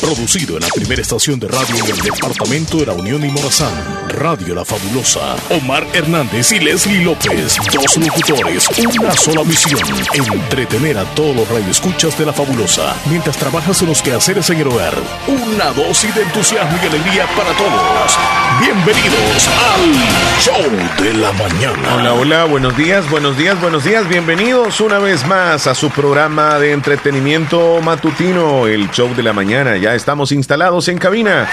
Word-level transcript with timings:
Producido 0.00 0.56
en 0.56 0.62
la 0.62 0.68
primera 0.68 1.02
estación 1.02 1.40
de 1.40 1.48
radio 1.48 1.84
del 1.84 1.98
departamento 1.98 2.76
de 2.78 2.86
la 2.86 2.92
Unión 2.92 3.24
y 3.24 3.28
Morazán. 3.30 3.72
Radio 4.08 4.54
La 4.54 4.64
Fabulosa. 4.64 5.34
Omar 5.50 5.84
Hernández 5.92 6.52
y 6.52 6.60
Leslie 6.60 7.02
López. 7.02 7.56
Dos 7.72 7.96
locutores. 7.96 8.68
Una 9.00 9.12
sola 9.16 9.42
misión. 9.42 9.80
Entretener 10.14 10.98
a 10.98 11.04
todos 11.14 11.34
los 11.34 11.48
radioescuchas 11.48 12.16
de 12.16 12.26
La 12.26 12.32
Fabulosa. 12.32 12.94
Mientras 13.10 13.36
trabajas 13.36 13.82
en 13.82 13.88
los 13.88 14.02
quehaceres 14.02 14.48
en 14.50 14.60
el 14.60 14.68
hogar. 14.68 14.94
Una 15.26 15.72
dosis 15.72 16.14
de 16.14 16.22
entusiasmo 16.22 16.78
y 16.80 16.86
alegría 16.86 17.26
para 17.36 17.50
todos. 17.56 18.16
Bienvenidos 18.60 19.48
al 19.48 20.40
Show 20.40 21.04
de 21.04 21.12
la 21.14 21.32
Mañana. 21.32 21.96
Hola, 21.96 22.14
hola, 22.14 22.44
buenos 22.44 22.76
días, 22.76 23.08
buenos 23.10 23.36
días, 23.36 23.60
buenos 23.60 23.84
días. 23.84 24.08
Bienvenidos 24.08 24.80
una 24.80 24.98
vez 24.98 25.26
más 25.26 25.66
a 25.66 25.74
su 25.74 25.90
programa 25.90 26.58
de 26.60 26.72
entretenimiento 26.72 27.80
matutino, 27.82 28.68
el 28.68 28.90
Show 28.92 29.12
de 29.14 29.22
la 29.24 29.32
Mañana. 29.32 29.55
Ya 29.56 29.94
estamos 29.94 30.32
instalados 30.32 30.86
en 30.88 30.98
cabina. 30.98 31.48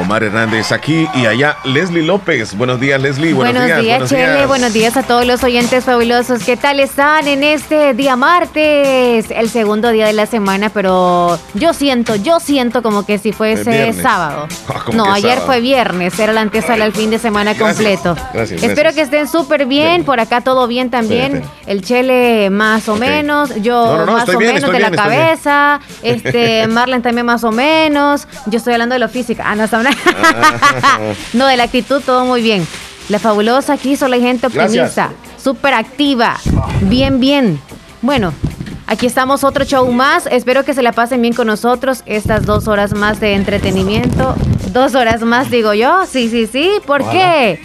Omar 0.00 0.24
Hernández 0.24 0.72
aquí 0.72 1.08
y 1.14 1.26
allá 1.26 1.56
Leslie 1.64 2.02
López. 2.02 2.56
Buenos 2.56 2.80
días, 2.80 3.00
Leslie. 3.00 3.32
Buenos, 3.32 3.64
días, 3.64 3.82
buenos 3.82 4.10
Chele. 4.10 4.32
Días. 4.32 4.48
Buenos 4.48 4.72
días 4.72 4.96
a 4.96 5.04
todos 5.04 5.24
los 5.24 5.42
oyentes 5.44 5.84
fabulosos. 5.84 6.42
¿Qué 6.42 6.56
tal 6.56 6.80
están 6.80 7.28
en 7.28 7.44
este 7.44 7.94
día 7.94 8.16
martes? 8.16 9.30
El 9.30 9.48
segundo 9.48 9.90
día 9.90 10.06
de 10.06 10.12
la 10.12 10.26
semana, 10.26 10.70
pero 10.70 11.38
yo 11.54 11.72
siento, 11.72 12.16
yo 12.16 12.40
siento 12.40 12.82
como 12.82 13.06
que 13.06 13.18
si 13.18 13.32
fuese 13.32 13.92
sábado. 13.92 14.48
Ah, 14.68 14.90
no, 14.92 15.12
ayer 15.12 15.38
fue 15.40 15.60
viernes, 15.60 16.18
era 16.18 16.32
la 16.32 16.40
antesala 16.40 16.84
al 16.84 16.92
fin 16.92 17.10
de 17.10 17.18
semana 17.18 17.56
completo. 17.56 18.16
Gracias, 18.32 18.62
Espero 18.62 18.92
que 18.92 19.00
estén 19.00 19.28
súper 19.28 19.66
bien, 19.66 20.04
por 20.04 20.20
acá 20.20 20.40
todo 20.40 20.66
bien 20.66 20.90
también. 20.90 21.42
El 21.66 21.82
Chele 21.82 22.50
más 22.50 22.88
o 22.88 22.96
menos, 22.96 23.54
yo 23.62 23.84
No, 23.84 23.98
no, 23.98 24.06
no, 24.06 24.12
más 24.12 24.28
o 24.28 24.38
bien, 24.38 24.54
menos 24.54 24.70
de 24.70 24.78
la 24.78 24.90
bien, 24.90 25.02
cabeza, 25.02 25.80
este 26.02 26.66
Marlen 26.66 27.02
también 27.02 27.26
más 27.26 27.35
o 27.44 27.52
menos. 27.52 28.26
Yo 28.46 28.58
estoy 28.58 28.72
hablando 28.74 28.94
de 28.94 28.98
lo 28.98 29.08
físico. 29.08 29.42
Ah, 29.44 29.54
no, 29.54 29.64
está 29.64 29.78
hablando- 29.78 29.98
no, 31.32 31.46
de 31.46 31.56
la 31.56 31.64
actitud 31.64 32.00
todo 32.04 32.24
muy 32.24 32.42
bien. 32.42 32.66
La 33.08 33.18
fabulosa 33.18 33.74
aquí 33.74 33.96
solo 33.96 34.14
hay 34.14 34.20
gente 34.20 34.48
optimista, 34.48 35.10
súper 35.42 35.74
activa, 35.74 36.36
bien, 36.82 37.20
bien. 37.20 37.60
Bueno, 38.02 38.32
aquí 38.88 39.06
estamos 39.06 39.44
otro 39.44 39.64
show 39.64 39.90
más. 39.92 40.26
Espero 40.26 40.64
que 40.64 40.74
se 40.74 40.82
la 40.82 40.92
pasen 40.92 41.22
bien 41.22 41.32
con 41.32 41.46
nosotros 41.46 42.02
estas 42.06 42.44
dos 42.46 42.66
horas 42.66 42.94
más 42.94 43.20
de 43.20 43.34
entretenimiento. 43.34 44.34
Dos 44.72 44.94
horas 44.96 45.22
más, 45.22 45.50
digo 45.50 45.72
yo. 45.72 46.04
Sí, 46.10 46.28
sí, 46.28 46.46
sí. 46.50 46.70
¿Por 46.84 47.08
qué? 47.10 47.60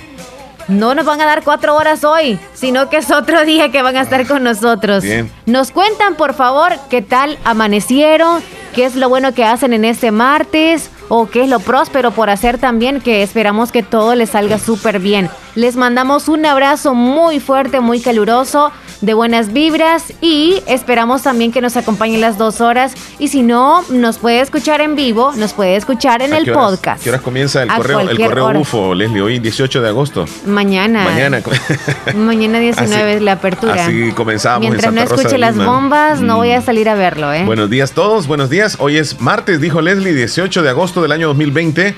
No 0.72 0.96
nos 0.96 1.06
van 1.06 1.20
a 1.20 1.26
dar 1.26 1.44
cuatro 1.44 1.76
horas 1.76 2.06
hoy, 2.06 2.40
sino 2.54 2.90
que 2.90 2.98
es 2.98 3.12
otro 3.12 3.42
día 3.46 3.72
que 3.72 3.82
van 3.82 3.98
a 3.98 4.02
estar 4.02 4.26
con 4.26 4.44
nosotros. 4.44 5.04
Bien. 5.04 5.30
Nos 5.46 5.72
cuentan, 5.72 6.16
por 6.16 6.34
favor, 6.34 6.74
qué 6.90 7.02
tal 7.02 7.38
amanecieron, 7.44 8.42
qué 8.74 8.86
es 8.86 8.96
lo 8.96 9.10
bueno 9.10 9.34
que 9.34 9.44
hacen 9.44 9.74
en 9.74 9.84
este 9.84 10.12
martes 10.12 10.90
o 11.14 11.28
qué 11.30 11.44
es 11.44 11.50
lo 11.50 11.60
próspero 11.60 12.12
por 12.12 12.30
hacer 12.30 12.58
también, 12.58 13.02
que 13.02 13.22
esperamos 13.22 13.74
que 13.74 13.84
todo 13.84 14.16
les 14.16 14.30
salga 14.30 14.58
súper 14.60 15.00
bien. 15.00 15.30
Les 15.56 15.76
mandamos 15.76 16.30
un 16.30 16.46
abrazo 16.46 16.94
muy 16.94 17.42
fuerte, 17.42 17.82
muy 17.82 18.00
caluroso, 18.00 18.72
de 19.02 19.14
buenas 19.16 19.52
vibras 19.52 20.14
y 20.22 20.62
esperamos 20.68 21.24
también 21.24 21.52
que 21.52 21.60
nos 21.60 21.76
acompañen 21.76 22.22
las 22.22 22.38
dos 22.38 22.62
horas. 22.62 22.94
Y 23.20 23.28
si 23.30 23.42
no, 23.42 23.82
nos 23.90 24.20
puede 24.20 24.40
escuchar 24.42 24.80
en 24.80 24.96
vivo, 24.96 25.34
nos 25.36 25.52
puede 25.54 25.76
escuchar 25.76 26.22
en 26.22 26.32
¿A 26.34 26.38
el 26.38 26.50
horas- 26.50 26.64
podcast. 26.72 27.04
¿Qué 27.04 27.10
horas 27.10 27.22
comienza 27.22 27.64
el 27.64 27.70
A 27.72 27.78
correo, 27.78 28.00
el 28.02 28.18
correo 28.18 28.46
hora. 28.46 28.60
UFO, 28.60 28.94
Leslie? 28.96 29.22
Hoy 29.22 29.40
18 29.40 29.82
de 29.82 29.90
agosto. 29.90 30.26
Mañana. 30.46 31.04
Mañana. 31.04 31.42
Mañana 32.16 32.60
19 32.60 33.04
Así- 33.04 33.16
es 33.18 33.22
la 33.22 33.34
apertura. 33.34 33.86
así 33.86 34.12
comenzamos 34.14 34.66
en 34.66 34.70
Mientras 34.72 34.94
no 34.94 35.02
Rosa 35.02 35.16
escuche 35.16 35.38
las 35.38 35.56
Lima. 35.58 35.66
bombas, 35.66 36.22
no 36.22 36.36
Mm. 36.36 36.38
voy 36.38 36.52
a 36.52 36.62
salir 36.62 36.88
a 36.88 36.96
verlo, 36.96 37.34
¿eh? 37.34 37.44
Buenos 37.46 37.70
días 37.70 37.92
todos, 37.94 38.28
buenos 38.28 38.50
días. 38.50 38.78
Hoy 38.80 38.98
es 38.98 39.20
martes, 39.20 39.60
dijo 39.60 39.82
Leslie, 39.82 40.14
18 40.14 40.62
de 40.62 40.70
agosto 40.70 41.01
del 41.02 41.12
año 41.12 41.28
2020. 41.28 41.96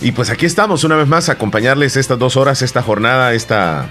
Y 0.00 0.12
pues 0.12 0.30
aquí 0.30 0.46
estamos 0.46 0.84
una 0.84 0.96
vez 0.96 1.06
más 1.06 1.28
a 1.28 1.32
acompañarles 1.32 1.96
estas 1.96 2.18
dos 2.18 2.36
horas, 2.36 2.62
esta 2.62 2.82
jornada, 2.82 3.32
esta, 3.34 3.90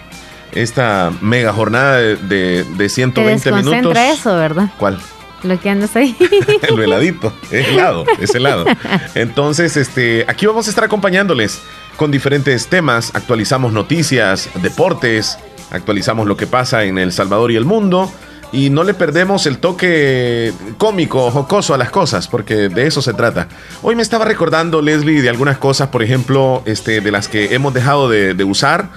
esta 0.52 1.11
mega 1.22 1.54
jornada 1.54 1.98
de, 1.98 2.15
de, 2.17 2.64
de 2.64 2.77
Te 2.77 2.89
120 2.89 3.33
desconcentra 3.52 3.71
minutos. 3.82 4.20
eso, 4.20 4.36
¿verdad? 4.36 4.70
¿Cuál? 4.77 4.99
Lo 5.43 5.60
que 5.60 5.70
andas 5.70 5.95
ahí. 5.95 6.15
El 6.61 6.77
veladito, 6.77 7.33
es 7.52 7.67
helado, 7.67 8.05
es 8.20 8.33
helado. 8.36 8.65
Entonces, 9.15 9.76
este, 9.77 10.26
aquí 10.27 10.45
vamos 10.45 10.67
a 10.67 10.70
estar 10.70 10.83
acompañándoles 10.86 11.61
con 11.98 12.11
diferentes 12.11 12.67
temas. 12.67 13.11
Actualizamos 13.14 13.73
noticias, 13.73 14.49
deportes, 14.61 15.38
actualizamos 15.71 16.27
lo 16.27 16.38
que 16.38 16.48
pasa 16.48 16.83
en 16.83 16.98
El 16.98 17.11
Salvador 17.11 17.52
y 17.52 17.55
el 17.55 17.65
mundo. 17.65 18.11
Y 18.53 18.69
no 18.69 18.83
le 18.83 18.93
perdemos 18.93 19.47
el 19.47 19.58
toque 19.58 20.53
cómico, 20.77 21.31
jocoso 21.31 21.73
a 21.73 21.77
las 21.77 21.89
cosas, 21.89 22.27
porque 22.27 22.69
de 22.69 22.86
eso 22.87 23.02
se 23.02 23.14
trata. 23.14 23.47
Hoy 23.81 23.95
me 23.95 24.03
estaba 24.03 24.25
recordando, 24.25 24.81
Leslie, 24.81 25.21
de 25.23 25.30
algunas 25.30 25.58
cosas, 25.58 25.89
por 25.89 26.03
ejemplo, 26.03 26.61
este, 26.65 27.02
de 27.02 27.11
las 27.11 27.27
que 27.27 27.55
hemos 27.55 27.73
dejado 27.73 28.08
de, 28.09 28.36
de 28.36 28.43
usar 28.43 28.89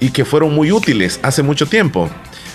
y 0.00 0.10
que 0.10 0.24
fueron 0.24 0.52
muy 0.52 0.72
útiles 0.72 1.20
hace 1.22 1.44
mucho 1.44 1.66
tiempo. 1.66 2.10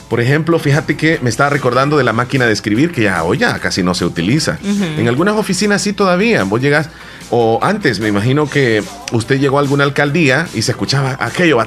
Por 0.09 0.19
ejemplo, 0.19 0.57
fíjate 0.57 0.97
que 0.97 1.19
me 1.21 1.29
estaba 1.29 1.51
recordando 1.51 1.95
de 1.95 2.03
la 2.03 2.13
máquina 2.13 2.47
de 2.47 2.51
escribir 2.51 2.91
que 2.91 3.03
ya 3.03 3.23
hoy 3.23 3.37
ya 3.37 3.59
casi 3.59 3.83
no 3.83 3.93
se 3.93 4.05
utiliza. 4.05 4.57
En 4.97 5.07
algunas 5.07 5.35
oficinas 5.35 5.83
sí 5.83 5.93
todavía. 5.93 6.43
Vos 6.43 6.59
llegas, 6.59 6.89
o 7.29 7.59
antes 7.61 7.99
me 7.99 8.07
imagino 8.07 8.49
que 8.49 8.83
usted 9.11 9.39
llegó 9.39 9.59
a 9.59 9.61
alguna 9.61 9.83
alcaldía 9.83 10.47
y 10.55 10.63
se 10.63 10.71
escuchaba 10.71 11.15
aquello, 11.19 11.59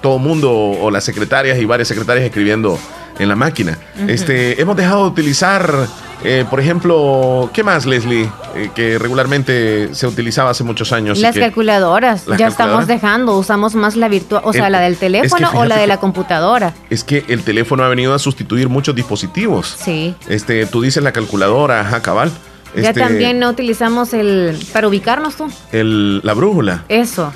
todo 0.00 0.16
el 0.16 0.22
mundo 0.22 0.52
o 0.52 0.90
las 0.92 1.02
secretarias 1.02 1.58
y 1.58 1.64
varias 1.64 1.88
secretarias 1.88 2.24
escribiendo 2.24 2.78
en 3.20 3.28
la 3.28 3.36
máquina. 3.36 3.78
Este, 4.08 4.60
hemos 4.60 4.76
dejado 4.76 5.04
de 5.04 5.10
utilizar, 5.10 5.86
eh, 6.24 6.44
por 6.48 6.58
ejemplo, 6.58 7.50
¿qué 7.52 7.62
más, 7.62 7.86
Leslie? 7.86 8.28
Eh, 8.56 8.70
que 8.74 8.98
regularmente 8.98 9.94
se 9.94 10.06
utilizaba 10.06 10.50
hace 10.50 10.64
muchos 10.64 10.92
años. 10.92 11.18
Las 11.18 11.34
que- 11.34 11.40
calculadoras. 11.40 12.26
¿Las 12.26 12.38
ya 12.38 12.48
estamos 12.48 12.86
dejando. 12.86 13.36
Usamos 13.38 13.74
más 13.74 13.94
la 13.96 14.08
virtual, 14.08 14.42
o 14.44 14.52
sea, 14.52 14.66
El- 14.66 14.72
la 14.72 14.80
del 14.80 14.94
es 14.94 14.98
que 14.98 15.06
teléfono 15.06 15.50
o 15.54 15.64
la 15.64 15.76
de 15.76 15.86
la 15.86 15.98
computadora. 15.98 16.74
es 16.88 17.04
que 17.04 17.24
el 17.28 17.42
teléfono 17.42 17.84
ha 17.84 17.88
venido 17.88 18.14
a 18.14 18.18
sustituir 18.18 18.68
muchos 18.68 18.94
dispositivos. 18.94 19.76
Sí. 19.78 20.14
Este, 20.28 20.66
tú 20.66 20.80
dices 20.82 21.02
la 21.02 21.12
calculadora, 21.12 21.80
ajá, 21.82 22.02
cabal. 22.02 22.30
ya 22.74 22.88
Este, 22.90 23.00
también 23.00 23.38
no 23.38 23.48
utilizamos 23.50 24.12
el. 24.14 24.58
para 24.72 24.88
ubicarnos 24.88 25.36
tú. 25.36 25.48
el, 25.72 26.20
la 26.24 26.34
brújula. 26.34 26.84
Eso. 26.88 27.32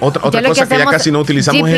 Otra, 0.00 0.22
otra 0.24 0.40
lo 0.40 0.44
que 0.46 0.60
cosa 0.60 0.68
que, 0.68 0.78
ya 0.78 0.84
casi 0.84 1.10
no 1.10 1.18
utilizamos 1.18 1.68
es 1.68 1.74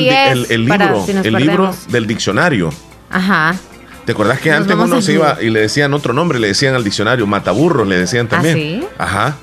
el, 0.51 0.65
libro, 0.67 1.05
si 1.07 1.13
el 1.13 1.33
libro 1.35 1.75
del 1.89 2.07
diccionario. 2.07 2.71
Ajá. 3.11 3.57
¿Te 4.05 4.13
acordás 4.13 4.41
que 4.41 4.51
Nos 4.51 4.61
antes 4.61 4.77
uno 4.77 5.03
se 5.03 5.13
iba 5.13 5.39
y 5.41 5.51
le 5.51 5.61
decían 5.61 5.93
otro 5.95 6.13
nombre? 6.15 6.39
Le 6.39 6.49
decían 6.49 6.75
al 6.75 6.85
diccionario, 6.85 7.27
mataburros, 7.27 7.87
le 7.87 7.99
decían 7.99 8.29
también. 8.29 8.57
¿sí? 8.57 8.85
Ajá. 8.99 9.37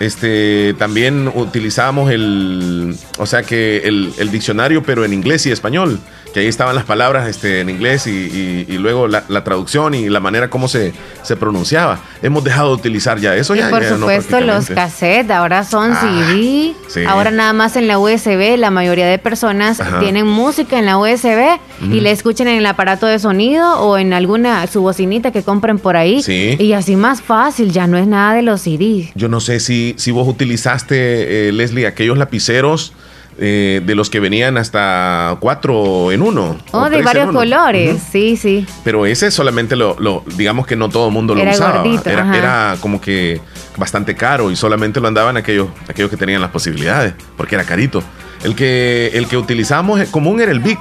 Este, 0.00 0.74
también 0.78 1.30
utilizábamos 1.34 2.10
el, 2.10 2.96
o 3.18 3.26
sea 3.26 3.42
que 3.42 3.78
el, 3.84 4.12
el 4.18 4.30
diccionario, 4.30 4.82
pero 4.82 5.04
en 5.04 5.12
inglés 5.12 5.46
y 5.46 5.52
español, 5.52 6.00
que 6.34 6.40
ahí 6.40 6.46
estaban 6.48 6.74
las 6.74 6.84
palabras 6.84 7.28
este, 7.28 7.60
en 7.60 7.70
inglés 7.70 8.06
y, 8.08 8.10
y- 8.10 8.66
y 8.68 8.76
luego 8.78 9.06
la, 9.08 9.22
la 9.28 9.44
traducción 9.44 9.94
y 9.94 10.08
la 10.08 10.18
manera 10.20 10.50
como 10.50 10.66
se, 10.68 10.92
se 11.22 11.36
pronunciaba. 11.36 12.00
Hemos 12.22 12.42
dejado 12.42 12.70
de 12.70 12.74
utilizar 12.74 13.18
ya 13.20 13.36
eso. 13.36 13.54
Y 13.54 13.58
ya, 13.60 13.70
por 13.70 13.82
ya 13.82 13.90
no 13.90 13.98
supuesto 13.98 14.40
los 14.40 14.66
cassettes, 14.66 15.30
ahora 15.30 15.62
son 15.64 15.92
Ah, 15.92 16.00
CD, 16.00 16.74
sí. 16.88 17.04
ahora 17.06 17.30
nada 17.30 17.52
más 17.52 17.76
en 17.76 17.86
la 17.86 17.98
USB, 18.00 18.56
la 18.58 18.70
mayoría 18.72 19.06
de 19.06 19.18
personas 19.18 19.80
Ajá. 19.80 20.00
tienen 20.00 20.26
música 20.26 20.76
en 20.78 20.86
la 20.86 20.98
USB 20.98 21.58
y 21.92 22.00
la 22.00 22.10
escuchan 22.10 22.48
en 22.48 22.58
el 22.58 22.66
aparato 22.66 23.06
de 23.06 23.18
sonido 23.20 23.78
o 23.80 23.96
en 23.96 24.12
alguna 24.12 24.66
su 24.66 24.82
bocinita 24.82 25.30
que 25.30 25.42
compren 25.44 25.78
por 25.78 25.96
ahí 25.96 26.20
Sí. 26.22 26.56
y 26.58 26.72
así 26.72 26.96
más 26.96 27.22
fácil, 27.22 27.70
ya 27.70 27.86
no 27.86 27.96
es 27.96 28.08
nada 28.08 28.34
de 28.34 28.42
los 28.42 28.62
CD. 28.62 29.12
Yo 29.14 29.28
no 29.28 29.38
sé 29.40 29.60
si, 29.60 29.94
si 29.98 30.10
vos 30.10 30.26
utilizaste, 30.26 31.48
eh, 31.48 31.52
Leslie, 31.52 31.86
aquellos 31.86 32.18
lapiceros 32.18 32.92
eh, 33.38 33.82
de 33.84 33.94
los 33.94 34.10
que 34.10 34.20
venían 34.20 34.56
hasta 34.56 35.36
cuatro 35.40 36.12
en 36.12 36.22
uno. 36.22 36.56
o 36.72 36.78
Oh, 36.78 36.90
de 36.90 37.02
varios 37.02 37.28
uno. 37.28 37.38
colores, 37.40 38.00
sí, 38.12 38.36
sí. 38.36 38.66
Pero 38.84 39.06
ese 39.06 39.30
solamente 39.30 39.76
lo, 39.76 39.96
lo- 39.98 40.22
digamos 40.36 40.66
que 40.66 40.76
no 40.76 40.88
todo 40.88 41.08
el 41.08 41.12
mundo 41.12 41.34
lo 41.34 41.42
Era 41.42 41.52
usaba. 41.52 41.82
gordito, 41.82 42.10
era, 42.10 42.22
ajá. 42.22 42.36
era 42.38 42.76
como 42.80 43.00
que 43.00 43.40
bastante 43.76 44.14
caro 44.14 44.50
y 44.50 44.56
solamente 44.56 45.00
lo 45.00 45.08
andaban 45.08 45.36
aquellos, 45.36 45.68
aquellos 45.88 46.10
que 46.10 46.16
tenían 46.16 46.40
las 46.40 46.50
posibilidades, 46.50 47.14
porque 47.36 47.54
era 47.56 47.64
carito. 47.64 48.02
El 48.44 48.54
que, 48.54 49.10
el 49.14 49.26
que 49.26 49.36
utilizamos 49.36 50.02
común 50.10 50.40
era 50.40 50.52
el 50.52 50.60
Vic, 50.60 50.78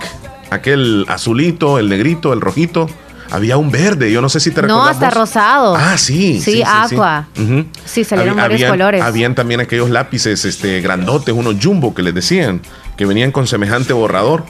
aquel 0.49 1.05
azulito, 1.07 1.79
el 1.79 1.89
negrito, 1.89 2.33
el 2.33 2.41
rojito. 2.41 2.87
Había 3.31 3.57
un 3.57 3.71
verde, 3.71 4.11
yo 4.11 4.21
no 4.21 4.29
sé 4.29 4.39
si 4.39 4.51
te 4.51 4.61
No, 4.61 4.67
recuerdas. 4.67 4.91
hasta 4.91 5.05
vos. 5.07 5.13
rosado. 5.15 5.75
Ah, 5.75 5.97
sí. 5.97 6.39
Sí, 6.41 6.63
aqua. 6.65 7.27
Ujú. 7.37 7.65
Sí, 7.85 8.03
salieron 8.03 8.33
Había- 8.33 8.43
varios 8.43 8.59
habían- 8.61 8.71
colores. 8.71 9.01
Habían 9.01 9.35
también 9.35 9.59
aquellos 9.59 9.89
lápices 9.89 10.45
este, 10.45 10.81
grandotes, 10.81 11.33
unos 11.33 11.55
jumbo 11.61 11.93
que 11.95 12.03
les 12.03 12.13
decían, 12.13 12.61
que 12.97 13.05
venían 13.05 13.31
con 13.31 13.47
semejante 13.47 13.93
borrador. 13.93 14.45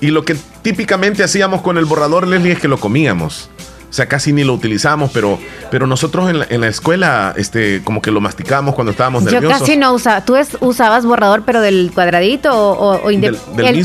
Y 0.00 0.08
lo 0.08 0.24
que 0.24 0.36
típicamente 0.62 1.22
hacíamos 1.24 1.60
con 1.62 1.76
el 1.78 1.84
borrador, 1.84 2.26
Leslie, 2.26 2.52
es 2.52 2.60
que 2.60 2.68
lo 2.68 2.78
comíamos. 2.78 3.50
O 3.90 3.92
sea, 3.92 4.06
casi 4.06 4.34
ni 4.34 4.44
lo 4.44 4.52
utilizamos, 4.52 5.10
pero, 5.14 5.38
pero 5.70 5.86
nosotros 5.86 6.28
en 6.28 6.40
la, 6.40 6.46
en 6.50 6.60
la 6.60 6.68
escuela, 6.68 7.32
este, 7.36 7.80
como 7.82 8.02
que 8.02 8.10
lo 8.10 8.20
masticábamos 8.20 8.74
cuando 8.74 8.90
estábamos 8.90 9.22
nerviosos. 9.22 9.50
Yo 9.50 9.58
casi 9.58 9.76
no 9.78 9.94
usaba. 9.94 10.24
¿Tú 10.24 10.36
usabas 10.60 11.06
borrador, 11.06 11.44
pero 11.46 11.62
del 11.62 11.90
cuadradito 11.94 12.52
o, 12.54 13.08
el 13.08 13.14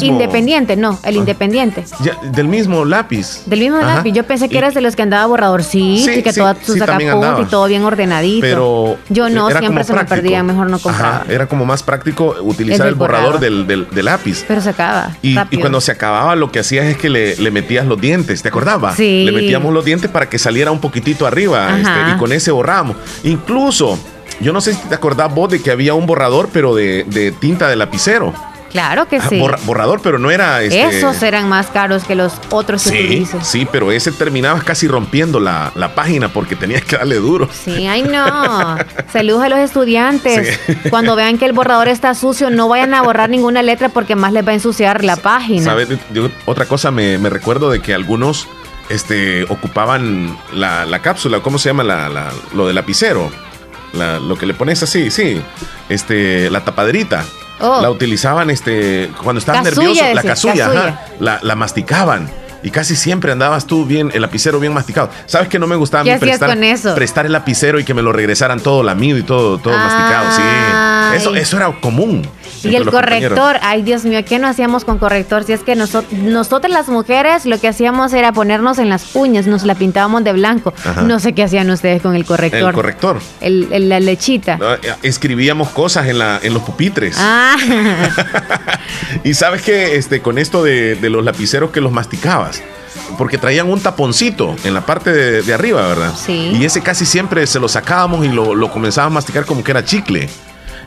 independiente? 0.03 0.75
No, 0.75 1.00
el 1.03 1.15
ah. 1.15 1.19
independiente. 1.19 1.85
del 2.33 2.47
mismo 2.50 2.83
lápiz. 2.83 3.44
Del 3.45 3.61
mismo 3.61 3.77
lápiz. 3.77 4.11
Yo 4.11 4.23
pensé 4.25 4.50
que 4.50 4.57
eras 4.57 4.73
de 4.73 4.81
los 4.81 4.97
que 4.97 5.03
andaba 5.03 5.25
borrador, 5.25 5.63
sí, 5.63 6.05
y 6.05 6.21
que 6.21 6.33
todo 6.33 6.53
tus 6.55 6.75
y 6.75 7.45
todo 7.45 7.67
bien 7.67 7.83
ordenadito. 7.83 8.41
Pero 8.41 8.97
yo 9.07 9.29
no, 9.29 9.50
siempre 9.51 9.85
se 9.85 9.94
me 9.94 10.03
perdía, 10.03 10.44
mejor 10.44 10.69
no 10.69 10.79
comprar. 10.79 11.25
era 11.29 11.47
como 11.47 11.65
más 11.65 11.81
práctico 11.81 12.35
utilizar 12.41 12.88
el, 12.88 12.95
borrador 12.95 13.39
del, 13.39 13.65
del, 13.67 13.88
lápiz. 14.03 14.44
Pero 14.50 14.59
se 14.59 14.69
acaba. 14.69 15.15
Y, 15.21 15.35
cuando 15.59 15.79
se 15.79 15.94
acababa, 15.94 16.35
lo 16.35 16.51
que 16.51 16.59
hacías 16.59 16.88
es 16.88 16.97
que 16.97 17.09
le, 17.09 17.38
le 17.38 17.51
metías 17.51 17.85
los 17.85 18.00
dientes, 18.01 18.41
¿te 18.41 18.50
acordabas? 18.50 18.97
Sí. 18.97 19.23
Le 19.23 19.31
metíamos 19.31 19.73
los 19.73 19.85
dientes 19.85 19.92
para 20.09 20.29
que 20.29 20.37
saliera 20.39 20.71
un 20.71 20.79
poquitito 20.79 21.25
arriba 21.25 21.77
este, 21.77 22.15
y 22.15 22.17
con 22.17 22.31
ese 22.31 22.51
borramos. 22.51 22.97
Incluso, 23.23 23.97
yo 24.39 24.53
no 24.53 24.61
sé 24.61 24.73
si 24.73 24.81
te 24.87 24.95
acordás 24.95 25.33
vos 25.33 25.49
de 25.49 25.61
que 25.61 25.71
había 25.71 25.93
un 25.93 26.05
borrador, 26.05 26.49
pero 26.51 26.75
de, 26.75 27.05
de 27.07 27.31
tinta 27.31 27.67
de 27.67 27.75
lapicero. 27.75 28.33
Claro 28.73 29.07
que 29.07 29.21
sí. 29.21 29.39
borrador, 29.65 30.01
pero 30.01 30.17
no 30.17 30.31
era. 30.31 30.63
Este... 30.63 30.97
Esos 30.97 31.21
eran 31.21 31.47
más 31.47 31.67
caros 31.67 32.03
que 32.05 32.15
los 32.15 32.33
otros 32.49 32.83
que 32.83 32.89
sí, 33.23 33.37
Sí, 33.43 33.67
pero 33.71 33.91
ese 33.91 34.11
terminabas 34.11 34.63
casi 34.63 34.87
rompiendo 34.87 35.39
la, 35.39 35.71
página 35.93 36.29
porque 36.29 36.55
tenías 36.55 36.83
que 36.83 36.97
darle 36.97 37.17
duro. 37.17 37.47
Sí, 37.53 37.85
ay 37.85 38.01
no. 38.01 38.77
Saludos 39.11 39.43
a 39.43 39.49
los 39.49 39.59
estudiantes. 39.59 40.59
Cuando 40.89 41.15
vean 41.15 41.37
que 41.37 41.45
el 41.45 41.53
borrador 41.53 41.87
está 41.87 42.15
sucio, 42.15 42.49
no 42.49 42.67
vayan 42.67 42.95
a 42.95 43.03
borrar 43.03 43.29
ninguna 43.29 43.61
letra 43.61 43.89
porque 43.89 44.15
más 44.15 44.33
les 44.33 44.45
va 44.45 44.51
a 44.51 44.55
ensuciar 44.55 45.03
la 45.03 45.17
página. 45.17 45.63
¿Sabes? 45.63 45.89
otra 46.45 46.65
cosa 46.65 46.89
me, 46.89 47.17
recuerdo 47.29 47.69
de 47.69 47.79
que 47.79 47.93
algunos 47.93 48.47
este, 48.89 49.44
ocupaban 49.44 50.38
la, 50.53 51.00
cápsula, 51.01 51.39
¿cómo 51.41 51.57
se 51.57 51.69
llama? 51.69 51.83
La, 51.83 52.31
lo 52.53 52.68
de 52.68 52.74
lapicero. 52.74 53.31
lo 53.94 54.38
que 54.38 54.45
le 54.45 54.53
pones 54.53 54.83
así, 54.83 55.12
sí. 55.12 55.41
Este, 55.89 56.50
la 56.50 56.63
tapaderita. 56.63 57.25
Oh. 57.59 57.81
La 57.81 57.89
utilizaban 57.89 58.50
este, 58.50 59.09
cuando 59.24 59.39
estaban 59.39 59.63
nerviosos, 59.63 60.13
la 60.13 60.24
casulla, 60.24 61.00
la, 61.19 61.39
la 61.41 61.56
masticaban 61.56 62.30
y 62.63 62.71
casi 62.71 62.95
siempre 62.95 63.31
andabas 63.31 63.68
tú 63.68 63.85
bien, 63.85 64.09
el 64.13 64.21
lapicero 64.21 64.59
bien 64.59 64.74
masticado. 64.74 65.09
¿Sabes 65.25 65.50
que 65.50 65.59
no 65.59 65.68
me 65.68 65.75
gustaba 65.75 66.03
prestar, 66.18 66.50
con 66.50 66.63
eso? 66.63 66.95
prestar 66.95 67.25
el 67.25 67.33
lapicero 67.33 67.79
y 67.79 67.83
que 67.83 67.94
me 67.94 68.01
lo 68.01 68.13
regresaran 68.13 68.62
todo 68.62 68.81
lamido 68.83 69.18
y 69.18 69.24
todo, 69.24 69.57
todo 69.57 69.77
masticado? 69.77 70.31
Sí, 70.31 71.18
eso, 71.18 71.36
eso 71.36 71.57
era 71.57 71.71
común. 71.81 72.25
Y 72.63 72.75
el 72.75 72.89
corrector, 72.89 73.57
ay 73.62 73.81
Dios 73.81 74.06
mío, 74.06 74.24
¿qué 74.25 74.39
no 74.39 74.48
hacíamos 74.48 74.86
con 74.86 74.98
corrector? 74.98 75.44
Si 75.44 75.54
es 75.54 75.62
que 75.62 75.75
nosotros, 75.75 76.12
nosotras 76.13 76.71
las 76.71 76.88
mujeres 76.88 77.45
lo 77.45 77.60
que 77.60 77.68
hacíamos 77.68 78.13
era 78.13 78.31
ponernos 78.31 78.80
en 78.80 78.89
las 78.89 79.15
uñas, 79.15 79.48
nos 79.48 79.63
la 79.63 79.75
pintábamos 79.75 80.24
de 80.24 80.33
blanco. 80.33 80.74
No 81.06 81.19
sé 81.19 81.33
qué 81.33 81.44
hacían 81.44 81.69
ustedes 81.69 82.01
con 82.01 82.15
el 82.15 82.25
corrector. 82.25 82.69
El 82.69 82.75
corrector. 82.75 83.19
El, 83.42 83.89
la 83.89 84.00
lechita. 84.00 84.60
Eh, 84.81 84.94
escribíamos 85.04 85.69
cosas 85.69 86.07
en, 86.07 86.19
la, 86.19 86.39
en 86.42 86.54
los 86.54 86.63
pupitres. 86.63 87.15
Ah. 87.19 87.56
y 89.24 89.33
sabes 89.33 89.62
que 89.62 89.95
este, 89.95 90.21
con 90.21 90.38
esto 90.38 90.63
de, 90.63 90.95
de 90.95 91.10
los 91.10 91.24
lapiceros 91.24 91.71
que 91.71 91.81
los 91.81 91.92
masticabas, 91.92 92.62
porque 93.18 93.38
traían 93.38 93.69
un 93.69 93.80
taponcito 93.80 94.56
en 94.63 94.74
la 94.74 94.86
parte 94.86 95.12
de, 95.12 95.54
arriba, 95.54 95.88
¿verdad? 95.88 96.13
Sí. 96.15 96.51
Y 96.54 96.65
ese 96.65 96.81
casi 96.81 97.06
siempre 97.06 97.45
se 97.48 97.60
lo 97.60 97.68
sacábamos 97.68 98.25
y 98.25 98.30
lo, 98.30 98.56
lo 98.56 98.71
comenzábamos 98.71 99.13
a 99.13 99.15
masticar 99.15 99.45
como 99.45 99.63
que 99.63 99.71
era 99.71 99.83
chicle. 99.83 100.30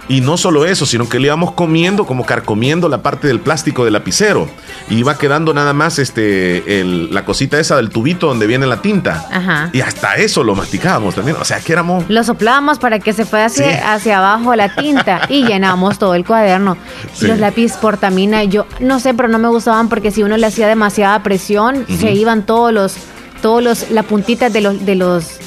Y 0.09 0.21
no 0.21 0.37
solo 0.37 0.67
eso, 0.67 0.87
sino 0.87 1.09
que 1.09 1.19
le 1.19 1.27
íbamos 1.27 1.53
comiendo, 1.53 2.07
como 2.07 2.25
carcomiendo 2.25 2.89
la 2.89 3.03
parte 3.03 3.27
del 3.27 3.41
plástico 3.41 3.85
del 3.85 3.93
lapicero. 3.93 4.49
Y 4.89 4.99
iba 4.99 5.19
quedando 5.19 5.53
nada 5.53 5.73
más 5.73 5.99
este, 5.99 6.63
la 6.85 7.25
cosita 7.25 7.59
esa 7.59 7.77
del 7.77 7.91
tubito 7.91 8.29
donde 8.29 8.47
viene 8.47 8.67
la 8.67 8.83
tinta. 8.83 9.27
Ajá. 9.31 9.71
Y 9.73 9.81
hasta 9.81 10.15
eso 10.15 10.45
lo 10.45 10.55
masticábamos 10.55 11.15
también. 11.15 11.37
O 11.41 11.45
sea, 11.45 11.61
que 11.61 11.73
éramos. 11.73 12.05
Lo 12.09 12.23
soplábamos 12.23 12.79
para 12.79 13.01
que 13.01 13.13
se 13.13 13.25
fuera 13.25 13.47
hacia, 13.47 13.95
hacia 13.95 14.19
abajo 14.19 14.55
la 14.55 14.75
tinta 14.75 15.23
y 15.29 15.45
llenábamos 15.45 15.99
todo 15.99 16.15
el 16.15 16.25
cuaderno. 16.25 16.77
Los 17.21 17.39
lápiz 17.39 17.73
portamina, 17.75 18.45
yo 18.45 18.67
no 18.81 19.01
sé, 19.01 19.15
pero 19.15 19.29
no 19.29 19.39
me 19.39 19.49
gustaban 19.49 19.89
porque 19.89 20.11
si 20.11 20.23
uno 20.23 20.37
le 20.37 20.47
hacía 20.47 20.69
demasiada 20.69 21.23
presión, 21.23 21.85
se 21.99 22.13
iban 22.13 22.45
todos 22.47 22.73
los 22.73 22.97
todos 23.43 23.63
los 23.63 23.91
la 23.91 24.03
puntita 24.03 24.49
de 24.51 24.61
los 24.61 24.87
de 24.87 24.95
los 24.95 25.39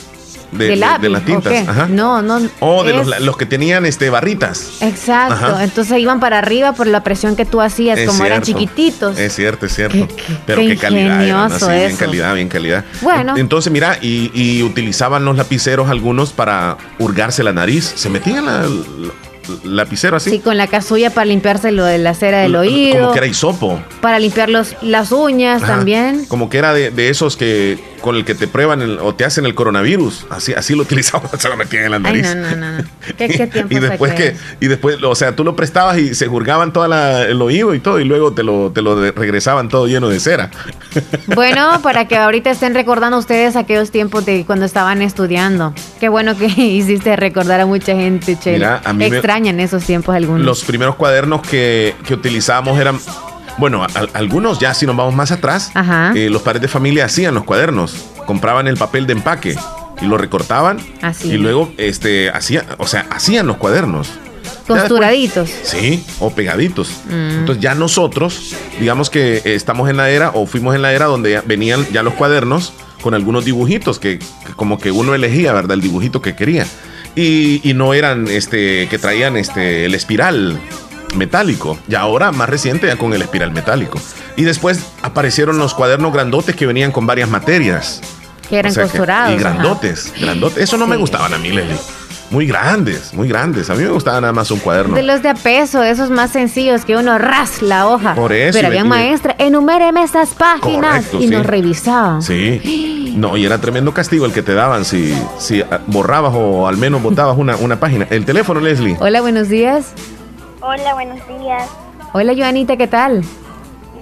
de, 0.51 0.75
las 0.75 1.25
tintas. 1.25 1.89
No, 1.89 2.21
no. 2.21 2.39
O 2.59 2.83
de 2.83 2.93
los, 3.19 3.37
que 3.37 3.45
tenían 3.45 3.85
este 3.85 4.09
barritas. 4.09 4.81
Exacto. 4.81 5.59
Entonces 5.59 5.97
iban 5.99 6.19
para 6.19 6.39
arriba 6.39 6.73
por 6.73 6.87
la 6.87 7.03
presión 7.03 7.35
que 7.35 7.45
tú 7.45 7.61
hacías, 7.61 7.99
como 8.07 8.25
eran 8.25 8.41
chiquititos. 8.41 9.17
Es 9.17 9.35
cierto, 9.35 9.65
es 9.65 9.75
cierto. 9.75 10.07
Pero 10.45 10.61
qué, 10.61 10.77
calidad. 10.77 11.19
bien 11.59 11.95
calidad, 11.97 12.33
bien 12.35 12.49
calidad. 12.49 12.85
Bueno. 13.01 13.35
Entonces, 13.37 13.71
mira, 13.71 13.97
y, 14.01 14.63
utilizaban 14.63 15.25
los 15.25 15.37
lapiceros 15.37 15.89
algunos 15.89 16.33
para 16.33 16.77
hurgarse 16.99 17.43
la 17.43 17.53
nariz. 17.53 17.93
Se 17.95 18.09
metían 18.09 18.45
la 18.45 18.65
lapicero 19.63 20.17
así. 20.17 20.29
Sí, 20.29 20.39
con 20.39 20.57
la 20.57 20.67
casulla 20.67 21.09
para 21.09 21.25
limpiarse 21.25 21.71
lo 21.71 21.85
de 21.85 21.97
la 21.97 22.13
cera 22.13 22.39
del 22.39 22.55
oído. 22.55 22.99
Como 22.99 23.11
que 23.13 23.19
era 23.19 23.27
hisopo. 23.27 23.81
Para 24.01 24.19
limpiar 24.19 24.49
los, 24.49 24.75
las 24.81 25.11
uñas 25.11 25.61
también. 25.61 26.25
Como 26.25 26.49
que 26.49 26.57
era 26.57 26.73
de, 26.73 27.09
esos 27.09 27.37
que 27.37 27.77
con 28.01 28.15
el 28.15 28.23
que 28.23 28.33
te 28.33 28.47
prueban 28.47 28.99
o 28.99 29.13
te 29.15 29.25
hacen 29.25 29.45
el 29.45 29.55
coronavirus. 29.55 30.25
Así, 30.29 30.53
así 30.53 30.75
lo 30.75 30.83
utilizaban, 30.89 31.29
se 31.37 31.49
lo 31.49 31.57
metían 31.57 31.85
en 31.85 31.91
la 31.91 31.99
nariz. 31.99 32.27
Ay, 32.27 32.35
no, 32.35 32.55
no, 32.55 32.71
no. 32.77 32.83
¿Qué, 33.17 33.27
tiempo 33.47 33.73
y 33.73 33.79
después 33.79 34.13
que, 34.13 34.35
y 34.59 34.67
después, 34.67 34.97
o 35.03 35.15
sea, 35.15 35.35
tú 35.35 35.43
lo 35.43 35.55
prestabas 35.55 35.97
y 35.97 36.15
se 36.15 36.27
jurgaban 36.27 36.73
todo 36.73 36.85
el 36.85 37.41
oído 37.41 37.73
y 37.73 37.79
todo, 37.79 37.99
y 37.99 38.05
luego 38.05 38.33
te 38.33 38.43
lo, 38.43 38.71
te 38.71 38.81
lo 38.81 39.11
regresaban 39.11 39.69
todo 39.69 39.87
lleno 39.87 40.09
de 40.09 40.19
cera. 40.19 40.51
Bueno, 41.35 41.79
para 41.81 42.07
que 42.07 42.17
ahorita 42.17 42.49
estén 42.49 42.73
recordando 42.73 43.17
ustedes 43.17 43.55
aquellos 43.55 43.91
tiempos 43.91 44.25
de 44.25 44.45
cuando 44.45 44.65
estaban 44.65 45.01
estudiando. 45.01 45.73
Qué 45.99 46.09
bueno 46.09 46.37
que 46.37 46.47
hiciste 46.47 47.15
recordar 47.15 47.59
a 47.59 47.65
mucha 47.65 47.95
gente, 47.95 48.37
Chela. 48.39 48.81
a 48.83 48.93
mí 48.93 49.09
en 49.47 49.59
esos 49.59 49.83
tiempos 49.83 50.15
algunos. 50.15 50.45
Los 50.45 50.63
primeros 50.63 50.95
cuadernos 50.95 51.41
que, 51.41 51.95
que 52.05 52.13
utilizábamos 52.13 52.79
eran 52.79 52.99
bueno, 53.59 53.85
algunos 54.13 54.57
ya 54.57 54.73
si 54.73 54.85
nos 54.85 54.95
vamos 54.95 55.13
más 55.13 55.31
atrás, 55.31 55.71
eh, 56.15 56.29
los 56.31 56.41
padres 56.41 56.61
de 56.61 56.67
familia 56.69 57.05
hacían 57.05 57.33
los 57.33 57.43
cuadernos, 57.43 57.93
compraban 58.25 58.67
el 58.67 58.77
papel 58.77 59.05
de 59.05 59.13
empaque 59.13 59.55
y 60.01 60.05
lo 60.05 60.17
recortaban 60.17 60.79
Así. 61.01 61.31
y 61.31 61.37
luego 61.37 61.71
este 61.77 62.29
hacían, 62.29 62.65
o 62.77 62.87
sea, 62.87 63.05
hacían 63.11 63.47
los 63.47 63.57
cuadernos. 63.57 64.09
Costuraditos. 64.65 65.49
sí, 65.63 66.05
o 66.19 66.29
pegaditos. 66.29 66.89
Mm. 67.09 67.39
Entonces 67.39 67.61
ya 67.61 67.75
nosotros, 67.75 68.55
digamos 68.79 69.09
que 69.09 69.41
estamos 69.43 69.89
en 69.89 69.97
la 69.97 70.09
era 70.09 70.29
o 70.29 70.45
fuimos 70.45 70.75
en 70.75 70.83
la 70.83 70.93
era 70.93 71.07
donde 71.07 71.41
venían 71.45 71.85
ya 71.91 72.01
los 72.03 72.13
cuadernos 72.13 72.71
con 73.01 73.13
algunos 73.13 73.45
dibujitos 73.45 73.99
que, 73.99 74.19
que 74.19 74.53
como 74.55 74.77
que 74.77 74.91
uno 74.91 75.15
elegía, 75.15 75.53
¿verdad? 75.53 75.73
El 75.73 75.81
dibujito 75.81 76.21
que 76.21 76.35
quería 76.35 76.65
y, 77.15 77.73
no 77.75 77.93
eran 77.93 78.27
este 78.27 78.87
que 78.89 78.97
traían 78.97 79.37
este 79.37 79.85
el 79.85 79.95
espiral 79.95 80.59
metálico. 81.15 81.77
Y 81.87 81.95
ahora, 81.95 82.31
más 82.31 82.49
reciente, 82.49 82.87
ya 82.87 82.97
con 82.97 83.13
el 83.13 83.21
espiral 83.21 83.51
metálico. 83.51 83.99
Y 84.35 84.43
después 84.43 84.79
aparecieron 85.01 85.57
los 85.57 85.73
cuadernos 85.73 86.13
grandotes 86.13 86.55
que 86.55 86.65
venían 86.65 86.91
con 86.91 87.05
varias 87.05 87.29
materias. 87.29 88.01
Que 88.47 88.59
eran 88.59 88.73
costurados. 88.73 89.33
y 89.33 89.37
grandotes, 89.37 90.13
grandotes. 90.19 90.63
Eso 90.63 90.77
no 90.77 90.87
me 90.87 90.97
gustaban 90.97 91.33
a 91.33 91.37
mí, 91.37 91.49
Leslie. 91.49 91.77
Muy 92.31 92.45
grandes, 92.45 93.13
muy 93.13 93.27
grandes. 93.27 93.69
A 93.71 93.75
mí 93.75 93.83
me 93.83 93.89
gustaba 93.89 94.21
nada 94.21 94.33
más 94.33 94.51
un 94.51 94.59
cuaderno. 94.59 94.95
De 94.95 95.01
los 95.01 95.23
de 95.23 95.29
a 95.29 95.33
peso, 95.33 95.83
esos 95.83 96.11
más 96.11 96.29
sencillos 96.31 96.85
que 96.85 96.95
uno 96.95 97.17
ras 97.17 97.63
la 97.63 97.87
hoja. 97.87 98.13
Por 98.13 98.33
eso. 98.33 98.55
Pero 98.57 98.67
había 98.67 98.83
maestra, 98.83 99.35
enuméreme 99.39 100.03
estas 100.03 100.35
páginas. 100.35 101.11
y 101.13 101.27
nos 101.27 101.45
revisaban. 101.45 102.21
Sí. 102.21 103.13
No, 103.17 103.35
y 103.35 103.45
era 103.45 103.57
tremendo 103.57 103.93
castigo 103.93 104.25
el 104.25 104.31
que 104.31 104.43
te 104.43 104.53
daban 104.53 104.85
si, 104.85 105.13
si 105.39 105.61
ah, 105.61 105.81
borrabas 105.87 106.33
o 106.35 106.67
al 106.67 106.77
menos 106.77 107.01
botabas 107.01 107.37
una, 107.37 107.55
una 107.55 107.79
página. 107.79 108.05
El 108.09 108.25
teléfono, 108.25 108.59
Leslie. 108.59 108.95
Hola, 108.99 109.21
buenos 109.21 109.49
días. 109.49 109.93
Hola, 110.61 110.93
buenos 110.93 111.19
días. 111.27 111.67
Hola, 112.13 112.33
Joanita, 112.37 112.77
¿qué 112.77 112.87
tal? 112.87 113.23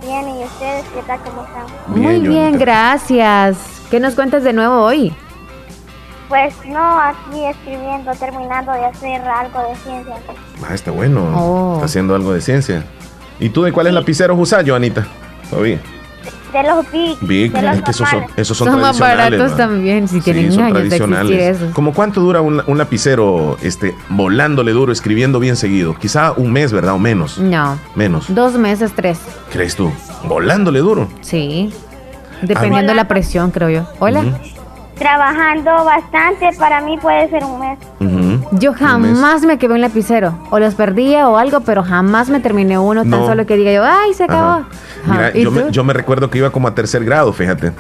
Bien, 0.02 0.28
¿y 0.28 0.44
ustedes 0.44 0.86
qué 0.94 1.02
tal? 1.08 1.20
¿Cómo 1.22 1.46
están? 1.46 2.02
Muy 2.02 2.20
bien, 2.20 2.58
gracias. 2.60 3.58
¿Qué 3.90 4.00
nos 4.00 4.16
cuentas 4.16 4.44
de 4.44 4.54
nuevo 4.54 4.82
hoy? 4.84 5.14
Pues 6.28 6.54
no, 6.66 7.00
aquí 7.00 7.46
escribiendo, 7.50 8.12
terminando 8.14 8.74
de 8.74 8.86
hacer 8.86 9.22
algo 9.22 9.60
de 9.70 9.76
ciencia. 9.78 10.16
Ah, 10.68 10.74
está 10.74 10.92
bueno. 10.92 11.32
Oh. 11.36 11.74
Está 11.76 11.86
haciendo 11.86 12.16
algo 12.16 12.34
de 12.34 12.42
ciencia. 12.42 12.84
¿Y 13.40 13.50
tú 13.50 13.64
de 13.64 13.72
cuáles 13.72 13.94
lapiceros 13.94 14.38
usas, 14.38 14.68
Joanita? 14.68 15.08
Todavía. 15.50 15.80
De 16.52 16.64
los 16.64 16.92
Big. 16.92 17.18
Big, 17.22 17.52
de 17.52 17.62
los 17.62 17.82
que 17.82 17.92
esos 17.92 18.10
son, 18.10 18.26
esos 18.36 18.58
son, 18.58 18.68
son 18.70 18.82
más 18.82 19.00
baratos 19.00 19.56
también, 19.56 20.08
si 20.08 20.22
tienen 20.22 20.52
sí, 20.52 20.60
años 20.60 20.74
tradicionales. 20.74 21.62
De 21.62 21.72
¿Cómo 21.72 21.94
cuánto 21.94 22.20
dura 22.20 22.42
un, 22.42 22.62
un, 22.66 22.78
lapicero 22.78 23.58
este, 23.62 23.94
volándole 24.10 24.72
duro, 24.72 24.92
escribiendo 24.92 25.40
bien 25.40 25.56
seguido? 25.56 25.96
Quizá 25.96 26.34
un 26.34 26.52
mes, 26.52 26.74
¿verdad? 26.74 26.94
O 26.94 27.00
menos. 27.00 27.38
No. 27.38 27.78
Menos. 27.96 28.34
Dos 28.34 28.54
meses, 28.54 28.92
tres. 28.96 29.20
¿Crees 29.52 29.76
tú? 29.76 29.92
¿Volándole 30.24 30.80
duro? 30.80 31.08
Sí. 31.22 31.72
Dependiendo 32.42 32.92
de 32.92 32.96
la 32.96 33.08
presión, 33.08 33.52
creo 33.52 33.70
yo. 33.70 33.86
Hola 34.00 34.24
trabajando 34.98 35.72
bastante, 35.86 36.50
para 36.58 36.82
mí 36.82 36.98
puede 36.98 37.30
ser 37.30 37.44
un 37.44 37.60
mes. 37.60 37.80
Yo 38.52 38.74
jamás 38.74 39.42
me 39.44 39.58
quedé 39.58 39.74
un 39.74 39.82
lapicero, 39.82 40.38
o 40.50 40.60
los 40.60 40.76
perdía 40.76 41.28
o 41.30 41.38
algo, 41.38 41.62
pero 41.62 41.84
jamás 41.84 42.30
me 42.30 42.40
terminé 42.40 42.78
uno, 42.80 43.04
tan 43.04 43.26
solo 43.26 43.46
que 43.46 43.56
diga 43.58 43.74
yo, 43.74 43.84
ay, 43.84 44.14
se 44.14 44.24
acabó. 44.24 44.66
Mira, 45.06 45.34
yo 45.34 45.52
me, 45.52 45.72
yo 45.72 45.84
me, 45.84 45.94
recuerdo 45.94 46.30
que 46.30 46.38
iba 46.38 46.50
como 46.50 46.68
a 46.68 46.76
tercer 46.76 47.04
grado, 47.04 47.34
fíjate. 47.34 47.72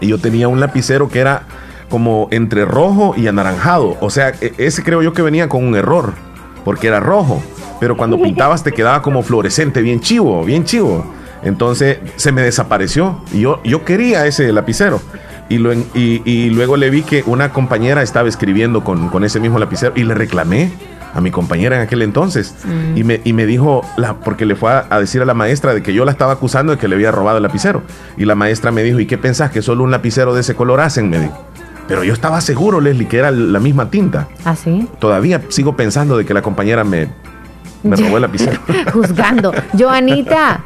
Y 0.00 0.08
yo 0.08 0.18
tenía 0.18 0.48
un 0.48 0.60
lapicero 0.60 1.08
que 1.08 1.20
era 1.20 1.42
como 1.88 2.28
entre 2.30 2.64
rojo 2.64 3.14
y 3.16 3.26
anaranjado. 3.26 3.96
O 4.00 4.10
sea, 4.10 4.32
e, 4.40 4.52
ese 4.58 4.82
creo 4.82 5.02
yo 5.02 5.12
que 5.12 5.22
venía 5.22 5.48
con 5.48 5.64
un 5.64 5.74
error, 5.74 6.12
porque 6.64 6.88
era 6.88 7.00
rojo. 7.00 7.42
Pero 7.80 7.96
cuando 7.96 8.18
pintabas 8.22 8.62
te 8.62 8.72
quedaba 8.72 9.02
como 9.02 9.22
fluorescente, 9.22 9.80
bien 9.82 10.00
chivo, 10.00 10.44
bien 10.44 10.64
chivo. 10.64 11.04
Entonces 11.42 11.98
se 12.16 12.32
me 12.32 12.42
desapareció. 12.42 13.20
Y 13.32 13.40
yo, 13.40 13.60
yo 13.64 13.84
quería 13.84 14.26
ese 14.26 14.52
lapicero. 14.52 15.00
Y, 15.48 15.58
lo, 15.58 15.72
y, 15.72 16.50
luego 16.50 16.76
le 16.76 16.90
vi 16.90 17.02
que 17.02 17.22
una 17.26 17.50
compañera 17.50 18.02
estaba 18.02 18.28
escribiendo 18.28 18.82
con, 18.82 19.08
con, 19.10 19.22
ese 19.22 19.38
mismo 19.38 19.58
lapicero 19.58 19.92
y 19.94 20.02
le 20.02 20.14
reclamé 20.14 20.72
a 21.14 21.20
mi 21.20 21.30
compañera 21.30 21.76
en 21.76 21.82
aquel 21.82 22.02
entonces. 22.02 22.54
Mm. 22.64 22.96
Y, 22.96 23.04
me, 23.04 23.20
y 23.24 23.32
me 23.32 23.46
dijo, 23.46 23.82
la, 23.96 24.14
porque 24.14 24.44
le 24.44 24.56
fue 24.56 24.70
a, 24.72 25.00
decir 25.00 25.22
a 25.22 25.24
la 25.24 25.34
maestra 25.34 25.72
de 25.72 25.82
que 25.82 25.94
yo 25.94 26.04
la 26.04 26.10
estaba 26.10 26.32
acusando 26.32 26.72
de 26.72 26.78
que 26.78 26.88
le 26.88 26.96
había 26.96 27.12
robado 27.12 27.38
el 27.38 27.42
lapicero. 27.42 27.82
Y 28.16 28.24
la 28.24 28.34
maestra 28.34 28.72
me 28.72 28.82
dijo, 28.82 28.98
¿y 28.98 29.06
qué 29.06 29.18
pensás? 29.18 29.50
Que 29.50 29.62
solo 29.62 29.84
un 29.84 29.90
lapicero 29.90 30.34
de 30.34 30.40
ese 30.40 30.54
color 30.54 30.80
hacen, 30.80 31.08
me 31.08 31.20
dijo. 31.20 31.46
Pero 31.88 32.02
yo 32.02 32.12
estaba 32.12 32.40
seguro, 32.40 32.80
Leslie, 32.80 33.06
que 33.06 33.18
era 33.18 33.30
la 33.30 33.60
misma 33.60 33.90
tinta. 33.90 34.28
¿Ah, 34.44 34.56
sí? 34.56 34.88
Todavía 34.98 35.40
sigo 35.48 35.76
pensando 35.76 36.18
de 36.18 36.26
que 36.26 36.34
la 36.34 36.42
compañera 36.42 36.82
me, 36.82 37.08
me 37.82 37.96
robó 37.96 38.16
el 38.16 38.22
lapicero. 38.22 38.60
Juzgando. 38.92 39.54
Joanita. 39.78 40.64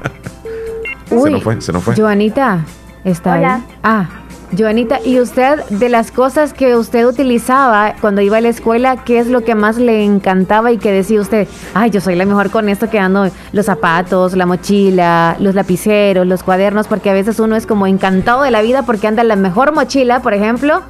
Uy, 1.10 1.24
se 1.24 1.30
nos 1.30 1.42
fue, 1.42 1.60
se 1.60 1.72
nos 1.72 1.84
fue. 1.84 1.94
Joanita, 1.94 2.64
¿está 3.04 3.34
ahí? 3.34 3.62
Ah, 3.82 4.08
Joanita, 4.56 4.98
¿y 5.04 5.20
usted 5.20 5.64
de 5.68 5.88
las 5.88 6.10
cosas 6.10 6.52
que 6.52 6.74
usted 6.74 7.06
utilizaba 7.06 7.94
cuando 8.00 8.20
iba 8.20 8.38
a 8.38 8.40
la 8.40 8.48
escuela, 8.48 9.04
qué 9.04 9.20
es 9.20 9.28
lo 9.28 9.42
que 9.42 9.54
más 9.54 9.76
le 9.76 10.04
encantaba 10.04 10.72
y 10.72 10.78
que 10.78 10.90
decía 10.90 11.20
usted, 11.20 11.46
ay, 11.72 11.90
yo 11.90 12.00
soy 12.00 12.16
la 12.16 12.26
mejor 12.26 12.50
con 12.50 12.68
esto 12.68 12.90
que 12.90 12.98
ando 12.98 13.28
los 13.52 13.66
zapatos, 13.66 14.36
la 14.36 14.46
mochila, 14.46 15.36
los 15.38 15.54
lapiceros, 15.54 16.26
los 16.26 16.42
cuadernos, 16.42 16.88
porque 16.88 17.10
a 17.10 17.12
veces 17.12 17.38
uno 17.38 17.54
es 17.54 17.66
como 17.66 17.86
encantado 17.86 18.42
de 18.42 18.50
la 18.50 18.60
vida 18.60 18.82
porque 18.82 19.06
anda 19.06 19.22
la 19.22 19.36
mejor 19.36 19.72
mochila, 19.72 20.20
por 20.20 20.34
ejemplo, 20.34 20.82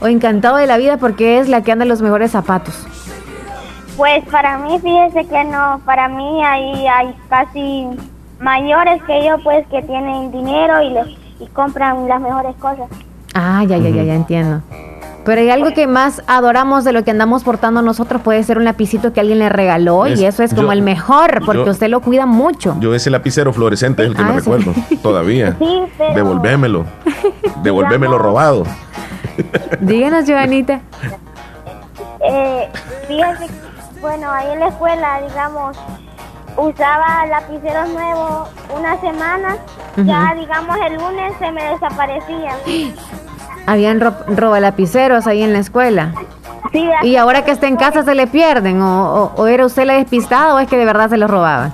o 0.00 0.06
encantado 0.06 0.56
de 0.56 0.66
la 0.66 0.76
vida 0.76 0.96
porque 0.96 1.40
es 1.40 1.48
la 1.48 1.62
que 1.62 1.72
anda 1.72 1.84
los 1.84 2.00
mejores 2.00 2.30
zapatos? 2.30 2.86
Pues 3.96 4.24
para 4.30 4.58
mí, 4.58 4.78
fíjese 4.80 5.26
que 5.26 5.44
no, 5.44 5.80
para 5.84 6.08
mí 6.08 6.44
ahí 6.44 6.86
hay 6.86 7.14
casi 7.28 7.88
mayores 8.40 9.02
que 9.04 9.24
yo, 9.24 9.38
pues 9.42 9.66
que 9.68 9.82
tienen 9.82 10.30
dinero 10.30 10.82
y, 10.82 10.90
les, 10.90 11.23
y 11.40 11.46
compran 11.46 12.08
las 12.08 12.20
mejores 12.20 12.54
cosas. 12.56 12.88
Ah, 13.34 13.64
ya, 13.66 13.78
ya, 13.78 13.90
ya, 13.90 14.02
ya 14.04 14.14
entiendo. 14.14 14.62
Pero 15.24 15.40
hay 15.40 15.50
algo 15.50 15.72
que 15.72 15.86
más 15.86 16.22
adoramos 16.26 16.84
de 16.84 16.92
lo 16.92 17.02
que 17.02 17.10
andamos 17.10 17.44
portando 17.44 17.80
nosotros, 17.80 18.20
puede 18.20 18.42
ser 18.44 18.58
un 18.58 18.64
lapicito 18.64 19.14
que 19.14 19.20
alguien 19.20 19.38
le 19.38 19.48
regaló 19.48 20.06
y 20.06 20.24
eso 20.24 20.42
es 20.42 20.52
como 20.52 20.72
el 20.72 20.82
mejor, 20.82 21.42
porque 21.46 21.70
usted 21.70 21.88
lo 21.88 22.00
cuida 22.00 22.26
mucho. 22.26 22.76
Yo 22.80 22.94
ese 22.94 23.08
lapicero 23.08 23.52
fluorescente 23.52 24.02
es 24.02 24.10
el 24.10 24.16
que 24.16 24.22
me 24.22 24.30
ah, 24.30 24.34
recuerdo, 24.34 24.74
todavía. 25.02 25.56
Sí, 25.58 25.82
pero... 25.96 26.14
Devolvémelo, 26.14 26.84
devolvémelo 27.62 28.18
robado. 28.18 28.64
Díganos, 29.80 30.26
Joanita. 30.26 30.80
Eh, 32.20 32.68
fíjate, 33.08 33.46
bueno, 34.02 34.30
ahí 34.30 34.52
en 34.52 34.60
la 34.60 34.68
escuela, 34.68 35.22
digamos, 35.26 35.76
usaba 36.56 37.26
lapiceros 37.26 37.88
nuevos 37.90 38.48
una 38.76 39.00
semana, 39.00 39.56
ya 39.96 40.34
digamos 40.34 40.76
el 40.86 40.94
lunes 40.94 41.32
se 41.38 41.50
me 41.52 41.64
desaparecían. 41.64 42.56
Habían 43.66 44.00
roba 44.00 44.60
lapiceros 44.60 45.26
ahí 45.26 45.42
en 45.42 45.52
la 45.52 45.58
escuela. 45.60 46.12
Sí, 46.72 46.88
y 47.02 47.16
ahora 47.16 47.44
que 47.44 47.52
está 47.52 47.68
en 47.68 47.76
casa 47.76 48.02
se 48.02 48.14
le 48.14 48.26
pierden, 48.26 48.80
o, 48.82 49.46
era 49.46 49.64
usted 49.66 49.84
la 49.84 49.94
despistada 49.94 50.54
o 50.54 50.58
es 50.58 50.68
que 50.68 50.76
de 50.76 50.84
verdad 50.84 51.08
se 51.08 51.16
los 51.16 51.30
robaban. 51.30 51.72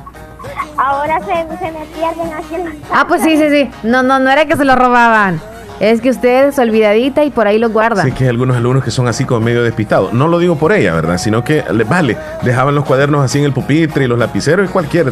Ahora 0.76 1.20
se, 1.20 1.26
se 1.26 1.72
me 1.72 1.84
pierden 1.86 2.32
aquí 2.32 2.54
en 2.54 2.64
la 2.64 2.70
casa. 2.70 2.86
Ah, 2.92 3.04
pues 3.06 3.22
sí, 3.22 3.36
sí, 3.36 3.50
sí. 3.50 3.70
No, 3.82 4.02
no, 4.02 4.18
no 4.18 4.30
era 4.30 4.46
que 4.46 4.56
se 4.56 4.64
los 4.64 4.76
robaban. 4.76 5.40
Es 5.80 6.02
que 6.02 6.10
usted 6.10 6.48
es 6.48 6.58
olvidadita 6.58 7.24
y 7.24 7.30
por 7.30 7.46
ahí 7.46 7.58
lo 7.58 7.70
guarda. 7.70 8.02
Sí, 8.02 8.12
que 8.12 8.24
hay 8.24 8.30
algunos 8.30 8.54
alumnos 8.54 8.84
que 8.84 8.90
son 8.90 9.08
así 9.08 9.24
como 9.24 9.40
medio 9.40 9.62
despistados. 9.62 10.12
No 10.12 10.28
lo 10.28 10.38
digo 10.38 10.56
por 10.56 10.72
ella, 10.72 10.92
¿verdad? 10.94 11.16
Sino 11.16 11.42
que, 11.42 11.64
vale, 11.88 12.18
dejaban 12.42 12.74
los 12.74 12.84
cuadernos 12.84 13.24
así 13.24 13.38
en 13.38 13.46
el 13.46 13.52
pupitre 13.54 14.04
y 14.04 14.06
los 14.06 14.18
lapiceros 14.18 14.68
y 14.68 14.72
cualquier 14.72 15.10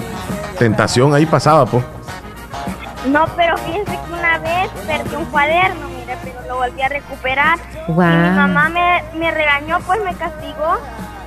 tentación 0.59 1.15
ahí 1.15 1.25
pasaba, 1.25 1.65
pues. 1.65 1.83
No, 3.11 3.25
pero 3.35 3.57
fíjense 3.57 3.93
que 3.93 4.13
una 4.13 4.39
vez 4.41 4.71
perdí 4.87 5.17
un 5.17 5.25
cuaderno, 5.27 5.89
mire, 5.89 6.19
pero 6.23 6.37
lo 6.47 6.57
volví 6.57 6.83
a 6.83 6.89
recuperar. 6.89 7.59
Y 7.89 7.93
mi 7.93 7.97
mamá 8.37 8.69
me, 8.69 9.03
me 9.19 9.31
regañó, 9.31 9.79
pues 9.87 10.05
me 10.05 10.15
castigó 10.15 10.77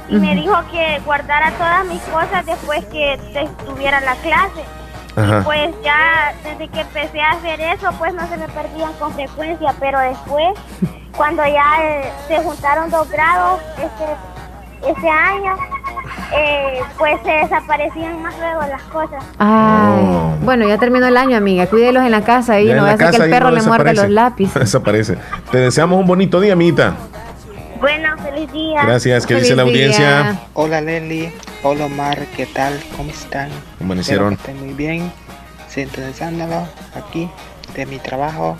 y 0.07 0.17
me 0.17 0.35
dijo 0.35 0.53
que 0.71 1.01
guardara 1.03 1.51
todas 1.57 1.85
mis 1.85 2.01
cosas 2.01 2.45
después 2.45 2.85
que 2.85 3.13
estuviera 3.13 4.01
la 4.01 4.13
clase. 4.17 4.63
Y 5.17 5.43
pues 5.43 5.75
ya 5.83 6.33
desde 6.43 6.67
que 6.69 6.81
empecé 6.81 7.19
a 7.21 7.31
hacer 7.31 7.59
eso, 7.59 7.89
pues 7.97 8.13
no 8.13 8.27
se 8.27 8.37
me 8.37 8.47
perdían 8.47 8.93
con 8.93 9.13
frecuencia, 9.13 9.73
pero 9.79 9.99
después, 9.99 10.57
cuando 11.17 11.43
ya 11.45 11.83
eh, 11.83 12.11
se 12.27 12.37
juntaron 12.37 12.89
dos 12.89 13.09
grados 13.09 13.59
este, 13.77 14.89
ese 14.89 15.09
año, 15.09 15.55
eh, 16.33 16.79
pues 16.97 17.19
se 17.23 17.31
desaparecían 17.31 18.21
más 18.21 18.37
luego 18.39 18.61
las 18.61 18.81
cosas. 18.83 19.23
Ah, 19.37 20.33
bueno, 20.41 20.67
ya 20.67 20.77
terminó 20.77 21.07
el 21.07 21.17
año, 21.17 21.37
amiga. 21.37 21.67
Cuídelos 21.67 22.03
en 22.03 22.11
la 22.11 22.21
casa 22.21 22.59
y 22.61 22.71
no 22.73 22.85
hace 22.85 23.09
que 23.09 23.23
el 23.23 23.29
perro 23.29 23.51
le 23.51 23.61
muerde 23.61 23.93
los 23.93 24.09
lápices. 24.09 24.53
Desaparece. 24.53 25.17
Te 25.51 25.57
deseamos 25.57 25.99
un 25.99 26.07
bonito 26.07 26.39
día, 26.39 26.53
amiguita. 26.53 26.95
Bueno, 27.81 28.15
feliz 28.19 28.51
día. 28.51 28.83
Gracias, 28.83 29.25
¿qué 29.25 29.33
dice 29.37 29.55
la 29.55 29.63
audiencia? 29.63 30.39
Hola, 30.53 30.81
Leli. 30.81 31.33
Hola 31.63 31.85
Omar, 31.85 32.27
¿qué 32.37 32.45
tal? 32.45 32.79
¿Cómo 32.95 33.09
están? 33.09 33.49
¿Cómo 33.79 33.93
amanecieron? 33.93 34.33
Estoy 34.33 34.53
muy 34.53 34.75
bien, 34.75 35.11
sintonizándolo 35.67 36.67
aquí 36.93 37.27
de 37.75 37.87
mi 37.87 37.97
trabajo. 37.97 38.59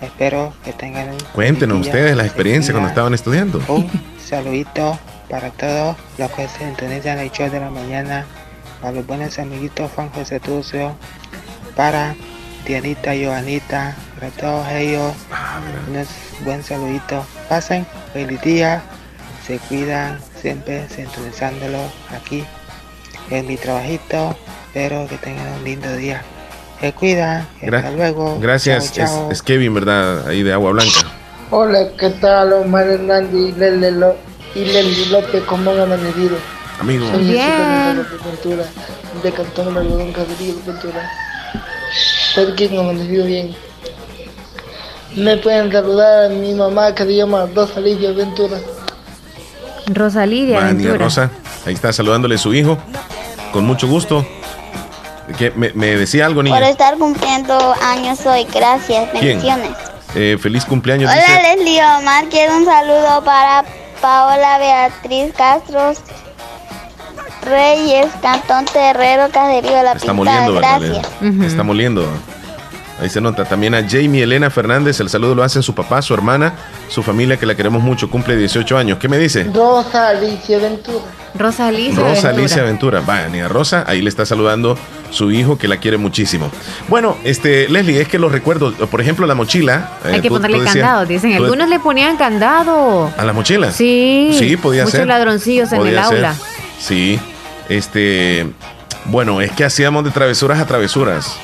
Espero 0.00 0.52
que 0.64 0.72
tengan 0.72 1.10
un 1.10 1.18
Cuéntenos 1.32 1.78
ustedes 1.78 2.16
la 2.16 2.26
experiencia 2.26 2.72
cuando 2.72 2.88
estaban 2.88 3.14
estudiando. 3.14 3.62
Un 3.68 3.88
saludito 4.18 4.98
para 5.30 5.50
todos 5.50 5.96
los 6.18 6.28
que 6.32 6.48
se 6.48 6.58
sintonizan 6.58 7.20
el 7.20 7.30
show 7.30 7.48
de 7.48 7.60
la 7.60 7.70
mañana, 7.70 8.26
para 8.80 8.94
los 8.94 9.06
buenos 9.06 9.38
amiguitos 9.38 9.92
Juan 9.92 10.10
José 10.10 10.40
Tucio, 10.40 10.96
para 11.76 12.16
Dianita, 12.66 13.12
Joanita, 13.14 13.94
para 14.18 14.30
todos 14.32 14.68
ellos, 14.70 15.12
ah, 15.30 15.60
un 15.88 16.44
buen 16.44 16.62
saludito. 16.62 17.24
Pasen 17.48 17.86
feliz 18.12 18.40
día, 18.40 18.82
se 19.46 19.58
cuidan, 19.58 20.18
siempre 20.40 20.88
sintonizándolo 20.88 21.78
aquí 22.14 22.44
en 23.30 23.46
mi 23.46 23.56
trabajito. 23.56 24.36
Espero 24.66 25.06
que 25.08 25.16
tengan 25.18 25.46
un 25.54 25.64
lindo 25.64 25.92
día. 25.96 26.22
Se 26.80 26.92
cuida, 26.92 27.46
hasta 27.62 27.90
luego. 27.92 28.38
Gracias, 28.40 28.98
Es, 29.30 29.42
Kevin, 29.42 29.72
¿verdad? 29.74 30.26
Ahí 30.28 30.42
de 30.42 30.52
Agua 30.52 30.72
Blanca. 30.72 31.00
Hola, 31.50 31.88
¿qué 31.98 32.10
tal? 32.10 32.52
Omar 32.52 32.86
Hernández 32.86 33.32
y 33.34 33.52
Lele, 33.52 33.92
y 34.54 35.04
López, 35.10 35.42
¿cómo 35.44 35.70
han 35.70 35.80
amanecido? 35.80 36.36
Amigo. 36.80 37.08
Soy 37.10 37.24
Bien. 37.24 38.06
Ventura, 38.24 38.64
de 39.22 39.32
Cantón 39.32 39.74
de 39.74 39.80
Algodón, 39.80 40.12
Caserío, 40.12 40.54
Ventura. 40.66 41.10
Espero 42.28 42.54
que 42.54 42.66
han 42.66 42.78
amanecido 42.78 43.24
bien. 43.24 43.65
Me 45.16 45.38
pueden 45.38 45.72
saludar 45.72 46.26
a 46.26 46.28
mi 46.28 46.52
mamá 46.52 46.94
que 46.94 47.04
se 47.04 47.16
llama 47.16 47.48
Rosa 47.54 47.80
Lidia 47.80 48.12
Ventura. 48.12 48.58
Rosa 49.86 50.26
Lidia 50.26 50.74
Rosa, 50.98 51.30
ahí 51.64 51.72
está 51.72 51.92
saludándole 51.92 52.34
a 52.34 52.38
su 52.38 52.52
hijo. 52.52 52.78
Con 53.50 53.64
mucho 53.64 53.88
gusto. 53.88 54.26
¿Qué, 55.38 55.50
me, 55.50 55.70
decía 55.96 56.26
algo, 56.26 56.42
niña? 56.42 56.56
Por 56.56 56.68
estar 56.68 56.98
cumpliendo 56.98 57.74
años 57.82 58.24
hoy, 58.26 58.46
gracias, 58.52 59.12
bendiciones. 59.12 59.70
Eh, 60.14 60.36
feliz 60.40 60.64
cumpleaños. 60.64 61.10
Hola, 61.10 61.20
dice... 61.20 61.56
Leslie 61.56 61.80
Omar, 61.82 62.26
quiero 62.28 62.56
un 62.56 62.64
saludo 62.64 63.24
para 63.24 63.64
Paola 64.00 64.58
Beatriz 64.58 65.32
Castro 65.34 65.94
Reyes, 67.42 68.06
Cantón 68.20 68.66
Terrero, 68.66 69.30
Caserío 69.30 69.82
La 69.82 69.92
Está 69.92 70.12
moliendo, 70.12 70.54
Gracias. 70.54 71.06
Está 71.42 71.62
moliendo. 71.62 72.06
Ahí 73.00 73.10
se 73.10 73.20
nota. 73.20 73.44
También 73.44 73.74
a 73.74 73.86
Jamie 73.88 74.22
Elena 74.22 74.48
Fernández, 74.48 75.00
el 75.00 75.10
saludo 75.10 75.34
lo 75.34 75.42
hacen 75.42 75.62
su 75.62 75.74
papá, 75.74 76.00
su 76.00 76.14
hermana, 76.14 76.54
su 76.88 77.02
familia, 77.02 77.36
que 77.36 77.44
la 77.44 77.54
queremos 77.54 77.82
mucho, 77.82 78.08
cumple 78.08 78.36
18 78.36 78.78
años. 78.78 78.98
¿Qué 78.98 79.08
me 79.08 79.18
dice? 79.18 79.44
Rosa 79.52 80.08
Alicia 80.08 80.58
Ventura. 80.58 81.04
Rosa 81.34 81.68
Alicia 81.68 82.02
Rosa 82.02 82.28
Alicia 82.30 82.62
Ventura. 82.62 83.02
Vaya, 83.04 83.28
ni 83.28 83.40
a 83.40 83.48
Rosa, 83.48 83.84
ahí 83.86 84.00
le 84.00 84.08
está 84.08 84.24
saludando 84.24 84.78
su 85.10 85.30
hijo, 85.30 85.58
que 85.58 85.68
la 85.68 85.76
quiere 85.76 85.98
muchísimo. 85.98 86.50
Bueno, 86.88 87.18
este, 87.22 87.68
Leslie, 87.68 88.00
es 88.00 88.08
que 88.08 88.18
los 88.18 88.32
recuerdos, 88.32 88.74
por 88.90 89.00
ejemplo, 89.02 89.26
la 89.26 89.34
mochila. 89.34 89.90
Eh, 90.04 90.12
Hay 90.14 90.20
que 90.22 90.30
ponerle 90.30 90.64
candado, 90.64 91.04
dicen. 91.04 91.34
Algunos 91.34 91.68
le 91.68 91.78
ponían 91.78 92.16
candado. 92.16 93.12
¿A 93.16 93.24
la 93.24 93.34
mochila? 93.34 93.72
Sí. 93.72 94.34
Sí, 94.38 94.56
podía 94.56 94.86
ser. 94.86 95.00
Muchos 95.00 95.08
ladroncillos 95.08 95.72
en 95.72 95.86
el 95.86 95.98
aula. 95.98 96.34
Sí. 96.80 97.20
Este. 97.68 98.46
Bueno, 99.04 99.40
es 99.40 99.52
que 99.52 99.64
hacíamos 99.64 100.02
de 100.04 100.10
travesuras 100.10 100.58
a 100.58 100.66
travesuras 100.66 101.36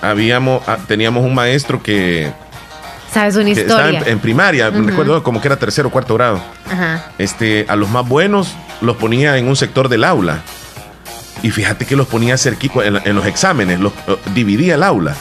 habíamos, 0.00 0.62
ah, 0.68 0.78
teníamos 0.86 1.24
un 1.24 1.34
maestro 1.34 1.82
que... 1.82 2.32
¿Sabes 3.12 3.36
una 3.36 3.50
historia? 3.50 3.90
Estaba 3.90 4.10
en, 4.10 4.18
primaria, 4.18 4.70
recuerdo 4.70 5.22
como 5.22 5.40
que 5.40 5.48
era 5.48 5.56
tercero 5.56 5.88
o 5.88 5.90
cuarto 5.90 6.14
grado. 6.14 6.42
Este, 7.16 7.64
a 7.68 7.74
los 7.74 7.88
más 7.88 8.06
buenos 8.06 8.54
los 8.82 8.96
ponía 8.96 9.38
en 9.38 9.48
un 9.48 9.56
sector 9.56 9.88
del 9.88 10.04
aula. 10.04 10.42
Y 11.42 11.50
fíjate 11.50 11.86
que 11.86 11.96
los 11.96 12.06
ponía 12.06 12.36
cerquita 12.36 12.84
en, 12.84 13.00
en 13.02 13.16
los 13.16 13.24
exámenes, 13.24 13.80
los, 13.80 13.92
dividía 14.34 14.74
el 14.74 14.82
aula. 14.82 15.16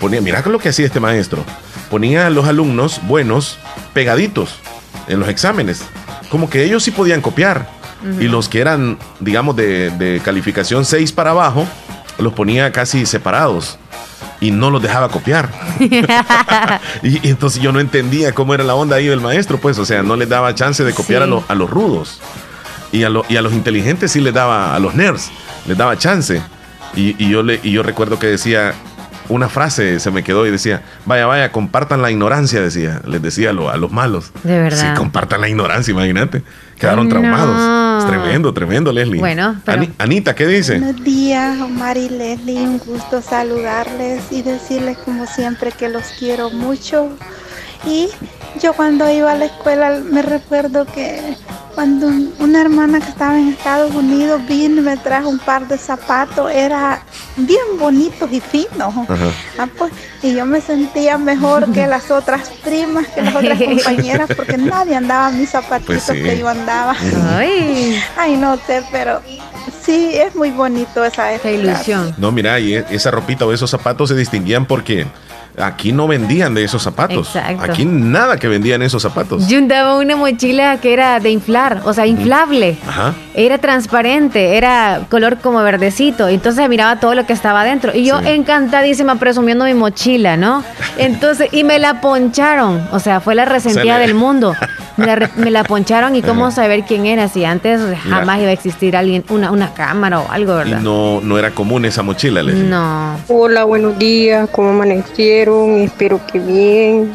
Ponía, 0.00 0.20
mira 0.22 0.42
lo 0.46 0.58
que 0.58 0.70
hacía 0.70 0.86
este 0.86 1.00
maestro. 1.00 1.44
ponía 1.90 2.26
a 2.26 2.30
los 2.30 2.46
alumnos 2.46 3.00
buenos 3.02 3.58
pegaditos 3.92 4.58
en 5.06 5.20
los 5.20 5.28
exámenes. 5.28 5.82
Como 6.30 6.48
que 6.48 6.64
ellos 6.64 6.84
sí 6.84 6.90
podían 6.90 7.20
copiar. 7.20 7.68
Y 8.20 8.28
los 8.28 8.48
que 8.48 8.60
eran, 8.60 8.98
digamos, 9.20 9.56
de, 9.56 9.90
de 9.90 10.20
calificación 10.24 10.84
6 10.84 11.12
para 11.12 11.30
abajo, 11.32 11.66
los 12.18 12.32
ponía 12.32 12.70
casi 12.70 13.04
separados 13.04 13.78
y 14.40 14.50
no 14.50 14.70
los 14.70 14.82
dejaba 14.82 15.08
copiar. 15.08 15.50
y, 17.02 17.28
entonces 17.28 17.62
yo 17.62 17.72
no 17.72 17.80
entendía 17.80 18.32
cómo 18.32 18.54
era 18.54 18.64
la 18.64 18.74
onda 18.74 18.96
ahí 18.96 19.06
del 19.06 19.20
maestro, 19.20 19.58
pues, 19.58 19.78
o 19.78 19.84
sea, 19.84 20.02
no 20.02 20.16
les 20.16 20.28
daba 20.28 20.54
chance 20.54 20.84
de 20.84 20.92
copiar 20.92 21.22
a, 21.22 21.26
a, 21.48 21.54
los 21.54 21.70
rudos. 21.70 22.20
Y 22.92 23.04
a, 23.04 23.10
y 23.28 23.36
a 23.36 23.42
los 23.42 23.52
inteligentes 23.52 24.12
sí 24.12 24.20
les 24.20 24.32
daba, 24.32 24.74
a 24.74 24.78
los 24.78 24.94
nerds, 24.94 25.30
les 25.66 25.76
daba 25.76 25.96
chance. 25.96 26.40
Y, 26.94 27.14
y, 27.22 27.30
yo, 27.30 27.42
le, 27.42 27.60
y 27.62 27.72
yo 27.72 27.82
recuerdo 27.82 28.18
que 28.18 28.26
decía, 28.26 28.74
una 29.28 29.48
frase 29.48 30.00
se 30.00 30.10
me 30.10 30.22
quedó 30.22 30.46
y 30.46 30.50
decía, 30.50 30.82
vaya, 31.04 31.26
vaya, 31.26 31.52
compartan 31.52 32.02
la 32.02 32.10
ignorancia, 32.10 32.60
decía, 32.60 33.02
les 33.06 33.20
decía 33.20 33.50
a, 33.50 33.72
a 33.72 33.76
los 33.76 33.90
malos. 33.90 34.32
De 34.44 34.58
verdad. 34.58 34.94
Sí, 34.94 34.98
compartan 34.98 35.40
la 35.40 35.48
ignorancia, 35.48 35.92
imagínate. 35.92 36.42
Quedaron 36.78 37.08
traumados. 37.08 37.56
Tremendo, 38.06 38.54
tremendo, 38.54 38.92
Leslie. 38.92 39.20
Bueno, 39.20 39.60
Anita, 39.98 40.34
¿qué 40.34 40.46
dice? 40.46 40.78
Buenos 40.78 41.02
días, 41.02 41.60
Omar 41.60 41.96
y 41.96 42.08
Leslie. 42.08 42.62
Un 42.62 42.78
gusto 42.78 43.22
saludarles 43.22 44.22
y 44.30 44.42
decirles 44.42 44.98
como 44.98 45.26
siempre 45.26 45.72
que 45.72 45.88
los 45.88 46.04
quiero 46.18 46.50
mucho. 46.50 47.16
Y 47.86 48.08
yo 48.60 48.72
cuando 48.72 49.10
iba 49.10 49.32
a 49.32 49.36
la 49.36 49.46
escuela 49.46 50.00
me 50.04 50.22
recuerdo 50.22 50.86
que 50.86 51.36
cuando 51.76 52.08
una 52.38 52.62
hermana 52.62 53.00
que 53.00 53.10
estaba 53.10 53.38
en 53.38 53.48
Estados 53.48 53.94
Unidos 53.94 54.40
vino 54.48 54.80
y 54.80 54.84
me 54.84 54.96
trajo 54.96 55.28
un 55.28 55.38
par 55.38 55.68
de 55.68 55.76
zapatos, 55.76 56.50
era 56.50 57.02
bien 57.36 57.78
bonitos 57.78 58.32
y 58.32 58.40
finos. 58.40 58.94
Ah, 59.58 59.68
pues, 59.76 59.92
y 60.22 60.34
yo 60.34 60.46
me 60.46 60.62
sentía 60.62 61.18
mejor 61.18 61.70
que 61.72 61.86
las 61.86 62.10
otras 62.10 62.48
primas, 62.64 63.06
que 63.08 63.20
las 63.20 63.36
otras 63.36 63.62
compañeras, 63.62 64.30
porque 64.34 64.56
nadie 64.56 64.96
andaba 64.96 65.30
mis 65.32 65.50
zapatitos 65.50 66.04
pues 66.06 66.22
que 66.22 66.38
yo 66.38 66.48
andaba. 66.48 66.96
Ay. 67.36 68.02
Ay, 68.16 68.36
no 68.38 68.56
sé, 68.66 68.82
pero 68.90 69.20
sí, 69.82 70.12
es 70.14 70.34
muy 70.34 70.52
bonito 70.52 71.04
esa, 71.04 71.34
esa 71.34 71.50
ilusión. 71.50 72.14
No, 72.16 72.32
mira, 72.32 72.58
y 72.58 72.74
esa 72.74 73.10
ropita 73.10 73.44
o 73.44 73.52
esos 73.52 73.68
zapatos 73.68 74.08
se 74.08 74.14
distinguían 74.14 74.64
porque 74.64 75.06
Aquí 75.58 75.92
no 75.92 76.06
vendían 76.06 76.54
de 76.54 76.64
esos 76.64 76.82
zapatos. 76.82 77.34
Aquí 77.36 77.84
nada 77.84 78.36
que 78.36 78.48
vendían 78.48 78.82
esos 78.82 79.02
zapatos. 79.02 79.48
Yo 79.48 79.58
andaba 79.58 79.96
una 79.98 80.16
mochila 80.16 80.78
que 80.80 80.92
era 80.92 81.18
de 81.20 81.30
inflar, 81.30 81.82
o 81.84 81.92
sea, 81.92 82.06
inflable. 82.06 82.78
Ajá. 82.86 83.14
Era 83.34 83.58
transparente, 83.58 84.56
era 84.56 85.02
color 85.08 85.38
como 85.38 85.62
verdecito. 85.62 86.28
Entonces 86.28 86.68
miraba 86.68 87.00
todo 87.00 87.14
lo 87.14 87.26
que 87.26 87.32
estaba 87.32 87.64
dentro. 87.64 87.94
Y 87.94 88.04
yo 88.04 88.20
encantadísima 88.20 89.16
presumiendo 89.16 89.64
mi 89.64 89.74
mochila, 89.74 90.36
¿no? 90.36 90.62
Entonces, 90.98 91.48
y 91.52 91.64
me 91.64 91.78
la 91.78 92.00
poncharon. 92.00 92.86
O 92.92 93.00
sea, 93.00 93.20
fue 93.20 93.34
la 93.34 93.44
resentida 93.44 93.98
del 93.98 94.14
mundo. 94.14 94.54
Me 94.96 95.50
la, 95.50 95.64
poncharon 95.64 96.16
y 96.16 96.22
cómo 96.22 96.50
saber 96.50 96.84
quién 96.84 97.06
era. 97.06 97.28
Si 97.28 97.44
antes 97.44 97.80
jamás 98.08 98.40
iba 98.40 98.48
a 98.48 98.52
existir 98.52 98.96
alguien, 98.96 99.24
una, 99.28 99.50
una 99.50 99.74
cámara 99.74 100.20
o 100.20 100.30
algo, 100.30 100.54
¿verdad? 100.56 100.80
Y 100.80 100.84
no, 100.84 101.20
no 101.20 101.38
era 101.38 101.50
común 101.50 101.84
esa 101.84 102.02
mochila, 102.02 102.42
Leslie. 102.42 102.64
No. 102.64 103.16
Hola, 103.28 103.64
buenos 103.64 103.98
días. 103.98 104.48
¿Cómo 104.50 104.70
amanecieron? 104.70 105.76
espero 105.80 106.20
que 106.30 106.38
bien. 106.38 107.12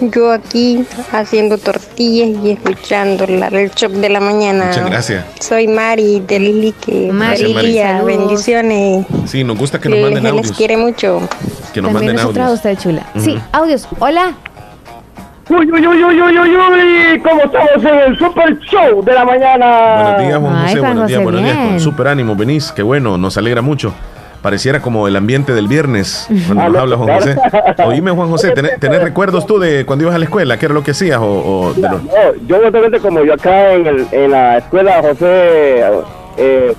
Yo 0.00 0.30
aquí 0.30 0.84
haciendo 1.10 1.58
tortillas 1.58 2.44
y 2.44 2.50
escuchando 2.52 3.24
el 3.24 3.70
shock 3.70 3.92
de 3.92 4.08
la 4.08 4.20
mañana. 4.20 4.66
Muchas 4.66 4.86
gracias. 4.86 5.24
Soy 5.40 5.66
Mari 5.66 6.20
del 6.20 6.60
Lique. 6.60 7.10
María, 7.12 8.02
bendiciones. 8.02 9.06
Sí, 9.26 9.42
nos 9.42 9.58
gusta 9.58 9.80
que 9.80 9.88
nos 9.88 9.98
manden 10.00 10.26
audios. 10.26 10.48
les 10.48 10.56
quiere 10.56 10.76
mucho. 10.76 11.20
Que 11.72 11.82
nos 11.82 11.92
manden 11.92 12.18
audios. 12.18 12.52
usted 12.52 12.78
chula. 12.78 13.06
Sí, 13.16 13.38
audios. 13.52 13.88
Hola. 13.98 14.36
Uy, 15.50 15.70
uy, 15.72 15.86
uy, 15.86 16.04
uy, 16.04 16.20
uy, 16.20 16.38
uy, 16.38 16.56
uy, 16.56 17.20
¿cómo 17.20 17.42
estamos 17.42 17.84
en 17.84 17.98
el 17.98 18.18
Super 18.18 18.58
Show 18.58 19.02
de 19.02 19.14
la 19.14 19.24
mañana? 19.24 20.02
Buenos 20.02 20.20
días, 20.20 20.38
Juan 20.38 20.62
José, 20.62 20.80
buenos 20.80 21.06
días, 21.08 21.22
buenos 21.22 21.42
días, 21.42 21.56
con 21.56 21.80
super 21.80 22.08
ánimo, 22.08 22.36
venís, 22.36 22.70
qué 22.72 22.82
bueno, 22.82 23.16
nos 23.16 23.36
alegra 23.38 23.62
mucho 23.62 23.94
pareciera 24.42 24.80
como 24.80 25.08
el 25.08 25.16
ambiente 25.16 25.52
del 25.52 25.66
viernes 25.66 26.28
cuando 26.46 26.64
nos 26.70 26.80
habla 26.80 26.96
Juan 26.96 27.18
José. 27.18 27.36
Oíme, 27.84 28.10
Juan 28.12 28.30
José, 28.30 28.52
¿tenés, 28.52 29.02
recuerdos 29.02 29.46
tú 29.46 29.58
de 29.58 29.84
cuando 29.84 30.04
ibas 30.04 30.14
a 30.14 30.18
la 30.18 30.26
escuela? 30.26 30.56
¿Qué 30.58 30.66
era 30.66 30.74
lo 30.74 30.84
que 30.84 30.92
hacías? 30.92 31.18
O, 31.20 31.74
yo 32.46 32.56
obviamente 32.56 33.00
como 33.00 33.24
yo 33.24 33.34
acá 33.34 33.72
en, 33.72 33.86
el, 33.86 34.06
en 34.12 34.30
la 34.30 34.58
escuela 34.58 35.02
José 35.02 35.82
eh, 36.36 36.76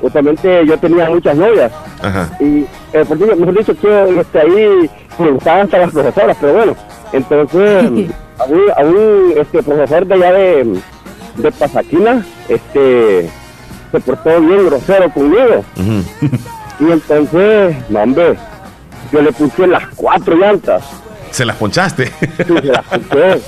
justamente 0.00 0.66
yo 0.66 0.78
tenía 0.78 1.08
muchas 1.08 1.36
novias. 1.36 1.72
Ajá. 2.02 2.30
Y, 2.40 2.66
eh, 3.00 3.04
por 3.04 3.18
mejor 3.18 3.58
dicho, 3.58 3.74
que 3.78 4.20
este, 4.20 4.40
ahí 4.40 4.90
me 5.18 5.30
gustaban 5.32 5.62
hasta 5.62 5.78
las 5.78 5.90
profesoras, 5.90 6.36
pero 6.40 6.52
bueno, 6.54 6.76
entonces 7.12 8.10
a 8.38 8.84
un, 8.84 9.34
este, 9.36 9.62
profesor 9.62 10.06
de 10.06 10.14
allá 10.14 10.32
de, 10.32 10.80
de 11.36 11.52
Pasaquina, 11.52 12.24
este 12.48 13.30
se 13.92 14.00
portó 14.00 14.40
bien 14.40 14.66
grosero 14.66 15.10
conmigo. 15.10 15.64
y 16.80 16.90
entonces, 16.90 17.76
no, 17.88 18.02
hombre, 18.02 18.36
yo 19.12 19.22
le 19.22 19.32
puse 19.32 19.66
las 19.66 19.86
cuatro 19.94 20.36
llantas. 20.36 20.84
¿Se 21.30 21.44
las 21.44 21.56
ponchaste? 21.56 22.06
Sí, 22.06 22.32
se 22.46 22.62
las 22.64 22.84
ponché. 22.84 23.40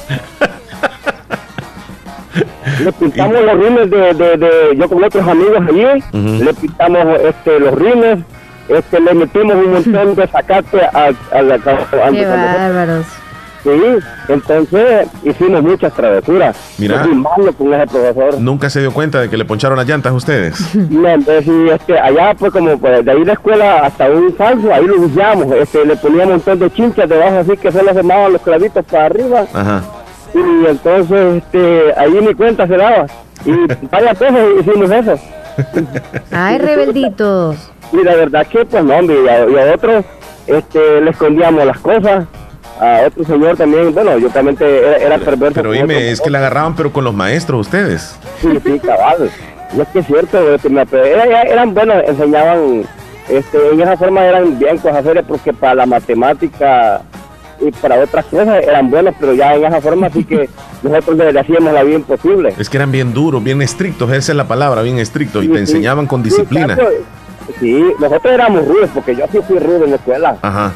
le 2.84 2.92
pintamos 2.92 3.42
los 3.42 3.54
rines 3.58 3.90
de, 3.90 4.14
de, 4.14 4.36
de, 4.36 4.76
yo 4.76 4.88
con 4.88 5.02
otros 5.02 5.26
amigos 5.26 5.58
allí, 5.68 6.02
le 6.44 6.54
pintamos 6.54 7.20
este, 7.20 7.58
los 7.60 7.74
rines, 7.74 8.18
este, 8.68 9.00
le 9.00 9.14
metimos 9.14 9.56
un 9.56 9.72
montón 9.72 10.14
de 10.14 10.26
sacate 10.28 10.80
a, 10.82 11.10
a 11.32 11.42
la 11.42 11.58
Qué 11.58 12.26
bárbaros. 12.26 13.06
Sí, 13.62 13.70
entonces 14.28 15.08
hicimos 15.24 15.62
muchas 15.62 15.92
travesuras. 15.92 16.56
Mira, 16.78 17.06
con 17.56 17.74
ese 17.74 17.86
profesor. 17.86 18.40
¿Nunca 18.40 18.70
se 18.70 18.80
dio 18.80 18.92
cuenta 18.92 19.20
de 19.20 19.28
que 19.28 19.36
le 19.36 19.44
poncharon 19.44 19.76
las 19.76 19.86
llantas 19.86 20.12
a 20.12 20.14
ustedes? 20.14 20.74
No, 20.88 21.08
entonces 21.08 21.44
sí, 21.44 21.68
este, 21.70 21.98
allá 21.98 22.34
pues 22.38 22.52
como 22.52 22.78
pues, 22.78 23.04
de 23.04 23.10
ahí 23.10 23.24
la 23.24 23.32
escuela 23.32 23.86
hasta 23.86 24.08
un 24.10 24.32
falso, 24.34 24.72
ahí 24.72 24.84
lo 24.84 25.00
usamos, 25.00 25.52
este, 25.52 25.84
le 25.84 25.96
poníamos 25.96 26.26
un 26.26 26.32
montón 26.32 26.58
de 26.60 26.70
chinchas 26.70 27.08
debajo 27.08 27.38
así 27.38 27.56
que 27.56 27.70
solo 27.70 27.88
se 27.90 27.96
llamaban 27.96 28.32
los 28.32 28.42
clavitos 28.42 28.84
para 28.84 29.06
arriba. 29.06 29.44
Ajá. 29.52 29.82
Y 30.34 30.66
entonces 30.66 31.42
este, 31.42 31.94
ahí 31.96 32.18
ni 32.20 32.34
cuenta 32.34 32.66
se 32.66 32.76
daba. 32.76 33.06
Y 33.44 33.86
varias 33.90 34.18
veces 34.18 34.48
hicimos 34.60 34.90
eso. 34.90 35.18
Ay, 36.30 36.58
rebelditos. 36.58 37.70
Y 37.92 38.04
la 38.04 38.14
verdad 38.16 38.46
que 38.46 38.64
pues 38.64 38.84
no, 38.84 38.96
hombre, 38.96 39.16
y 39.24 39.28
a, 39.28 39.48
y 39.48 39.56
a 39.56 39.74
otros 39.74 40.04
este, 40.46 41.00
le 41.00 41.10
escondíamos 41.10 41.64
las 41.64 41.78
cosas 41.78 42.26
a 42.80 43.02
otro 43.06 43.24
señor 43.24 43.56
también, 43.56 43.92
bueno, 43.92 44.18
yo 44.18 44.28
también 44.30 44.56
era, 44.60 44.96
era 44.96 45.18
perverso. 45.18 45.54
Pero 45.54 45.72
dime, 45.72 46.10
es 46.10 46.20
que 46.20 46.30
la 46.30 46.38
agarraban 46.38 46.76
pero 46.76 46.92
con 46.92 47.04
los 47.04 47.14
maestros 47.14 47.66
ustedes. 47.66 48.16
Sí, 48.40 48.48
sí, 48.64 48.78
cabal. 48.78 49.30
Y 49.76 49.82
es 49.82 49.88
que 49.88 49.98
es 49.98 50.06
cierto, 50.06 50.38
eran, 51.04 51.74
bueno, 51.74 51.92
enseñaban, 52.00 52.84
este, 53.28 53.58
en 53.70 53.80
esa 53.82 53.98
forma 53.98 54.24
eran 54.24 54.58
bien 54.58 54.78
cosas 54.78 55.04
serias 55.04 55.26
porque 55.28 55.52
para 55.52 55.74
la 55.74 55.84
matemática 55.84 57.02
y 57.60 57.70
para 57.72 58.00
otras 58.00 58.24
cosas 58.24 58.62
eran 58.62 58.90
buenos, 58.90 59.14
pero 59.20 59.34
ya 59.34 59.56
en 59.56 59.66
esa 59.66 59.82
forma 59.82 60.08
sí 60.08 60.24
que 60.24 60.48
nosotros 60.82 61.18
le 61.18 61.38
hacíamos 61.38 61.74
la 61.74 61.82
vida 61.82 61.96
imposible. 61.96 62.54
Es 62.58 62.70
que 62.70 62.78
eran 62.78 62.90
bien 62.90 63.12
duros, 63.12 63.44
bien 63.44 63.60
estrictos, 63.60 64.10
esa 64.10 64.32
es 64.32 64.36
la 64.36 64.48
palabra, 64.48 64.80
bien 64.80 64.98
estrictos, 64.98 65.44
y 65.44 65.48
te 65.48 65.58
enseñaban 65.58 66.06
con 66.06 66.22
disciplina. 66.22 66.74
Sí, 66.74 66.82
nosotros 67.98 68.32
éramos 68.32 68.66
rudos, 68.66 68.90
porque 68.94 69.16
yo 69.16 69.24
sí 69.30 69.38
fui 69.46 69.58
rudo 69.58 69.84
en 69.84 69.90
la 69.90 69.96
escuela. 69.96 70.36
Ajá 70.42 70.72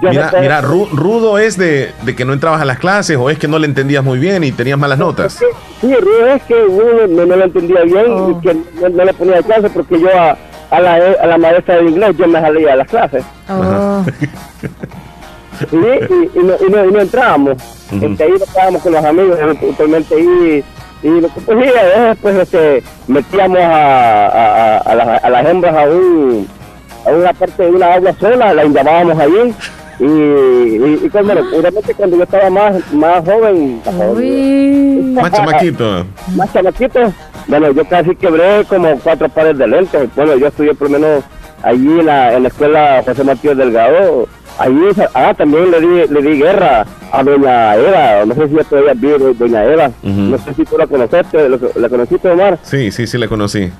mira, 0.00 0.32
mira 0.40 0.60
rudo 0.60 1.38
es 1.38 1.56
de, 1.56 1.92
que 2.16 2.24
no 2.24 2.32
entrabas 2.32 2.60
a 2.60 2.64
las 2.64 2.78
clases 2.78 3.16
o 3.16 3.30
es 3.30 3.38
que 3.38 3.48
no 3.48 3.58
le 3.58 3.66
entendías 3.66 4.04
muy 4.04 4.18
bien 4.18 4.44
y 4.44 4.52
tenías 4.52 4.78
malas 4.78 4.98
notas. 4.98 5.40
Sí, 5.80 5.94
rudo 5.94 6.26
es 6.26 6.42
que 6.44 6.54
uno 6.54 7.06
no, 7.26 7.36
lo 7.36 7.44
entendía 7.44 7.82
bien 7.82 8.06
y 8.06 8.08
oh. 8.08 8.40
que 8.40 8.54
no, 8.54 9.04
le 9.04 9.12
ponía 9.14 9.42
clases 9.42 9.70
porque 9.72 10.00
yo 10.00 10.08
a, 10.16 10.36
a, 10.70 10.80
la, 10.80 10.94
a 10.94 11.26
la 11.26 11.38
maestra 11.38 11.76
de 11.76 11.84
inglés 11.84 12.16
yo 12.16 12.26
me 12.26 12.40
salía 12.40 12.72
a 12.72 12.76
las 12.76 12.88
clases. 12.88 13.24
Oh. 13.48 14.04
y, 15.72 15.76
y, 15.76 16.42
no, 16.42 16.84
y, 16.84 16.92
no, 16.92 17.00
entrábamos. 17.00 17.56
Este, 17.90 18.24
ahí 18.24 18.32
estábamos 18.32 18.82
con 18.82 18.92
los 18.92 19.04
amigos, 19.04 19.38
actualmente 19.40 20.14
ahí 20.14 20.64
y 21.02 21.08
lo 21.08 21.28
que 21.28 21.40
pues, 21.40 22.18
pues 22.20 22.36
este, 22.36 22.82
metíamos 23.06 23.58
a, 23.60 24.26
a, 24.26 24.78
a, 24.78 24.94
las, 24.94 25.24
a 25.24 25.30
las 25.30 25.46
hembras 25.46 25.76
a 25.76 25.84
un 25.84 26.48
a 27.06 27.10
una 27.10 27.32
parte 27.32 27.62
de 27.62 27.70
una 27.70 27.94
agua 27.94 28.12
sola, 28.18 28.52
la 28.52 28.64
llamábamos 28.64 29.18
ahí 29.18 29.54
y, 30.00 30.04
y, 30.04 31.00
y 31.04 31.08
cuando, 31.10 31.34
cuando 31.96 32.16
yo 32.16 32.22
estaba 32.22 32.50
más, 32.50 32.92
más 32.92 33.24
joven, 33.24 33.80
más 35.14 35.32
chamaquito. 35.32 36.06
Más 36.36 36.52
chamaquito. 36.52 37.12
Bueno, 37.48 37.72
yo 37.72 37.84
casi 37.84 38.14
quebré 38.14 38.64
como 38.68 38.96
cuatro 39.00 39.28
pares 39.28 39.58
de 39.58 39.66
lentes. 39.66 40.08
Bueno, 40.14 40.36
yo 40.36 40.46
estudié 40.46 40.74
por 40.74 40.90
lo 40.90 40.98
menos 40.98 41.24
allí 41.62 42.00
en 42.00 42.06
la, 42.06 42.34
en 42.34 42.42
la 42.42 42.48
escuela 42.48 43.02
José 43.04 43.24
Matías 43.24 43.56
Delgado. 43.56 44.28
Allí, 44.58 44.80
ah, 45.14 45.32
también 45.36 45.70
le 45.70 45.80
di, 45.80 46.12
le 46.12 46.22
di 46.22 46.38
guerra 46.38 46.84
a 47.12 47.22
doña 47.22 47.76
Eva. 47.76 48.24
No 48.26 48.34
sé 48.34 48.48
si 48.48 48.54
ya 48.56 48.64
todavía 48.64 48.94
vive 48.94 49.34
doña 49.34 49.64
Eva. 49.64 49.90
No 50.02 50.36
sé 50.38 50.54
si 50.54 50.64
tú 50.64 50.76
la 50.76 50.86
conociste, 50.86 51.48
la 51.48 51.88
conociste, 51.88 52.28
Omar. 52.28 52.58
Sí, 52.62 52.90
sí, 52.90 53.06
sí, 53.06 53.18
la 53.18 53.28
conocí. 53.28 53.70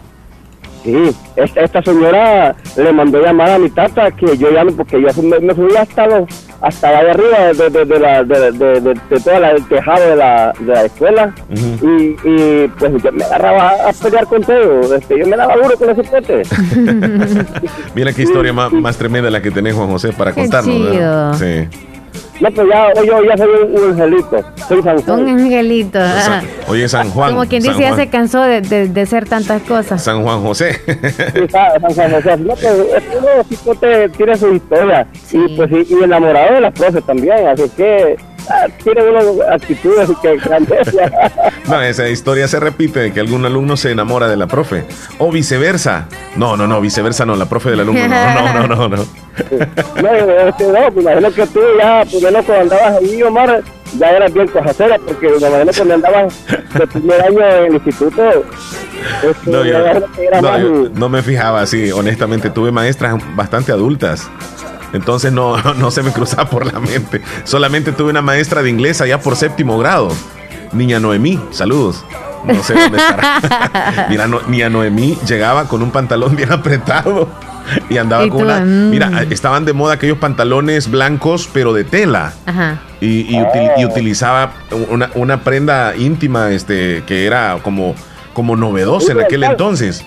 Sí, 0.85 1.11
esta, 1.37 1.83
señora 1.83 2.55
le 2.77 2.93
mandó 2.93 3.21
llamar 3.21 3.51
a 3.51 3.59
mi 3.59 3.69
tata 3.69 4.11
que 4.13 4.37
yo 4.39 4.51
llame 4.51 4.73
porque 4.73 5.01
yo 5.01 5.09
me, 5.23 5.55
subí 5.55 5.77
hasta 5.77 6.07
los, 6.07 6.29
hasta 6.61 6.89
allá 6.89 7.11
arriba 7.13 7.39
de, 7.53 7.71
de, 7.71 7.85
de, 7.85 7.99
la, 7.99 8.25
de, 8.25 8.53
de, 8.53 8.81
de 8.81 9.21
todo 9.21 9.35
el 9.37 9.69
tejado 9.69 10.11
de 10.11 10.17
la, 10.17 10.53
de 10.59 10.73
la 10.73 10.85
escuela 10.85 11.35
y, 11.51 12.17
y, 12.25 12.69
pues 12.79 13.03
yo 13.03 13.13
me 13.13 13.25
agarraba 13.25 13.89
a, 13.89 13.93
pelear 13.93 14.27
con 14.27 14.43
todo, 14.43 14.95
este, 14.97 15.19
yo 15.19 15.27
me 15.27 15.37
daba 15.37 15.57
duro 15.57 15.77
con 15.77 15.91
ese 15.91 16.03
pote. 16.03 16.43
Mira 17.95 18.13
qué 18.13 18.23
historia 18.23 18.53
más, 18.53 18.73
más, 18.73 18.97
tremenda 18.97 19.31
la 19.31 19.41
que 19.41 19.51
tenés 19.51 19.75
Juan 19.75 19.89
José 19.89 20.13
para 20.13 20.33
contarnos. 20.33 21.39
Sí. 21.39 21.69
No, 22.41 22.51
pues 22.53 22.69
ya, 22.69 22.93
yo 23.03 23.25
ya 23.25 23.37
soy 23.37 23.49
un, 23.49 23.91
angelito. 23.91 24.45
Soy 24.69 24.83
San 24.83 25.03
Juan. 25.03 25.21
Un 25.21 25.29
angelito. 25.29 25.99
Oye, 26.69 26.89
San 26.89 27.11
Juan. 27.11 27.31
Como 27.31 27.47
quien 27.47 27.63
dice, 27.63 27.81
ya 27.81 27.97
se 27.97 28.09
cansó 28.09 28.43
de, 28.43 28.61
de, 28.61 28.89
de, 28.89 29.07
ser 29.07 29.29
tantas 29.29 29.63
cosas. 29.63 30.03
San 30.03 30.23
Juan 30.23 30.43
José. 30.43 30.75
sí, 30.75 31.49
San 31.51 31.95
Juan 31.95 32.13
José. 32.13 32.37
No, 32.37 32.55
pues 32.55 33.03
uno 33.19 33.29
sí 33.49 33.57
tiene 34.17 34.37
su 34.37 34.55
historia. 34.55 35.07
Sí. 35.27 35.39
Y, 35.49 35.57
pues, 35.57 35.71
y, 35.91 35.95
enamorado 36.05 36.55
de 36.55 36.61
las 36.61 36.75
profes 36.75 37.05
también. 37.05 37.47
Así 37.49 37.69
que 37.77 38.17
ah, 38.19 38.38
tiene 38.83 39.03
una 39.03 39.55
actitudes 39.55 40.11
que 40.23 40.39
no, 41.69 41.83
esa 41.83 42.09
historia 42.09 42.49
se 42.49 42.61
repite 42.61 43.01
de 43.01 43.13
que 43.13 43.21
algún 43.21 43.45
alumno 43.45 43.77
se 43.77 43.91
enamora 43.91 44.29
de 44.29 44.37
la 44.37 44.47
profe. 44.47 44.85
O 45.19 45.31
viceversa. 45.31 46.09
No, 46.37 46.57
no, 46.57 46.67
no, 46.67 46.81
viceversa 46.81 47.27
no, 47.27 47.37
la 47.37 47.47
profe 47.47 47.71
del 47.71 47.81
alumno. 47.81 48.09
No, 48.09 48.53
no, 48.53 48.67
no, 48.67 48.67
no. 48.69 48.89
no. 48.89 48.97
no, 48.97 48.97
no, 48.97 50.93
pues 50.93 50.97
imagino 50.97 51.33
que 51.33 51.47
tú 51.47 51.61
ya, 51.79 52.05
por 52.11 52.23
menos 52.23 52.45
cuando 52.45 52.75
andabas 52.75 53.03
ahí, 53.03 53.23
Omar, 53.23 53.63
ya 53.99 54.11
eras 54.11 54.33
bien 54.33 54.49
cojacera, 54.49 54.99
porque 54.99 55.29
me 55.29 55.37
imagino 55.37 55.73
cuando 55.77 55.95
andabas 55.95 56.47
de 56.75 56.87
primer 56.87 57.23
año 57.23 57.41
en 57.41 57.65
el 57.67 57.75
instituto. 57.75 58.45
Este, 59.23 59.51
no, 59.51 59.65
yo, 59.65 59.79
no, 60.41 60.89
no 60.89 61.09
me 61.09 61.23
fijaba 61.23 61.61
así, 61.61 61.93
honestamente, 61.93 62.51
tuve 62.51 62.73
maestras 62.73 63.17
bastante 63.37 63.73
adultas. 63.73 64.29
Entonces 64.93 65.33
no, 65.33 65.57
no 65.75 65.91
se 65.91 66.03
me 66.03 66.13
cruzaba 66.13 66.49
por 66.49 66.73
la 66.73 66.81
mente. 66.81 67.23
Solamente 67.45 67.93
tuve 67.93 68.11
una 68.11 68.23
maestra 68.23 68.63
de 68.63 68.71
inglés 68.71 69.01
allá 69.01 69.21
por 69.21 69.37
séptimo 69.37 69.79
grado. 69.79 70.09
Niña 70.73 71.01
Noemí, 71.01 71.41
saludos. 71.51 72.05
No 72.45 72.63
sé 72.63 72.75
dónde 72.75 72.99
estará. 72.99 74.07
Mira, 74.11 74.27
no, 74.27 74.41
Niña 74.47 74.69
Noemí 74.69 75.19
llegaba 75.27 75.65
con 75.67 75.83
un 75.83 75.91
pantalón 75.91 76.37
bien 76.37 76.53
apretado 76.53 77.29
y 77.89 77.99
andaba 77.99 78.29
con 78.29 78.43
una. 78.43 78.61
Mm. 78.61 78.91
Mira, 78.91 79.23
estaban 79.31 79.65
de 79.65 79.73
moda 79.73 79.95
aquellos 79.95 80.19
pantalones 80.19 80.91
blancos, 80.91 81.49
pero 81.53 81.73
de 81.73 81.85
tela. 81.85 82.33
Ajá. 82.47 82.81
Y, 83.01 83.37
y, 83.77 83.85
utilizaba 83.85 84.53
una, 84.91 85.11
una, 85.15 85.43
prenda 85.43 85.95
íntima 85.97 86.51
este, 86.51 87.05
que 87.07 87.27
era 87.27 87.59
como, 87.63 87.95
como 88.33 88.57
novedosa 88.57 89.13
en 89.13 89.21
aquel 89.21 89.45
entonces. 89.45 90.05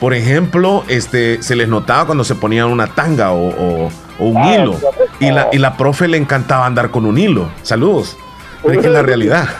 Por 0.00 0.14
ejemplo, 0.14 0.82
este, 0.88 1.40
se 1.42 1.54
les 1.54 1.68
notaba 1.68 2.06
cuando 2.06 2.24
se 2.24 2.34
ponían 2.34 2.66
una 2.66 2.88
tanga 2.88 3.30
o, 3.30 3.50
o 3.86 3.92
un 4.18 4.36
ah, 4.36 4.54
hilo. 4.54 4.76
Y 5.20 5.30
la, 5.30 5.48
y 5.52 5.58
la 5.58 5.76
profe 5.76 6.08
le 6.08 6.16
encantaba 6.16 6.66
andar 6.66 6.90
con 6.90 7.06
un 7.06 7.18
hilo. 7.18 7.48
Saludos. 7.62 8.16
Pero 8.62 8.74
es 8.74 8.80
que 8.80 8.86
es 8.86 8.92
la 8.92 9.02
realidad. 9.02 9.48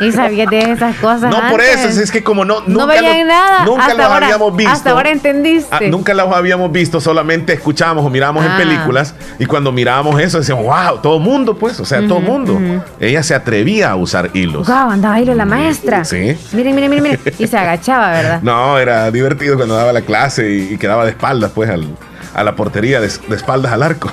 Y 0.00 0.12
sabías 0.12 0.48
de 0.48 0.70
esas 0.70 0.94
cosas. 0.98 1.28
No, 1.28 1.50
por 1.50 1.60
eso, 1.60 1.88
es 1.88 2.12
que 2.12 2.22
como 2.22 2.44
no. 2.44 2.62
no 2.68 2.86
veían 2.86 3.26
nada. 3.26 3.64
Nunca 3.64 3.94
las 3.94 4.10
habíamos 4.10 4.54
visto. 4.54 4.72
Hasta 4.72 4.90
ahora 4.92 5.10
entendiste. 5.10 5.74
Ah, 5.74 5.80
nunca 5.90 6.14
las 6.14 6.32
habíamos 6.32 6.70
visto, 6.70 7.00
solamente 7.00 7.54
escuchábamos 7.54 8.06
o 8.06 8.08
mirábamos 8.08 8.44
en 8.44 8.52
ah. 8.52 8.56
películas. 8.56 9.16
Y 9.40 9.46
cuando 9.46 9.72
mirábamos 9.72 10.20
eso, 10.20 10.38
decíamos, 10.38 10.64
wow, 10.66 11.00
todo 11.02 11.18
mundo, 11.18 11.56
pues, 11.56 11.80
o 11.80 11.84
sea, 11.84 12.06
todo 12.06 12.20
mundo. 12.20 12.60
Ella 13.00 13.24
se 13.24 13.34
atrevía 13.34 13.90
a 13.90 13.96
usar 13.96 14.30
hilos. 14.34 14.68
Wow, 14.68 14.90
andaba 14.90 15.20
hilo 15.20 15.34
la 15.34 15.46
maestra. 15.46 16.04
Sí. 16.04 16.38
Miren, 16.52 16.76
miren, 16.76 16.90
miren, 16.90 17.02
miren. 17.02 17.20
Y 17.40 17.48
se 17.48 17.58
agachaba, 17.58 18.10
¿verdad? 18.12 18.40
No, 18.46 18.78
era 18.78 19.10
divertido 19.10 19.56
cuando 19.56 19.74
daba 19.74 19.92
la 19.92 20.02
clase 20.02 20.48
y, 20.48 20.74
y 20.74 20.78
quedaba 20.78 21.04
de 21.04 21.10
espaldas, 21.10 21.50
pues, 21.52 21.68
al 21.68 21.84
a 22.36 22.44
la 22.44 22.54
portería 22.54 23.00
de, 23.00 23.06
espaldas 23.06 23.72
al 23.72 23.82
arco. 23.82 24.12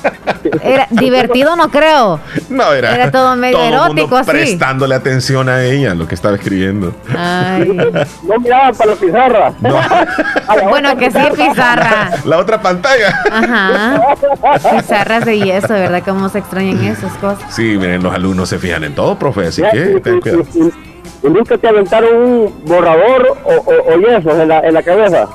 Era 0.62 0.86
divertido, 0.90 1.56
no 1.56 1.70
creo. 1.70 2.20
No, 2.50 2.72
era. 2.72 2.94
Era 2.94 3.10
todo 3.10 3.34
medio 3.36 3.60
erótico 3.62 4.16
así. 4.16 4.30
Prestándole 4.30 4.94
atención 4.94 5.48
a 5.48 5.64
ella, 5.64 5.94
lo 5.94 6.06
que 6.06 6.14
estaba 6.14 6.36
escribiendo. 6.36 6.94
Ay. 7.16 7.64
No 8.24 8.38
miraban 8.38 8.74
para 8.74 8.90
la 8.90 8.96
pizarra. 8.96 9.52
bueno, 10.68 10.96
que 10.96 11.10
sí, 11.10 11.18
pizarra. 11.36 12.10
La 12.24 12.38
otra 12.38 12.60
pantalla. 12.60 13.18
Ajá. 13.30 14.16
Pizarras 14.76 15.24
de 15.24 15.38
yeso, 15.38 15.68
¿verdad? 15.68 16.02
Cómo 16.04 16.28
se 16.28 16.38
extrañan 16.38 16.82
esas 16.84 17.12
cosas. 17.14 17.54
Sí, 17.54 17.76
miren, 17.78 18.02
los 18.02 18.14
alumnos 18.14 18.48
se 18.48 18.58
fijan 18.58 18.84
en 18.84 18.94
todo, 18.94 19.18
profe, 19.18 19.46
así 19.46 19.62
que 19.72 20.00
ten 20.00 20.20
cuidado. 20.20 20.44
¿Y 21.22 21.28
nunca 21.28 21.56
te 21.56 21.68
aventaron 21.68 22.14
un 22.14 22.64
borrador 22.66 23.38
o, 23.44 23.54
o, 23.54 23.98
yeso 23.98 24.30
en 24.40 24.48
la, 24.48 24.60
en 24.60 24.74
la 24.74 24.82
cabeza? 24.82 25.26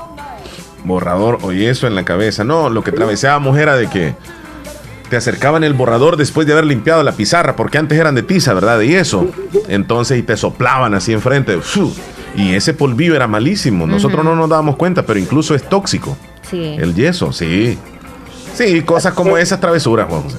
Borrador 0.84 1.38
o 1.42 1.52
eso 1.52 1.86
en 1.86 1.94
la 1.94 2.04
cabeza. 2.04 2.44
No, 2.44 2.70
lo 2.70 2.82
que 2.82 2.92
travesábamos 2.92 3.58
era 3.58 3.76
de 3.76 3.88
que 3.88 4.14
te 5.08 5.16
acercaban 5.16 5.64
el 5.64 5.74
borrador 5.74 6.16
después 6.16 6.46
de 6.46 6.52
haber 6.52 6.66
limpiado 6.66 7.02
la 7.02 7.12
pizarra, 7.12 7.56
porque 7.56 7.78
antes 7.78 7.98
eran 7.98 8.14
de 8.14 8.22
tiza, 8.22 8.54
¿verdad? 8.54 8.78
De 8.78 8.86
yeso. 8.86 9.26
Entonces, 9.68 10.18
y 10.18 10.22
te 10.22 10.36
soplaban 10.36 10.94
así 10.94 11.12
enfrente. 11.12 11.58
Y 12.36 12.54
ese 12.54 12.74
polvillo 12.74 13.16
era 13.16 13.26
malísimo. 13.26 13.86
Nosotros 13.86 14.24
no 14.24 14.36
nos 14.36 14.48
dábamos 14.48 14.76
cuenta, 14.76 15.04
pero 15.04 15.18
incluso 15.18 15.54
es 15.54 15.68
tóxico. 15.68 16.16
Sí. 16.48 16.76
El 16.78 16.94
yeso, 16.94 17.32
sí. 17.32 17.76
Sí, 18.54 18.82
cosas 18.82 19.14
como 19.14 19.36
esas 19.36 19.60
travesuras, 19.60 20.08
Juan 20.08 20.22
José. 20.22 20.38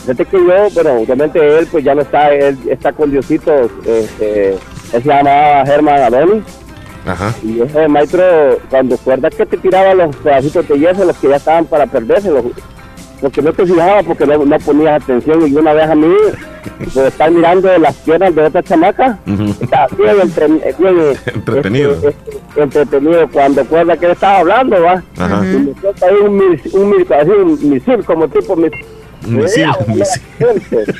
Fíjate 0.00 0.24
que 0.24 0.36
yo, 0.36 0.70
bueno, 0.72 0.92
obviamente 1.00 1.58
él 1.58 1.66
pues 1.70 1.84
ya 1.84 1.94
no 1.94 2.02
está, 2.02 2.32
él 2.32 2.56
está 2.70 2.92
con 2.92 3.10
Diosito, 3.10 3.52
este, 3.84 4.50
él 4.50 4.58
se 4.92 5.00
llamaba 5.02 5.66
Germán 5.66 6.00
Adonis 6.00 6.44
y 7.42 7.60
ese 7.60 7.86
maestro, 7.86 8.24
cuando 8.68 8.96
recuerda 8.96 9.30
que 9.30 9.46
te 9.46 9.56
tiraba 9.58 9.94
los 9.94 10.16
pedacitos 10.16 10.66
de 10.66 10.78
yeso, 10.78 11.04
los 11.04 11.16
que 11.16 11.28
ya 11.28 11.36
estaban 11.36 11.64
para 11.66 11.86
perderse, 11.86 12.30
los, 12.30 13.32
que 13.32 13.42
no 13.42 13.52
te 13.52 13.64
fijaba 13.64 14.02
porque 14.02 14.26
no, 14.26 14.44
no, 14.44 14.58
ponías 14.58 15.02
atención. 15.02 15.46
Y 15.46 15.54
una 15.54 15.72
vez 15.72 15.88
a 15.88 15.94
mí, 15.94 16.12
por 16.94 17.06
estar 17.06 17.30
mirando 17.30 17.78
las 17.78 17.94
piernas 17.96 18.34
de 18.34 18.42
otra 18.42 18.62
chamaca, 18.62 19.18
estaba 19.60 19.86
bien, 19.96 20.16
este, 20.24 20.44
entretenido. 21.32 21.92
Este, 21.92 22.60
entretenido. 22.60 23.28
Cuando 23.28 23.62
recuerda 23.62 23.96
que 23.96 24.10
estaba 24.10 24.38
hablando, 24.38 24.82
va. 24.82 25.02
Y 25.16 25.20
me 25.20 25.74
ahí 26.06 26.14
un, 26.22 26.40
un, 26.72 27.40
un, 27.62 27.70
misil, 27.70 28.04
como 28.04 28.26
tipo 28.28 28.56
misil. 28.56 28.84
Misil, 29.28 29.70
misil. 29.86 30.94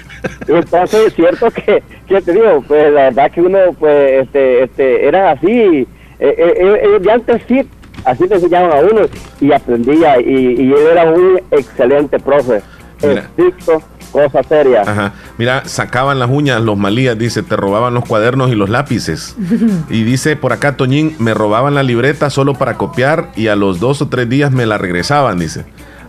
Entonces 0.47 1.07
es 1.09 1.15
cierto 1.15 1.51
que, 1.51 1.83
que 2.07 2.23
te 2.23 2.33
digo, 2.33 2.63
pues 2.67 2.93
la 2.93 3.03
verdad 3.05 3.31
que 3.33 3.41
uno, 3.41 3.59
pues, 3.79 4.23
este, 4.23 4.63
este, 4.63 5.07
era 5.07 5.33
así 5.33 5.87
eh, 6.19 6.35
eh, 6.39 6.81
eh, 6.83 6.99
de 7.01 7.13
antes 7.13 7.43
sí, 7.47 7.69
así 8.05 8.27
le 8.27 8.37
enseñaban 8.37 8.73
a 8.73 8.81
uno 8.81 9.03
y 9.41 9.53
aprendía 9.53 10.21
y, 10.21 10.55
y 10.61 10.73
él 10.73 10.87
era 10.93 11.11
un 11.11 11.41
excelente 11.51 12.19
profe. 12.19 12.63
Estricto, 13.03 13.83
cosa 14.11 14.43
seria. 14.43 14.83
Ajá. 14.83 15.13
Mira, 15.37 15.65
sacaban 15.67 16.19
las 16.19 16.31
uñas, 16.31 16.63
los 16.63 16.79
malías, 16.79 17.19
dice, 17.19 17.43
te 17.43 17.57
robaban 17.57 17.93
los 17.93 18.05
cuadernos 18.05 18.51
y 18.51 18.55
los 18.55 18.71
lápices. 18.71 19.37
y 19.91 20.03
dice 20.05 20.37
por 20.37 20.53
acá, 20.53 20.77
Toñín, 20.77 21.15
me 21.19 21.35
robaban 21.35 21.75
la 21.75 21.83
libreta 21.83 22.31
solo 22.31 22.55
para 22.55 22.79
copiar 22.79 23.31
y 23.37 23.49
a 23.49 23.57
los 23.57 23.81
dos 23.81 24.01
o 24.01 24.09
tres 24.09 24.29
días 24.29 24.51
me 24.51 24.65
la 24.67 24.79
regresaban, 24.79 25.39
dice. 25.39 25.67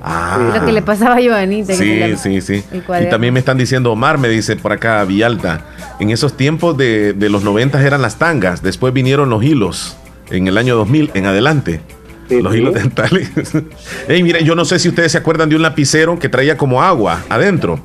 Ah. 0.09 0.51
Lo 0.55 0.65
que 0.65 0.71
le 0.71 0.81
pasaba 0.81 1.17
a 1.17 1.21
Joanita. 1.21 1.73
Sí, 1.73 2.15
sí, 2.17 2.41
sí. 2.41 2.63
Y 2.71 3.09
también 3.09 3.33
me 3.33 3.39
están 3.39 3.57
diciendo, 3.57 3.91
Omar 3.91 4.17
me 4.17 4.29
dice 4.29 4.55
por 4.55 4.71
acá, 4.71 5.03
Villalta, 5.03 5.65
en 5.99 6.11
esos 6.11 6.37
tiempos 6.37 6.77
de, 6.77 7.13
los 7.29 7.43
90 7.43 7.85
eran 7.85 8.01
las 8.01 8.17
tangas, 8.17 8.63
después 8.63 8.93
vinieron 8.93 9.29
los 9.29 9.43
hilos, 9.43 9.97
en 10.29 10.47
el 10.47 10.57
año 10.57 10.75
2000 10.77 11.11
en 11.13 11.25
adelante. 11.25 11.81
los 12.29 12.55
hilos 12.55 12.73
dentales. 12.73 13.29
Ey, 14.07 14.23
miren, 14.23 14.45
yo 14.45 14.55
no 14.55 14.63
sé 14.63 14.79
si 14.79 14.87
ustedes 14.87 15.11
se 15.11 15.17
acuerdan 15.17 15.49
de 15.49 15.57
un 15.57 15.61
lapicero 15.61 16.17
que 16.19 16.29
traía 16.29 16.57
como 16.57 16.81
agua 16.81 17.23
adentro. 17.29 17.79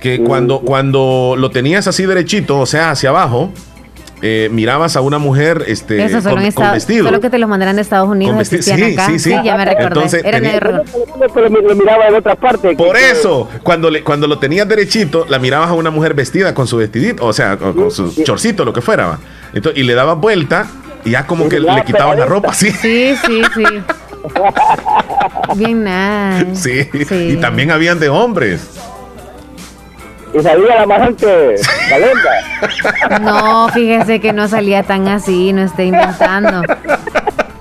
Que 0.00 0.22
cuando, 0.22 0.60
cuando 0.60 1.34
lo 1.36 1.50
tenías 1.50 1.88
así 1.88 2.06
derechito, 2.06 2.60
o 2.60 2.66
sea, 2.66 2.92
hacia 2.92 3.10
abajo, 3.10 3.52
eh, 4.20 4.48
mirabas 4.50 4.96
a 4.96 5.00
una 5.00 5.18
mujer 5.18 5.64
este, 5.66 6.10
con, 6.54 6.72
vestido. 6.72 7.04
Solo 7.04 7.20
que 7.20 7.30
te 7.30 7.38
lo 7.38 7.46
mandaran 7.46 7.76
de 7.76 7.82
Estados 7.82 8.08
Unidos. 8.08 8.48
Sí, 8.48 8.56
acá. 8.92 9.06
sí, 9.06 9.18
sí, 9.18 9.30
ya 9.30 9.56
me 9.56 9.64
recordé. 9.64 9.86
Entonces, 9.86 10.24
Era 10.24 10.40
Pero 11.32 11.48
lo 11.48 11.74
miraba 11.76 12.08
en 12.08 12.14
otra 12.14 12.34
parte. 12.34 12.74
Por 12.74 12.96
eso, 12.96 13.48
cuando, 13.62 13.90
le, 13.90 14.02
cuando 14.02 14.26
lo 14.26 14.38
tenías 14.38 14.68
derechito, 14.68 15.24
la 15.28 15.38
mirabas 15.38 15.70
a 15.70 15.74
una 15.74 15.90
mujer 15.90 16.14
vestida 16.14 16.54
con 16.54 16.66
su 16.66 16.76
vestidito, 16.78 17.24
o 17.24 17.32
sea, 17.32 17.56
con, 17.56 17.90
su 17.90 18.22
chorcito, 18.24 18.64
lo 18.64 18.72
que 18.72 18.80
fuera. 18.80 19.18
Entonces, 19.52 19.80
y 19.80 19.84
le 19.84 19.94
dabas 19.94 20.18
vuelta 20.18 20.66
y 21.04 21.10
ya 21.10 21.26
como 21.26 21.48
que 21.48 21.60
le 21.60 21.84
quitabas 21.84 22.18
la 22.18 22.26
ropa, 22.26 22.52
sí. 22.54 22.70
Sí, 22.70 23.14
sí, 23.24 23.42
sí. 23.54 23.64
Bien 25.56 25.84
nada. 25.84 26.44
sí, 26.54 26.88
y 26.92 27.36
también 27.36 27.70
habían 27.70 27.98
de 27.98 28.08
hombres 28.08 28.87
y 30.38 30.42
salía 30.42 30.76
la 30.76 30.86
más 30.86 31.00
antes, 31.02 31.62
Calenda. 31.88 33.20
No, 33.20 33.68
fíjese 33.70 34.20
que 34.20 34.32
no 34.32 34.48
salía 34.48 34.82
tan 34.82 35.08
así, 35.08 35.52
no 35.52 35.62
esté 35.62 35.86
inventando. 35.86 36.62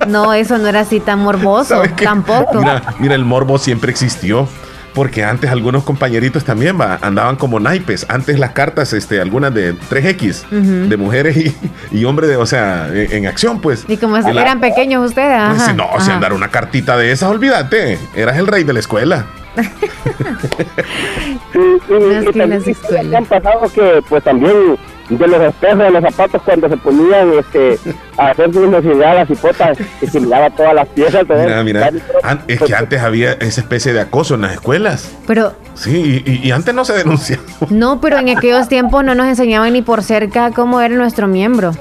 No, 0.07 0.33
eso 0.33 0.57
no 0.57 0.67
era 0.67 0.81
así 0.81 0.99
tan 0.99 1.19
morboso, 1.19 1.81
tampoco. 2.01 2.59
Mira, 2.59 2.81
mira, 2.99 3.15
el 3.15 3.25
morbo 3.25 3.57
siempre 3.57 3.91
existió. 3.91 4.47
Porque 4.93 5.23
antes 5.23 5.51
algunos 5.51 5.83
compañeritos 5.83 6.43
también 6.43 6.79
va, 6.81 6.97
andaban 7.03 7.35
como 7.35 7.59
naipes. 7.59 8.07
Antes 8.09 8.39
las 8.39 8.53
cartas, 8.53 8.93
este, 8.93 9.21
algunas 9.21 9.53
de 9.53 9.75
3X, 9.75 10.49
de 10.89 10.97
mujeres 10.97 11.53
y, 11.91 12.05
hombres, 12.05 12.31
de, 12.31 12.37
o 12.37 12.47
sea, 12.47 12.89
en, 12.91 13.27
acción, 13.27 13.61
pues. 13.61 13.85
Y 13.87 13.97
como 13.97 14.17
eran 14.17 14.59
pequeños 14.59 15.07
ustedes, 15.07 15.39
pues, 15.55 15.75
no, 15.75 15.87
si 15.99 16.09
andar 16.09 16.33
una 16.33 16.47
cartita 16.47 16.97
de 16.97 17.11
esas, 17.11 17.29
olvídate, 17.29 17.99
eras 18.15 18.37
el 18.37 18.47
rey 18.47 18.63
de 18.63 18.73
la 18.73 18.79
escuela. 18.79 19.27
Y, 21.53 21.59
y, 21.93 23.15
han 23.15 23.25
pasado 23.25 23.69
que, 23.73 24.03
pues 24.07 24.23
también 24.23 24.77
de 25.09 25.27
los 25.27 25.41
espejos 25.41 25.79
de 25.79 25.89
los 25.91 26.03
zapatos 26.03 26.41
cuando 26.43 26.67
se 26.69 26.77
ponían 26.77 27.31
este, 27.39 27.79
a 28.17 28.31
hacer 28.31 28.49
necesidades, 28.49 29.29
las 29.29 29.29
hipotas, 29.29 29.77
y 30.01 30.07
se 30.07 30.19
miraba 30.19 30.49
todas 30.49 30.73
las 30.73 30.87
piezas. 30.89 31.25
Mira, 31.27 31.63
mira. 31.63 31.91
es 32.47 32.61
que 32.61 32.75
antes 32.75 33.01
había 33.01 33.33
esa 33.33 33.61
especie 33.61 33.93
de 33.93 34.01
acoso 34.01 34.35
en 34.35 34.41
las 34.41 34.53
escuelas. 34.53 35.15
Pero. 35.25 35.53
Sí, 35.75 36.23
y, 36.25 36.51
antes 36.51 36.73
no 36.73 36.83
se 36.85 36.93
denunciaba. 36.93 37.43
No, 37.69 38.01
pero 38.01 38.17
en 38.17 38.29
aquellos 38.29 38.67
tiempos 38.67 39.03
no 39.03 39.15
nos 39.15 39.27
enseñaban 39.27 39.73
ni 39.73 39.81
por 39.81 40.03
cerca 40.03 40.51
cómo 40.51 40.81
era 40.81 40.95
nuestro 40.95 41.27
miembro 41.27 41.71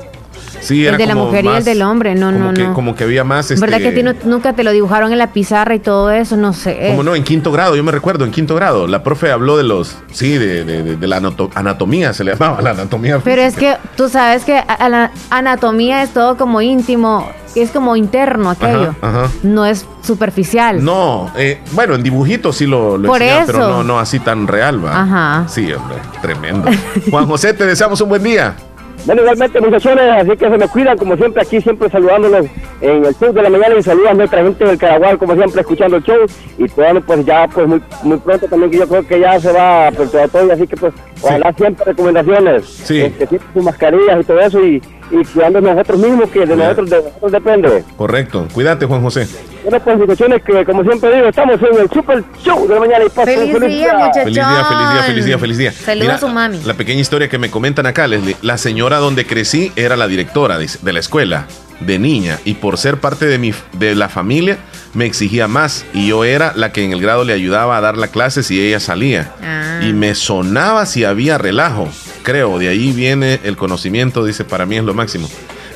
el 0.71 0.97
de 0.97 1.07
la 1.07 1.15
mujer 1.15 1.45
y 1.45 1.49
el 1.49 1.65
del 1.65 1.83
hombre, 1.83 2.15
no, 2.15 2.33
no, 2.33 2.53
no. 2.53 2.75
Como 2.75 2.95
que 2.95 3.05
había 3.05 3.25
más. 3.25 3.51
Este... 3.51 3.61
¿Verdad 3.61 3.79
que 3.79 3.89
a 3.89 3.95
ti 3.95 4.03
nunca 4.25 4.53
te 4.55 4.65
lo 4.65 4.73
dibujaron 4.73 5.13
en 5.13 5.19
la 5.19 5.33
pizarra 5.33 5.75
y 5.75 5.79
todo 5.79 6.11
eso? 6.11 6.37
No 6.37 6.53
sé. 6.53 6.89
Como 6.89 7.03
no, 7.03 7.15
en 7.15 7.25
quinto 7.25 7.53
grado, 7.53 7.77
yo 7.77 7.85
me 7.85 7.93
recuerdo, 7.93 8.25
en 8.25 8.31
quinto 8.31 8.55
grado, 8.55 8.87
la 8.87 9.03
profe 9.03 9.31
habló 9.31 9.57
de 9.57 9.65
los, 9.65 9.97
sí, 10.13 10.39
de, 10.39 10.65
de, 10.65 11.07
la 11.07 11.21
anatomía, 11.55 12.13
se 12.13 12.25
le 12.25 12.33
llamaba 12.33 12.61
la 12.63 12.71
anatomía. 12.71 13.21
Pero 13.23 13.43
es 13.43 13.57
que 13.57 13.77
tú 13.97 14.09
sabes 14.09 14.45
que 14.45 14.55
la 14.55 15.11
anatomía 15.31 16.03
es 16.03 16.11
todo 16.11 16.37
como 16.37 16.61
íntimo, 16.61 17.29
es 17.55 17.71
como 17.71 17.97
interno 17.97 18.51
aquello. 18.51 18.95
No 19.43 19.67
es 19.67 19.87
superficial. 20.03 20.85
No, 20.85 21.31
eh, 21.37 21.61
bueno, 21.73 21.95
en 21.95 22.03
dibujitos 22.03 22.57
sí 22.57 22.67
lo, 22.67 22.97
lo 22.97 23.13
pero 23.13 23.69
no, 23.69 23.85
no 23.85 23.99
así 23.99 24.21
tan 24.21 24.47
real, 24.47 24.85
va. 24.85 25.03
Ajá. 25.03 25.49
Sí, 25.49 25.73
hombre, 25.73 25.99
tremendo. 26.23 26.69
Juan 27.11 27.27
José, 27.27 27.55
te 27.55 27.67
deseamos 27.67 28.01
un 28.01 28.09
buen 28.09 28.23
día. 28.23 28.57
Bueno, 29.07 29.23
igualmente, 29.23 29.61
muchachones, 29.61 30.05
así 30.11 30.37
que 30.37 30.51
se 30.51 30.59
me 30.59 30.69
cuidan, 30.69 30.99
como 30.99 31.17
siempre, 31.17 31.41
aquí 31.41 31.61
siempre 31.61 31.89
saludándolos 31.89 32.47
en 32.81 33.05
el 33.05 33.15
show 33.15 33.33
de 33.33 33.41
la 33.41 33.51
mañana 33.51 33.77
y 33.79 33.83
saludan 33.83 34.15
a 34.15 34.15
nuestra 34.15 34.43
gente 34.43 34.65
del 34.65 34.79
Caragual, 34.79 35.17
como 35.17 35.37
siempre, 35.37 35.61
escuchando 35.61 35.99
el 35.99 36.03
show. 36.03 36.27
Y 36.59 36.67
todo, 36.67 37.01
pues 37.03 37.25
ya, 37.25 37.47
pues 37.47 37.69
muy, 37.69 37.81
muy 38.03 38.19
pronto 38.19 38.49
también, 38.49 38.73
que 38.73 38.79
yo 38.79 38.89
creo 38.89 39.07
que 39.07 39.21
ya 39.21 39.39
se 39.39 39.53
va 39.53 39.87
a 39.87 39.93
todo, 39.93 40.53
así 40.53 40.67
que, 40.67 40.77
pues, 40.77 40.93
ojalá 41.23 41.53
siempre 41.53 41.85
recomendaciones. 41.85 42.67
Sí. 42.67 43.01
Este, 43.03 43.29
siempre 43.29 43.49
sus 43.55 43.63
mascarillas 43.63 44.21
y 44.21 44.25
todo 44.25 44.41
eso, 44.41 44.61
y, 44.61 44.83
y 45.11 45.25
cuidando 45.25 45.61
nosotros 45.61 45.99
mismos, 45.99 46.31
que 46.31 46.47
de 46.47 46.57
nosotros, 46.57 46.91
de 46.91 47.03
nosotros 47.03 47.33
depende. 47.33 47.85
Correcto. 47.97 48.47
Cuídate, 48.53 48.87
Juan 48.87 49.03
José. 49.03 49.27
Bueno, 49.63 49.81
pues, 49.81 49.99
muchachones, 49.99 50.43
que 50.43 50.65
como 50.65 50.83
siempre 50.85 51.15
digo, 51.15 51.29
estamos 51.29 51.61
en 51.61 51.81
el 51.81 51.91
Super 51.91 52.23
Show 52.43 52.69
de 52.69 52.75
la 52.75 52.81
mañana 52.81 53.05
y 53.05 53.09
paso. 53.09 53.25
Feliz, 53.25 53.53
feliz 53.53 53.69
día, 53.69 53.93
muchachos. 53.95 54.23
Feliz 54.25 54.35
día, 54.35 54.65
feliz 54.65 54.93
día, 54.93 55.03
feliz 55.03 55.25
día, 55.25 55.39
feliz 55.39 55.59
día. 55.59 55.73
Saludos 55.73 56.15
a 56.15 56.19
su 56.19 56.29
mami. 56.29 56.61
La 56.65 56.75
pequeña 56.75 57.01
historia 57.01 57.29
que 57.29 57.39
me 57.39 57.51
comentan 57.51 57.87
acá, 57.87 58.07
Leslie. 58.07 58.37
La 58.43 58.59
señora 58.59 58.99
donde 58.99 59.27
crecí 59.27 59.73
era 59.77 59.97
la 59.97 60.07
directora 60.07 60.59
de 60.59 60.93
la 60.93 61.01
escuela 61.01 61.47
de 61.81 61.99
niña. 61.99 62.39
Y 62.45 62.55
por 62.55 62.79
ser 62.79 62.99
parte 62.99 63.27
de, 63.27 63.39
mi, 63.39 63.53
de 63.73 63.95
la 63.95 64.09
familia 64.09 64.59
me 64.95 65.07
exigía 65.07 65.49
más. 65.49 65.85
Y 65.93 66.09
yo 66.09 66.25
era 66.25 66.53
la 66.57 66.73
que 66.73 66.85
en 66.85 66.93
el 66.93 67.01
grado 67.01 67.25
le 67.25 67.33
ayudaba 67.33 67.77
a 67.77 67.81
dar 67.81 67.97
la 67.97 68.09
clase 68.09 68.43
si 68.43 68.61
ella 68.61 68.81
salía. 68.81 69.33
Ah. 69.43 69.81
y 69.83 69.93
me 69.93 70.15
sonaba 70.15 70.87
si 70.87 71.05
había 71.05 71.39
relajo 71.39 71.89
creo. 72.23 72.59
De 72.59 72.69
ahí 72.69 72.91
viene 72.93 73.41
el 73.45 73.57
conocimiento 73.57 74.25
dice 74.25 74.45
para 74.45 74.67
mí 74.67 74.77
es 74.77 74.85
lo 74.85 74.95
máximo. 74.95 75.29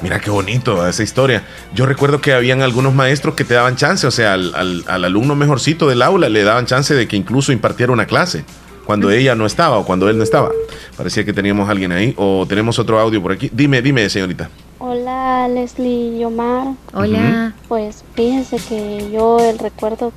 Mira 0.03 0.19
qué 0.19 0.31
bonito 0.31 0.87
esa 0.89 1.03
historia. 1.03 1.45
Yo 1.75 1.87
recuerdo 1.87 2.21
que 2.21 2.33
habían 2.33 2.63
algunos 2.63 2.95
maestros 2.95 3.35
que 3.35 3.45
te 3.45 3.55
daban 3.55 3.77
chance 3.77 4.07
o 4.07 4.11
sea 4.11 4.33
al, 4.33 4.85
al 4.87 5.05
alumno 5.05 5.37
mejorcito 5.37 5.89
del 5.89 6.03
aula 6.03 6.29
le 6.29 6.43
daban 6.43 6.67
chance 6.67 6.95
de 6.95 7.07
que 7.07 7.17
incluso 7.17 7.53
impartiera 7.53 7.93
una 7.93 8.07
clase 8.07 8.45
cuando 8.91 9.09
ella 9.13 9.37
no 9.37 9.47
estaba 9.47 9.79
o 9.79 9.85
cuando 9.85 10.11
él 10.11 10.19
no 10.19 10.25
estaba. 10.25 10.51
Parecía 10.97 11.25
que 11.25 11.33
teníamos 11.33 11.69
a 11.69 11.71
alguien 11.71 11.93
ahí 11.93 12.13
o 12.17 12.45
tenemos 12.49 12.77
otro 12.81 12.99
audio 12.99 13.23
por 13.23 13.31
aquí. 13.31 13.49
Dime, 13.53 13.81
dime, 13.81 14.11
señorita. 14.11 14.51
Hola, 14.81 15.47
Leslie 15.47 16.19
y 16.19 16.25
Omar. 16.25 16.75
Hola. 16.93 17.55
Pues 17.69 18.03
fíjense 18.17 18.57
que 18.57 19.09
yo 19.13 19.39
el 19.39 19.61
recuerdo 19.61 20.13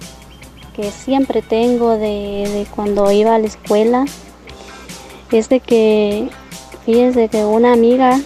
que 0.75 0.89
siempre 0.89 1.43
tengo 1.43 1.99
de, 1.99 2.65
cuando 2.73 3.11
iba 3.11 3.35
a 3.35 3.37
la 3.37 3.45
escuela 3.45 4.05
es 5.31 5.49
de 5.49 5.59
que, 5.59 6.29
fíjense 6.83 7.29
que 7.29 7.45
una 7.45 7.73
amiga 7.73 8.19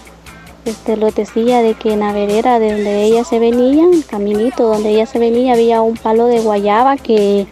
este, 0.63 0.95
lo 0.95 1.11
decía 1.11 1.61
de 1.61 1.73
que 1.73 1.91
en 1.91 1.99
la 1.99 2.13
vereda 2.13 2.57
de 2.59 2.71
donde 2.71 3.03
ella 3.03 3.25
se 3.25 3.39
venía, 3.39 3.83
el 3.91 4.05
caminito 4.05 4.63
donde 4.63 4.91
ella 4.91 5.07
se 5.07 5.19
venía, 5.19 5.55
había 5.55 5.81
un 5.81 5.97
palo 5.97 6.27
de 6.27 6.39
guayaba 6.39 6.95
que, 6.95 7.47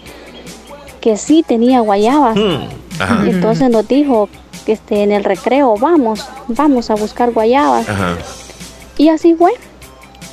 que 1.01 1.17
sí 1.17 1.43
tenía 1.45 1.81
guayabas. 1.81 2.37
Entonces 3.25 3.69
nos 3.69 3.87
dijo 3.87 4.29
que 4.65 4.73
este, 4.73 5.03
en 5.03 5.11
el 5.11 5.23
recreo, 5.23 5.75
vamos, 5.77 6.27
vamos 6.47 6.89
a 6.89 6.95
buscar 6.95 7.31
guayabas. 7.31 7.85
Y 8.97 9.09
así 9.09 9.35
fue. 9.35 9.51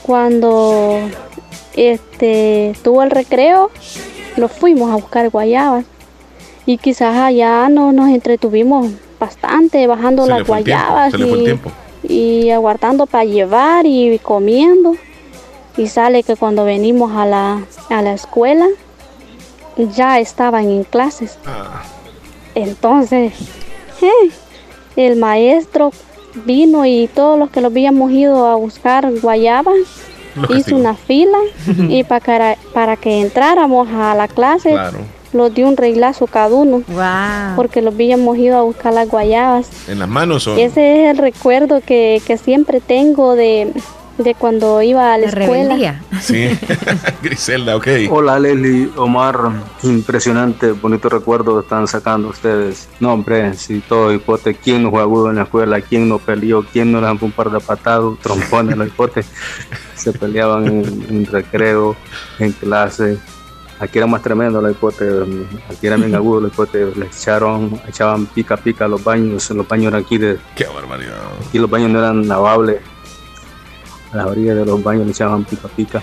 Cuando 0.03 0.98
este, 1.75 2.75
tuvo 2.83 3.03
el 3.03 3.11
recreo, 3.11 3.70
lo 4.37 4.48
fuimos 4.48 4.90
a 4.90 4.96
buscar 4.96 5.29
guayabas. 5.31 5.85
Y 6.64 6.79
quizás 6.79 7.16
allá 7.16 7.68
no, 7.68 7.92
nos 7.92 8.09
entretuvimos 8.09 8.90
bastante 9.18 9.87
bajando 9.87 10.27
las 10.27 10.46
guayabas 10.46 11.14
y, 11.14 11.59
y, 12.03 12.51
aguardando 12.51 13.07
para 13.07 13.25
llevar 13.25 13.87
y 13.87 14.18
comiendo. 14.18 14.96
Y 15.77 15.88
sale 15.88 16.22
que 16.22 16.37
cuando 16.37 16.64
venimos 16.64 17.12
a 17.12 17.25
la, 17.27 17.62
a 17.88 18.03
la 18.03 18.12
escuela 18.12 18.66
ya 19.77 20.18
estaban 20.18 20.70
en 20.70 20.85
clases. 20.85 21.38
Ah. 21.46 21.83
Entonces, 22.54 23.32
eh, 24.00 24.30
el 24.96 25.16
maestro 25.16 25.90
vino 26.44 26.84
y 26.84 27.08
todos 27.14 27.38
los 27.38 27.50
que 27.50 27.60
lo 27.60 27.68
habíamos 27.68 28.10
ido 28.10 28.46
a 28.46 28.56
buscar 28.56 29.10
guayaba, 29.20 29.72
hizo 30.56 30.76
una 30.76 30.94
fila 30.94 31.38
y 31.88 32.04
para, 32.04 32.56
para 32.72 32.96
que 32.96 33.20
entráramos 33.20 33.88
a 33.90 34.14
la 34.14 34.28
clase, 34.28 34.76
los 35.32 35.54
dio 35.54 35.66
un 35.66 35.76
reglazo 35.76 36.26
cada 36.26 36.54
uno, 36.54 36.82
porque 37.56 37.80
los 37.80 37.94
habíamos 37.94 38.36
ido 38.36 38.58
a 38.58 38.62
buscar 38.62 38.92
las 38.92 39.08
guayabas. 39.08 39.68
En 39.88 39.98
las 39.98 40.08
manos. 40.08 40.46
Ese 40.46 41.04
es 41.04 41.10
el 41.10 41.18
recuerdo 41.18 41.80
que, 41.80 42.20
que 42.26 42.36
siempre 42.36 42.80
tengo 42.80 43.34
de, 43.34 43.72
de 44.22 44.35
cuando 44.35 44.82
iba 44.82 45.12
a 45.12 45.18
la, 45.18 45.26
escuela. 45.26 46.00
Sí, 46.20 46.48
Griselda, 47.22 47.76
ok. 47.76 47.87
Hola 48.11 48.38
Leslie, 48.38 48.90
Omar, 48.96 49.37
impresionante, 49.82 50.72
bonito 50.72 51.08
recuerdo 51.08 51.61
están 51.61 51.87
sacando 51.87 52.28
ustedes. 52.28 52.88
No, 53.00 53.12
hombre, 53.12 53.54
si 53.54 53.80
todo 53.80 54.12
hipote, 54.12 54.54
¿quién 54.54 54.85
no 54.85 54.90
fue 54.90 55.00
agudo 55.00 55.30
en 55.30 55.37
la 55.37 55.42
escuela? 55.42 55.80
¿Quién 55.80 56.08
no 56.08 56.18
peleó? 56.18 56.64
¿Quién 56.72 56.92
no 56.92 57.00
le 57.00 57.11
un 57.11 57.32
par 57.32 57.50
de 57.50 57.61
patados, 57.61 58.18
trompones 58.20 58.74
en 58.74 58.82
el 58.82 58.88
hipote? 58.88 59.24
Se 59.94 60.12
peleaban 60.12 60.66
en, 60.66 61.26
recreo, 61.26 61.96
en 62.38 62.52
clase. 62.52 63.18
Aquí 63.78 63.98
era 63.98 64.06
más 64.06 64.22
tremendo 64.22 64.62
la 64.62 64.70
hipote, 64.70 65.04
aquí 65.68 65.88
era 65.88 65.96
bien 65.96 66.14
agudo 66.14 66.42
la 66.42 66.48
hipote, 66.48 66.87
le 66.94 67.06
echaron, 67.06 67.80
echaban 67.88 68.26
pica 68.26 68.56
pica 68.56 68.85
a 68.85 68.88
los 68.88 69.02
baños, 69.02 69.50
los 69.50 69.66
baños 69.66 69.88
eran 69.88 70.04
aquí 70.04 70.18
de... 70.18 70.38
Qué 70.54 70.66
barbaridad. 70.66 71.18
Aquí 71.48 71.58
los 71.58 71.68
baños 71.68 71.90
no 71.90 71.98
eran 71.98 72.28
lavables, 72.28 72.80
a 74.12 74.16
las 74.16 74.27
orillas 74.27 74.57
de 74.57 74.66
los 74.66 74.83
baños 74.83 75.07
le 75.07 75.12
echaban 75.12 75.44
pica 75.44 75.68
pica. 75.68 76.03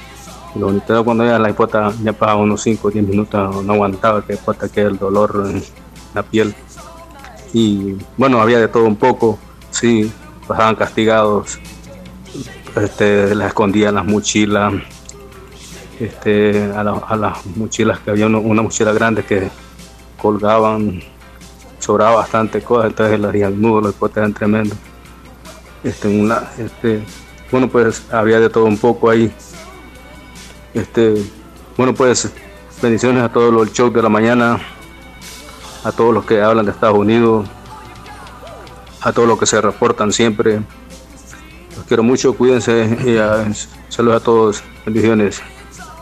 Y 0.56 0.60
lo 0.60 0.68
bonito 0.68 1.06
cuando 1.06 1.26
ya 1.26 1.38
la 1.38 1.50
hipota 1.50 1.94
ya 2.04 2.14
pasaba 2.14 2.42
unos 2.42 2.62
5 2.62 2.88
o 2.88 2.92
10 2.92 3.08
minutos, 3.08 3.64
no 3.64 3.74
aguantaba 3.74 4.26
que 4.26 4.34
hipota 4.34 4.68
que 4.70 4.82
el 4.82 4.98
dolor 4.98 5.46
en 5.48 5.64
la 6.14 6.24
piel. 6.24 6.56
Y 7.54 7.96
bueno, 8.18 8.42
había 8.42 8.60
de 8.60 8.68
todo 8.68 8.86
un 8.86 8.96
poco, 8.96 9.38
sí, 9.72 10.12
pasaban 10.48 10.76
castigados, 10.76 11.60
este, 12.76 13.36
las 13.36 13.48
escondían 13.50 13.96
las 13.96 14.06
mochilas, 14.06 14.74
este, 16.00 16.72
a, 16.76 16.84
las 16.84 17.46
mochilas 17.56 18.00
que 18.00 18.12
había 18.12 18.28
una, 18.28 18.62
mochila 18.62 18.94
grande 18.94 19.24
que 19.24 19.50
colgaban, 20.22 21.02
sobraba 21.80 22.18
bastante 22.18 22.62
cosas, 22.62 22.92
entonces 22.92 23.20
las 23.20 23.30
hacían 23.30 23.62
nudos, 23.62 23.84
los 23.84 23.96
hipotes 23.96 24.18
eran 24.18 24.34
tremendos. 24.34 24.78
Este, 25.84 26.08
una, 26.08 26.44
este, 26.58 27.04
bueno, 27.52 27.70
pues 27.70 28.04
había 28.12 28.40
de 28.40 28.50
todo 28.50 28.66
un 28.66 28.78
poco 28.78 29.10
ahí. 29.10 29.32
Este, 30.74 31.16
bueno, 31.78 31.94
pues 31.94 32.32
bendiciones 32.82 33.24
a 33.24 33.30
todos 33.30 33.54
los 33.54 33.74
shows 33.74 33.94
de 33.94 34.02
la 34.02 34.10
mañana, 34.10 34.60
a 35.84 35.92
todos 35.92 36.14
los 36.14 36.26
que 36.26 36.42
hablan 36.42 36.66
de 36.66 36.72
Estados 36.72 36.98
Unidos, 36.98 37.48
a 39.02 39.12
todos 39.12 39.28
los 39.28 39.40
que 39.40 39.46
se 39.46 39.60
reportan 39.62 40.12
siempre. 40.12 40.62
Los 41.76 41.86
quiero 41.88 42.04
mucho, 42.04 42.34
cuídense 42.34 42.98
y 43.06 43.18
a, 43.18 43.48
saludos 43.90 44.22
a 44.22 44.24
todos. 44.24 44.64
Bendiciones. 44.86 45.42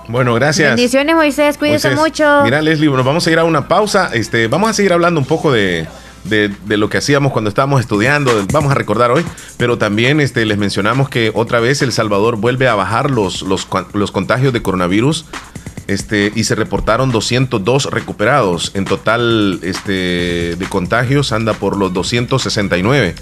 Bueno, 0.09 0.33
gracias. 0.35 0.69
Bendiciones, 0.69 1.15
Moisés. 1.15 1.57
Cuídense 1.57 1.91
mucho. 1.91 2.41
Mira, 2.43 2.61
Leslie, 2.61 2.89
nos 2.89 3.05
vamos 3.05 3.27
a 3.27 3.31
ir 3.31 3.39
a 3.39 3.43
una 3.43 3.67
pausa. 3.67 4.09
Este, 4.13 4.47
vamos 4.47 4.69
a 4.69 4.73
seguir 4.73 4.93
hablando 4.93 5.19
un 5.19 5.25
poco 5.25 5.51
de, 5.51 5.85
de, 6.23 6.51
lo 6.77 6.89
que 6.89 6.97
hacíamos 6.97 7.31
cuando 7.31 7.49
estábamos 7.49 7.81
estudiando, 7.81 8.31
vamos 8.51 8.71
a 8.71 8.75
recordar 8.75 9.11
hoy, 9.11 9.23
pero 9.57 9.77
también 9.77 10.19
este, 10.19 10.45
les 10.45 10.57
mencionamos 10.57 11.09
que 11.09 11.31
otra 11.33 11.59
vez 11.59 11.81
El 11.81 11.91
Salvador 11.91 12.37
vuelve 12.37 12.67
a 12.67 12.75
bajar 12.75 13.09
los, 13.11 13.41
los, 13.41 13.67
los 13.93 14.11
contagios 14.11 14.53
de 14.53 14.61
coronavirus 14.61 15.25
Este, 15.87 16.33
y 16.35 16.43
se 16.43 16.55
reportaron 16.55 17.11
202 17.11 17.85
recuperados. 17.85 18.71
En 18.73 18.83
total 18.83 19.59
este, 19.63 20.55
de 20.57 20.65
contagios 20.69 21.31
anda 21.31 21.53
por 21.53 21.77
los 21.77 21.93
269. 21.93 23.15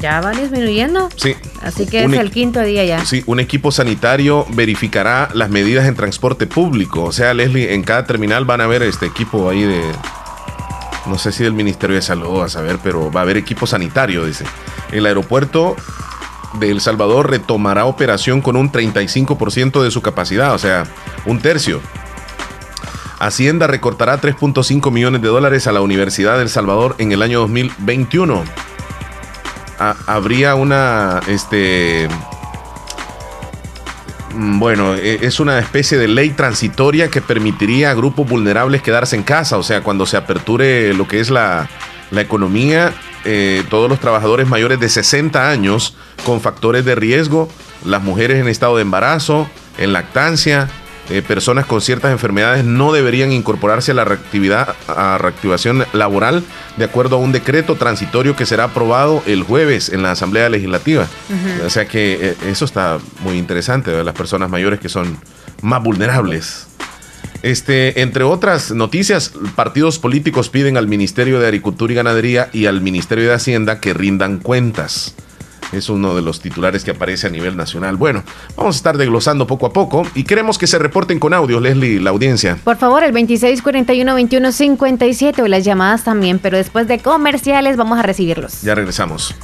Ya 0.00 0.20
va 0.20 0.32
disminuyendo. 0.32 1.08
Sí. 1.16 1.34
Así 1.62 1.86
que 1.86 2.04
es 2.04 2.12
el 2.12 2.30
quinto 2.30 2.60
día 2.62 2.84
ya. 2.84 3.04
Sí, 3.04 3.22
un 3.26 3.40
equipo 3.40 3.72
sanitario 3.72 4.46
verificará 4.50 5.28
las 5.34 5.50
medidas 5.50 5.86
en 5.86 5.94
transporte 5.94 6.46
público. 6.46 7.04
O 7.04 7.12
sea, 7.12 7.34
Leslie, 7.34 7.74
en 7.74 7.82
cada 7.82 8.04
terminal 8.04 8.44
van 8.44 8.60
a 8.60 8.64
haber 8.64 8.82
este 8.82 9.06
equipo 9.06 9.48
ahí 9.48 9.62
de. 9.62 9.82
No 11.08 11.18
sé 11.18 11.32
si 11.32 11.42
del 11.42 11.52
Ministerio 11.52 11.96
de 11.96 12.02
Salud, 12.02 12.42
a 12.42 12.48
saber, 12.48 12.78
pero 12.82 13.10
va 13.10 13.20
a 13.20 13.22
haber 13.22 13.36
equipo 13.36 13.66
sanitario, 13.66 14.24
dice. 14.24 14.44
El 14.92 15.06
aeropuerto 15.06 15.76
de 16.60 16.70
El 16.70 16.80
Salvador 16.80 17.30
retomará 17.30 17.84
operación 17.84 18.40
con 18.40 18.56
un 18.56 18.70
35% 18.70 19.82
de 19.82 19.90
su 19.90 20.02
capacidad, 20.02 20.54
o 20.54 20.58
sea, 20.58 20.84
un 21.26 21.40
tercio. 21.40 21.80
Hacienda 23.18 23.66
recortará 23.66 24.20
3.5 24.20 24.90
millones 24.92 25.22
de 25.22 25.28
dólares 25.28 25.66
a 25.66 25.72
la 25.72 25.80
Universidad 25.80 26.36
de 26.36 26.42
El 26.42 26.48
Salvador 26.48 26.94
en 26.98 27.12
el 27.12 27.22
año 27.22 27.40
2021 27.40 28.44
habría 29.78 30.54
una, 30.54 31.20
este, 31.28 32.08
bueno, 34.34 34.94
e, 34.94 35.26
es 35.26 35.40
una 35.40 35.58
especie 35.58 35.98
de 35.98 36.08
ley 36.08 36.30
transitoria 36.30 37.08
que 37.08 37.20
permitiría 37.20 37.90
a 37.90 37.94
grupos 37.94 38.28
vulnerables 38.28 38.82
quedarse 38.82 39.16
en 39.16 39.22
casa, 39.22 39.58
o 39.58 39.62
sea, 39.62 39.82
cuando 39.82 40.06
se 40.06 40.16
aperture 40.16 40.94
lo 40.94 41.08
que 41.08 41.20
es 41.20 41.30
la, 41.30 41.68
la 42.10 42.20
economía, 42.20 42.92
eh, 43.24 43.64
todos 43.68 43.88
los 43.88 44.00
trabajadores 44.00 44.48
mayores 44.48 44.80
de 44.80 44.88
60 44.88 45.50
años 45.50 45.96
con 46.24 46.40
factores 46.40 46.84
de 46.84 46.94
riesgo, 46.94 47.48
las 47.84 48.02
mujeres 48.02 48.38
en 48.38 48.48
estado 48.48 48.76
de 48.76 48.82
embarazo, 48.82 49.48
en 49.76 49.92
lactancia, 49.92 50.68
eh, 51.10 51.22
personas 51.22 51.66
con 51.66 51.80
ciertas 51.80 52.12
enfermedades 52.12 52.64
no 52.64 52.92
deberían 52.92 53.32
incorporarse 53.32 53.92
a 53.92 53.94
la 53.94 54.04
reactividad, 54.04 54.76
a 54.88 55.18
reactivación 55.18 55.84
laboral 55.92 56.44
de 56.76 56.84
acuerdo 56.84 57.16
a 57.16 57.18
un 57.18 57.32
decreto 57.32 57.76
transitorio 57.76 58.36
que 58.36 58.46
será 58.46 58.64
aprobado 58.64 59.22
el 59.26 59.42
jueves 59.42 59.88
en 59.88 60.02
la 60.02 60.10
Asamblea 60.10 60.48
Legislativa. 60.48 61.06
O 61.64 61.70
sea 61.70 61.86
que 61.86 62.18
eh, 62.20 62.36
eso 62.48 62.64
está 62.64 62.98
muy 63.20 63.38
interesante, 63.38 64.04
las 64.04 64.14
personas 64.14 64.50
mayores 64.50 64.80
que 64.80 64.88
son 64.88 65.18
más 65.62 65.82
vulnerables. 65.82 66.66
Este, 67.42 68.02
entre 68.02 68.24
otras 68.24 68.72
noticias, 68.72 69.32
partidos 69.54 69.98
políticos 69.98 70.48
piden 70.48 70.76
al 70.76 70.88
Ministerio 70.88 71.38
de 71.38 71.46
Agricultura 71.46 71.92
y 71.92 71.96
Ganadería 71.96 72.50
y 72.52 72.66
al 72.66 72.80
Ministerio 72.80 73.28
de 73.28 73.34
Hacienda 73.34 73.80
que 73.80 73.94
rindan 73.94 74.38
cuentas. 74.38 75.14
Es 75.72 75.88
uno 75.90 76.14
de 76.14 76.22
los 76.22 76.40
titulares 76.40 76.84
que 76.84 76.92
aparece 76.92 77.26
a 77.26 77.30
nivel 77.30 77.56
nacional. 77.56 77.96
Bueno, 77.96 78.22
vamos 78.56 78.76
a 78.76 78.78
estar 78.78 78.96
desglosando 78.96 79.46
poco 79.46 79.66
a 79.66 79.72
poco 79.72 80.06
y 80.14 80.24
queremos 80.24 80.56
que 80.58 80.66
se 80.66 80.78
reporten 80.78 81.18
con 81.18 81.34
audio, 81.34 81.60
Leslie, 81.60 82.00
la 82.00 82.08
audiencia. 82.10 82.58
Por 82.64 82.78
favor, 82.78 83.04
el 83.04 83.12
2641-2157 83.14 85.42
o 85.42 85.48
las 85.48 85.64
llamadas 85.64 86.04
también, 86.04 86.38
pero 86.38 86.56
después 86.56 86.88
de 86.88 87.00
comerciales 87.00 87.76
vamos 87.76 87.98
a 87.98 88.02
recibirlos. 88.02 88.62
Ya 88.62 88.74
regresamos. 88.74 89.34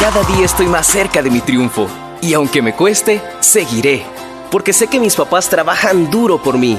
Cada 0.00 0.22
día 0.24 0.44
estoy 0.44 0.66
más 0.66 0.86
cerca 0.86 1.22
de 1.22 1.30
mi 1.30 1.40
triunfo 1.40 1.88
y 2.20 2.34
aunque 2.34 2.60
me 2.62 2.74
cueste, 2.74 3.22
seguiré, 3.40 4.02
porque 4.50 4.72
sé 4.72 4.88
que 4.88 5.00
mis 5.00 5.14
papás 5.14 5.48
trabajan 5.48 6.10
duro 6.10 6.42
por 6.42 6.58
mí. 6.58 6.78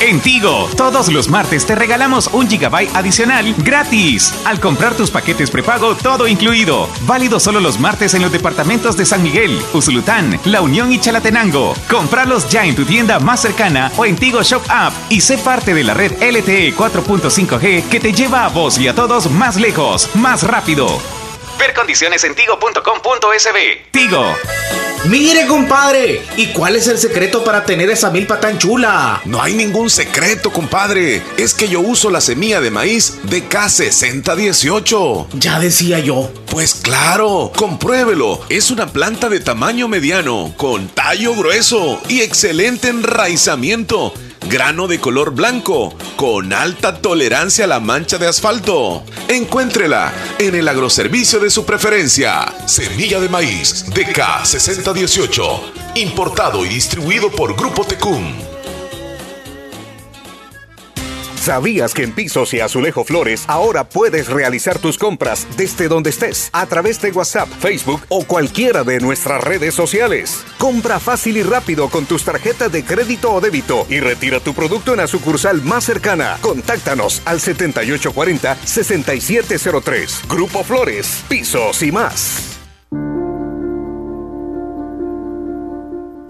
En 0.00 0.20
Tigo, 0.20 0.70
todos 0.76 1.08
los 1.12 1.28
martes 1.28 1.66
te 1.66 1.74
regalamos 1.74 2.28
un 2.28 2.48
gigabyte 2.48 2.94
adicional 2.94 3.52
gratis. 3.58 4.32
Al 4.44 4.60
comprar 4.60 4.94
tus 4.94 5.10
paquetes 5.10 5.50
prepago, 5.50 5.96
todo 5.96 6.28
incluido. 6.28 6.88
Válido 7.00 7.40
solo 7.40 7.58
los 7.58 7.80
martes 7.80 8.14
en 8.14 8.22
los 8.22 8.30
departamentos 8.30 8.96
de 8.96 9.04
San 9.04 9.24
Miguel, 9.24 9.60
Usulután, 9.72 10.38
La 10.44 10.60
Unión 10.60 10.92
y 10.92 11.00
Chalatenango. 11.00 11.74
Comprarlos 11.90 12.48
ya 12.48 12.64
en 12.64 12.76
tu 12.76 12.84
tienda 12.84 13.18
más 13.18 13.40
cercana 13.42 13.90
o 13.96 14.04
en 14.04 14.14
Tigo 14.14 14.40
Shop 14.42 14.62
App 14.68 14.92
y 15.08 15.20
sé 15.20 15.36
parte 15.36 15.74
de 15.74 15.82
la 15.82 15.94
red 15.94 16.12
LTE 16.22 16.76
4.5G 16.76 17.88
que 17.88 17.98
te 17.98 18.12
lleva 18.12 18.44
a 18.44 18.48
vos 18.50 18.78
y 18.78 18.86
a 18.86 18.94
todos 18.94 19.28
más 19.28 19.56
lejos, 19.56 20.14
más 20.14 20.44
rápido. 20.44 20.86
Ver 21.58 21.74
condiciones 21.74 22.22
en 22.22 22.36
tigo.com.sb. 22.36 23.90
Tigo. 23.90 24.24
Mire, 25.06 25.46
compadre, 25.46 26.22
¿y 26.36 26.46
cuál 26.46 26.74
es 26.74 26.88
el 26.88 26.98
secreto 26.98 27.44
para 27.44 27.64
tener 27.64 27.88
esa 27.88 28.10
milpa 28.10 28.40
tan 28.40 28.58
chula? 28.58 29.22
No 29.24 29.40
hay 29.40 29.54
ningún 29.54 29.88
secreto, 29.90 30.52
compadre. 30.52 31.22
Es 31.36 31.54
que 31.54 31.68
yo 31.68 31.80
uso 31.80 32.10
la 32.10 32.20
semilla 32.20 32.60
de 32.60 32.70
maíz 32.70 33.14
de 33.22 33.48
K6018. 33.48 35.26
Ya 35.34 35.60
decía 35.60 36.00
yo. 36.00 36.30
Pues 36.50 36.74
claro, 36.74 37.52
compruébelo. 37.54 38.40
Es 38.48 38.70
una 38.70 38.88
planta 38.88 39.28
de 39.28 39.40
tamaño 39.40 39.86
mediano, 39.86 40.52
con 40.56 40.88
tallo 40.88 41.34
grueso 41.34 42.00
y 42.08 42.20
excelente 42.20 42.88
enraizamiento 42.88 44.12
grano 44.46 44.88
de 44.88 45.00
color 45.00 45.32
blanco, 45.32 45.94
con 46.16 46.52
alta 46.52 47.00
tolerancia 47.00 47.64
a 47.64 47.68
la 47.68 47.80
mancha 47.80 48.18
de 48.18 48.26
asfalto. 48.26 49.02
Encuéntrela 49.28 50.12
en 50.38 50.54
el 50.54 50.68
agroservicio 50.68 51.40
de 51.40 51.50
su 51.50 51.64
preferencia. 51.64 52.54
Semilla 52.66 53.20
de 53.20 53.28
maíz 53.28 53.86
DK6018, 53.86 55.60
importado 55.96 56.64
y 56.64 56.68
distribuido 56.68 57.30
por 57.30 57.56
Grupo 57.56 57.84
Tecum. 57.84 58.47
¿Sabías 61.48 61.94
que 61.94 62.02
en 62.02 62.12
Pisos 62.12 62.52
y 62.52 62.60
Azulejo 62.60 63.04
Flores 63.04 63.44
ahora 63.46 63.88
puedes 63.88 64.28
realizar 64.28 64.78
tus 64.78 64.98
compras 64.98 65.46
desde 65.56 65.88
donde 65.88 66.10
estés 66.10 66.50
a 66.52 66.66
través 66.66 67.00
de 67.00 67.10
WhatsApp, 67.10 67.48
Facebook 67.48 68.02
o 68.10 68.24
cualquiera 68.24 68.84
de 68.84 69.00
nuestras 69.00 69.42
redes 69.42 69.74
sociales? 69.74 70.44
Compra 70.58 71.00
fácil 71.00 71.38
y 71.38 71.42
rápido 71.42 71.88
con 71.88 72.04
tus 72.04 72.22
tarjetas 72.22 72.70
de 72.70 72.84
crédito 72.84 73.32
o 73.32 73.40
débito 73.40 73.86
y 73.88 74.00
retira 74.00 74.40
tu 74.40 74.52
producto 74.52 74.90
en 74.90 74.98
la 74.98 75.06
sucursal 75.06 75.62
más 75.62 75.84
cercana. 75.84 76.36
Contáctanos 76.42 77.22
al 77.24 77.40
7840-6703. 77.40 80.28
Grupo 80.28 80.62
Flores, 80.62 81.24
Pisos 81.30 81.82
y 81.82 81.90
más. 81.90 82.47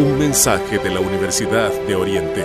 Un 0.00 0.18
mensaje 0.18 0.78
de 0.78 0.88
la 0.88 1.00
Universidad 1.00 1.70
de 1.86 1.94
Oriente. 1.94 2.42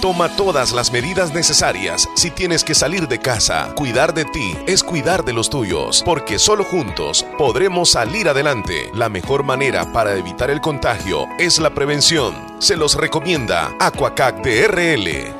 Toma 0.00 0.28
todas 0.36 0.70
las 0.70 0.92
medidas 0.92 1.34
necesarias 1.34 2.08
si 2.14 2.30
tienes 2.30 2.62
que 2.62 2.76
salir 2.76 3.08
de 3.08 3.18
casa. 3.18 3.74
Cuidar 3.74 4.14
de 4.14 4.24
ti 4.24 4.56
es 4.68 4.84
cuidar 4.84 5.24
de 5.24 5.32
los 5.32 5.50
tuyos, 5.50 6.04
porque 6.04 6.38
solo 6.38 6.62
juntos 6.62 7.26
podremos 7.36 7.90
salir 7.90 8.28
adelante. 8.28 8.88
La 8.94 9.08
mejor 9.08 9.42
manera 9.42 9.92
para 9.92 10.14
evitar 10.14 10.48
el 10.48 10.60
contagio 10.60 11.26
es 11.40 11.58
la 11.58 11.74
prevención. 11.74 12.36
Se 12.60 12.76
los 12.76 12.94
recomienda 12.94 13.74
Aquacac 13.80 14.44
DRL. 14.44 15.39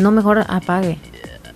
No, 0.00 0.10
mejor 0.10 0.44
apague. 0.48 0.98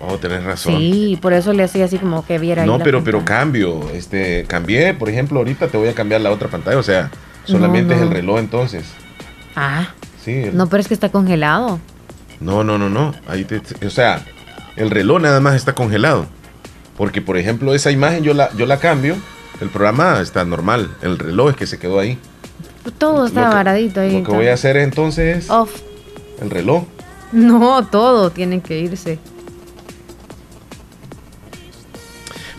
Oh, 0.01 0.19
tenés 0.19 0.45
razón. 0.45 0.77
Sí, 0.77 1.19
por 1.23 1.33
eso 1.33 1.53
le 1.53 1.63
hacía 1.63 1.85
así 1.87 1.99
como 1.99 2.27
que 2.27 2.39
viera 2.39 2.67
No, 2.67 2.79
pero, 2.79 3.03
pero 3.05 3.25
cambio. 3.25 3.89
Este, 3.95 4.45
cambié, 4.47 4.93
por 4.95 5.09
ejemplo, 5.09 5.39
ahorita 5.39 5.69
te 5.69 5.77
voy 5.79 5.89
a 5.89 5.95
cambiar 5.95 6.21
la 6.21 6.31
otra 6.31 6.49
pantalla. 6.49 6.79
O 6.79 6.83
sea, 6.83 7.11
solamente 7.45 7.95
No, 7.95 8.01
es 8.01 8.07
el 8.07 8.11
reloj 8.11 8.39
entonces. 8.39 8.85
Ah, 9.57 9.89
Sí. 10.23 10.33
el- 10.33 10.57
no, 10.57 10.69
pero 10.69 10.81
es 10.81 10.89
que 10.89 10.95
está 10.95 11.11
congelado. 11.11 11.79
No, 12.41 12.65
no, 12.65 12.77
no, 12.77 12.91
no. 12.91 13.15
Ahí 13.29 13.45
te, 13.45 13.63
o 13.87 13.91
sea, 13.91 14.25
el 14.77 14.91
reloj 14.91 15.21
nada 15.23 15.41
más 15.41 15.55
está 15.55 15.75
congelado. 15.75 16.27
Porque, 16.97 17.23
por 17.23 17.37
ejemplo, 17.39 17.75
esa 17.75 17.91
imagen 17.91 18.23
yo 18.25 18.35
la, 18.35 18.53
yo 18.57 18.67
la 18.67 18.79
cambio. 18.79 19.17
El 19.61 19.69
programa 19.71 20.21
está 20.21 20.45
normal. 20.45 20.91
El 21.03 21.19
reloj 21.19 21.51
es 21.51 21.57
que 21.57 21.67
se 21.67 21.79
quedó 21.79 21.99
ahí. 22.01 22.19
Todo 22.99 23.27
está 23.27 23.49
varadito 23.49 24.01
ahí. 24.01 24.19
Lo 24.21 24.25
que 24.29 24.33
voy 24.33 24.49
a 24.49 24.55
hacer 24.55 24.77
entonces 24.77 25.45
es 25.45 25.51
Off. 25.51 25.81
el 26.43 26.51
reloj. 26.51 26.85
No, 27.35 27.85
todo 27.87 28.31
tiene 28.31 28.61
que 28.61 28.79
irse. 28.79 29.19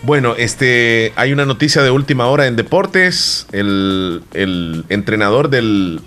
Bueno, 0.03 0.35
este, 0.37 1.13
hay 1.15 1.31
una 1.31 1.45
noticia 1.45 1.81
de 1.81 1.91
última 1.91 2.27
hora 2.27 2.45
en 2.45 2.57
deportes. 2.57 3.47
El, 3.53 4.21
el 4.33 4.83
entrenador 4.89 5.49
del, 5.49 6.01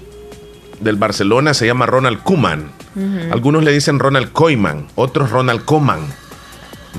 del 0.81 0.97
Barcelona 0.97 1.55
se 1.55 1.67
llama 1.67 1.87
Ronald. 1.87 2.21
Ujú. 2.27 3.33
Algunos 3.33 3.65
le 3.65 3.73
dicen 3.73 3.99
Ronald 3.99 4.33
Koeman, 4.33 4.87
otros 4.95 5.31
Ronald 5.31 5.65
Koeman. 5.65 6.01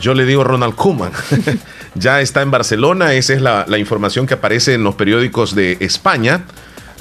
Yo 0.01 0.15
le 0.15 0.26
digo 0.26 0.43
Ronald 0.43 0.74
Koeman. 0.74 1.11
ya 1.95 2.20
está 2.20 2.41
en 2.41 2.49
Barcelona, 2.49 3.13
esa 3.13 3.34
es 3.34 3.41
la, 3.41 3.65
la 3.67 3.78
información 3.78 4.26
que 4.26 4.34
aparece 4.34 4.74
en 4.74 4.84
los 4.84 4.95
periódicos 4.95 5.53
de 5.53 5.78
España. 5.82 6.45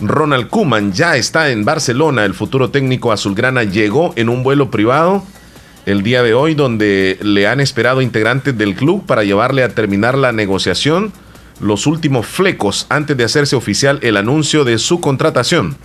Ronald 0.00 0.48
Koeman 0.48 0.92
ya 0.92 1.16
está 1.16 1.50
en 1.50 1.64
Barcelona, 1.64 2.24
el 2.24 2.34
futuro 2.34 2.70
técnico 2.70 3.12
azulgrana 3.12 3.64
llegó 3.64 4.12
en 4.16 4.28
un 4.28 4.42
vuelo 4.42 4.70
privado 4.70 5.24
el 5.86 6.02
día 6.02 6.22
de 6.22 6.34
hoy 6.34 6.54
donde 6.54 7.18
le 7.22 7.46
han 7.46 7.60
esperado 7.60 8.02
integrantes 8.02 8.56
del 8.56 8.74
club 8.74 9.06
para 9.06 9.24
llevarle 9.24 9.62
a 9.62 9.70
terminar 9.70 10.18
la 10.18 10.32
negociación 10.32 11.12
los 11.60 11.86
últimos 11.86 12.26
flecos 12.26 12.86
antes 12.88 13.16
de 13.16 13.24
hacerse 13.24 13.56
oficial 13.56 13.98
el 14.02 14.16
anuncio 14.16 14.64
de 14.64 14.78
su 14.78 15.00
contratación. 15.00 15.76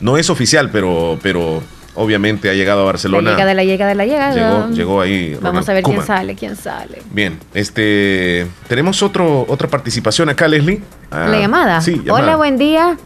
No 0.00 0.16
es 0.16 0.30
oficial, 0.30 0.70
pero, 0.70 1.18
pero 1.22 1.62
obviamente 1.94 2.48
ha 2.48 2.54
llegado 2.54 2.82
a 2.82 2.84
Barcelona. 2.84 3.32
La 3.32 3.36
llegada, 3.36 3.54
la 3.54 3.64
llegada, 3.64 3.94
la 3.94 4.06
llegada. 4.06 4.34
Llegó, 4.34 4.74
llegó 4.74 5.00
ahí. 5.00 5.36
Vamos 5.42 5.68
a 5.68 5.72
ver 5.74 5.82
quién 5.82 6.02
sale, 6.02 6.34
quién 6.34 6.56
sale. 6.56 7.02
Bien, 7.10 7.38
este 7.52 8.46
tenemos 8.68 9.02
otro, 9.02 9.44
otra 9.48 9.68
participación 9.68 10.28
acá, 10.30 10.48
Leslie. 10.48 10.80
Ah, 11.10 11.26
la 11.28 11.38
llamada. 11.40 11.80
Sí, 11.80 11.96
llamada. 11.96 12.24
Hola, 12.24 12.36
buen 12.36 12.56
día. 12.56 12.96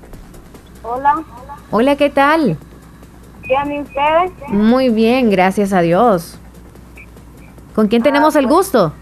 Hola, 0.84 1.22
Hola, 1.70 1.96
¿qué 1.96 2.10
tal? 2.10 2.56
¿bien 3.42 3.72
y 3.72 3.80
ustedes? 3.80 4.32
Muy 4.48 4.88
bien, 4.90 5.30
gracias 5.30 5.72
a 5.72 5.80
Dios. 5.80 6.38
¿Con 7.74 7.88
quién 7.88 8.02
tenemos 8.02 8.36
el 8.36 8.46
gusto? 8.46 8.92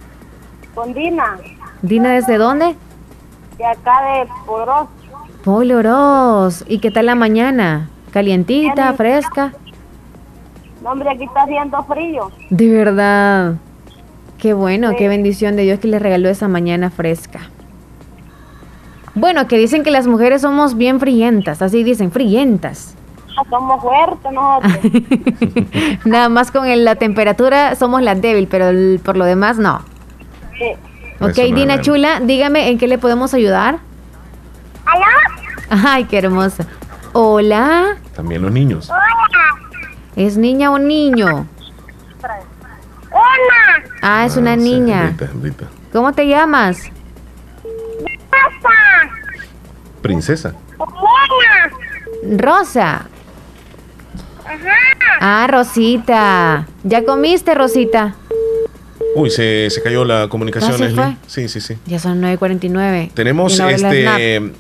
Con 0.75 0.95
Dina, 0.95 1.37
Dina, 1.83 2.13
¿desde 2.13 2.39
dónde? 2.39 2.75
de 3.59 3.65
acá 3.67 4.03
de 4.03 4.29
Poros. 4.47 4.89
Polo 5.45 5.79
Oroz. 5.79 6.65
¿Y 6.67 6.79
qué 6.79 6.91
tal 6.91 7.07
la 7.07 7.15
mañana? 7.15 7.89
¿Calientita, 8.13 8.93
fresca? 8.95 9.53
No, 10.83 10.91
hombre, 10.91 11.11
aquí 11.11 11.25
está 11.25 11.43
haciendo 11.43 11.83
frío. 11.85 12.31
De 12.51 12.69
verdad. 12.71 13.55
Qué 14.39 14.55
bueno, 14.55 14.91
Sí. 14.91 14.97
qué 14.97 15.09
bendición 15.09 15.55
de 15.57 15.63
Dios 15.63 15.79
que 15.81 15.89
le 15.89 15.99
regaló 15.99 16.29
esa 16.29 16.49
mañana 16.49 16.91
fresca. 16.91 17.41
Bueno, 19.15 19.47
que 19.47 19.59
dicen 19.59 19.83
que 19.83 19.91
las 19.91 20.07
mujeres 20.07 20.43
somos 20.43 20.77
bien 20.77 20.99
frientas, 21.01 21.61
así 21.63 21.83
dicen, 21.85 22.11
frientas. 22.11 22.95
Ah, 23.37 23.43
Somos 23.49 23.81
fuertes 23.83 24.33
nosotros. 24.33 26.01
Nada 26.05 26.29
más 26.29 26.51
con 26.51 26.67
el- 26.67 26.85
la 26.85 26.97
temperatura 26.97 27.75
somos 27.77 28.03
las 28.03 28.21
débil, 28.21 28.47
pero 28.49 28.69
el- 28.69 29.01
por 29.05 29.17
lo 29.17 29.25
demás 29.25 29.59
no. 29.59 29.81
Sí. 30.59 30.73
Ok, 31.21 31.31
Eso 31.39 31.55
Dina. 31.55 31.81
Chula, 31.81 32.21
dígame 32.21 32.69
en 32.69 32.79
qué 32.79 32.89
le 32.89 32.99
podemos 32.99 33.33
ayudar. 33.35 33.79
¿Aló? 34.85 35.05
Ay, 35.89 36.05
qué 36.05 36.19
hermosa. 36.19 36.67
Hola, 37.15 37.97
También 38.17 38.43
los 38.43 38.51
niños. 38.53 38.91
¿es 40.17 40.37
niña 40.37 40.71
o 40.71 40.79
niño? 40.79 41.47
¡Hola! 43.11 43.85
Ah, 44.03 44.25
es 44.27 44.37
una 44.37 44.57
niña. 44.57 45.09
Rita, 45.11 45.29
Rita. 45.43 45.65
¿Cómo 45.93 46.13
te 46.13 46.27
llamas? 46.27 46.91
Princesa. 50.01 50.55
¡Hola! 50.79 51.71
Rosa. 52.39 53.07
Ajá. 54.45 54.77
Ah, 55.21 55.47
Rosita. 55.49 56.67
¿Ya 56.83 57.05
comiste, 57.05 57.55
Rosita? 57.55 58.15
Uy, 59.15 59.31
se, 59.31 59.69
se 59.71 59.83
cayó 59.83 60.05
la 60.05 60.29
comunicación, 60.29 60.73
¿Ya 60.73 60.79
se 60.79 60.85
Leslie. 60.85 61.03
fue? 61.05 61.17
Sí, 61.27 61.49
sí, 61.49 61.61
sí. 61.61 61.79
Ya 61.87 61.99
son 61.99 62.21
9.49. 62.23 63.13
Tenemos 63.15 63.59
este 63.61 64.53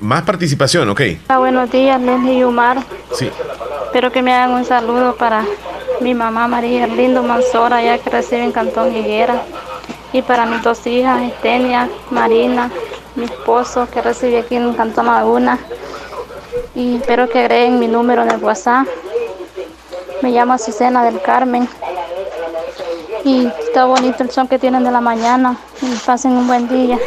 más 0.00 0.22
participación, 0.22 0.88
ok. 0.90 1.00
Hola, 1.28 1.38
buenos 1.38 1.70
días, 1.72 2.00
Leslie 2.00 2.38
y 2.38 2.42
Omar. 2.44 2.78
Sí. 3.14 3.28
Espero 3.86 4.12
que 4.12 4.22
me 4.22 4.32
hagan 4.32 4.52
un 4.52 4.64
saludo 4.64 5.16
para 5.16 5.44
mi 6.00 6.14
mamá 6.14 6.46
María 6.46 6.86
Lindo 6.86 7.22
Mansora, 7.24 7.82
ya 7.82 7.98
que 7.98 8.08
reside 8.08 8.44
en 8.44 8.52
Cantón 8.52 8.94
Higuera. 8.94 9.42
Y 10.12 10.22
para 10.22 10.46
mis 10.46 10.62
dos 10.62 10.86
hijas, 10.86 11.20
Estenia, 11.22 11.88
Marina, 12.10 12.70
mi 13.18 13.24
esposo, 13.24 13.88
que 13.92 14.00
reside 14.00 14.38
aquí 14.38 14.56
en 14.56 14.72
Cantón 14.74 15.06
Laguna. 15.06 15.58
Y 16.74 16.96
espero 16.96 17.28
que 17.28 17.40
agreguen 17.40 17.78
mi 17.78 17.88
número 17.88 18.22
en 18.22 18.30
el 18.30 18.42
WhatsApp. 18.42 18.86
Me 20.22 20.30
llamo 20.30 20.54
Azucena 20.54 21.04
del 21.04 21.20
Carmen. 21.20 21.68
Y 23.24 23.46
está 23.46 23.84
bonito 23.84 24.22
el 24.22 24.30
son 24.30 24.48
que 24.48 24.58
tienen 24.58 24.84
de 24.84 24.90
la 24.90 25.00
mañana. 25.00 25.58
Y 25.82 25.94
pasen 26.06 26.32
un 26.32 26.46
buen 26.46 26.68
día. 26.68 26.98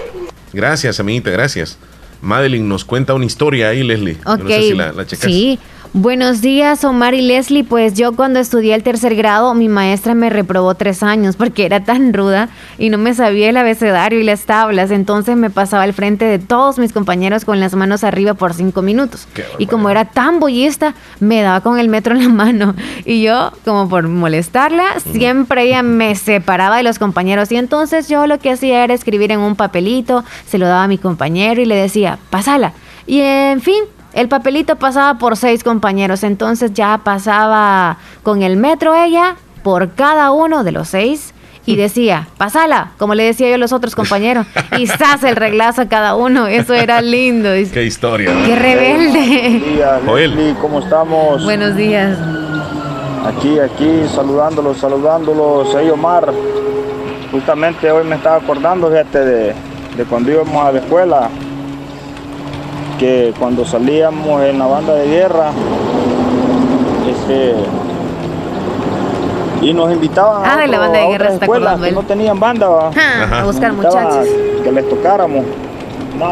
Gracias, 0.53 0.99
amiguita, 0.99 1.32
gracias. 1.32 1.78
Madeline 2.22 2.68
nos 2.68 2.86
cuenta 2.86 3.14
una 3.14 3.26
historia 3.26 3.70
ahí, 3.70 3.82
Leslie. 3.84 4.20
Ok. 4.26 4.39
No 4.39 4.49
sé 4.49 4.62
si 4.62 4.74
la, 4.74 4.91
la 4.91 5.05
checas. 5.05 5.26
Sí. 5.26 5.59
Buenos 5.94 6.39
días, 6.39 6.86
Omar 6.86 7.14
y 7.16 7.22
Leslie. 7.22 7.66
Pues 7.66 7.96
yo 7.96 8.14
cuando 8.14 8.39
estudié 8.39 8.76
el 8.76 8.82
tercer 8.82 9.14
grado, 9.14 9.54
mi 9.54 9.68
maestra 9.68 10.16
me 10.16 10.30
reprobó 10.30 10.74
tres 10.74 11.04
años 11.04 11.36
porque 11.36 11.66
era 11.66 11.84
tan 11.84 12.14
ruda 12.14 12.48
y 12.78 12.89
no 12.89 12.98
me 12.98 13.14
sabía 13.14 13.50
el 13.50 13.58
abecedario 13.58 14.18
y 14.18 14.24
las 14.24 14.46
tablas. 14.46 14.89
Entonces 14.89 15.36
me 15.36 15.50
pasaba 15.50 15.84
al 15.84 15.92
frente 15.92 16.24
de 16.24 16.39
todos 16.39 16.80
mis 16.80 16.94
compañeros 16.94 17.44
con 17.44 17.60
las 17.60 17.76
manos 17.76 18.06
arriba 18.06 18.36
por 18.36 18.54
cinco 18.54 18.82
minutos. 18.82 19.28
Y 19.58 19.66
como 19.66 19.89
era 19.89 20.06
tan 20.06 20.39
bollista, 20.39 20.96
me 21.20 21.42
daba 21.42 21.60
con 21.60 21.78
el 21.78 21.89
metro 21.89 22.16
en 22.16 22.24
la 22.24 22.30
mano. 22.30 22.74
Y 23.04 23.22
yo, 23.22 23.52
como 23.66 23.89
por 23.89 24.08
molestarla, 24.08 24.86
siempre 25.12 25.64
ella 25.64 25.84
me 25.84 26.16
separaba 26.16 26.78
de 26.78 26.84
los 26.84 27.00
compañeros. 27.00 27.52
Y 27.52 27.58
entonces 27.58 28.08
yo 28.08 28.28
lo 28.28 28.39
que 28.39 28.52
hacía 28.52 28.86
era 28.86 28.94
escribir 28.94 29.34
en 29.34 29.42
un 29.42 29.58
papelito, 29.58 30.24
se 30.48 30.58
lo 30.58 30.68
daba 30.68 30.86
a 30.86 30.88
mi 30.88 30.98
compañero 30.98 31.60
y 31.62 31.66
le 31.66 31.76
decía, 31.76 32.18
pásala. 32.30 32.72
Y 33.06 33.20
en 33.20 33.60
fin, 33.60 33.84
el 34.14 34.28
papelito 34.28 34.76
pasaba 34.76 35.18
por 35.18 35.38
seis 35.38 35.64
compañeros, 35.64 36.24
entonces 36.24 36.74
ya 36.74 36.99
pasaba 37.03 37.97
con 38.24 38.41
el 38.43 38.57
metro 38.57 38.93
ella 38.93 39.36
por 39.64 39.91
cada 39.91 40.32
uno 40.32 40.64
de 40.64 40.72
los 40.72 40.89
seis 40.89 41.34
y 41.66 41.76
decía, 41.76 42.28
pasala, 42.38 42.91
como 42.97 43.14
le 43.14 43.24
decía 43.24 43.47
yo 43.47 43.55
a 43.55 43.57
los 43.57 43.72
otros 43.72 43.95
compañeros, 43.95 44.47
y 44.78 44.88
sas 44.88 45.24
el 45.24 45.36
reglazo 45.36 45.84
a 45.84 45.86
cada 45.88 46.16
uno, 46.16 46.47
eso 46.47 46.74
era 46.74 47.01
lindo. 47.01 47.51
Dice, 47.53 47.74
Qué 47.74 47.86
historia. 47.86 48.32
Qué 48.45 48.55
rebelde. 48.55 49.86
Joel. 50.05 50.36
Leslie, 50.36 50.55
¿cómo 50.59 50.80
estamos? 50.80 51.43
Buenos 51.43 51.76
días. 51.76 52.18
Aquí, 53.26 53.59
aquí, 53.59 54.03
saludándolos, 54.14 54.78
saludándolos. 54.78 55.70
Hey, 55.78 55.89
Omar, 55.91 56.34
justamente 57.32 57.91
hoy 57.91 58.03
me 58.03 58.16
estaba 58.16 58.38
acordando, 58.38 58.89
fíjate, 58.89 59.20
de, 59.20 59.53
de 59.95 60.05
cuando 60.05 60.32
íbamos 60.32 60.66
a 60.66 60.72
la 60.72 60.80
escuela, 60.80 61.30
que 63.02 63.34
cuando 63.39 63.66
salíamos 63.66 64.43
en 64.43 64.60
la 64.60 64.68
banda 64.68 64.93
de 64.93 65.08
guerra, 65.08 65.49
este, 67.10 67.56
y 69.62 69.74
nos 69.74 69.91
invitaban 69.91 70.43
Ah, 70.45 70.58
de 70.62 70.68
la 70.68 70.78
banda 70.78 70.99
de 70.99 71.06
a 71.06 71.08
guerra 71.10 71.26
otras 71.26 71.41
escuelas 71.41 71.80
que 71.82 71.89
él. 71.89 71.95
no 71.95 72.04
tenían 72.04 72.39
banda, 72.39 72.68
¿va? 72.70 72.91
Ah, 72.95 73.39
a 73.41 73.43
buscar 73.45 73.74
muchachos. 73.74 74.28
a 74.60 74.64
Que 74.64 74.72
les 74.72 74.88
tocáramos. 74.88 75.45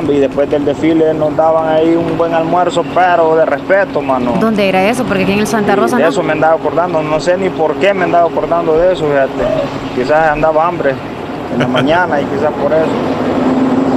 Y 0.08 0.18
después 0.20 0.48
del 0.52 0.64
desfile 0.66 1.12
nos 1.16 1.36
daban 1.36 1.70
ahí 1.70 1.96
un 1.96 2.16
buen 2.16 2.32
almuerzo, 2.36 2.84
pero 2.94 3.36
de 3.36 3.46
respeto, 3.48 4.00
mano. 4.04 4.34
¿Dónde 4.40 4.70
era 4.70 4.88
eso? 4.88 5.04
Porque 5.06 5.24
aquí 5.24 5.32
en 5.32 5.40
el 5.40 5.48
Santa 5.48 5.76
Rosa 5.76 5.98
de 5.98 6.04
no. 6.04 6.10
eso 6.10 6.22
me 6.22 6.34
andaba 6.34 6.54
acordando, 6.54 7.02
no 7.02 7.20
sé 7.20 7.36
ni 7.36 7.50
por 7.50 7.74
qué 7.78 7.92
me 7.96 8.04
andaba 8.04 8.30
acordando 8.30 8.78
de 8.78 8.94
eso, 8.94 9.06
fíjate. 9.06 9.32
Quizás 9.96 10.30
andaba 10.30 10.68
hambre 10.68 10.94
en 11.54 11.60
la 11.60 11.68
mañana 11.68 12.22
y 12.22 12.26
quizás 12.26 12.52
por 12.62 12.72
eso. 12.72 13.39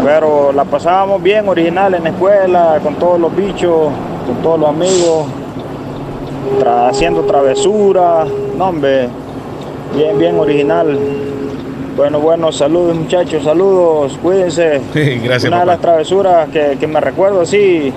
Pero 0.05 0.53
la 0.53 0.65
pasábamos 0.65 1.23
bien 1.23 1.49
original 1.49 1.95
en 1.95 2.05
la 2.05 2.11
escuela, 2.11 2.81
con 2.83 2.95
todos 2.97 3.21
los 3.21 3.35
bichos, 3.37 3.89
con 4.27 4.37
todos 4.43 4.59
los 4.61 4.69
amigos, 4.71 5.27
tra- 6.61 6.89
haciendo 6.91 7.23
travesuras, 7.23 8.27
no 8.57 8.69
hombre, 8.69 9.09
bien, 9.97 10.19
bien 10.19 10.39
original. 10.39 10.99
Bueno, 11.97 12.21
bueno, 12.21 12.51
saludos 12.51 12.97
muchachos, 12.97 13.45
saludos, 13.45 14.19
cuídense. 14.23 14.81
Gracias, 15.23 15.45
Una 15.45 15.61
de 15.61 15.67
las 15.67 15.79
travesuras 15.79 16.49
que, 16.49 16.77
que 16.81 16.87
me 16.87 17.01
recuerdo 17.01 17.43
así 17.43 17.93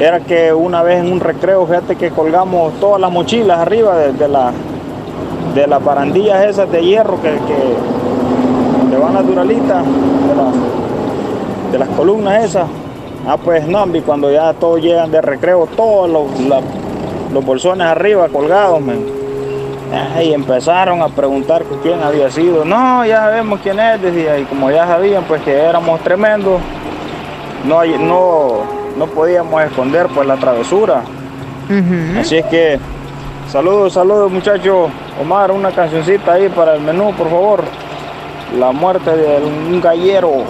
era 0.00 0.20
que 0.20 0.52
una 0.52 0.82
vez 0.82 1.04
en 1.04 1.12
un 1.12 1.20
recreo, 1.20 1.64
fíjate 1.66 1.94
que 1.96 2.10
colgamos 2.10 2.72
todas 2.80 3.00
las 3.00 3.12
mochilas 3.12 3.58
arriba 3.58 3.96
de, 3.98 4.12
de 4.14 4.26
la, 4.26 4.50
de 5.54 5.66
las 5.66 5.84
barandillas 5.84 6.44
esas 6.46 6.72
de 6.72 6.82
hierro 6.82 7.20
que, 7.22 7.28
que 7.28 8.01
duralitas, 9.20 9.84
de 9.84 10.34
las, 10.34 11.72
de 11.72 11.78
las 11.78 11.88
columnas 11.90 12.44
esas. 12.44 12.66
Ah, 13.26 13.36
pues 13.42 13.66
no, 13.68 13.84
cuando 14.04 14.30
ya 14.32 14.52
todos 14.54 14.80
llegan 14.80 15.10
de 15.10 15.20
recreo, 15.20 15.68
todos 15.76 16.08
los, 16.10 16.40
la- 16.48 16.60
los 17.32 17.44
bolsones 17.44 17.86
arriba 17.86 18.28
colgados. 18.28 18.80
Ah, 19.94 20.22
Y 20.22 20.32
empezaron 20.32 21.02
a 21.02 21.08
preguntar 21.08 21.62
quién 21.82 22.02
había 22.02 22.30
sido. 22.30 22.64
No, 22.64 23.04
ya 23.04 23.18
sabemos 23.20 23.60
quién 23.62 23.78
es, 23.78 24.00
decía. 24.02 24.38
Y 24.38 24.44
como 24.44 24.70
ya 24.70 24.86
sabían, 24.86 25.22
pues 25.24 25.42
que 25.42 25.52
éramos 25.56 26.00
tremendos, 26.00 26.60
no, 27.66 27.78
hay- 27.78 27.96
no, 27.98 28.60
no 28.98 29.06
podíamos 29.06 29.62
esconder 29.62 30.08
pues 30.08 30.26
la 30.26 30.36
travesura. 30.36 31.02
Así 32.20 32.36
es 32.38 32.46
que, 32.46 32.78
saludos, 33.48 33.92
saludos 33.92 34.30
muchachos. 34.32 34.88
Omar, 35.20 35.52
una 35.52 35.70
cancioncita 35.70 36.32
ahí 36.32 36.48
para 36.48 36.74
el 36.74 36.80
menú, 36.82 37.12
por 37.12 37.28
favor. 37.30 37.62
La 38.58 38.70
muerte 38.72 39.10
de 39.10 39.38
un 39.44 39.80
gallero. 39.80 40.44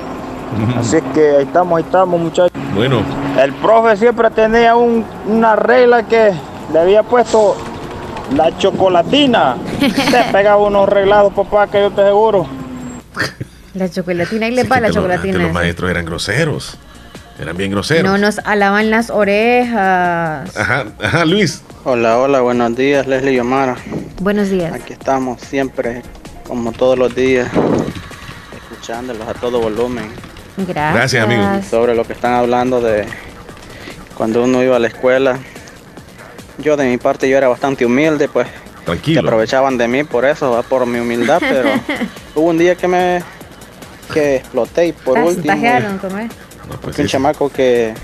Así 0.79 0.97
es 0.97 1.03
que 1.15 1.37
ahí 1.37 1.43
estamos, 1.45 1.79
ahí 1.79 1.85
estamos 1.85 2.21
muchachos. 2.21 2.53
Bueno, 2.75 3.03
El 3.41 3.53
profe 3.55 3.97
siempre 3.97 4.29
tenía 4.31 4.75
un- 4.77 5.05
una 5.27 5.57
regla 5.57 6.03
que 6.03 6.33
le 6.73 6.79
había 6.79 7.03
puesto 7.03 7.57
la 8.37 8.57
chocolatina. 8.59 9.57
Te 9.81 10.25
pegaba 10.33 10.63
unos 10.67 10.89
reglados, 10.89 11.33
papá, 11.33 11.67
que 11.69 11.81
yo 11.81 11.91
te 11.91 12.03
aseguro. 12.03 12.47
La 13.75 13.89
chocolatina, 13.89 14.47
ahí 14.47 14.53
le 14.55 14.65
va 14.65 14.81
la 14.81 14.89
que 14.89 14.95
chocolatina. 14.95 15.39
los 15.39 15.53
maestros 15.53 15.91
eran 15.91 16.05
groseros. 16.05 16.77
Eran 17.41 17.57
bien 17.57 17.71
groseros. 17.71 18.11
No 18.11 18.19
nos 18.19 18.39
alaban 18.41 18.91
las 18.91 19.09
orejas. 19.09 20.55
Ajá, 20.57 20.85
ajá, 21.03 21.25
Luis. 21.25 21.63
Hola, 21.85 22.19
hola, 22.19 22.41
buenos 22.43 22.77
días, 22.77 23.07
Leslie 23.07 23.33
y 23.33 23.41
Omar. 23.41 23.77
Buenos 24.21 24.51
días. 24.51 24.73
Aquí 24.75 24.93
estamos 24.93 25.41
siempre, 25.41 26.03
como 26.47 26.73
todos 26.73 26.99
los 26.99 27.15
días, 27.15 27.49
escuchándolos 28.83 29.29
a 29.29 29.35
todo 29.35 29.61
volumen. 29.61 30.11
Gracias. 30.57 30.95
Gracias, 30.95 31.25
amigo. 31.25 31.63
Sobre 31.71 31.95
lo 31.95 32.05
que 32.05 32.15
están 32.15 32.33
hablando 32.33 32.81
de 32.81 33.07
cuando 34.17 34.43
uno 34.43 34.61
iba 34.61 34.75
a 34.75 34.81
la 34.81 34.89
escuela. 34.89 35.39
Yo 36.59 36.77
de 36.77 36.89
mi 36.89 36.99
parte 36.99 37.29
yo 37.29 37.39
era 37.39 37.47
bastante 37.47 37.87
humilde, 37.87 38.29
pues. 38.29 38.49
Tranquilo. 38.85 39.21
Se 39.21 39.27
aprovechaban 39.29 39.79
de 39.79 39.87
mí 39.87 40.03
por 40.03 40.25
eso, 40.25 40.51
¿va? 40.51 40.65
por 40.65 40.85
mi 40.85 40.99
humildad, 40.99 41.39
pero 41.49 41.71
hubo 42.35 42.49
un 42.49 42.59
día 42.59 42.75
que 42.75 42.89
me 42.89 43.23
que 44.13 44.37
exploté 44.37 44.89
y 44.89 44.93
por 44.93 45.17
último 45.17 45.47
Tajearon, 45.47 45.99
¿cómo 45.99 46.19
es? 46.19 46.99
un 46.99 47.07
chamaco 47.07 47.51
que, 47.51 47.95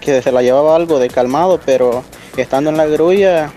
que 0.00 0.22
se 0.22 0.30
la 0.30 0.42
llevaba 0.42 0.76
algo 0.76 1.00
de 1.00 1.08
calmado, 1.08 1.60
pero 1.66 2.04
estando 2.36 2.70
en 2.70 2.76
la 2.76 2.86
grulla 2.86 3.50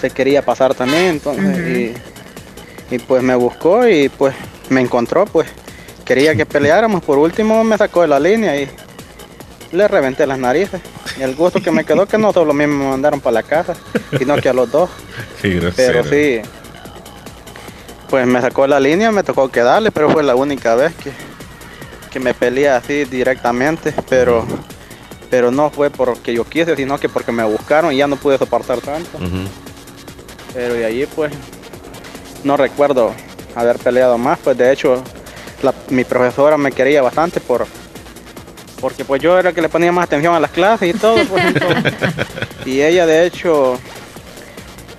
se 0.00 0.10
quería 0.10 0.44
pasar 0.44 0.74
también, 0.74 1.04
entonces, 1.04 1.94
y, 2.90 2.94
y 2.94 2.98
pues 2.98 3.22
me 3.22 3.36
buscó 3.36 3.88
y 3.88 4.08
pues 4.08 4.34
me 4.68 4.80
encontró, 4.80 5.24
pues 5.24 5.48
quería 6.08 6.34
que 6.34 6.46
peleáramos, 6.46 7.04
por 7.04 7.18
último 7.18 7.62
me 7.62 7.76
sacó 7.76 8.00
de 8.00 8.08
la 8.08 8.18
línea 8.18 8.58
y 8.58 8.66
le 9.72 9.86
reventé 9.86 10.26
las 10.26 10.38
narices. 10.38 10.80
Y 11.18 11.22
el 11.22 11.34
gusto 11.34 11.60
que 11.60 11.70
me 11.70 11.84
quedó 11.84 12.06
que 12.06 12.16
no 12.16 12.32
solo 12.32 12.52
a 12.52 12.54
mí 12.54 12.66
me 12.66 12.88
mandaron 12.88 13.20
para 13.20 13.34
la 13.34 13.42
casa, 13.42 13.74
sino 14.16 14.36
que 14.36 14.48
a 14.48 14.54
los 14.54 14.70
dos. 14.70 14.88
Qué. 15.42 15.70
Pero 15.76 16.02
sí, 16.04 16.40
pues 18.08 18.26
me 18.26 18.40
sacó 18.40 18.62
de 18.62 18.68
la 18.68 18.80
línea, 18.80 19.12
me 19.12 19.22
tocó 19.22 19.50
quedarle, 19.50 19.90
pero 19.90 20.08
fue 20.08 20.22
la 20.22 20.34
única 20.34 20.74
vez 20.74 20.94
que, 20.94 21.12
que 22.10 22.18
me 22.18 22.32
peleé 22.32 22.70
así 22.70 23.04
directamente, 23.04 23.92
pero, 24.08 24.46
pero 25.28 25.50
no 25.50 25.68
fue 25.68 25.90
porque 25.90 26.32
yo 26.32 26.44
quise, 26.44 26.74
sino 26.74 26.98
que 26.98 27.10
porque 27.10 27.32
me 27.32 27.44
buscaron 27.44 27.92
y 27.92 27.98
ya 27.98 28.06
no 28.06 28.16
pude 28.16 28.38
soportar 28.38 28.80
tanto. 28.80 29.18
Pero 30.54 30.72
de 30.72 30.86
allí 30.86 31.04
pues 31.04 31.34
no 32.44 32.56
recuerdo 32.56 33.12
haber 33.54 33.76
peleado 33.76 34.16
más, 34.16 34.38
pues 34.38 34.56
de 34.56 34.72
hecho 34.72 35.02
la- 35.62 35.74
mi 35.90 36.04
profesora 36.04 36.56
me 36.56 36.72
quería 36.72 37.02
bastante 37.02 37.40
por 37.40 37.66
porque 38.80 39.04
pues 39.04 39.20
yo 39.20 39.36
era 39.38 39.48
el 39.48 39.54
que 39.56 39.60
le 39.62 39.68
ponía 39.68 39.90
más 39.90 40.04
atención 40.04 40.34
a 40.36 40.40
las 40.40 40.52
clases 40.52 40.94
y 40.94 40.98
todo, 40.98 41.16
pues, 41.24 41.44
entonces- 41.44 41.94
y 42.64 42.80
ella 42.82 43.06
de 43.06 43.26
hecho 43.26 43.78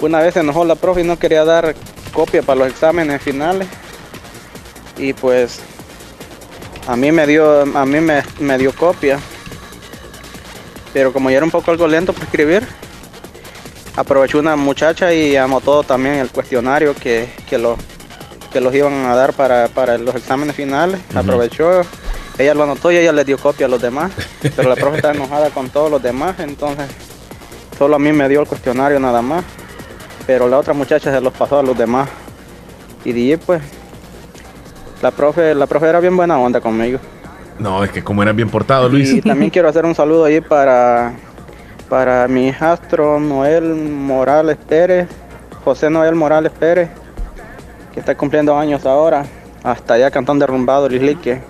una 0.01 0.19
vez 0.19 0.33
se 0.33 0.41
enojó 0.41 0.65
la 0.65 0.75
profe 0.75 1.01
y 1.01 1.03
no 1.05 1.17
quería 1.17 1.45
dar 1.45 1.75
copia 2.13 2.41
para 2.41 2.59
los 2.59 2.69
exámenes 2.69 3.21
finales 3.21 3.67
y 4.97 5.13
pues 5.13 5.59
a 6.87 6.95
mí 6.97 7.11
me 7.11 7.25
dio 7.25 7.61
a 7.61 7.85
mí 7.85 7.99
me, 8.01 8.23
me 8.39 8.57
dio 8.57 8.73
copia 8.73 9.17
pero 10.93 11.13
como 11.13 11.29
yo 11.29 11.37
era 11.37 11.45
un 11.45 11.51
poco 11.51 11.71
algo 11.71 11.87
lento 11.87 12.11
para 12.13 12.25
escribir 12.25 12.67
aprovechó 13.95 14.39
una 14.39 14.55
muchacha 14.55 15.13
y 15.13 15.35
anotó 15.35 15.83
también 15.83 16.15
el 16.15 16.29
cuestionario 16.29 16.95
que, 16.95 17.29
que, 17.47 17.57
lo- 17.57 17.77
que 18.51 18.61
los 18.61 18.73
iban 18.73 18.93
a 19.05 19.15
dar 19.15 19.33
para, 19.33 19.67
para 19.67 19.97
los 19.97 20.15
exámenes 20.15 20.55
finales 20.55 20.99
aprovechó 21.13 21.81
ella 22.37 22.53
lo 22.53 22.63
anotó 22.63 22.91
y 22.91 22.97
ella 22.97 23.11
le 23.11 23.25
dio 23.25 23.37
copia 23.37 23.65
a 23.65 23.69
los 23.69 23.81
demás 23.81 24.11
pero 24.55 24.69
la 24.69 24.75
profe 24.75 24.97
está 24.97 25.11
enojada 25.11 25.49
con 25.49 25.69
todos 25.69 25.91
los 25.91 26.01
demás 26.01 26.39
entonces 26.39 26.87
solo 27.77 27.95
a 27.95 27.99
mí 27.99 28.11
me 28.11 28.27
dio 28.29 28.41
el 28.41 28.47
cuestionario 28.47 28.99
nada 28.99 29.21
más 29.21 29.43
pero 30.29 30.47
la 30.47 30.59
otra 30.59 30.75
muchacha 30.75 31.11
se 31.11 31.19
los 31.21 31.33
pasó 31.33 31.57
a 31.57 31.63
los 31.63 31.75
demás. 31.75 32.07
Y 33.03 33.13
dije 33.13 33.39
pues 33.39 33.63
la 35.01 35.09
profe 35.09 35.55
la 35.55 35.65
profe 35.65 35.87
era 35.87 35.99
bien 35.99 36.15
buena 36.15 36.37
onda 36.37 36.61
conmigo. 36.61 36.99
No, 37.57 37.83
es 37.83 37.89
que 37.89 38.03
como 38.03 38.21
eran 38.21 38.35
bien 38.35 38.47
portados, 38.47 38.91
Luis. 38.91 39.11
y 39.11 39.23
también 39.23 39.49
quiero 39.49 39.67
hacer 39.67 39.85
un 39.85 39.95
saludo 39.95 40.25
ahí 40.25 40.39
para 40.39 41.13
para 41.89 42.27
mi 42.27 42.49
hijastro 42.49 43.19
Noel 43.19 43.73
Morales 43.73 44.57
Pérez 44.67 45.07
José 45.63 45.89
Noel 45.89 46.13
Morales 46.13 46.51
Pérez 46.51 46.91
que 47.99 48.11
está 48.11 48.15
cumpliendo 48.15 48.57
años 48.57 48.85
ahora 48.85 49.25
hasta 49.61 49.95
allá 49.95 50.09
cantón 50.09 50.39
derrumbado 50.39 50.87
Lislique 50.87 51.41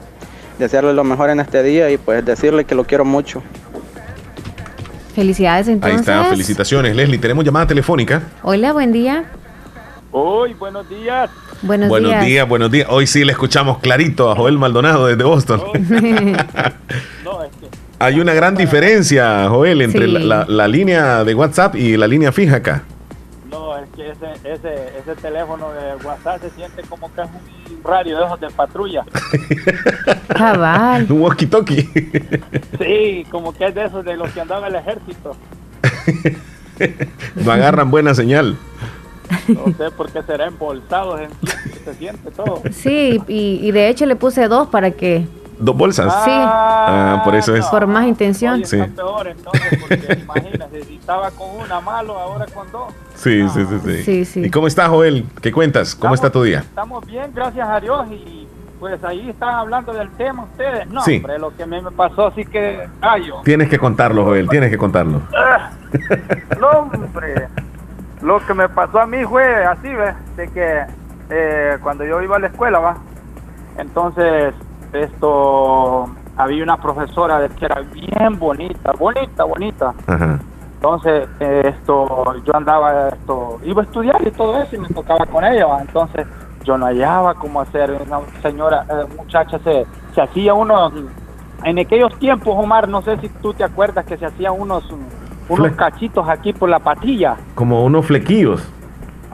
desearle 0.58 0.94
lo 0.94 1.04
mejor 1.04 1.30
en 1.30 1.40
este 1.40 1.62
día 1.62 1.92
y 1.92 1.98
pues 1.98 2.26
decirle 2.26 2.66
que 2.66 2.74
lo 2.74 2.84
quiero 2.86 3.06
mucho. 3.06 3.44
Felicidades 5.16 5.68
entonces. 5.68 5.94
Ahí 5.96 6.00
está, 6.18 6.24
felicitaciones. 6.30 6.96
Leslie, 6.96 7.20
tenemos 7.20 7.46
llamada 7.46 7.68
telefónica. 7.68 8.24
Hola, 8.42 8.74
buen 8.74 8.92
día. 8.92 9.26
Hoy, 10.12 10.54
buenos 10.56 10.90
días. 10.90 11.30
Buenos, 11.62 11.88
buenos 11.88 12.12
días. 12.12 12.26
días. 12.26 12.48
buenos 12.50 12.72
días. 12.72 12.88
Hoy 12.90 13.06
sí 13.06 13.24
le 13.24 13.32
escuchamos 13.34 13.78
clarito 13.78 14.32
a 14.32 14.36
Joel 14.36 14.58
Maldonado 14.58 15.06
desde 15.06 15.24
Boston. 15.24 15.62
Hay 18.00 18.20
una 18.20 18.34
gran 18.34 18.56
diferencia, 18.56 19.48
Joel, 19.50 19.82
entre 19.82 20.06
Sí. 20.08 20.12
la, 20.12 20.20
la- 20.20 20.46
la 20.48 20.68
línea 20.68 21.24
de 21.24 21.36
WhatsApp 21.36 21.76
y 21.76 21.96
la 21.96 22.08
línea 22.08 22.32
fija 22.32 22.56
acá. 22.58 22.84
Ese, 24.12 24.32
ese, 24.44 25.00
ese 25.00 25.16
teléfono 25.22 25.72
de 25.72 25.96
WhatsApp 26.06 26.42
se 26.42 26.50
siente 26.52 26.82
como 26.84 27.14
que 27.14 27.22
es 27.22 27.28
un 27.28 27.84
radio 27.84 28.18
de 28.18 28.26
esos 28.26 28.40
de 28.40 28.50
patrulla. 28.50 29.06
Cabal. 30.30 31.06
Un 31.10 31.22
walkie-talkie. 31.22 32.42
Sí, 32.80 33.26
como 33.30 33.54
que 33.54 33.68
es 33.68 33.76
de 33.76 33.86
esos 33.86 34.04
de 34.04 34.18
los 34.18 34.32
que 34.32 34.42
andaba 34.42 34.68
el 34.68 34.76
ejército. 34.76 35.36
No 37.36 37.52
agarran 37.52 37.92
buena 37.92 38.16
señal. 38.16 38.56
No 39.50 39.66
sé 39.78 39.92
por 39.92 40.10
qué 40.12 40.24
será 40.24 40.48
embolsado, 40.48 41.18
se 41.84 41.94
siente 41.96 42.32
todo. 42.32 42.62
Sí, 42.72 43.20
y, 43.28 43.60
y 43.62 43.72
de 43.72 43.90
hecho 43.90 44.06
le 44.06 44.16
puse 44.16 44.48
dos 44.48 44.70
para 44.70 44.92
que. 44.92 45.28
Dos 45.60 45.76
bolsas. 45.76 46.14
Sí. 46.24 46.32
Ah, 46.34 47.22
por 47.26 47.36
eso 47.36 47.56
es. 47.56 47.66
Por 47.68 47.86
más 47.86 48.06
intención. 48.06 48.64
Sí. 48.66 48.78
Peor 48.96 49.28
entonces, 49.28 49.78
porque 49.80 50.20
imagínate, 50.24 50.80
estaba 50.94 51.30
con 51.32 51.50
una 51.64 51.80
malo, 51.82 52.18
ahora 52.18 52.46
con 52.54 52.72
dos. 52.72 52.94
Sí, 53.16 53.48
sí, 53.50 53.66
sí, 53.68 53.80
sí. 53.84 54.04
Sí, 54.04 54.26
sí. 54.26 54.42
¿Y 54.46 54.50
cómo 54.50 54.68
está, 54.68 54.88
Joel? 54.88 55.26
¿Qué 55.42 55.52
cuentas? 55.52 55.94
¿Cómo 55.96 56.14
está 56.16 56.30
tu 56.30 56.44
día? 56.44 56.60
Estamos 56.60 57.06
bien, 57.06 57.32
gracias 57.36 57.68
a 57.68 57.80
Dios, 57.82 58.08
y 58.10 58.48
pues 58.80 59.04
ahí 59.04 59.30
están 59.30 59.50
hablando 59.50 59.92
del 59.92 60.10
tema 60.12 60.44
ustedes. 60.44 60.88
No, 60.90 61.02
Sí. 61.02 61.18
hombre, 61.18 61.38
lo 61.38 61.54
que 61.56 61.66
me 61.66 61.82
pasó, 61.92 62.28
así 62.28 62.46
que 62.46 62.88
gallo. 63.02 63.42
Tienes 63.44 63.68
que 63.70 63.78
contarlo, 63.78 64.24
Joel, 64.24 64.48
tienes 64.48 64.70
que 64.70 64.78
contarlo. 64.78 65.22
Ah, 65.38 65.72
No, 66.60 66.70
hombre. 66.70 67.48
Lo 68.22 68.40
que 68.46 68.54
me 68.54 68.70
pasó 68.70 69.00
a 69.00 69.06
mí 69.06 69.24
fue 69.26 69.66
así, 69.66 69.88
¿ves? 69.90 70.14
De 70.38 70.48
que 70.50 70.84
eh, 71.30 71.78
cuando 71.84 72.06
yo 72.06 72.22
iba 72.22 72.38
a 72.38 72.40
la 72.40 72.48
escuela, 72.48 72.80
¿va? 72.80 72.98
Entonces, 73.78 74.54
esto, 74.94 76.10
había 76.38 76.64
una 76.64 76.78
profesora 76.78 77.48
que 77.50 77.66
era 77.66 77.82
bien 77.82 78.38
bonita, 78.40 78.92
bonita, 78.94 79.44
bonita. 79.44 79.94
Ajá. 80.08 80.40
Entonces, 80.76 81.28
esto, 81.40 82.36
yo 82.46 82.56
andaba, 82.56 83.10
esto, 83.10 83.60
iba 83.66 83.82
a 83.82 83.86
estudiar 83.86 84.26
y 84.26 84.32
todo 84.32 84.62
eso 84.62 84.78
y 84.78 84.80
me 84.80 84.88
tocaba 84.88 85.26
con 85.26 85.44
ella. 85.44 85.68
Entonces, 85.82 86.26
yo 86.64 86.78
no 86.78 86.86
hallaba 86.86 87.34
cómo 87.34 87.60
hacer. 87.60 87.92
Una 87.92 88.22
señora, 88.42 88.86
eh, 88.90 89.06
muchacha, 89.18 89.60
se, 89.60 89.86
se 90.16 90.22
hacía 90.22 90.54
unos, 90.54 90.94
en 91.64 91.80
aquellos 91.80 92.18
tiempos, 92.20 92.56
Omar, 92.58 92.88
no 92.88 93.02
sé 93.02 93.18
si 93.18 93.28
tú 93.28 93.54
te 93.54 93.66
acuerdas 93.66 94.06
que 94.06 94.18
se 94.18 94.26
hacían 94.26 94.54
unos, 94.58 94.86
unos 95.50 95.72
cachitos 95.74 96.28
aquí 96.30 96.54
por 96.54 96.70
la 96.70 96.80
patilla. 96.80 97.36
Como 97.56 97.84
unos 97.84 98.06
flequillos. 98.06 98.66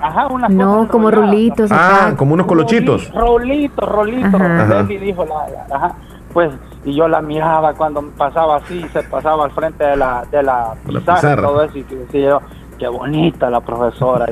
Ajá, 0.01 0.27
unas 0.27 0.49
No, 0.51 0.87
como 0.89 1.09
rulitos 1.11 1.71
Ah, 1.71 2.07
acá. 2.07 2.17
como 2.17 2.33
unos 2.33 2.47
colochitos. 2.47 3.11
Rolitos, 3.13 3.87
rolitos. 3.89 4.41
Ajá. 4.41 4.83
Dijo 4.83 5.25
la, 5.25 5.75
ajá. 5.75 5.93
Pues, 6.33 6.51
y 6.83 6.93
yo 6.95 7.07
la 7.07 7.21
miraba 7.21 7.73
cuando 7.73 8.01
pasaba 8.17 8.57
así, 8.57 8.85
se 8.91 9.01
pasaba 9.03 9.45
al 9.45 9.51
frente 9.51 9.83
de 9.85 9.95
la, 9.95 10.25
de 10.29 10.43
la 10.43 10.73
La 10.87 10.99
pizarra, 10.99 11.41
todo 11.41 11.63
eso, 11.63 11.77
y 11.77 11.85
yo, 12.21 12.41
qué 12.77 12.87
bonita 12.89 13.49
la 13.49 13.61
profesora. 13.61 14.25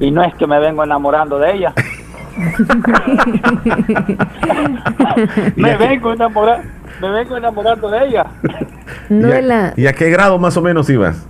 Y, 0.00 0.06
y 0.06 0.10
no 0.12 0.22
es 0.22 0.32
que 0.36 0.46
me 0.46 0.58
vengo 0.60 0.84
enamorando 0.84 1.38
de 1.38 1.52
ella. 1.56 1.74
me 5.56 5.76
vengo 5.76 6.12
enamorando, 6.12 6.64
me 7.00 7.10
vengo 7.10 7.36
enamorando 7.36 7.90
de 7.90 8.06
ella. 8.06 8.26
No 9.08 9.28
¿Y, 9.28 9.30
de 9.30 9.38
a, 9.38 9.42
la. 9.42 9.72
y 9.76 9.86
a 9.86 9.92
qué 9.92 10.10
grado 10.10 10.38
más 10.38 10.56
o 10.56 10.62
menos 10.62 10.88
ibas? 10.90 11.26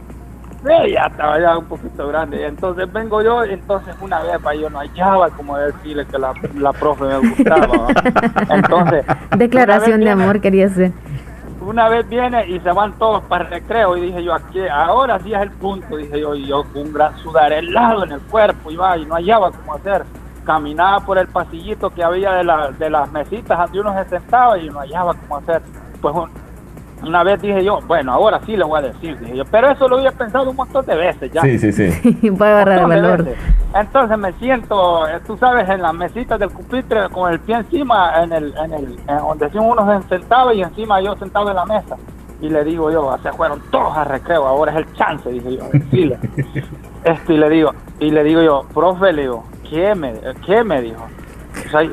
Sí, 0.68 0.92
ya 0.92 1.06
estaba 1.06 1.40
ya 1.40 1.56
un 1.58 1.64
poquito 1.64 2.06
grande. 2.08 2.46
Entonces 2.46 2.92
vengo 2.92 3.22
yo, 3.22 3.42
entonces 3.44 3.94
una 4.00 4.20
vez 4.22 4.38
para 4.42 4.54
yo 4.56 4.68
no 4.70 4.78
hallaba 4.80 5.30
como 5.30 5.56
decirle 5.56 6.06
que 6.06 6.18
la, 6.18 6.32
la 6.56 6.72
profe 6.72 7.04
me 7.04 7.18
gustaba. 7.18 7.86
Entonces, 8.50 9.04
Declaración 9.36 10.00
de 10.00 10.10
amor 10.10 10.40
quería 10.40 10.66
hacer. 10.66 10.92
una 11.60 11.88
vez 11.88 12.08
viene 12.08 12.46
y 12.48 12.60
se 12.60 12.70
van 12.72 12.92
todos 12.98 13.22
para 13.24 13.44
el 13.44 13.50
recreo 13.50 13.96
y 13.96 14.00
dije 14.02 14.22
yo, 14.24 14.34
aquí, 14.34 14.60
ahora 14.68 15.18
sí 15.20 15.32
es 15.34 15.40
el 15.40 15.50
punto, 15.52 15.96
dije 15.96 16.20
yo, 16.20 16.34
y 16.34 16.46
yo 16.46 16.64
con 16.72 16.82
un 16.82 16.92
gran 16.92 17.16
sudar 17.18 17.52
helado 17.52 18.04
en 18.04 18.12
el 18.12 18.20
cuerpo 18.20 18.70
iba 18.70 18.96
y 18.96 19.04
no 19.06 19.14
hallaba 19.14 19.50
cómo 19.50 19.74
hacer. 19.74 20.04
Caminaba 20.44 21.00
por 21.00 21.18
el 21.18 21.28
pasillito 21.28 21.90
que 21.90 22.02
había 22.02 22.32
de, 22.32 22.44
la, 22.44 22.70
de 22.70 22.88
las 22.88 23.10
mesitas 23.12 23.58
donde 23.58 23.80
uno 23.80 23.92
se 24.02 24.08
sentaba 24.08 24.58
y 24.58 24.68
no 24.70 24.78
hallaba 24.80 25.14
cómo 25.14 25.36
hacer. 25.38 25.60
Pues 26.00 26.14
un- 26.14 26.30
una 27.02 27.22
vez 27.22 27.40
dije 27.40 27.64
yo, 27.64 27.80
bueno, 27.86 28.12
ahora 28.12 28.40
sí 28.44 28.56
le 28.56 28.64
voy 28.64 28.78
a 28.78 28.82
decir, 28.82 29.18
dije 29.18 29.36
yo, 29.36 29.44
pero 29.44 29.70
eso 29.70 29.88
lo 29.88 29.98
había 29.98 30.12
pensado 30.12 30.50
un 30.50 30.56
montón 30.56 30.84
de 30.86 30.96
veces 30.96 31.32
ya. 31.32 31.42
Sí, 31.42 31.58
sí, 31.58 31.72
sí. 31.72 32.30
Voy 32.30 32.48
a 32.48 32.60
agarrar 32.60 32.78
el 32.78 32.86
valor. 32.86 33.26
Entonces 33.74 34.18
me 34.18 34.32
siento, 34.34 35.06
eh, 35.08 35.20
tú 35.26 35.36
sabes, 35.36 35.68
en 35.68 35.82
las 35.82 35.94
mesitas 35.94 36.38
del 36.38 36.50
pupitre 36.50 37.08
con 37.10 37.32
el 37.32 37.40
pie 37.40 37.56
encima, 37.56 38.22
en 38.22 38.32
el, 38.32 38.54
en 38.56 38.72
el, 38.72 38.98
en 39.06 39.18
donde 39.18 39.50
sí 39.50 39.58
uno 39.58 40.00
se 40.02 40.08
sentaba 40.08 40.54
y 40.54 40.62
encima 40.62 41.00
yo 41.00 41.16
sentado 41.16 41.50
en 41.50 41.56
la 41.56 41.66
mesa. 41.66 41.96
Y 42.40 42.48
le 42.48 42.64
digo 42.64 42.90
yo, 42.90 43.16
se 43.22 43.32
fueron 43.32 43.60
todos 43.70 43.96
a 43.96 44.04
recreo, 44.04 44.46
ahora 44.46 44.72
es 44.72 44.78
el 44.78 44.92
chance, 44.94 45.28
dije 45.28 45.56
yo, 45.56 45.64
de 45.68 45.78
decirle. 45.78 46.18
Este, 47.04 47.34
y 47.34 47.36
le 47.36 47.48
digo, 47.48 47.72
y 48.00 48.10
le 48.10 48.24
digo 48.24 48.42
yo, 48.42 48.66
profe, 48.74 49.12
le 49.12 49.22
digo, 49.22 49.44
¿qué 49.70 49.94
me, 49.94 50.14
qué 50.44 50.64
me 50.64 50.82
dijo? 50.82 51.06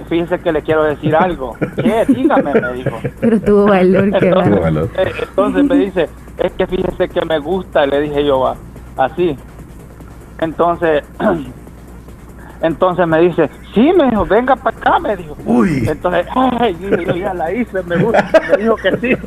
Fíjese 0.09 0.39
que 0.39 0.51
le 0.51 0.61
quiero 0.61 0.83
decir 0.83 1.15
algo. 1.15 1.55
¿Qué? 1.75 2.05
Dígame, 2.07 2.53
me 2.59 2.73
dijo. 2.73 2.99
Pero 3.19 3.39
tuvo 3.39 3.65
valor, 3.65 4.11
qué 4.19 4.27
Entonces, 4.27 4.59
valor. 4.61 4.89
eh, 4.97 5.11
entonces 5.27 5.63
me 5.63 5.75
dice, 5.75 6.09
es 6.37 6.51
que 6.53 6.67
fíjese 6.67 7.09
que 7.09 7.25
me 7.25 7.39
gusta, 7.39 7.85
le 7.85 8.01
dije 8.01 8.25
yo, 8.25 8.39
va, 8.41 8.55
así. 8.97 9.37
Entonces, 10.39 11.03
entonces 12.61 13.07
me 13.07 13.21
dice, 13.21 13.49
sí, 13.73 13.91
me 13.97 14.09
dijo, 14.09 14.25
venga 14.25 14.55
para 14.55 14.77
acá, 14.77 14.99
me 14.99 15.15
dijo. 15.15 15.35
Uy. 15.45 15.85
Entonces, 15.87 16.25
ay, 16.35 16.75
yo, 16.79 16.89
ya 17.13 17.33
la 17.33 17.51
hice, 17.53 17.81
me 17.83 17.97
gusta, 17.97 18.29
me 18.51 18.57
dijo 18.63 18.75
que 18.75 18.97
sí. 18.97 19.11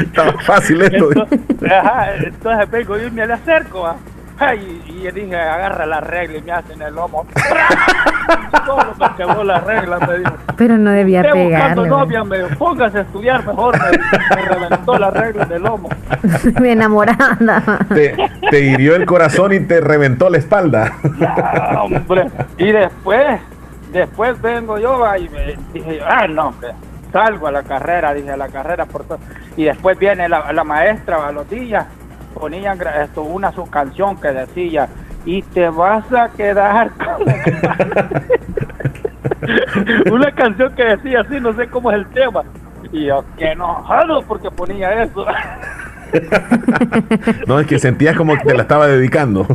Estaba 0.00 0.32
fácil 0.40 0.82
esto. 0.82 1.10
Entonces, 1.12 1.40
ajá, 1.70 2.14
entonces 2.16 2.70
vengo 2.70 2.98
y 2.98 3.10
me 3.10 3.26
le 3.26 3.32
acerco, 3.32 3.80
va. 3.80 3.96
Ay, 4.40 4.82
y 4.86 4.92
le 5.02 5.12
dije, 5.12 5.34
agarra 5.36 5.84
la 5.84 6.00
regla 6.00 6.38
y 6.38 6.42
me 6.42 6.52
hace 6.52 6.72
en 6.72 6.82
el 6.82 6.94
lomo. 6.94 7.26
Solo 8.66 8.94
me 8.98 9.14
quemó 9.16 9.42
la 9.42 9.60
regla, 9.60 9.98
me 9.98 10.18
dijo. 10.18 10.32
Pero 10.56 10.78
no 10.78 10.90
debía 10.92 11.22
Estoy 11.22 11.44
buscando 11.44 11.82
pegarle. 11.82 11.88
novia, 11.88 12.24
me 12.24 12.38
dijo, 12.38 12.48
póngase 12.58 12.98
a 12.98 13.00
estudiar 13.02 13.44
mejor, 13.46 13.76
me, 13.80 14.36
me 14.36 14.48
reventó 14.48 14.98
la 14.98 15.10
regla 15.10 15.42
en 15.44 15.52
el 15.52 15.62
lomo. 15.62 15.88
Me 16.60 16.72
enamorada. 16.72 17.78
Te, 17.88 18.16
te 18.50 18.60
hirió 18.60 18.96
el 18.96 19.06
corazón 19.06 19.52
y 19.52 19.60
te 19.60 19.80
reventó 19.80 20.28
la 20.30 20.38
espalda. 20.38 20.92
Ah, 21.26 21.82
hombre. 21.82 22.26
Y 22.58 22.72
después, 22.72 23.40
después 23.92 24.40
vengo 24.42 24.78
yo 24.78 25.04
y 25.16 25.28
me 25.28 25.56
dije 25.72 26.00
ah, 26.06 26.26
no, 26.28 26.48
hombre, 26.48 26.70
salgo 27.12 27.46
a 27.46 27.52
la 27.52 27.62
carrera, 27.62 28.12
dije 28.14 28.30
a 28.32 28.36
la 28.36 28.48
carrera 28.48 28.84
por 28.86 29.04
todo. 29.04 29.18
Y 29.56 29.64
después 29.64 29.98
viene 29.98 30.28
la, 30.28 30.52
la 30.52 30.64
maestra 30.64 31.26
a 31.26 31.32
los 31.32 31.48
días, 31.48 31.86
ponían 32.34 32.78
esto, 33.02 33.22
una 33.22 33.52
su 33.52 33.68
canción 33.68 34.20
que 34.20 34.28
decía, 34.28 34.88
y 35.24 35.42
te 35.42 35.68
vas 35.68 36.10
a 36.12 36.28
quedar 36.30 36.90
con 36.96 37.22
una 40.12 40.32
canción 40.32 40.74
que 40.74 40.84
decía 40.84 41.20
así, 41.20 41.40
no 41.40 41.54
sé 41.54 41.68
cómo 41.68 41.90
es 41.90 41.98
el 41.98 42.06
tema. 42.06 42.42
Y 42.92 43.06
yo, 43.06 43.24
qué 43.36 43.52
enojado 43.52 44.22
porque 44.22 44.50
ponía 44.50 45.02
eso. 45.02 45.24
No, 47.46 47.60
es 47.60 47.66
que 47.66 47.78
sentías 47.78 48.16
como 48.16 48.34
que 48.38 48.44
te 48.44 48.54
la 48.54 48.62
estaba 48.62 48.86
dedicando. 48.86 49.46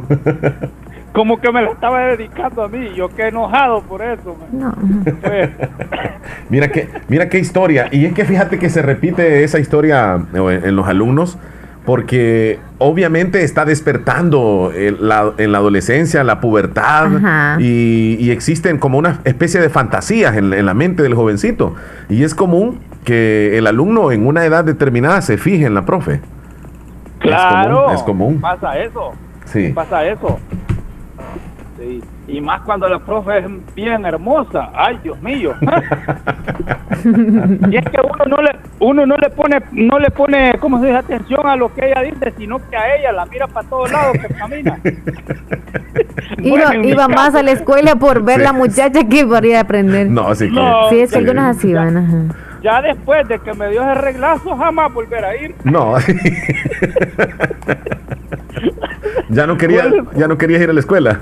como 1.11 1.41
que 1.41 1.51
me 1.51 1.63
la 1.63 1.71
estaba 1.71 2.01
dedicando 2.09 2.61
a 2.61 2.67
mí, 2.67 2.93
yo 2.95 3.09
qué 3.09 3.29
enojado 3.29 3.81
por 3.81 4.03
eso. 4.03 4.37
man. 4.51 5.03
Pues, 5.19 5.49
Mira 6.49 6.67
qué, 6.67 6.89
mira 7.07 7.27
qué 7.27 7.39
historia. 7.39 7.87
Y 7.91 8.05
es 8.05 8.13
que 8.13 8.25
fíjate 8.25 8.59
que 8.59 8.69
se 8.69 8.83
repite 8.83 9.43
esa 9.43 9.57
historia 9.57 10.23
eh, 10.31 10.61
en 10.65 10.75
los 10.75 10.87
alumnos 10.87 11.39
porque 11.85 12.59
obviamente 12.77 13.43
está 13.43 13.65
despertando 13.65 14.71
el- 14.73 15.05
la- 15.07 15.33
en 15.37 15.51
la 15.51 15.57
adolescencia 15.57 16.23
la 16.23 16.39
pubertad 16.39 17.57
y, 17.59 18.15
y 18.19 18.31
existen 18.31 18.77
como 18.77 18.97
una 18.97 19.19
especie 19.25 19.59
de 19.59 19.69
fantasías 19.69 20.35
en, 20.37 20.53
en 20.53 20.65
la 20.65 20.73
mente 20.73 21.03
del 21.03 21.13
jovencito. 21.13 21.75
Y 22.09 22.23
es 22.23 22.35
común 22.35 22.79
que 23.03 23.57
el 23.57 23.67
alumno 23.67 24.11
en 24.13 24.25
una 24.25 24.45
edad 24.45 24.63
determinada 24.63 25.21
se 25.21 25.37
fije 25.37 25.65
en 25.65 25.73
la 25.73 25.83
profe. 25.85 26.21
claro, 27.19 27.91
Es 27.91 28.01
común. 28.03 28.37
Es 28.37 28.39
común. 28.39 28.41
pasa 28.41 28.77
eso, 28.79 29.11
Sí. 29.45 29.71
pasa 29.73 30.05
eso. 30.05 30.39
dice. 31.79 32.07
Y, 32.27 32.39
más 32.39 32.61
cuando 32.61 32.87
la 32.87 32.99
profe 32.99 33.39
es 33.39 33.45
bien 33.75 34.05
hermosa. 34.05 34.69
Ay, 34.73 34.99
Dios 35.03 35.21
mío. 35.21 35.53
y 37.69 37.75
es 37.75 37.85
que 37.85 37.99
uno 38.01 38.25
no 38.27 38.41
le 38.41 38.55
uno 38.79 39.05
no 39.05 39.17
le 39.17 39.29
pone 39.29 39.61
no 39.71 39.99
le 39.99 40.09
pone 40.09 40.57
cómo 40.59 40.79
se 40.79 40.87
dice 40.87 40.97
atención 40.97 41.45
a 41.45 41.55
lo 41.55 41.73
que 41.73 41.87
ella 41.87 42.01
dice, 42.01 42.33
sino 42.37 42.57
que 42.69 42.77
a 42.77 42.95
ella 42.95 43.11
la 43.11 43.25
mira 43.25 43.47
para 43.47 43.67
todos 43.67 43.91
lados 43.91 44.13
que 44.13 44.33
camina. 44.33 44.79
iba, 46.37 46.75
iba 46.77 47.07
más 47.07 47.35
a 47.35 47.43
la 47.43 47.51
escuela 47.51 47.95
por 47.95 48.23
ver 48.23 48.39
la 48.39 48.53
muchacha 48.53 49.07
que 49.07 49.25
podría 49.25 49.61
aprender. 49.61 50.09
No, 50.09 50.33
sí 50.35 50.49
que 50.49 50.61
Sí, 50.89 50.99
es 50.99 51.11
que 51.11 51.17
algunas 51.17 51.57
así 51.57 51.73
van, 51.73 51.97
ajá. 51.97 52.35
Ya 52.63 52.81
después 52.81 53.27
de 53.27 53.39
que 53.39 53.53
me 53.53 53.69
dio 53.69 53.81
ese 53.81 53.95
reglazo, 53.95 54.55
jamás 54.55 54.93
volver 54.93 55.25
a 55.25 55.35
ir. 55.35 55.53
No. 55.65 55.95
ya 59.29 59.45
no 59.45 59.57
quería, 59.57 59.91
ya 60.15 60.29
no 60.29 60.37
querías 60.37 60.61
ir 60.61 60.69
a 60.69 60.73
la 60.73 60.79
escuela. 60.79 61.19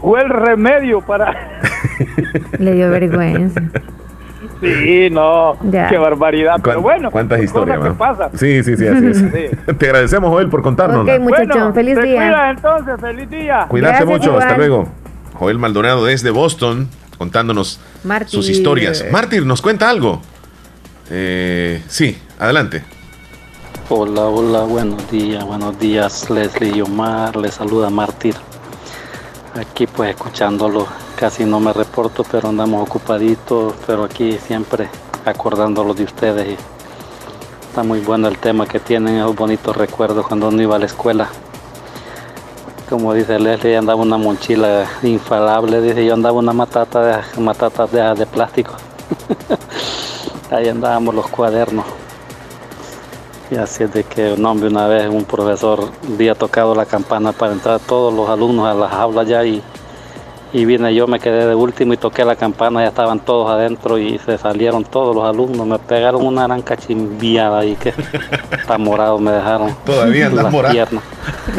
Fue 0.00 0.22
el 0.22 0.28
remedio 0.28 1.00
para. 1.00 1.60
Le 2.58 2.72
dio 2.72 2.90
vergüenza. 2.90 3.62
Sí, 4.60 5.08
no, 5.10 5.56
qué 5.70 5.98
barbaridad. 5.98 6.60
Pero 6.62 6.80
bueno, 6.80 7.10
¿cuántas 7.10 7.42
historias? 7.42 7.80
Pasa. 7.96 8.30
Sí, 8.34 8.62
sí, 8.64 8.76
sí, 8.76 8.86
así 8.86 9.06
es. 9.06 9.78
Te 9.78 9.86
agradecemos, 9.86 10.30
Joel, 10.30 10.48
por 10.48 10.62
contarnos. 10.62 11.08
Ok, 11.08 11.20
muchachos, 11.20 11.74
feliz 11.74 12.00
día. 12.02 12.50
Entonces, 12.50 12.94
feliz 13.00 13.30
día. 13.30 13.66
Cuídate 13.68 14.04
mucho, 14.04 14.38
hasta 14.38 14.56
luego. 14.56 14.88
Joel 15.34 15.58
Maldonado 15.58 16.04
desde 16.04 16.30
Boston, 16.30 16.88
contándonos 17.16 17.80
sus 18.26 18.48
historias. 18.48 19.04
Mártir, 19.12 19.46
¿nos 19.46 19.62
cuenta 19.62 19.88
algo? 19.88 20.20
Eh, 21.10 21.82
sí, 21.86 22.18
adelante. 22.38 22.82
Hola, 23.88 24.22
hola, 24.22 24.60
buenos 24.64 25.10
días, 25.10 25.44
buenos 25.46 25.78
días, 25.78 26.28
Leslie 26.28 26.76
y 26.76 26.80
Omar, 26.82 27.34
les 27.36 27.54
saluda 27.54 27.88
Mártir. 27.88 28.34
Aquí 29.54 29.86
pues 29.86 30.10
escuchándolo, 30.10 30.86
casi 31.16 31.44
no 31.44 31.58
me 31.58 31.72
reporto, 31.72 32.22
pero 32.30 32.48
andamos 32.48 32.86
ocupaditos, 32.86 33.74
pero 33.86 34.04
aquí 34.04 34.38
siempre 34.38 34.88
acordándolos 35.24 35.96
de 35.96 36.04
ustedes. 36.04 36.58
está 37.68 37.82
muy 37.82 38.00
bueno 38.00 38.28
el 38.28 38.38
tema 38.38 38.66
que 38.66 38.78
tienen, 38.78 39.16
esos 39.16 39.34
bonitos 39.34 39.76
recuerdos 39.76 40.26
cuando 40.26 40.48
uno 40.48 40.62
iba 40.62 40.76
a 40.76 40.78
la 40.78 40.86
escuela. 40.86 41.28
Como 42.88 43.12
dice 43.14 43.38
Leslie, 43.38 43.76
andaba 43.76 44.00
una 44.00 44.18
mochila 44.18 44.86
infalable, 45.02 45.80
dice 45.80 46.04
yo 46.04 46.14
andaba 46.14 46.38
una 46.38 46.52
matata 46.52 47.00
de, 47.00 47.40
matata 47.40 47.86
de, 47.86 48.14
de 48.14 48.26
plástico. 48.26 48.74
ahí 50.50 50.68
andábamos 50.68 51.14
los 51.14 51.26
cuadernos. 51.28 51.86
Y 53.50 53.56
así 53.56 53.84
es 53.84 53.92
de 53.92 54.04
que 54.04 54.34
un 54.34 54.44
hombre 54.44 54.68
una 54.68 54.86
vez 54.86 55.08
un 55.08 55.24
profesor 55.24 55.90
había 56.06 56.34
tocado 56.34 56.74
la 56.74 56.84
campana 56.84 57.32
para 57.32 57.52
entrar 57.52 57.80
todos 57.80 58.12
los 58.12 58.28
alumnos 58.28 58.66
a 58.66 58.74
las 58.74 58.92
aulas 58.92 59.26
ya 59.26 59.42
y, 59.42 59.62
y 60.52 60.64
vine 60.66 60.94
yo, 60.94 61.06
me 61.06 61.18
quedé 61.18 61.46
de 61.46 61.54
último 61.54 61.94
y 61.94 61.96
toqué 61.96 62.26
la 62.26 62.36
campana, 62.36 62.82
ya 62.82 62.88
estaban 62.88 63.20
todos 63.20 63.50
adentro 63.50 63.96
y 63.96 64.18
se 64.18 64.36
salieron 64.36 64.84
todos 64.84 65.16
los 65.16 65.24
alumnos, 65.24 65.66
me 65.66 65.78
pegaron 65.78 66.26
una 66.26 66.46
gran 66.46 66.60
cachimbiada 66.60 67.60
ahí 67.60 67.74
que 67.76 67.94
está 68.50 68.76
morado 68.76 69.18
me 69.18 69.30
dejaron. 69.30 69.74
Todavía 69.86 70.28
las 70.28 70.52
morado. 70.52 71.00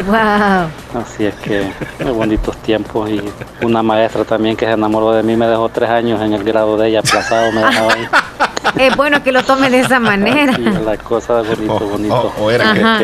Wow. 0.06 1.00
Así 1.02 1.26
es 1.26 1.34
que 1.36 1.72
muy 2.04 2.12
bonitos 2.12 2.56
tiempos 2.58 3.10
y 3.10 3.20
una 3.64 3.82
maestra 3.82 4.24
también 4.24 4.56
que 4.56 4.64
se 4.64 4.72
enamoró 4.72 5.12
de 5.12 5.24
mí 5.24 5.34
me 5.34 5.48
dejó 5.48 5.68
tres 5.68 5.90
años 5.90 6.20
en 6.22 6.34
el 6.34 6.44
grado 6.44 6.76
de 6.76 6.88
ella 6.88 7.00
aplazado, 7.00 7.50
me 7.50 7.64
dejaba 7.64 7.92
ahí. 7.94 8.06
es 8.78 8.96
bueno 8.96 9.22
que 9.22 9.32
lo 9.32 9.42
tome 9.42 9.70
de 9.70 9.80
esa 9.80 9.98
manera. 10.00 10.56
la 10.58 10.96
cosa 10.96 11.42
bonito, 11.42 11.78
bonito. 11.78 12.32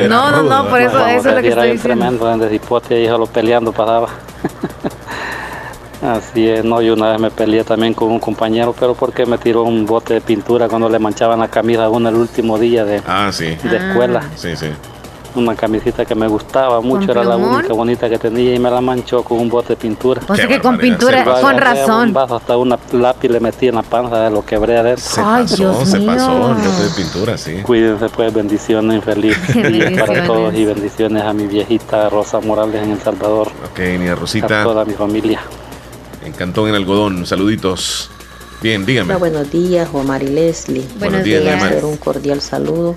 no, 0.09 0.30
no, 0.30 0.42
no, 0.42 0.68
por 0.68 0.80
eso, 0.80 1.07
eso 1.07 1.28
es 1.28 1.34
lo 1.34 1.42
que 1.42 1.48
estoy 1.48 1.72
diciendo. 1.72 1.82
tremendo, 1.82 2.32
en 2.32 2.40
Deshipote 2.40 3.00
y 3.00 3.09
lo 3.09 3.26
peleando 3.26 3.72
pasaba. 3.72 4.09
Así 6.02 6.46
es, 6.48 6.62
no, 6.62 6.82
yo 6.82 6.92
una 6.92 7.12
vez 7.12 7.20
me 7.20 7.30
peleé 7.30 7.64
también 7.64 7.94
con 7.94 8.12
un 8.12 8.20
compañero, 8.20 8.74
pero 8.78 8.94
porque 8.94 9.24
me 9.24 9.38
tiró 9.38 9.62
un 9.62 9.86
bote 9.86 10.14
de 10.14 10.20
pintura 10.20 10.68
cuando 10.68 10.88
le 10.90 10.98
manchaban 10.98 11.40
la 11.40 11.48
camisa 11.48 11.84
a 11.84 11.88
uno 11.88 12.11
el 12.11 12.16
último 12.16 12.59
día 12.59 12.84
de, 12.84 13.02
ah, 13.07 13.30
sí. 13.32 13.57
de 13.62 13.76
escuela. 13.76 14.22
Sí, 14.36 14.54
sí 14.57 14.68
una 15.39 15.55
camisita 15.55 16.05
que 16.05 16.14
me 16.14 16.28
gustaba 16.28 16.80
mucho, 16.80 17.11
era 17.11 17.24
la 17.24 17.37
única 17.37 17.72
bonita 17.72 18.09
que 18.09 18.18
tenía 18.18 18.55
y 18.55 18.59
me 18.59 18.70
la 18.70 18.80
manchó 18.80 19.22
con 19.22 19.39
un 19.39 19.49
bote 19.49 19.70
de 19.70 19.76
pintura. 19.76 20.20
O 20.26 20.34
sea 20.34 20.47
que 20.47 20.61
con 20.61 20.78
pintura, 20.78 21.24
con 21.24 21.57
razón. 21.57 22.09
Un 22.09 22.14
vaso, 22.14 22.37
hasta 22.37 22.57
una 22.57 22.78
lápiz 22.93 23.28
le 23.28 23.41
metí 23.41 23.68
en 23.68 23.76
la 23.76 23.82
panza, 23.82 24.30
lo 24.30 24.45
quebré 24.45 24.78
adentro. 24.78 25.05
Se 25.05 25.20
pasó, 25.20 25.84
se 25.84 26.01
pasó, 26.01 26.51
el 26.51 26.55
bote 26.55 26.82
de 26.82 26.91
pintura, 26.97 27.39
sí. 27.39 27.62
Cuídense 27.62 28.09
pues, 28.09 28.32
bendiciones, 28.32 29.05
feliz 29.05 29.37
día 29.55 30.07
para 30.07 30.26
todos 30.26 30.55
y 30.55 30.64
bendiciones 30.64 31.22
a 31.22 31.32
mi 31.32 31.47
viejita 31.47 32.09
Rosa 32.09 32.41
Morales 32.41 32.82
en 32.82 32.93
El 32.93 33.01
Salvador. 33.01 33.49
Ok, 33.70 33.80
mi 33.99 34.12
Rosita. 34.12 34.62
A 34.62 34.64
toda 34.64 34.84
mi 34.84 34.95
familia. 34.95 35.41
En 36.24 36.32
Cantón 36.32 36.68
en 36.68 36.74
Algodón, 36.74 37.26
saluditos. 37.26 38.11
Bien, 38.62 38.87
dígame. 38.87 39.11
Hola, 39.11 39.18
buenos 39.18 39.51
días, 39.51 39.89
Omar 39.93 40.22
y 40.22 40.28
Leslie. 40.28 40.84
Buenos, 40.99 41.22
días, 41.22 41.43
días. 41.43 41.82
Un 41.82 41.97
cordial 41.99 42.41
saludo 42.41 42.97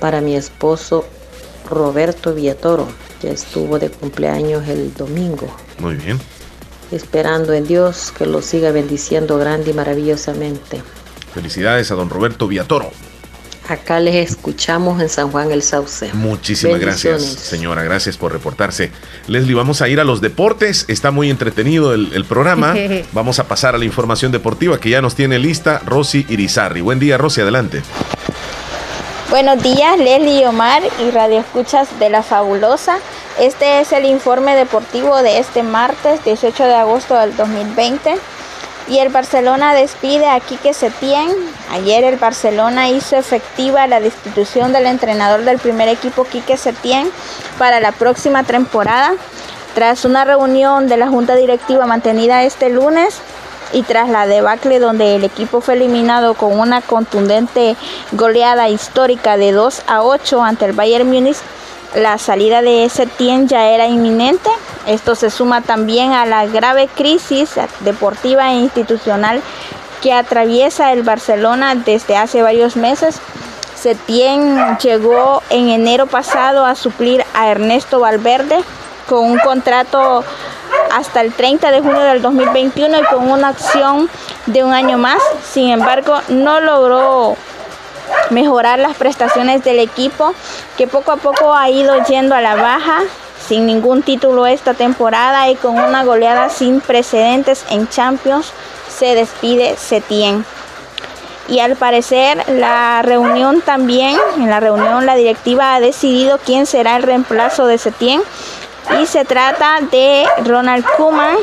para 0.00 0.20
mi 0.20 0.34
esposo 0.34 1.04
Roberto 1.66 2.34
Villatoro, 2.34 2.88
que 3.20 3.30
estuvo 3.30 3.78
de 3.78 3.90
cumpleaños 3.90 4.66
el 4.68 4.94
domingo. 4.94 5.54
Muy 5.78 5.94
bien. 5.94 6.18
Esperando 6.90 7.52
en 7.52 7.66
Dios 7.66 8.12
que 8.16 8.26
lo 8.26 8.42
siga 8.42 8.70
bendiciendo 8.70 9.38
grande 9.38 9.70
y 9.72 9.74
maravillosamente. 9.74 10.82
Felicidades 11.34 11.90
a 11.90 11.94
don 11.94 12.08
Roberto 12.08 12.46
Villatoro. 12.48 12.90
Acá 13.68 13.98
les 13.98 14.30
escuchamos 14.30 15.02
en 15.02 15.08
San 15.08 15.32
Juan 15.32 15.50
el 15.50 15.60
Sauce. 15.60 16.10
Muchísimas 16.14 16.78
gracias, 16.78 17.22
señora. 17.22 17.82
Gracias 17.82 18.16
por 18.16 18.32
reportarse. 18.32 18.92
Leslie, 19.26 19.54
vamos 19.54 19.82
a 19.82 19.88
ir 19.88 19.98
a 19.98 20.04
los 20.04 20.20
deportes. 20.20 20.84
Está 20.86 21.10
muy 21.10 21.30
entretenido 21.30 21.92
el, 21.92 22.12
el 22.14 22.24
programa. 22.24 22.76
vamos 23.12 23.40
a 23.40 23.48
pasar 23.48 23.74
a 23.74 23.78
la 23.78 23.84
información 23.84 24.30
deportiva 24.30 24.78
que 24.78 24.90
ya 24.90 25.02
nos 25.02 25.16
tiene 25.16 25.40
lista 25.40 25.80
Rosy 25.84 26.24
Irizarri. 26.28 26.80
Buen 26.80 27.00
día, 27.00 27.18
Rosy, 27.18 27.40
adelante. 27.40 27.82
Buenos 29.28 29.60
días, 29.60 29.98
Leslie 29.98 30.46
Omar 30.46 30.82
y 31.00 31.10
Radio 31.10 31.40
Escuchas 31.40 31.98
de 31.98 32.10
la 32.10 32.22
Fabulosa. 32.22 32.98
Este 33.40 33.80
es 33.80 33.90
el 33.90 34.04
informe 34.04 34.54
deportivo 34.54 35.20
de 35.20 35.40
este 35.40 35.64
martes 35.64 36.22
18 36.24 36.62
de 36.62 36.74
agosto 36.76 37.16
del 37.16 37.36
2020. 37.36 38.18
Y 38.86 38.98
el 38.98 39.08
Barcelona 39.08 39.74
despide 39.74 40.28
a 40.28 40.38
Quique 40.38 40.72
Setién. 40.72 41.28
Ayer 41.72 42.04
el 42.04 42.18
Barcelona 42.18 42.88
hizo 42.88 43.16
efectiva 43.16 43.88
la 43.88 43.98
destitución 43.98 44.72
del 44.72 44.86
entrenador 44.86 45.42
del 45.42 45.58
primer 45.58 45.88
equipo 45.88 46.22
Quique 46.24 46.56
Setién 46.56 47.10
para 47.58 47.80
la 47.80 47.90
próxima 47.90 48.44
temporada. 48.44 49.14
Tras 49.74 50.04
una 50.04 50.24
reunión 50.24 50.86
de 50.86 50.98
la 50.98 51.08
Junta 51.08 51.34
Directiva 51.34 51.84
mantenida 51.84 52.44
este 52.44 52.68
lunes, 52.68 53.20
y 53.72 53.82
tras 53.82 54.08
la 54.08 54.26
debacle 54.26 54.78
donde 54.78 55.16
el 55.16 55.24
equipo 55.24 55.60
fue 55.60 55.74
eliminado 55.74 56.34
con 56.34 56.58
una 56.58 56.80
contundente 56.80 57.76
goleada 58.12 58.68
histórica 58.68 59.36
de 59.36 59.52
2 59.52 59.82
a 59.86 60.02
8 60.02 60.42
ante 60.42 60.64
el 60.66 60.72
Bayern 60.72 61.10
Múnich, 61.10 61.38
la 61.94 62.18
salida 62.18 62.62
de 62.62 62.88
Setién 62.88 63.48
ya 63.48 63.68
era 63.70 63.86
inminente. 63.86 64.50
Esto 64.86 65.14
se 65.14 65.30
suma 65.30 65.62
también 65.62 66.12
a 66.12 66.26
la 66.26 66.46
grave 66.46 66.88
crisis 66.88 67.50
deportiva 67.80 68.52
e 68.52 68.58
institucional 68.58 69.40
que 70.02 70.12
atraviesa 70.12 70.92
el 70.92 71.02
Barcelona 71.02 71.74
desde 71.74 72.16
hace 72.16 72.42
varios 72.42 72.76
meses. 72.76 73.18
Setién 73.74 74.78
llegó 74.78 75.42
en 75.50 75.68
enero 75.68 76.06
pasado 76.06 76.64
a 76.64 76.74
suplir 76.74 77.24
a 77.34 77.48
Ernesto 77.48 78.00
Valverde 78.00 78.58
con 79.08 79.30
un 79.30 79.38
contrato 79.38 80.24
hasta 80.92 81.20
el 81.20 81.32
30 81.32 81.70
de 81.70 81.80
junio 81.80 82.00
del 82.00 82.22
2021 82.22 82.98
y 82.98 83.04
con 83.04 83.30
una 83.30 83.48
acción 83.48 84.08
de 84.46 84.64
un 84.64 84.72
año 84.72 84.98
más. 84.98 85.22
Sin 85.44 85.70
embargo, 85.70 86.18
no 86.28 86.60
logró 86.60 87.36
mejorar 88.30 88.78
las 88.78 88.96
prestaciones 88.96 89.64
del 89.64 89.78
equipo, 89.78 90.34
que 90.76 90.86
poco 90.86 91.12
a 91.12 91.16
poco 91.16 91.54
ha 91.54 91.70
ido 91.70 91.94
yendo 92.04 92.34
a 92.34 92.40
la 92.40 92.54
baja, 92.54 93.02
sin 93.46 93.66
ningún 93.66 94.02
título 94.02 94.46
esta 94.46 94.74
temporada 94.74 95.48
y 95.50 95.56
con 95.56 95.78
una 95.78 96.04
goleada 96.04 96.48
sin 96.48 96.80
precedentes 96.80 97.64
en 97.70 97.88
Champions, 97.88 98.52
se 98.88 99.14
despide 99.14 99.76
Setien. 99.76 100.44
Y 101.48 101.60
al 101.60 101.76
parecer 101.76 102.42
la 102.48 103.02
reunión 103.02 103.60
también, 103.60 104.16
en 104.36 104.50
la 104.50 104.58
reunión 104.58 105.06
la 105.06 105.14
directiva 105.14 105.74
ha 105.74 105.80
decidido 105.80 106.40
quién 106.44 106.66
será 106.66 106.96
el 106.96 107.04
reemplazo 107.04 107.66
de 107.66 107.78
Setien 107.78 108.20
y 109.00 109.06
se 109.06 109.24
trata 109.24 109.80
de 109.90 110.26
Ronald 110.44 110.84
Koeman, 110.96 111.36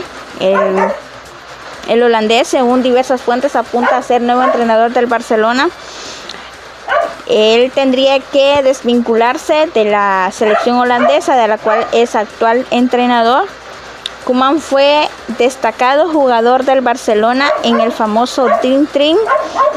el, 1.88 2.04
holandés, 2.04 2.48
según 2.48 2.82
diversas 2.82 3.22
fuentes, 3.22 3.56
apunta 3.56 3.98
a 3.98 4.02
ser 4.02 4.22
nuevo 4.22 4.44
entrenador 4.44 4.91
del 4.91 5.06
Barcelona. 5.06 5.70
Él 7.28 7.72
tendría 7.74 8.20
que 8.20 8.62
desvincularse 8.64 9.70
de 9.74 9.86
la 9.86 10.30
selección 10.34 10.78
holandesa, 10.78 11.36
de 11.36 11.48
la 11.48 11.58
cual 11.58 11.86
es 11.91 12.16
actual 12.16 12.66
entrenador. 12.72 13.48
Koeman 14.26 14.60
fue 14.62 15.10
destacado 15.38 16.10
jugador 16.10 16.64
del 16.64 16.82
Barcelona 16.82 17.50
en 17.64 17.82
el 17.82 17.91
famoso 17.91 18.48
Dream 18.62 18.88
Team 18.88 19.18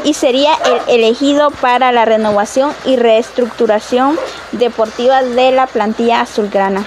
y 0.05 0.13
sería 0.13 0.53
el 0.87 0.95
elegido 0.95 1.51
para 1.51 1.91
la 1.91 2.05
renovación 2.05 2.73
y 2.85 2.95
reestructuración 2.95 4.17
deportiva 4.53 5.21
de 5.21 5.51
la 5.51 5.67
plantilla 5.67 6.21
azulgrana. 6.21 6.85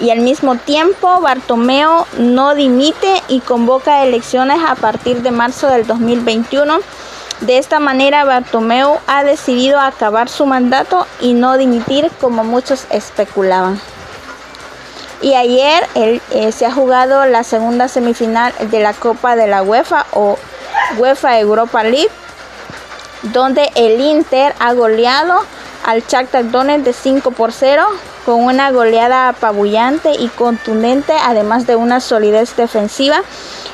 Y 0.00 0.10
al 0.10 0.20
mismo 0.20 0.56
tiempo 0.56 1.20
Bartomeo 1.20 2.06
no 2.18 2.54
dimite 2.54 3.22
y 3.28 3.40
convoca 3.40 4.02
elecciones 4.02 4.58
a 4.66 4.74
partir 4.74 5.22
de 5.22 5.30
marzo 5.30 5.68
del 5.68 5.86
2021. 5.86 6.78
De 7.40 7.58
esta 7.58 7.80
manera 7.80 8.24
Bartomeu 8.24 8.98
ha 9.06 9.24
decidido 9.24 9.80
acabar 9.80 10.28
su 10.28 10.46
mandato 10.46 11.06
y 11.20 11.32
no 11.32 11.56
dimitir 11.56 12.10
como 12.20 12.44
muchos 12.44 12.86
especulaban. 12.90 13.80
Y 15.22 15.34
ayer 15.34 15.86
eh, 15.94 16.52
se 16.52 16.64
ha 16.64 16.72
jugado 16.72 17.26
la 17.26 17.44
segunda 17.44 17.88
semifinal 17.88 18.54
de 18.70 18.80
la 18.80 18.94
Copa 18.94 19.36
de 19.36 19.46
la 19.46 19.62
UEFA 19.62 20.06
o 20.12 20.38
UEFA 20.98 21.38
Europa 21.38 21.82
League, 21.84 22.10
donde 23.22 23.70
el 23.74 24.00
Inter 24.00 24.54
ha 24.58 24.72
goleado 24.72 25.40
al 25.84 26.02
Shakhtar 26.06 26.50
Donetsk 26.50 26.84
de 26.84 26.92
5 26.92 27.30
por 27.32 27.52
0 27.52 27.86
con 28.30 28.44
una 28.44 28.70
goleada 28.70 29.28
apabullante 29.28 30.12
y 30.12 30.28
contundente, 30.28 31.12
además 31.20 31.66
de 31.66 31.74
una 31.74 31.98
solidez 31.98 32.54
defensiva. 32.54 33.24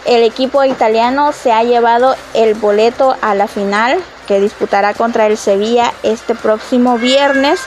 El 0.06 0.22
equipo 0.22 0.64
italiano 0.64 1.32
se 1.32 1.52
ha 1.52 1.62
llevado 1.62 2.16
el 2.32 2.54
boleto 2.54 3.18
a 3.20 3.34
la 3.34 3.48
final 3.48 3.98
que 4.26 4.40
disputará 4.40 4.94
contra 4.94 5.26
el 5.26 5.36
Sevilla 5.36 5.92
este 6.02 6.34
próximo 6.34 6.96
viernes. 6.96 7.60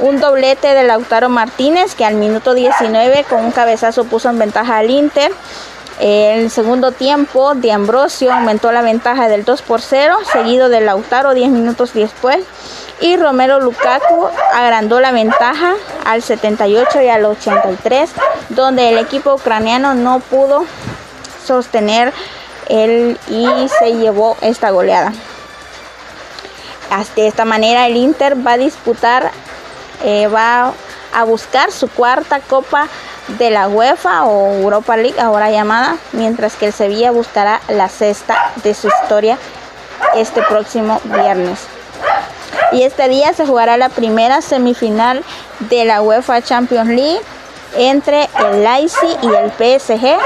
Un 0.00 0.18
doblete 0.18 0.74
de 0.74 0.82
Lautaro 0.82 1.28
Martínez 1.28 1.94
que 1.94 2.04
al 2.04 2.16
minuto 2.16 2.54
19 2.54 3.24
con 3.30 3.44
un 3.44 3.52
cabezazo 3.52 4.02
puso 4.02 4.28
en 4.28 4.40
ventaja 4.40 4.78
al 4.78 4.90
Inter. 4.90 5.30
El 6.00 6.50
segundo 6.50 6.90
tiempo 6.90 7.54
de 7.54 7.72
Ambrosio 7.72 8.32
aumentó 8.32 8.72
la 8.72 8.82
ventaja 8.82 9.28
del 9.28 9.44
2 9.44 9.62
por 9.62 9.80
0, 9.80 10.18
seguido 10.32 10.68
de 10.68 10.80
Lautaro 10.80 11.34
10 11.34 11.50
minutos 11.50 11.94
después 11.94 12.44
y 13.00 13.16
Romero 13.16 13.60
Lukaku 13.60 14.28
agrandó 14.52 15.00
la 15.00 15.12
ventaja 15.12 15.74
al 16.04 16.22
78 16.22 17.02
y 17.02 17.08
al 17.08 17.24
83, 17.24 18.10
donde 18.50 18.88
el 18.88 18.98
equipo 18.98 19.34
ucraniano 19.34 19.94
no 19.94 20.20
pudo 20.20 20.64
sostener 21.44 22.12
el 22.68 23.18
y 23.28 23.68
se 23.78 23.94
llevó 23.94 24.36
esta 24.40 24.70
goleada. 24.70 25.12
De 27.16 27.26
esta 27.26 27.44
manera 27.44 27.86
el 27.86 27.96
Inter 27.96 28.36
va 28.46 28.52
a 28.52 28.56
disputar, 28.56 29.32
eh, 30.04 30.28
va 30.28 30.72
a 31.12 31.24
buscar 31.24 31.72
su 31.72 31.88
cuarta 31.88 32.40
copa 32.40 32.88
de 33.28 33.50
la 33.50 33.68
UEFA 33.68 34.24
o 34.24 34.54
Europa 34.62 34.96
League 34.96 35.20
ahora 35.20 35.50
llamada, 35.50 35.96
mientras 36.12 36.56
que 36.56 36.66
el 36.66 36.72
Sevilla 36.72 37.10
buscará 37.10 37.60
la 37.68 37.88
sexta 37.88 38.52
de 38.62 38.74
su 38.74 38.88
historia 38.88 39.38
este 40.14 40.42
próximo 40.42 41.00
viernes 41.04 41.66
y 42.74 42.82
este 42.82 43.08
día 43.08 43.32
se 43.32 43.46
jugará 43.46 43.76
la 43.76 43.88
primera 43.88 44.40
semifinal 44.40 45.22
de 45.60 45.84
la 45.84 46.02
UEFA 46.02 46.42
Champions 46.42 46.88
League 46.88 47.20
entre 47.76 48.28
el 48.38 48.64
Leipzig 48.64 49.16
y 49.22 49.26
el 49.26 49.50
PSG. 49.52 50.18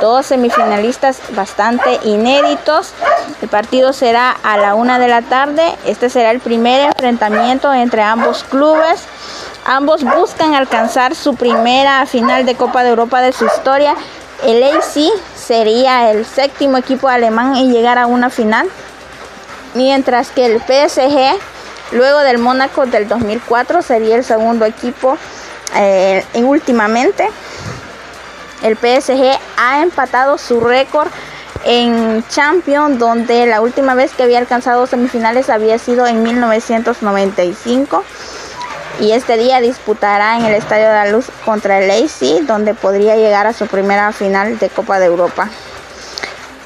Dos 0.00 0.26
semifinalistas 0.26 1.20
bastante 1.30 2.00
inéditos. 2.04 2.92
El 3.40 3.48
partido 3.48 3.92
será 3.92 4.36
a 4.42 4.56
la 4.56 4.74
una 4.74 4.98
de 4.98 5.08
la 5.08 5.22
tarde. 5.22 5.62
Este 5.86 6.08
será 6.08 6.30
el 6.30 6.40
primer 6.40 6.80
enfrentamiento 6.80 7.72
entre 7.72 8.02
ambos 8.02 8.44
clubes. 8.44 9.04
Ambos 9.64 10.02
buscan 10.02 10.54
alcanzar 10.54 11.14
su 11.14 11.36
primera 11.36 12.04
final 12.06 12.44
de 12.44 12.56
Copa 12.56 12.82
de 12.82 12.90
Europa 12.90 13.20
de 13.20 13.32
su 13.32 13.46
historia. 13.46 13.94
El 14.42 14.60
Leipzig 14.60 15.12
sería 15.36 16.10
el 16.10 16.26
séptimo 16.26 16.78
equipo 16.78 17.08
alemán 17.08 17.54
en 17.54 17.72
llegar 17.72 17.96
a 17.96 18.06
una 18.06 18.28
final 18.28 18.68
mientras 19.74 20.30
que 20.30 20.46
el 20.46 20.60
PSG, 20.60 21.38
luego 21.92 22.18
del 22.20 22.38
Mónaco 22.38 22.86
del 22.86 23.08
2004, 23.08 23.82
sería 23.82 24.16
el 24.16 24.24
segundo 24.24 24.64
equipo 24.64 25.16
eh, 25.76 26.24
y 26.34 26.42
últimamente. 26.42 27.28
El 28.62 28.76
PSG 28.76 29.38
ha 29.56 29.82
empatado 29.82 30.38
su 30.38 30.60
récord 30.60 31.08
en 31.64 32.24
Champions, 32.28 32.98
donde 32.98 33.46
la 33.46 33.60
última 33.60 33.94
vez 33.94 34.12
que 34.12 34.22
había 34.24 34.38
alcanzado 34.38 34.86
semifinales 34.86 35.50
había 35.50 35.78
sido 35.78 36.06
en 36.06 36.22
1995. 36.22 38.04
Y 39.00 39.12
este 39.12 39.36
día 39.36 39.60
disputará 39.60 40.38
en 40.38 40.44
el 40.44 40.54
Estadio 40.54 40.86
de 40.88 40.92
la 40.92 41.06
Luz 41.06 41.26
contra 41.44 41.80
el 41.80 41.88
Leipzig, 41.88 42.46
donde 42.46 42.74
podría 42.74 43.16
llegar 43.16 43.46
a 43.46 43.52
su 43.52 43.66
primera 43.66 44.12
final 44.12 44.58
de 44.58 44.68
Copa 44.68 44.98
de 44.98 45.06
Europa. 45.06 45.48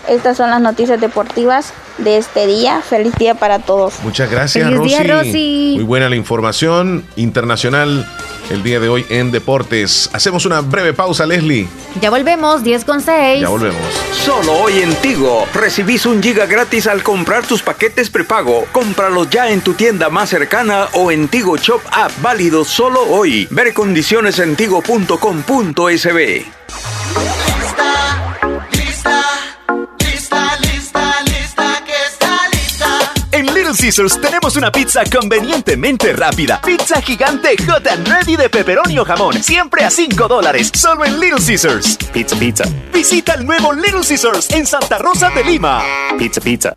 Estas 0.08 0.36
son 0.36 0.50
las 0.50 0.60
noticias 0.60 1.00
deportivas 1.00 1.72
de 1.98 2.18
este 2.18 2.46
día. 2.46 2.80
Feliz 2.80 3.14
día 3.18 3.34
para 3.34 3.58
todos. 3.58 3.94
Muchas 4.02 4.30
gracias, 4.30 4.70
Rosy. 4.72 5.74
Muy 5.76 5.84
buena 5.84 6.08
la 6.08 6.16
información 6.16 7.04
internacional 7.16 8.06
el 8.50 8.62
día 8.62 8.80
de 8.80 8.88
hoy 8.88 9.06
en 9.08 9.30
Deportes. 9.32 10.10
Hacemos 10.12 10.46
una 10.46 10.60
breve 10.60 10.92
pausa, 10.92 11.26
Leslie. 11.26 11.68
Ya 12.00 12.10
volvemos, 12.10 12.62
10 12.62 12.84
con 12.84 13.00
6. 13.00 13.40
Ya 13.40 13.48
volvemos. 13.48 13.80
Solo 14.24 14.52
hoy 14.52 14.78
en 14.80 14.94
Tigo 14.96 15.46
recibís 15.54 16.06
un 16.06 16.22
giga 16.22 16.46
gratis 16.46 16.86
al 16.86 17.02
comprar 17.02 17.46
tus 17.46 17.62
paquetes 17.62 18.10
prepago. 18.10 18.66
Cómpralo 18.72 19.24
ya 19.24 19.50
en 19.50 19.60
tu 19.60 19.74
tienda 19.74 20.08
más 20.08 20.28
cercana 20.28 20.86
o 20.92 21.10
en 21.10 21.28
Tigo 21.28 21.56
Shop 21.56 21.80
App, 21.90 22.12
válido 22.22 22.64
solo 22.64 23.02
hoy. 23.02 23.48
Ver 23.50 23.72
condiciones 23.72 24.38
en 24.38 24.56
tigo.com.sb. 24.56 26.44
Scissors 33.76 34.20
tenemos 34.20 34.56
una 34.56 34.72
pizza 34.72 35.02
convenientemente 35.04 36.12
rápida. 36.12 36.60
Pizza 36.60 37.00
gigante 37.02 37.56
Hot 37.68 37.86
and 37.86 38.08
Ready 38.08 38.36
de 38.36 38.48
pepperoni 38.48 38.98
o 38.98 39.04
jamón. 39.04 39.42
Siempre 39.42 39.84
a 39.84 39.90
5 39.90 40.28
dólares. 40.28 40.70
Solo 40.74 41.04
en 41.04 41.20
Little 41.20 41.40
Scissors. 41.40 41.96
Pizza, 42.12 42.36
pizza. 42.36 42.64
Visita 42.92 43.34
el 43.34 43.44
nuevo 43.44 43.72
Little 43.72 44.02
Scissors 44.02 44.50
en 44.50 44.66
Santa 44.66 44.98
Rosa 44.98 45.30
de 45.30 45.44
Lima. 45.44 45.82
Pizza, 46.18 46.40
pizza. 46.40 46.76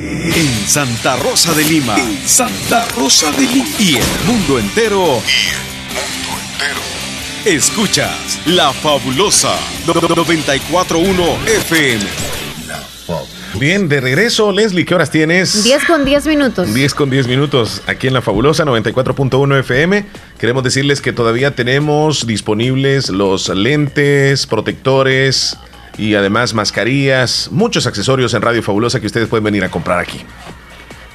En 0.00 0.68
Santa 0.68 1.16
Rosa 1.16 1.52
de 1.54 1.64
Lima. 1.64 1.96
Santa 2.24 2.86
Rosa 2.96 3.32
de 3.32 3.46
Lima. 3.46 3.66
Y 3.80 3.96
el 3.96 4.24
mundo 4.26 4.58
entero. 4.60 5.20
Escuchas 7.44 8.38
La 8.46 8.72
Fabulosa 8.72 9.58
941 9.86 11.22
FM. 11.46 12.04
Bien, 13.58 13.88
de 13.88 14.00
regreso, 14.00 14.52
Leslie, 14.52 14.84
¿qué 14.84 14.94
horas 14.94 15.10
tienes? 15.10 15.64
10 15.64 15.84
con 15.84 16.04
10 16.04 16.26
minutos. 16.28 16.72
10 16.72 16.94
con 16.94 17.10
10 17.10 17.26
minutos 17.26 17.82
aquí 17.88 18.06
en 18.06 18.14
La 18.14 18.22
Fabulosa 18.22 18.64
94.1 18.64 19.58
FM. 19.58 20.06
Queremos 20.38 20.62
decirles 20.62 21.00
que 21.00 21.12
todavía 21.12 21.56
tenemos 21.56 22.24
disponibles 22.24 23.08
los 23.08 23.48
lentes, 23.48 24.46
protectores 24.46 25.58
y 25.98 26.14
además 26.14 26.54
mascarillas, 26.54 27.48
muchos 27.50 27.86
accesorios 27.86 28.32
en 28.32 28.42
Radio 28.42 28.62
Fabulosa 28.62 29.00
que 29.00 29.06
ustedes 29.06 29.28
pueden 29.28 29.44
venir 29.44 29.64
a 29.64 29.70
comprar 29.70 29.98
aquí. 29.98 30.20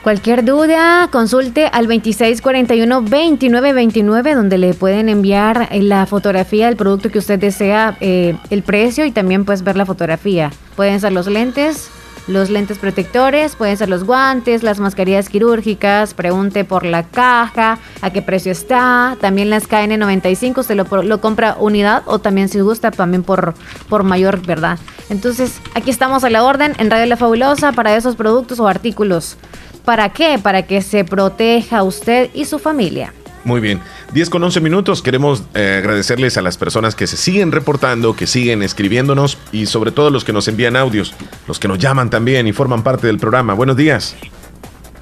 Cualquier 0.04 0.44
duda, 0.44 1.08
consulte 1.10 1.68
al 1.68 1.88
2641-2929, 1.88 4.36
donde 4.36 4.58
le 4.58 4.74
pueden 4.74 5.08
enviar 5.08 5.70
la 5.72 6.06
fotografía 6.06 6.66
del 6.66 6.76
producto 6.76 7.10
que 7.10 7.20
usted 7.20 7.40
desea, 7.40 7.96
eh, 8.02 8.36
el 8.50 8.64
precio 8.64 9.06
y 9.06 9.12
también 9.12 9.46
puedes 9.46 9.64
ver 9.64 9.78
la 9.78 9.86
fotografía. 9.86 10.52
Pueden 10.76 11.00
ser 11.00 11.14
los 11.14 11.28
lentes, 11.28 11.90
los 12.28 12.50
lentes 12.50 12.78
protectores, 12.78 13.56
pueden 13.56 13.78
ser 13.78 13.90
los 13.90 14.04
guantes, 14.04 14.64
las 14.64 14.80
mascarillas 14.80 15.30
quirúrgicas, 15.30 16.14
pregunte 16.14 16.64
por 16.64 16.86
la 16.86 17.04
caja, 17.04 17.80
a 18.02 18.10
qué 18.12 18.22
precio 18.22 18.52
está, 18.52 19.18
también 19.20 19.50
las 19.50 19.68
KN95, 19.68 20.60
usted 20.60 20.76
lo, 20.76 21.04
lo 21.04 21.22
compra 21.22 21.58
unidad 21.60 22.04
o 22.06 22.20
también 22.20 22.50
si 22.50 22.60
gusta 22.60 22.92
también 22.92 23.24
por, 23.24 23.54
por 23.90 24.04
mayor, 24.04 24.46
¿verdad? 24.46 24.80
Entonces, 25.10 25.60
aquí 25.76 25.90
estamos 25.90 26.24
a 26.24 26.30
la 26.30 26.44
orden 26.44 26.74
en 26.78 26.90
Radio 26.90 27.06
La 27.08 27.18
Fabulosa 27.18 27.72
para 27.72 27.96
esos 27.96 28.16
productos 28.16 28.60
o 28.60 28.68
artículos. 28.68 29.38
¿Para 29.86 30.10
qué? 30.10 30.40
Para 30.42 30.64
que 30.64 30.82
se 30.82 31.04
proteja 31.04 31.84
usted 31.84 32.30
y 32.34 32.46
su 32.46 32.58
familia. 32.58 33.14
Muy 33.46 33.60
bien, 33.60 33.82
10 34.14 34.30
con 34.30 34.42
11 34.44 34.62
minutos. 34.62 35.02
Queremos 35.02 35.44
eh, 35.54 35.76
agradecerles 35.80 36.38
a 36.38 36.42
las 36.42 36.58
personas 36.58 36.96
que 36.96 37.08
se 37.08 37.18
siguen 37.18 37.52
reportando, 37.52 38.16
que 38.16 38.26
siguen 38.26 38.64
escribiéndonos 38.64 39.38
y 39.52 39.66
sobre 39.66 39.92
todo 39.92 40.10
los 40.12 40.24
que 40.24 40.32
nos 40.32 40.48
envían 40.48 40.78
audios, 40.78 41.14
los 41.48 41.60
que 41.60 41.68
nos 41.68 41.78
llaman 41.78 42.10
también 42.10 42.48
y 42.48 42.54
forman 42.54 42.84
parte 42.84 43.08
del 43.08 43.20
programa. 43.20 43.54
Buenos 43.54 43.76
días. 43.76 44.16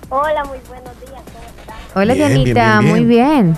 Hola, 0.10 0.44
muy 0.46 0.58
buenos 0.68 1.00
días. 1.00 1.22
¿Cómo 1.26 1.46
están? 1.60 1.76
Hola, 1.94 2.14
Bien, 2.16 2.28
bien, 2.30 2.44
Dianita, 2.44 2.80
bien, 2.80 2.92
muy 2.92 3.06
bien. 3.06 3.44
bien. 3.54 3.58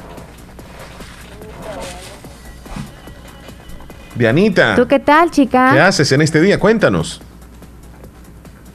Dianita, 4.15 4.75
¿Tú 4.75 4.87
qué 4.87 4.99
tal, 4.99 5.31
chica? 5.31 5.71
¿qué 5.73 5.79
haces 5.79 6.11
en 6.11 6.21
este 6.21 6.39
día? 6.39 6.59
Cuéntanos. 6.59 7.21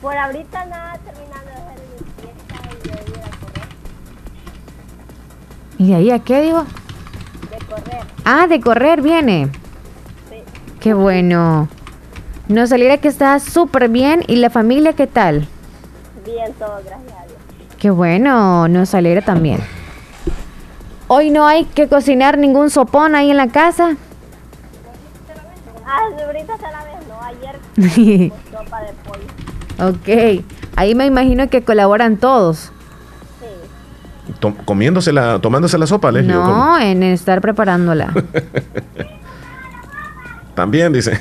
Por 0.03 0.17
ahorita 0.17 0.65
nada, 0.67 0.99
¿Y 5.79 5.89
de 5.89 5.95
ahí 5.95 6.11
a 6.11 6.18
qué 6.18 6.43
digo? 6.43 6.64
De 7.51 7.59
correr. 7.66 8.05
Ah, 8.24 8.47
de 8.49 8.61
correr 8.61 9.01
viene. 9.01 9.49
Qué 10.81 10.93
bueno. 10.93 11.68
Nos 12.49 12.70
saliera 12.70 12.99
que 12.99 13.09
está 13.09 13.39
súper 13.39 13.89
bien. 13.89 14.24
¿Y 14.26 14.37
la 14.37 14.51
familia 14.51 14.93
qué 14.93 15.07
tal? 15.07 15.47
Bien, 16.24 16.53
todo, 16.59 16.81
gracias 16.85 17.12
a 17.12 17.26
Dios. 17.26 17.39
Qué 17.79 17.91
bueno, 17.91 18.66
nos 18.68 18.93
alegra 18.95 19.22
también. 19.22 19.61
Hoy 21.07 21.31
no 21.31 21.47
hay 21.47 21.64
que 21.64 21.89
cocinar 21.89 22.37
ningún 22.37 22.70
sopón 22.70 23.14
ahí 23.14 23.31
en 23.31 23.37
la 23.37 23.49
casa. 23.49 23.97
Ah, 25.87 26.01
ahorita 26.26 26.55
no, 27.09 27.22
ayer 27.22 28.33
sopa 28.53 28.83
de 28.83 28.93
pollo. 29.07 29.89
ok, 29.89 30.45
ahí 30.76 30.95
me 30.95 31.07
imagino 31.07 31.49
que 31.49 31.62
colaboran 31.62 32.18
todos. 32.18 32.72
To- 34.41 34.55
comiéndosela, 34.64 35.39
tomándose 35.41 35.79
la 35.79 35.87
sopa, 35.87 36.12
Leslie. 36.12 36.35
No, 36.35 36.79
en 36.79 37.03
estar 37.03 37.41
preparándola. 37.41 38.12
También 40.55 40.93
dice. 40.93 41.18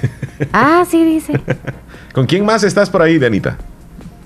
ah, 0.52 0.84
sí, 0.90 1.04
dice. 1.06 1.40
¿Con 2.14 2.26
quién 2.26 2.44
más 2.46 2.64
estás 2.64 2.90
por 2.90 3.02
ahí, 3.02 3.20
Dianita? 3.20 3.58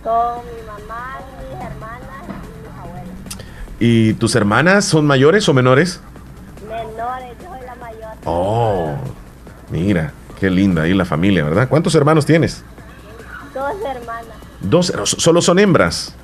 Con 0.04 0.46
mi 0.46 0.62
mamá, 0.66 1.18
mis 1.38 1.66
hermanas 1.66 2.30
y 2.30 2.62
mis 2.62 2.80
abuelos. 2.80 3.10
¿Y 3.80 4.14
tus 4.14 4.36
hermanas 4.36 4.86
son 4.86 5.06
mayores 5.06 5.48
o 5.50 5.54
menores? 5.54 6.00
Menores, 6.68 7.30
yo 7.42 7.50
soy 7.50 7.60
la 7.66 7.76
mayor. 7.76 8.12
Oh, 8.26 8.94
mira, 9.70 10.14
qué 10.40 10.50
linda 10.50 10.84
ahí 10.84 10.94
la 10.94 11.06
familia, 11.06 11.44
¿verdad? 11.44 11.68
¿Cuántos 11.68 11.94
hermanos 11.96 12.26
tienes? 12.26 12.64
Dos 13.54 13.74
hermanas. 13.86 14.26
Dos, 14.62 14.94
solo 15.18 15.42
son 15.42 15.60
hembras. 15.60 16.16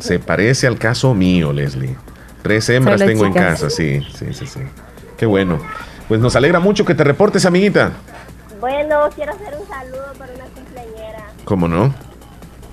Se 0.00 0.18
parece 0.18 0.66
al 0.66 0.78
caso 0.78 1.14
mío, 1.14 1.52
Leslie. 1.52 1.96
Tres 2.42 2.68
hembras 2.70 2.98
Solo 2.98 3.10
tengo 3.10 3.26
en 3.26 3.32
casa, 3.32 3.68
sí, 3.70 4.00
sí, 4.14 4.32
sí, 4.32 4.46
sí. 4.46 4.60
Qué 5.16 5.26
bueno. 5.26 5.58
Pues 6.08 6.20
nos 6.20 6.34
alegra 6.34 6.58
mucho 6.58 6.84
que 6.84 6.94
te 6.94 7.04
reportes, 7.04 7.44
amiguita. 7.44 7.92
Bueno, 8.58 9.08
quiero 9.14 9.32
hacer 9.32 9.54
un 9.60 9.68
saludo 9.68 10.12
para 10.18 10.32
una 10.34 10.44
cumpleañera, 10.46 11.24
¿Cómo 11.44 11.68
no? 11.68 11.94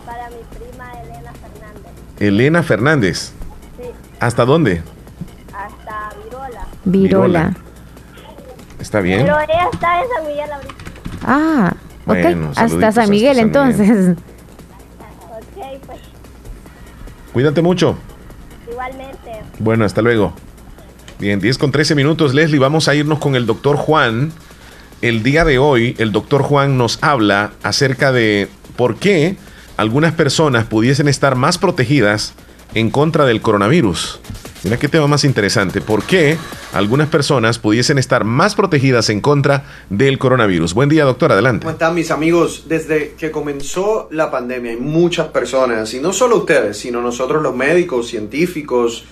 para 0.06 0.30
mi 0.30 0.38
prima 0.58 0.92
Elena 1.04 1.32
Fernández. 1.34 1.92
Elena 2.20 2.64
Fernández. 2.64 3.18
Sí, 3.78 3.90
¿Hasta 4.20 4.46
dónde? 4.46 4.82
hasta 5.54 6.10
Virola. 6.24 6.68
Virola. 6.86 7.54
¿Está 8.80 9.02
bien? 9.02 9.24
Pero 9.24 9.40
ella 9.40 9.70
está 9.72 10.02
en 10.02 10.08
San 10.16 10.28
Miguel 10.28 10.52
ahorita. 10.52 10.74
Ah, 11.24 11.74
ok. 12.06 12.06
Bueno, 12.08 12.52
hasta 12.56 12.92
San 12.92 13.10
Miguel 13.10 13.40
hasta 13.40 13.54
San 13.54 13.70
entonces. 13.72 14.18
Ok, 15.30 15.82
pues 15.86 16.00
Cuídate 17.38 17.62
mucho. 17.62 17.96
igualmente. 18.68 19.44
Bueno, 19.60 19.86
hasta 19.86 20.02
luego. 20.02 20.34
Bien, 21.20 21.40
10 21.40 21.60
con 21.60 21.72
13 21.72 21.94
minutos, 21.94 22.34
Leslie. 22.34 22.58
Vamos 22.58 22.88
a 22.88 22.96
irnos 22.96 23.20
con 23.20 23.36
el 23.36 23.46
doctor 23.46 23.78
Juan. 23.78 24.32
El 25.04 25.22
día 25.22 25.46
de 25.46 25.60
hoy, 25.60 25.94
el 26.00 26.12
doctor 26.12 26.42
Juan 26.42 26.80
nos 26.80 26.98
habla 27.04 27.52
acerca 27.62 28.12
de 28.12 28.50
por 28.76 28.96
qué 28.96 29.38
algunas 29.78 30.14
personas 30.14 30.66
pudiesen 30.66 31.08
estar 31.08 31.36
más 31.36 31.60
protegidas 31.60 32.34
en 32.74 32.90
contra 32.90 33.26
del 33.26 33.42
coronavirus. 33.42 34.20
Mira 34.64 34.78
qué 34.78 34.88
tema 34.88 35.08
más 35.08 35.24
interesante. 35.24 35.82
¿Por 35.82 36.04
qué 36.04 36.38
algunas 36.74 37.08
personas 37.10 37.60
pudiesen 37.60 37.98
estar 37.98 38.24
más 38.24 38.56
protegidas 38.56 39.10
en 39.10 39.22
contra 39.22 39.66
del 39.90 40.18
coronavirus? 40.18 40.74
Buen 40.74 40.90
día, 40.90 41.06
doctor. 41.06 41.32
Adelante. 41.32 41.64
¿Cómo 41.64 41.74
están 41.74 41.94
mis 41.96 42.12
amigos? 42.12 42.66
Desde 42.68 43.14
que 43.14 43.32
comenzó 43.32 44.08
la 44.12 44.32
pandemia 44.32 44.72
hay 44.72 44.78
muchas 44.78 45.28
personas, 45.28 45.94
y 45.94 46.00
no 46.00 46.12
solo 46.12 46.38
ustedes, 46.38 46.78
sino 46.78 47.02
nosotros 47.02 47.42
los 47.44 47.56
médicos, 47.56 48.08
científicos, 48.08 49.06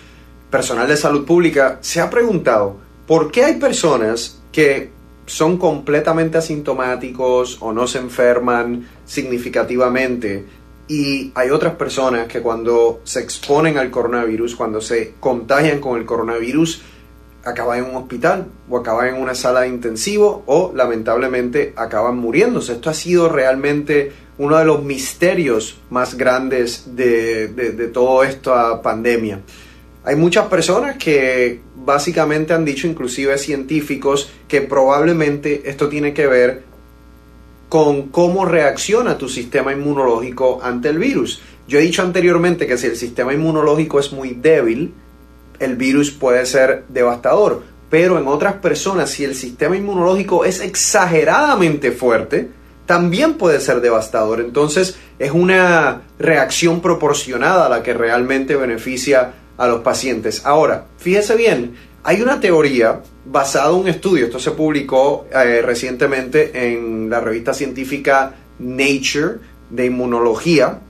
personal 0.50 0.88
de 0.88 0.98
salud 0.98 1.26
pública, 1.26 1.78
se 1.82 2.02
ha 2.02 2.10
preguntado 2.10 2.78
por 3.06 3.32
qué 3.32 3.46
hay 3.46 3.56
personas 3.56 4.42
que 4.52 4.90
son 5.26 5.58
completamente 5.58 6.38
asintomáticos 6.38 7.58
o 7.62 7.72
no 7.72 7.88
se 7.88 8.00
enferman 8.00 8.88
significativamente 9.06 10.46
y 10.88 11.32
hay 11.34 11.50
otras 11.50 11.76
personas 11.76 12.28
que 12.28 12.42
cuando 12.42 13.02
se 13.04 13.20
exponen 13.20 13.78
al 13.78 13.90
coronavirus, 13.90 14.56
cuando 14.56 14.82
se 14.82 15.14
contagian 15.20 15.80
con 15.80 16.00
el 16.00 16.06
coronavirus, 16.06 16.82
acaban 17.44 17.80
en 17.80 17.86
un 17.86 17.96
hospital 17.96 18.48
o 18.70 18.78
acaban 18.78 19.08
en 19.08 19.22
una 19.22 19.36
sala 19.36 19.62
de 19.62 19.70
intensivo 19.70 20.44
o 20.48 20.72
lamentablemente 20.76 21.74
acaban 21.76 22.18
muriéndose. 22.18 22.74
Esto 22.74 22.90
ha 22.90 22.94
sido 22.94 23.30
realmente 23.30 24.12
uno 24.38 24.58
de 24.58 24.66
los 24.66 24.84
misterios 24.84 25.80
más 25.90 26.16
grandes 26.18 26.96
de, 26.96 27.48
de, 27.48 27.72
de 27.72 27.88
toda 27.88 28.28
esta 28.28 28.82
pandemia. 28.82 29.42
Hay 30.04 30.16
muchas 30.16 30.48
personas 30.48 30.98
que 30.98 31.62
básicamente 31.76 32.54
han 32.54 32.66
dicho, 32.66 32.88
inclusive 32.88 33.38
científicos, 33.38 34.30
que 34.48 34.62
probablemente 34.62 35.70
esto 35.70 35.90
tiene 35.90 36.14
que 36.14 36.28
ver 36.28 36.75
con 37.76 38.04
cómo 38.04 38.46
reacciona 38.46 39.18
tu 39.18 39.28
sistema 39.28 39.74
inmunológico 39.74 40.62
ante 40.64 40.88
el 40.88 40.98
virus. 40.98 41.42
Yo 41.68 41.78
he 41.78 41.82
dicho 41.82 42.04
anteriormente 42.04 42.68
que 42.68 42.78
si 42.78 42.88
el 42.88 42.96
sistema 42.96 43.34
inmunológico 43.34 44.00
es 44.00 44.14
muy 44.14 44.30
débil, 44.30 44.94
el 45.60 45.76
virus 45.76 46.10
puede 46.10 46.46
ser 46.46 46.86
devastador. 46.88 47.64
Pero 47.90 48.18
en 48.18 48.30
otras 48.30 48.54
personas, 48.54 49.10
si 49.10 49.26
el 49.26 49.36
sistema 49.36 49.76
inmunológico 49.76 50.46
es 50.46 50.62
exageradamente 50.62 51.92
fuerte, 51.92 52.48
también 52.86 53.34
puede 53.34 53.60
ser 53.60 53.82
devastador. 53.82 54.40
Entonces 54.40 54.96
es 55.20 55.32
una 55.32 56.04
reacción 56.18 56.80
proporcionada 56.80 57.66
a 57.66 57.70
la 57.70 57.84
que 57.84 57.94
realmente 57.94 58.56
beneficia 58.56 59.34
a 59.58 59.68
los 59.68 59.82
pacientes. 59.82 60.46
Ahora, 60.46 60.86
fíjese 60.98 61.36
bien, 61.36 61.76
hay 62.08 62.22
una 62.22 62.40
teoría 62.40 63.02
basada 63.26 63.72
en 63.72 63.78
un 63.78 63.88
estudio, 63.88 64.26
esto 64.26 64.40
se 64.40 64.52
publicó 64.52 65.26
eh, 65.34 65.64
recientemente 65.64 66.52
en 66.72 67.10
la 67.10 67.20
revista 67.20 67.52
científica 67.52 68.36
Nature 68.60 69.40
de 69.72 69.88
Inmunología, 69.88 70.82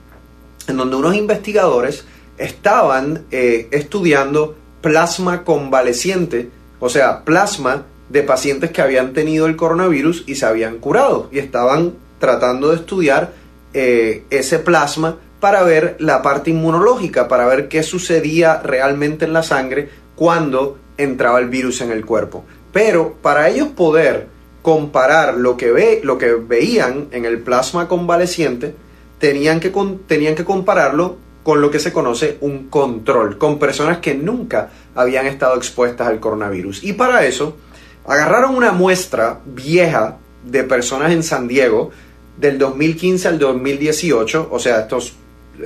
en 0.68 0.76
donde 0.76 0.94
unos 0.94 1.16
investigadores 1.16 2.04
estaban 2.36 3.24
eh, 3.30 3.66
estudiando 3.70 4.56
plasma 4.82 5.42
convaleciente, 5.42 6.50
o 6.80 6.90
sea, 6.90 7.24
plasma 7.24 7.84
de 8.10 8.22
pacientes 8.22 8.70
que 8.70 8.82
habían 8.82 9.14
tenido 9.14 9.46
el 9.46 9.56
coronavirus 9.56 10.24
y 10.26 10.34
se 10.34 10.44
habían 10.44 10.76
curado 10.76 11.30
y 11.32 11.38
estaban 11.38 11.94
tratando 12.18 12.68
de 12.68 12.76
estudiar 12.76 13.32
eh, 13.72 14.24
ese 14.28 14.58
plasma 14.58 15.16
para 15.40 15.62
ver 15.62 15.96
la 15.98 16.20
parte 16.20 16.50
inmunológica, 16.50 17.26
para 17.26 17.46
ver 17.46 17.68
qué 17.68 17.82
sucedía 17.82 18.60
realmente 18.60 19.24
en 19.24 19.32
la 19.32 19.42
sangre 19.42 19.88
cuando 20.14 20.78
entraba 20.98 21.38
el 21.38 21.48
virus 21.48 21.80
en 21.80 21.90
el 21.90 22.04
cuerpo. 22.04 22.44
Pero 22.72 23.14
para 23.22 23.48
ellos 23.48 23.68
poder 23.68 24.28
comparar 24.62 25.34
lo 25.34 25.56
que, 25.56 25.70
ve, 25.70 26.00
lo 26.02 26.18
que 26.18 26.34
veían 26.34 27.08
en 27.12 27.24
el 27.24 27.38
plasma 27.40 27.88
convaleciente, 27.88 28.74
tenían 29.18 29.60
que, 29.60 29.72
tenían 30.06 30.34
que 30.34 30.44
compararlo 30.44 31.16
con 31.42 31.60
lo 31.60 31.70
que 31.70 31.78
se 31.78 31.92
conoce 31.92 32.38
un 32.40 32.68
control, 32.68 33.38
con 33.38 33.60
personas 33.60 33.98
que 33.98 34.14
nunca 34.14 34.70
habían 34.96 35.26
estado 35.26 35.56
expuestas 35.56 36.08
al 36.08 36.18
coronavirus. 36.18 36.82
Y 36.82 36.94
para 36.94 37.24
eso, 37.24 37.56
agarraron 38.04 38.56
una 38.56 38.72
muestra 38.72 39.38
vieja 39.44 40.16
de 40.44 40.64
personas 40.64 41.12
en 41.12 41.22
San 41.22 41.46
Diego 41.46 41.92
del 42.36 42.58
2015 42.58 43.28
al 43.28 43.38
2018, 43.38 44.48
o 44.50 44.58
sea, 44.58 44.80
estos 44.80 45.14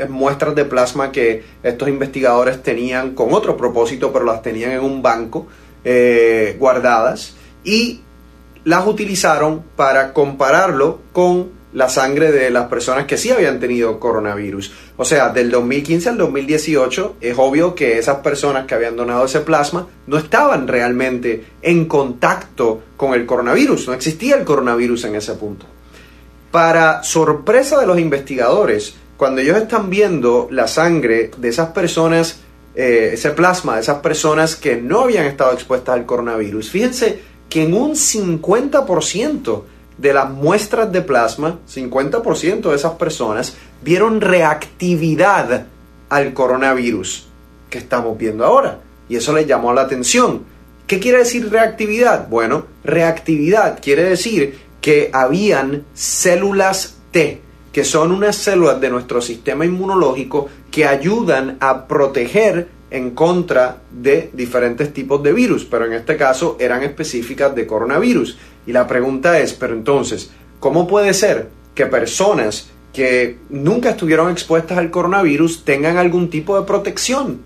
muestras 0.09 0.55
de 0.55 0.64
plasma 0.64 1.12
que 1.12 1.45
estos 1.62 1.88
investigadores 1.88 2.62
tenían 2.62 3.14
con 3.14 3.32
otro 3.32 3.57
propósito, 3.57 4.12
pero 4.12 4.24
las 4.24 4.43
tenían 4.43 4.72
en 4.72 4.80
un 4.80 5.03
banco 5.03 5.47
eh, 5.84 6.57
guardadas 6.59 7.34
y 7.64 8.01
las 8.64 8.86
utilizaron 8.86 9.62
para 9.76 10.12
compararlo 10.12 11.01
con 11.12 11.61
la 11.72 11.88
sangre 11.88 12.32
de 12.32 12.51
las 12.51 12.68
personas 12.68 13.07
que 13.07 13.16
sí 13.16 13.30
habían 13.30 13.61
tenido 13.61 14.01
coronavirus. 14.01 14.72
O 14.97 15.05
sea, 15.05 15.30
del 15.30 15.51
2015 15.51 16.09
al 16.09 16.18
2018 16.18 17.16
es 17.20 17.34
obvio 17.38 17.74
que 17.74 17.99
esas 17.99 18.18
personas 18.18 18.66
que 18.66 18.74
habían 18.74 18.97
donado 18.97 19.24
ese 19.24 19.41
plasma 19.41 19.86
no 20.07 20.18
estaban 20.18 20.66
realmente 20.66 21.45
en 21.62 21.86
contacto 21.86 22.82
con 22.97 23.14
el 23.14 23.24
coronavirus, 23.24 23.88
no 23.88 23.95
existía 23.95 24.36
el 24.36 24.45
coronavirus 24.45 25.05
en 25.05 25.14
ese 25.14 25.34
punto. 25.34 25.66
Para 26.51 27.05
sorpresa 27.05 27.78
de 27.78 27.86
los 27.86 27.99
investigadores, 28.01 28.95
cuando 29.20 29.42
ellos 29.42 29.58
están 29.58 29.90
viendo 29.90 30.48
la 30.50 30.66
sangre 30.66 31.30
de 31.36 31.50
esas 31.50 31.72
personas, 31.72 32.40
eh, 32.74 33.10
ese 33.12 33.32
plasma 33.32 33.74
de 33.74 33.82
esas 33.82 33.98
personas 33.98 34.56
que 34.56 34.76
no 34.78 35.00
habían 35.00 35.26
estado 35.26 35.52
expuestas 35.52 35.94
al 35.94 36.06
coronavirus, 36.06 36.70
fíjense 36.70 37.20
que 37.50 37.64
en 37.64 37.74
un 37.74 37.96
50% 37.96 39.62
de 39.98 40.14
las 40.14 40.30
muestras 40.30 40.90
de 40.90 41.02
plasma, 41.02 41.58
50% 41.68 42.70
de 42.70 42.74
esas 42.74 42.92
personas 42.92 43.58
vieron 43.82 44.22
reactividad 44.22 45.66
al 46.08 46.32
coronavirus 46.32 47.28
que 47.68 47.76
estamos 47.76 48.16
viendo 48.16 48.46
ahora. 48.46 48.80
Y 49.10 49.16
eso 49.16 49.34
les 49.34 49.46
llamó 49.46 49.74
la 49.74 49.82
atención. 49.82 50.44
¿Qué 50.86 50.98
quiere 50.98 51.18
decir 51.18 51.50
reactividad? 51.50 52.26
Bueno, 52.26 52.64
reactividad 52.84 53.80
quiere 53.82 54.04
decir 54.04 54.58
que 54.80 55.10
habían 55.12 55.84
células 55.92 56.96
T, 57.10 57.49
que 57.72 57.84
son 57.84 58.12
unas 58.12 58.36
células 58.36 58.80
de 58.80 58.90
nuestro 58.90 59.20
sistema 59.20 59.64
inmunológico 59.64 60.48
que 60.70 60.86
ayudan 60.86 61.56
a 61.60 61.86
proteger 61.86 62.68
en 62.90 63.10
contra 63.10 63.78
de 63.90 64.30
diferentes 64.32 64.92
tipos 64.92 65.22
de 65.22 65.32
virus, 65.32 65.64
pero 65.64 65.86
en 65.86 65.92
este 65.92 66.16
caso 66.16 66.56
eran 66.58 66.82
específicas 66.82 67.54
de 67.54 67.66
coronavirus. 67.66 68.36
Y 68.66 68.72
la 68.72 68.86
pregunta 68.86 69.38
es, 69.38 69.52
pero 69.52 69.74
entonces, 69.74 70.30
¿cómo 70.58 70.88
puede 70.88 71.14
ser 71.14 71.48
que 71.74 71.86
personas 71.86 72.68
que 72.92 73.38
nunca 73.48 73.90
estuvieron 73.90 74.30
expuestas 74.30 74.78
al 74.78 74.90
coronavirus 74.90 75.64
tengan 75.64 75.96
algún 75.96 76.30
tipo 76.30 76.58
de 76.58 76.66
protección? 76.66 77.42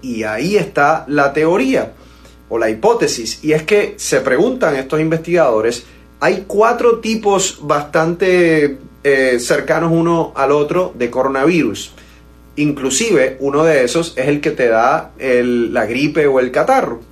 Y 0.00 0.22
ahí 0.22 0.56
está 0.56 1.04
la 1.08 1.32
teoría 1.34 1.92
o 2.48 2.58
la 2.58 2.70
hipótesis, 2.70 3.42
y 3.42 3.52
es 3.52 3.64
que 3.64 3.94
se 3.98 4.20
preguntan 4.20 4.76
estos 4.76 5.00
investigadores, 5.00 5.84
hay 6.20 6.44
cuatro 6.46 7.00
tipos 7.00 7.58
bastante 7.60 8.78
eh, 9.08 9.38
cercanos 9.38 9.92
uno 9.92 10.32
al 10.34 10.50
otro 10.50 10.92
de 10.96 11.10
coronavirus. 11.10 11.92
Inclusive 12.56 13.36
uno 13.38 13.62
de 13.62 13.84
esos 13.84 14.14
es 14.16 14.26
el 14.26 14.40
que 14.40 14.50
te 14.50 14.66
da 14.66 15.12
la 15.16 15.86
gripe 15.86 16.26
o 16.26 16.40
el 16.40 16.50
catarro. 16.50 17.02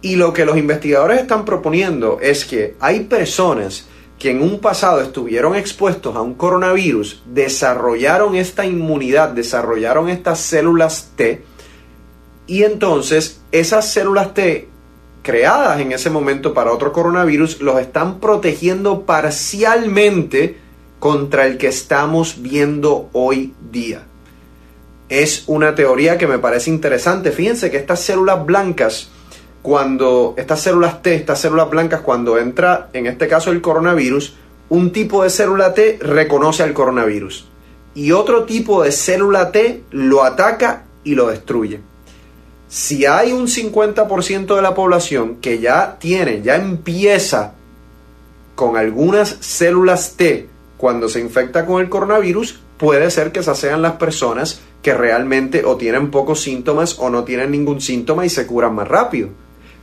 Y 0.00 0.16
lo 0.16 0.32
que 0.32 0.46
los 0.46 0.56
investigadores 0.56 1.20
están 1.20 1.44
proponiendo 1.44 2.18
es 2.22 2.46
que 2.46 2.76
hay 2.80 3.00
personas 3.00 3.86
que 4.18 4.30
en 4.30 4.40
un 4.40 4.58
pasado 4.58 5.02
estuvieron 5.02 5.54
expuestos 5.54 6.16
a 6.16 6.22
un 6.22 6.32
coronavirus, 6.32 7.22
desarrollaron 7.26 8.36
esta 8.36 8.64
inmunidad, 8.64 9.28
desarrollaron 9.28 10.08
estas 10.08 10.40
células 10.40 11.10
T, 11.14 11.42
y 12.46 12.62
entonces 12.62 13.42
esas 13.52 13.92
células 13.92 14.32
T 14.32 14.68
creadas 15.22 15.78
en 15.78 15.92
ese 15.92 16.08
momento 16.08 16.54
para 16.54 16.72
otro 16.72 16.90
coronavirus 16.90 17.60
los 17.60 17.78
están 17.80 18.18
protegiendo 18.18 19.02
parcialmente 19.02 20.63
contra 21.04 21.44
el 21.44 21.58
que 21.58 21.66
estamos 21.66 22.36
viendo 22.40 23.10
hoy 23.12 23.52
día 23.70 24.04
es 25.10 25.44
una 25.48 25.74
teoría 25.74 26.16
que 26.16 26.26
me 26.26 26.38
parece 26.38 26.70
interesante. 26.70 27.30
Fíjense 27.30 27.70
que 27.70 27.76
estas 27.76 28.00
células 28.00 28.46
blancas, 28.46 29.10
cuando 29.60 30.32
estas 30.38 30.62
células 30.62 31.02
T, 31.02 31.14
estas 31.14 31.42
células 31.42 31.68
blancas, 31.68 32.00
cuando 32.00 32.38
entra, 32.38 32.88
en 32.94 33.06
este 33.06 33.28
caso 33.28 33.50
el 33.50 33.60
coronavirus, 33.60 34.36
un 34.70 34.92
tipo 34.92 35.22
de 35.22 35.28
célula 35.28 35.74
T 35.74 35.98
reconoce 36.00 36.62
al 36.62 36.72
coronavirus 36.72 37.50
y 37.94 38.12
otro 38.12 38.44
tipo 38.44 38.82
de 38.82 38.90
célula 38.90 39.52
T 39.52 39.82
lo 39.90 40.24
ataca 40.24 40.84
y 41.04 41.16
lo 41.16 41.28
destruye. 41.28 41.80
Si 42.66 43.04
hay 43.04 43.34
un 43.34 43.46
50% 43.46 44.56
de 44.56 44.62
la 44.62 44.74
población 44.74 45.36
que 45.42 45.58
ya 45.58 45.98
tiene, 45.98 46.40
ya 46.40 46.56
empieza 46.56 47.52
con 48.54 48.78
algunas 48.78 49.36
células 49.40 50.14
T 50.16 50.53
cuando 50.84 51.08
se 51.08 51.18
infecta 51.18 51.64
con 51.64 51.80
el 51.80 51.88
coronavirus, 51.88 52.60
puede 52.76 53.10
ser 53.10 53.32
que 53.32 53.40
esas 53.40 53.58
sean 53.58 53.80
las 53.80 53.92
personas 53.92 54.60
que 54.82 54.92
realmente 54.92 55.64
o 55.64 55.78
tienen 55.78 56.10
pocos 56.10 56.42
síntomas 56.42 56.98
o 56.98 57.08
no 57.08 57.24
tienen 57.24 57.52
ningún 57.52 57.80
síntoma 57.80 58.26
y 58.26 58.28
se 58.28 58.46
curan 58.46 58.74
más 58.74 58.86
rápido. 58.86 59.30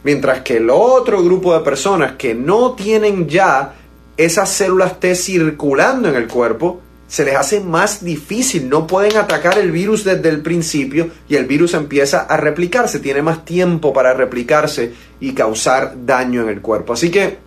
Mientras 0.04 0.41
que 0.41 0.58
el 0.58 0.70
otro 0.70 1.24
grupo 1.24 1.56
de 1.56 1.62
personas 1.62 2.18
que 2.20 2.36
no 2.36 2.74
tienen 2.74 3.28
ya 3.28 3.74
esas 4.16 4.49
células 4.49 4.99
T 4.99 5.16
circulando 5.16 6.08
en 6.08 6.14
el 6.14 6.28
cuerpo, 6.28 6.82
se 7.08 7.26
les 7.26 7.36
hace 7.36 7.62
más 7.62 8.06
difícil, 8.06 8.70
no 8.70 8.86
pueden 8.86 9.18
atacar 9.18 9.58
el 9.58 9.72
virus 9.72 10.04
desde 10.04 10.30
el 10.30 10.43
principio 10.43 11.10
y 11.28 11.36
el 11.36 11.47
virus 11.47 11.74
empieza 11.74 12.26
a 12.26 12.38
replicarse, 12.38 12.99
tiene 12.99 13.24
más 13.24 13.43
tiempo 13.43 13.91
para 13.91 14.14
replicarse 14.14 14.93
y 15.20 15.34
causar 15.34 15.95
daño 16.06 16.43
en 16.43 16.49
el 16.49 16.62
cuerpo. 16.62 16.93
Así 16.93 17.10
que 17.10 17.39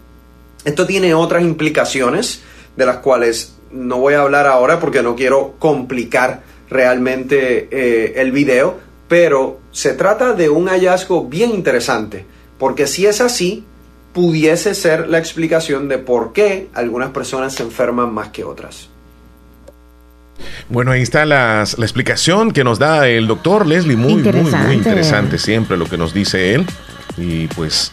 esto 0.65 0.87
tiene 0.87 1.15
otras 1.15 1.45
implicaciones 1.45 2.43
de 2.77 2.87
las 2.87 2.99
cuales 2.99 3.57
no 3.73 3.99
voy 3.99 4.15
a 4.15 4.21
hablar 4.21 4.47
ahora 4.47 4.79
porque 4.81 5.03
no 5.03 5.15
quiero 5.17 5.55
complicar 5.59 6.43
realmente 6.71 7.69
eh, 7.71 8.15
el 8.17 8.33
video, 8.33 8.79
pero 9.09 9.61
se 9.71 9.93
trata 9.95 10.33
de 10.33 10.49
un 10.49 10.69
hallazgo 10.69 11.25
bien 11.27 11.51
interesante, 11.51 12.25
porque 12.59 12.87
si 12.87 13.07
es 13.07 13.21
así, 13.21 13.65
pudiese 14.13 14.75
ser 14.75 15.09
la 15.09 15.19
explicación 15.19 15.89
de 15.89 15.99
por 15.99 16.33
qué 16.33 16.69
algunas 16.75 17.11
personas 17.11 17.53
se 17.55 17.63
enferman 17.65 18.13
más 18.15 18.29
que 18.29 18.45
otras. 18.45 18.89
Bueno, 20.69 20.91
ahí 20.93 21.03
está 21.03 21.25
las- 21.25 21.79
la 21.79 21.85
explicación 21.85 22.51
que 22.53 22.65
nos 22.65 22.79
da 22.79 23.09
el 23.09 23.27
doctor 23.27 23.67
Leslie. 23.67 23.97
Muy, 23.97 24.15
muy, 24.15 24.23
muy 24.23 24.29
Interesante. 24.41 24.75
interesante 24.75 25.39
siempre 25.39 25.77
lo 25.77 25.85
que 25.87 25.97
nos 25.99 26.13
dice 26.15 26.55
él. 26.55 26.67
Y 27.17 27.47
pues. 27.49 27.91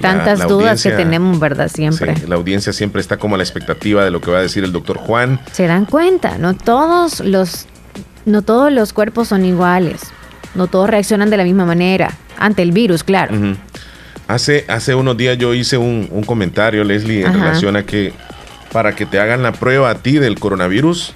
Tantas 0.00 0.38
la 0.40 0.44
dudas 0.46 0.82
que 0.82 0.90
tenemos, 0.90 1.38
¿verdad? 1.40 1.68
Siempre. 1.72 2.16
Sí, 2.16 2.26
la 2.26 2.36
audiencia 2.36 2.72
siempre 2.72 3.00
está 3.00 3.16
como 3.16 3.34
a 3.34 3.38
la 3.38 3.44
expectativa 3.44 4.04
de 4.04 4.10
lo 4.10 4.20
que 4.20 4.30
va 4.30 4.38
a 4.38 4.42
decir 4.42 4.64
el 4.64 4.72
doctor 4.72 4.98
Juan. 4.98 5.40
Se 5.52 5.66
dan 5.66 5.86
cuenta, 5.86 6.38
no 6.38 6.54
todos 6.54 7.20
los 7.20 7.66
no 8.24 8.42
todos 8.42 8.70
los 8.72 8.92
cuerpos 8.92 9.28
son 9.28 9.44
iguales. 9.44 10.00
No 10.54 10.66
todos 10.66 10.88
reaccionan 10.90 11.30
de 11.30 11.36
la 11.36 11.44
misma 11.44 11.64
manera 11.64 12.10
ante 12.38 12.62
el 12.62 12.72
virus, 12.72 13.04
claro. 13.04 13.34
Hace, 14.26 14.64
hace 14.68 14.94
unos 14.94 15.16
días 15.16 15.38
yo 15.38 15.54
hice 15.54 15.78
un, 15.78 16.08
un 16.10 16.22
comentario, 16.24 16.84
Leslie, 16.84 17.20
en 17.20 17.28
Ajá. 17.28 17.38
relación 17.38 17.76
a 17.76 17.84
que 17.84 18.12
para 18.72 18.94
que 18.94 19.06
te 19.06 19.18
hagan 19.18 19.42
la 19.42 19.52
prueba 19.52 19.90
a 19.90 19.94
ti 19.96 20.18
del 20.18 20.38
coronavirus, 20.38 21.14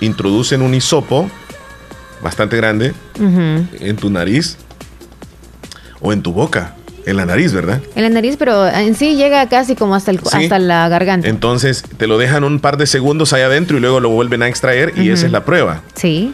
introducen 0.00 0.62
un 0.62 0.74
hisopo 0.74 1.30
bastante 2.22 2.56
grande 2.56 2.92
en 3.18 3.96
tu 3.96 4.10
nariz 4.10 4.56
o 6.00 6.12
en 6.12 6.22
tu 6.22 6.32
boca, 6.32 6.74
en 7.06 7.16
la 7.16 7.26
nariz, 7.26 7.52
¿verdad? 7.52 7.80
En 7.94 8.02
la 8.02 8.08
nariz, 8.10 8.36
pero 8.38 8.66
en 8.68 8.94
sí 8.94 9.16
llega 9.16 9.48
casi 9.48 9.74
como 9.74 9.94
hasta, 9.94 10.10
el, 10.10 10.20
Sí. 10.20 10.44
hasta 10.44 10.58
la 10.58 10.88
garganta. 10.88 11.28
Entonces 11.28 11.84
te 11.96 12.06
lo 12.06 12.18
dejan 12.18 12.44
un 12.44 12.60
par 12.60 12.76
de 12.76 12.86
segundos 12.86 13.32
ahí 13.32 13.42
adentro 13.42 13.76
y 13.76 13.80
luego 13.80 14.00
lo 14.00 14.10
vuelven 14.10 14.42
a 14.42 14.48
extraer 14.48 14.92
y 14.96 15.10
esa 15.10 15.26
es 15.26 15.32
la 15.32 15.44
prueba. 15.44 15.82
Sí. 15.94 16.32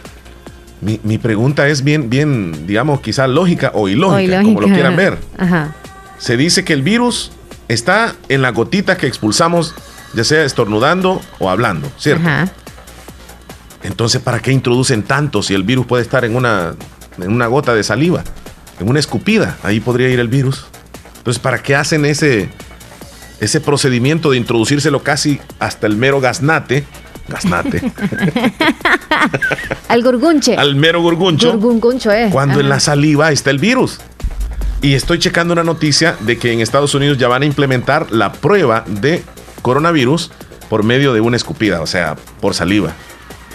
Mi, 0.81 0.99
mi 1.03 1.17
pregunta 1.17 1.67
es 1.67 1.83
bien, 1.83 2.09
bien, 2.09 2.67
digamos, 2.67 3.01
quizá 3.01 3.27
lógica 3.27 3.71
o 3.73 3.87
ilógica, 3.89 4.41
O 4.41 4.43
como 4.43 4.61
lo 4.61 4.67
quieran 4.67 4.95
ver. 4.95 5.17
Ajá. 5.37 5.73
Se 6.19 6.37
dice 6.37 6.63
que 6.63 6.73
el 6.73 6.83
virus 6.83 7.31
está 7.67 8.13
en 8.29 8.41
la 8.41 8.51
gotita 8.51 8.95
que 8.97 9.07
expulsamos, 9.07 9.73
ya 10.13 10.23
sea 10.23 10.43
estornudando 10.43 11.21
o 11.39 11.49
hablando, 11.49 11.91
¿cierto? 11.97 12.27
Ajá. 12.27 12.51
Entonces, 13.83 14.21
¿para 14.21 14.39
qué 14.39 14.51
introducen 14.51 15.03
tanto 15.03 15.41
si 15.41 15.53
el 15.53 15.63
virus 15.63 15.85
puede 15.85 16.03
estar 16.03 16.25
en 16.25 16.35
una, 16.35 16.75
en 17.21 17.31
una 17.31 17.47
gota 17.47 17.73
de 17.73 17.83
saliva, 17.83 18.23
en 18.79 18.89
una 18.89 18.99
escupida? 18.99 19.57
Ahí 19.63 19.79
podría 19.79 20.09
ir 20.09 20.19
el 20.19 20.27
virus. 20.27 20.65
Entonces, 21.17 21.41
¿para 21.41 21.61
qué 21.61 21.75
hacen 21.75 22.05
ese, 22.05 22.49
ese 23.39 23.61
procedimiento 23.61 24.31
de 24.31 24.37
introducírselo 24.37 25.03
casi 25.03 25.39
hasta 25.59 25.87
el 25.87 25.97
mero 25.97 26.19
gaznate? 26.21 26.85
Gaznate. 27.27 27.91
Al 29.89 30.01
gurgunche. 30.03 30.55
al 30.55 30.75
mero 30.75 31.01
gurguncho. 31.01 31.57
Gurguncho, 31.57 32.11
eh. 32.11 32.29
cuando 32.31 32.59
en 32.59 32.69
la 32.69 32.79
saliva 32.79 33.31
está 33.31 33.49
el 33.49 33.59
virus. 33.59 33.99
Y 34.81 34.93
estoy 34.93 35.19
checando 35.19 35.53
una 35.53 35.63
noticia 35.63 36.15
de 36.21 36.37
que 36.37 36.53
en 36.53 36.61
Estados 36.61 36.93
Unidos 36.95 37.17
ya 37.17 37.27
van 37.27 37.41
a 37.41 37.45
implementar 37.45 38.11
la 38.11 38.31
prueba 38.31 38.85
de 38.87 39.23
coronavirus 39.61 40.31
por 40.69 40.83
medio 40.83 41.13
de 41.13 41.21
una 41.21 41.35
escupida, 41.35 41.81
o 41.81 41.87
sea, 41.87 42.15
por 42.39 42.53
saliva. 42.53 42.93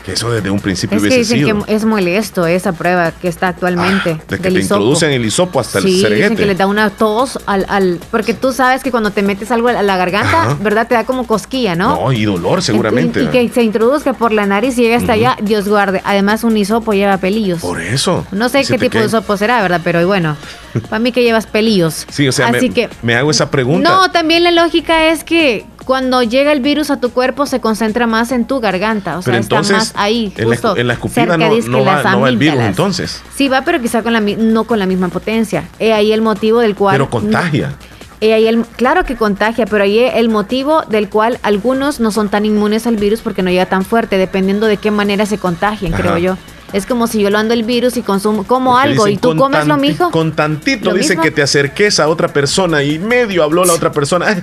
Que 0.04 0.12
eso 0.12 0.32
desde 0.32 0.50
un 0.50 0.58
principio 0.58 0.96
Es 0.98 1.04
que 1.04 1.18
dicen 1.18 1.38
sido. 1.38 1.64
que 1.64 1.74
es 1.74 1.84
molesto 1.84 2.46
esa 2.46 2.72
prueba 2.72 3.12
que 3.12 3.28
está 3.28 3.48
actualmente. 3.48 4.14
de 4.28 4.36
que 4.36 4.42
del 4.42 4.54
te 4.54 4.58
hisopo. 4.60 4.74
introducen 4.80 5.10
el 5.12 5.24
hisopo 5.24 5.60
hasta 5.60 5.78
el 5.78 5.84
Sí, 5.84 5.90
dicen 5.92 6.08
cereguete. 6.08 6.36
que 6.36 6.46
le 6.46 6.54
da 6.56 6.66
una 6.66 6.90
tos 6.90 7.38
al, 7.46 7.66
al... 7.68 8.00
Porque 8.10 8.34
tú 8.34 8.52
sabes 8.52 8.82
que 8.82 8.90
cuando 8.90 9.12
te 9.12 9.22
metes 9.22 9.50
algo 9.52 9.68
a 9.68 9.80
la 9.82 9.96
garganta, 9.96 10.42
Ajá. 10.42 10.58
¿verdad? 10.60 10.88
Te 10.88 10.94
da 10.96 11.04
como 11.04 11.26
cosquilla, 11.26 11.76
¿no? 11.76 11.94
No, 11.94 12.12
y 12.12 12.24
dolor 12.24 12.62
seguramente. 12.62 13.22
Y, 13.22 13.26
y 13.26 13.28
que 13.28 13.48
se 13.54 13.62
introduzca 13.62 14.12
por 14.12 14.32
la 14.32 14.44
nariz 14.44 14.76
y 14.78 14.82
llegue 14.82 14.96
hasta 14.96 15.12
allá, 15.12 15.36
Dios 15.40 15.68
guarde. 15.68 16.02
Además, 16.04 16.42
un 16.42 16.56
hisopo 16.56 16.92
lleva 16.94 17.18
pelillos. 17.18 17.60
Por 17.60 17.80
eso. 17.80 18.26
No 18.32 18.48
sé 18.48 18.64
qué 18.64 18.78
tipo 18.78 18.98
de 18.98 19.04
hisopo 19.06 19.36
será, 19.36 19.62
¿verdad? 19.62 19.80
Pero 19.84 20.04
bueno, 20.06 20.36
para 20.88 20.98
mí 20.98 21.12
que 21.12 21.22
llevas 21.22 21.46
pelillos. 21.46 22.06
Sí, 22.10 22.26
o 22.26 22.32
sea, 22.32 22.48
Así 22.48 22.68
me, 22.70 22.74
que... 22.74 22.88
me 23.02 23.14
hago 23.14 23.30
esa 23.30 23.50
pregunta. 23.50 23.88
No, 23.88 24.10
también 24.10 24.42
la 24.42 24.50
lógica 24.50 25.10
es 25.12 25.22
que 25.22 25.64
cuando 25.84 26.22
llega 26.22 26.52
el 26.52 26.60
virus 26.60 26.90
a 26.90 27.00
tu 27.00 27.10
cuerpo 27.10 27.46
se 27.46 27.60
concentra 27.60 28.06
más 28.06 28.32
en 28.32 28.46
tu 28.46 28.60
garganta, 28.60 29.18
o 29.18 29.22
sea, 29.22 29.32
Pero 29.32 29.42
está 29.42 29.74
más 29.74 29.92
ahí, 29.96 30.32
en 30.36 30.48
la, 30.48 30.56
justo 30.56 30.76
en 30.76 30.86
la 30.86 30.92
escupida 30.94 31.24
cerca, 31.26 31.36
no, 31.38 31.54
no 31.68 31.84
va, 31.84 32.02
no 32.02 32.20
va 32.20 32.28
el 32.28 32.36
virus 32.36 32.60
entonces. 32.60 33.22
Sí 33.34 33.48
va, 33.48 33.62
pero 33.62 33.80
quizá 33.80 34.02
con 34.02 34.12
la 34.12 34.20
no 34.20 34.64
con 34.64 34.78
la 34.78 34.86
misma 34.86 35.08
potencia. 35.08 35.64
He 35.78 35.92
ahí 35.92 36.12
el 36.12 36.22
motivo 36.22 36.60
del 36.60 36.74
cual 36.74 36.94
Pero 36.94 37.10
contagia. 37.10 37.74
He 38.20 38.32
ahí 38.32 38.46
el, 38.46 38.64
claro 38.64 39.04
que 39.04 39.16
contagia, 39.16 39.66
pero 39.66 39.82
ahí 39.82 39.98
el 39.98 40.28
motivo 40.28 40.82
del 40.88 41.08
cual 41.08 41.40
algunos 41.42 41.98
no 41.98 42.12
son 42.12 42.28
tan 42.28 42.46
inmunes 42.46 42.86
al 42.86 42.96
virus 42.96 43.20
porque 43.20 43.42
no 43.42 43.50
llega 43.50 43.66
tan 43.66 43.84
fuerte, 43.84 44.16
dependiendo 44.16 44.66
de 44.66 44.76
qué 44.76 44.92
manera 44.92 45.26
se 45.26 45.38
contagien, 45.38 45.92
Ajá. 45.92 46.02
creo 46.02 46.18
yo. 46.18 46.36
Es 46.72 46.86
como 46.86 47.06
si 47.06 47.20
yo 47.20 47.30
lo 47.30 47.38
ando 47.38 47.52
el 47.52 47.64
virus 47.64 47.96
y 47.96 48.02
consumo 48.02 48.44
como 48.44 48.72
Porque 48.72 48.88
algo 48.90 49.04
dicen, 49.06 49.18
y 49.18 49.20
tú 49.20 49.36
comes 49.36 49.66
lo 49.66 49.76
mismo. 49.76 50.10
Con 50.10 50.32
tantito 50.32 50.90
¿Lo 50.90 50.94
dice 50.96 51.10
mismo? 51.10 51.22
que 51.24 51.30
te 51.30 51.42
acerques 51.42 52.00
a 52.00 52.08
otra 52.08 52.28
persona 52.28 52.82
y 52.82 52.98
medio 52.98 53.42
habló 53.42 53.64
la 53.64 53.74
otra 53.74 53.92
persona 53.92 54.42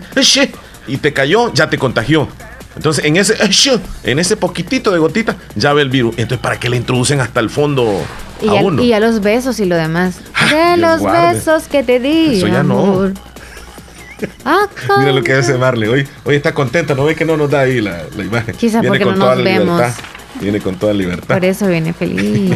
y 0.89 0.97
te 0.97 1.13
cayó, 1.13 1.53
ya 1.53 1.69
te 1.69 1.77
contagió. 1.77 2.27
Entonces, 2.75 3.03
en 3.05 3.17
ese, 3.17 3.35
en 4.03 4.19
ese 4.19 4.37
poquitito 4.37 4.91
de 4.91 4.99
gotita, 4.99 5.35
ya 5.55 5.73
ve 5.73 5.81
el 5.81 5.89
virus. 5.89 6.15
Entonces, 6.17 6.39
¿para 6.39 6.59
qué 6.59 6.69
le 6.69 6.77
introducen 6.77 7.19
hasta 7.21 7.39
el 7.39 7.49
fondo 7.49 8.01
Y 8.41 8.47
a 8.49 8.53
uno? 8.55 8.83
y 8.83 8.93
a 8.93 8.99
los 8.99 9.21
besos 9.21 9.59
y 9.59 9.65
lo 9.65 9.75
demás. 9.75 10.15
de 10.49 10.55
Dios 10.55 10.77
los 10.79 10.99
guarde. 11.01 11.33
besos 11.35 11.63
que 11.67 11.83
te 11.83 11.99
di. 11.99 12.37
Eso 12.37 12.47
ya 12.47 12.63
no. 12.63 12.79
amor. 12.79 13.13
Ah, 14.43 14.67
Mira 14.99 15.13
lo 15.13 15.23
que 15.23 15.31
hace 15.31 15.57
Marley. 15.57 15.87
Hoy, 15.87 16.05
hoy 16.25 16.35
está 16.35 16.53
contenta, 16.53 16.93
¿no 16.93 17.05
ve 17.05 17.15
que 17.15 17.23
no 17.23 17.37
nos 17.37 17.49
da 17.49 17.61
ahí 17.61 17.79
la, 17.79 18.03
la 18.17 18.23
imagen? 18.23 18.53
Quizá 18.55 18.81
Viene 18.81 18.89
porque 18.89 19.05
con 19.05 19.13
no 19.17 19.19
toda 19.23 19.35
nos 19.35 19.43
la 19.45 19.49
vemos. 19.49 19.65
libertad. 19.77 20.03
Viene 20.41 20.59
con 20.59 20.75
toda 20.75 20.93
libertad. 20.93 21.35
Por 21.35 21.45
eso 21.45 21.67
viene 21.67 21.93
feliz. 21.93 22.53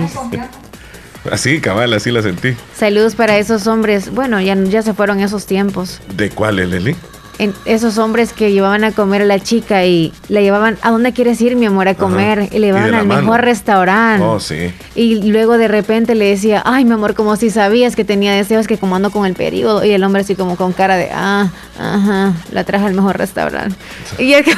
Así, 1.31 1.61
cabal, 1.61 1.93
así 1.93 2.11
la 2.11 2.21
sentí. 2.21 2.53
Saludos 2.77 3.15
para 3.15 3.37
esos 3.37 3.65
hombres. 3.67 4.11
Bueno, 4.11 4.41
ya, 4.41 4.55
ya 4.55 4.81
se 4.81 4.93
fueron 4.93 5.21
esos 5.21 5.45
tiempos. 5.45 6.01
¿De 6.17 6.29
cuál 6.29 6.59
es, 6.59 6.67
Leli? 6.67 6.97
En 7.39 7.51
esos 7.65 7.97
hombres 7.97 8.31
que 8.31 8.51
llevaban 8.51 8.83
a 8.83 8.91
comer 8.91 9.23
a 9.23 9.25
la 9.25 9.39
chica 9.39 9.83
y 9.85 10.13
la 10.29 10.41
llevaban, 10.41 10.77
¿a 10.83 10.91
dónde 10.91 11.13
quieres 11.13 11.41
ir, 11.41 11.55
mi 11.55 11.65
amor, 11.65 11.87
a 11.87 11.95
comer? 11.95 12.41
Ajá. 12.41 12.49
Y 12.55 12.59
le 12.59 12.67
llevaban 12.67 12.93
al 12.93 13.07
mano. 13.07 13.21
mejor 13.21 13.41
restaurante. 13.41 14.23
Oh, 14.23 14.39
sí. 14.39 14.71
Y 14.95 15.29
luego 15.31 15.57
de 15.57 15.67
repente 15.67 16.13
le 16.13 16.25
decía, 16.25 16.61
ay, 16.63 16.85
mi 16.85 16.91
amor, 16.93 17.15
como 17.15 17.35
si 17.35 17.49
sabías 17.49 17.95
que 17.95 18.05
tenía 18.05 18.33
deseos, 18.33 18.67
que 18.67 18.77
como 18.77 18.95
ando 18.95 19.09
con 19.09 19.25
el 19.25 19.33
periodo. 19.33 19.83
Y 19.83 19.91
el 19.91 20.03
hombre 20.03 20.21
así 20.21 20.35
como 20.35 20.55
con 20.57 20.73
cara 20.73 20.95
de, 20.95 21.09
ah, 21.11 21.49
ajá, 21.79 22.33
la 22.51 22.63
traje 22.65 22.85
al 22.85 22.93
mejor 22.93 23.17
restaurante. 23.17 23.75
Y 24.19 24.33
el 24.33 24.43
que 24.43 24.53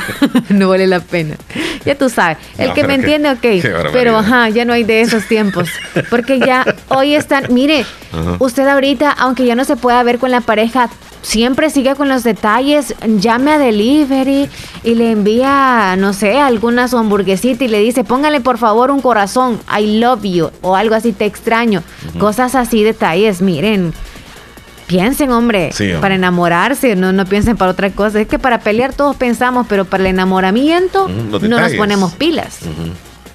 no 0.49 0.68
vale 0.68 0.85
la 0.85 0.99
pena. 0.99 1.35
Ya 1.85 1.95
tú 1.95 2.10
sabes. 2.10 2.38
El 2.57 2.69
No, 2.69 2.73
que 2.73 2.84
me 2.84 2.95
entiende, 2.95 3.30
ok. 3.31 3.91
Pero 3.93 4.18
ajá, 4.18 4.49
ya 4.49 4.65
no 4.65 4.73
hay 4.73 4.84
de 4.84 4.99
esos 5.02 5.26
tiempos. 5.27 5.69
Porque 6.10 6.39
ya 6.39 6.65
hoy 6.89 7.15
están, 7.15 7.45
mire, 7.53 7.85
Ajá. 8.11 8.35
usted 8.39 8.68
ahorita, 8.68 9.11
aunque 9.11 9.45
ya 9.45 9.56
no 9.56 9.64
se 9.64 9.77
pueda 9.77 10.03
ver 10.03 10.19
con 10.19 10.30
la 10.31 10.41
pareja, 10.41 10.89
siempre 11.26 11.69
sigue 11.72 11.95
con 11.95 12.07
los 12.07 12.23
detalles, 12.23 12.93
llame 13.19 13.52
a 13.53 13.57
delivery 13.57 14.47
y 14.84 14.93
le 14.95 15.11
envía, 15.11 15.95
no 15.97 16.14
sé, 16.14 16.39
alguna 16.39 16.88
su 16.88 16.97
hamburguesita 16.97 17.64
y 17.64 17.68
le 17.68 17.80
dice, 17.80 18.03
póngale 18.03 18.41
por 18.41 18.57
favor 18.60 18.91
un 18.91 19.02
corazón, 19.02 19.60
I 19.76 19.99
love 19.99 20.22
you, 20.23 20.52
o 20.61 20.76
algo 20.76 20.93
así, 20.93 21.11
te 21.14 21.26
extraño. 21.26 21.81
Cosas 22.19 22.53
así, 22.56 22.84
detalles, 22.84 23.41
miren. 23.41 23.93
Piensen, 24.88 25.31
hombre, 25.31 25.72
Sí, 25.73 25.85
hombre. 25.85 25.99
para 25.99 26.14
enamorarse, 26.14 26.95
no, 26.95 27.11
no 27.11 27.26
piensen 27.26 27.57
para 27.57 27.72
otra 27.72 27.89
cosa. 27.89 28.22
Es 28.22 28.27
que 28.27 28.38
para 28.38 28.60
pelear 28.60 28.93
todos 28.93 29.15
pensamos, 29.15 29.65
pero 29.68 29.84
para 29.85 30.03
el 30.03 30.11
enamoramiento 30.11 31.07
no 31.07 31.39
nos 31.39 31.73
ponemos 31.73 32.14
pilas. 32.14 32.60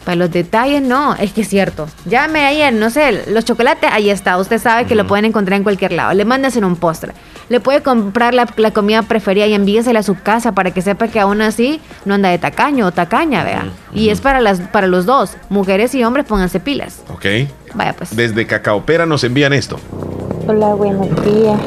Para 0.05 0.17
los 0.17 0.31
detalles, 0.31 0.83
no, 0.83 1.15
es 1.15 1.33
que 1.33 1.43
es 1.43 1.49
cierto. 1.49 1.87
Llame 2.07 2.47
ayer, 2.47 2.73
no 2.73 2.89
sé, 2.91 3.25
los 3.29 3.45
chocolates, 3.45 3.91
ahí 3.93 4.09
está. 4.09 4.39
Usted 4.39 4.59
sabe 4.59 4.87
que 4.87 4.95
lo 4.95 5.07
pueden 5.07 5.27
encontrar 5.27 5.59
en 5.59 5.63
cualquier 5.63 5.93
lado. 5.93 6.15
Le 6.15 6.25
mandas 6.25 6.57
en 6.57 6.65
un 6.65 6.77
postre. 6.77 7.13
Le 7.51 7.61
puede 7.61 7.83
comprar 7.83 8.33
la, 8.33 8.49
la 8.57 8.71
comida 8.71 9.03
preferida 9.03 9.47
y 9.47 9.55
envíesela 9.55 10.01
a 10.01 10.03
su 10.03 10.15
casa 10.15 10.53
para 10.53 10.71
que 10.71 10.83
sepa 10.83 11.09
que 11.09 11.21
aún 11.21 11.43
así 11.43 11.81
no 12.05 12.15
anda 12.15 12.29
de 12.31 12.39
tacaño 12.39 12.87
o 12.87 12.93
tacaña, 12.93 13.45
vea. 13.45 13.67
Y 13.93 14.09
es 14.09 14.21
para, 14.21 14.41
las, 14.41 14.61
para 14.61 14.87
los 14.87 15.05
dos. 15.05 15.37
Mujeres 15.49 15.95
y 15.95 16.03
hombres, 16.05 16.27
pónganse 16.27 16.61
pilas. 16.61 17.03
Ok. 17.09 17.27
Vaya 17.75 17.93
pues. 17.93 18.15
Desde 18.17 18.47
Cacaopera 18.47 19.05
nos 19.05 19.23
envían 19.25 19.53
esto. 19.53 19.79
Hola, 20.47 20.75
buenos 20.75 21.09
días. 21.25 21.61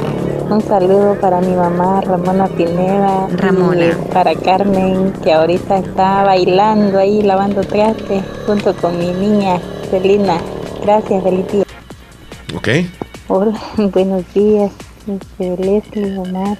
Un 0.53 0.61
saludo 0.61 1.15
para 1.19 1.41
mi 1.41 1.55
mamá 1.55 1.99
Ramona 2.01 2.45
Pineda. 2.45 3.27
Ramona. 3.37 3.87
Y 3.87 4.13
para 4.13 4.35
Carmen, 4.35 5.11
que 5.23 5.33
ahorita 5.33 5.79
está 5.79 6.21
bailando 6.21 6.99
ahí, 6.99 7.23
lavando 7.23 7.61
trastes, 7.61 8.23
junto 8.45 8.75
con 8.75 8.99
mi 8.99 9.11
niña 9.13 9.59
Celina. 9.89 10.37
Gracias, 10.83 11.23
feliz 11.23 11.51
día. 11.51 11.63
Ok. 12.55 12.67
Hola, 13.29 13.59
buenos 13.93 14.31
días. 14.35 14.71
Este, 15.07 15.57
Leslie 15.57 16.19
Omar. 16.19 16.59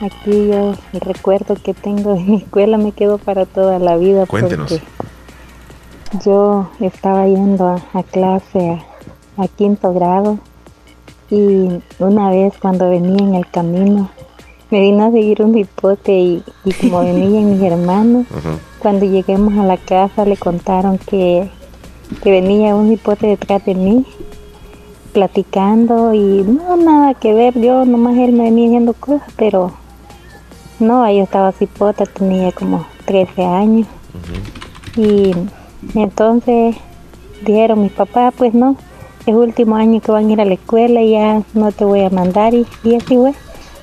Aquí 0.00 0.48
yo 0.48 0.74
el 0.92 1.00
recuerdo 1.00 1.54
que 1.54 1.74
tengo 1.74 2.14
de 2.14 2.24
mi 2.24 2.36
escuela 2.38 2.76
me 2.76 2.90
quedo 2.90 3.18
para 3.18 3.46
toda 3.46 3.78
la 3.78 3.96
vida. 3.96 4.26
Cuéntenos. 4.26 4.72
Porque 4.72 4.84
yo 6.24 6.68
estaba 6.80 7.24
yendo 7.28 7.68
a, 7.68 7.76
a 7.92 8.02
clase 8.02 8.82
a, 9.38 9.44
a 9.44 9.46
quinto 9.46 9.94
grado 9.94 10.40
y 11.30 11.68
una 11.98 12.30
vez 12.30 12.54
cuando 12.60 12.90
venía 12.90 13.24
en 13.24 13.34
el 13.34 13.48
camino 13.48 14.10
me 14.70 14.80
vino 14.80 15.06
a 15.06 15.10
seguir 15.12 15.42
un 15.42 15.56
hipote 15.56 16.12
y, 16.12 16.42
y 16.64 16.72
como 16.72 17.00
venían 17.00 17.52
mis 17.52 17.62
hermanos, 17.62 18.26
cuando 18.80 19.06
lleguemos 19.06 19.54
a 19.54 19.64
la 19.64 19.76
casa 19.76 20.24
le 20.24 20.36
contaron 20.36 20.98
que, 20.98 21.48
que 22.22 22.30
venía 22.30 22.74
un 22.74 22.92
hipote 22.92 23.26
detrás 23.26 23.64
de 23.64 23.74
mí 23.74 24.04
platicando 25.12 26.12
y 26.12 26.42
no 26.42 26.76
nada 26.76 27.14
que 27.14 27.32
ver, 27.32 27.58
yo 27.60 27.84
nomás 27.84 28.16
él 28.18 28.32
me 28.32 28.44
venía 28.44 28.64
diciendo 28.64 28.94
cosas, 28.94 29.22
pero 29.36 29.72
no, 30.80 31.08
yo 31.10 31.22
estaba 31.22 31.52
cipota, 31.52 32.04
tenía 32.04 32.50
como 32.50 32.84
13 33.06 33.44
años. 33.44 33.86
Y 34.96 35.32
entonces 35.94 36.76
dijeron 37.44 37.82
mis 37.82 37.92
papás, 37.92 38.34
pues 38.36 38.54
no, 38.54 38.76
es 39.26 39.34
último 39.34 39.76
año 39.76 40.00
que 40.00 40.12
van 40.12 40.28
a 40.28 40.32
ir 40.32 40.40
a 40.40 40.44
la 40.44 40.54
escuela 40.54 41.00
y 41.00 41.12
ya 41.12 41.42
no 41.54 41.72
te 41.72 41.84
voy 41.84 42.02
a 42.02 42.10
mandar. 42.10 42.54
Y, 42.54 42.66
y 42.82 42.94
así 42.94 43.16
fue. 43.16 43.32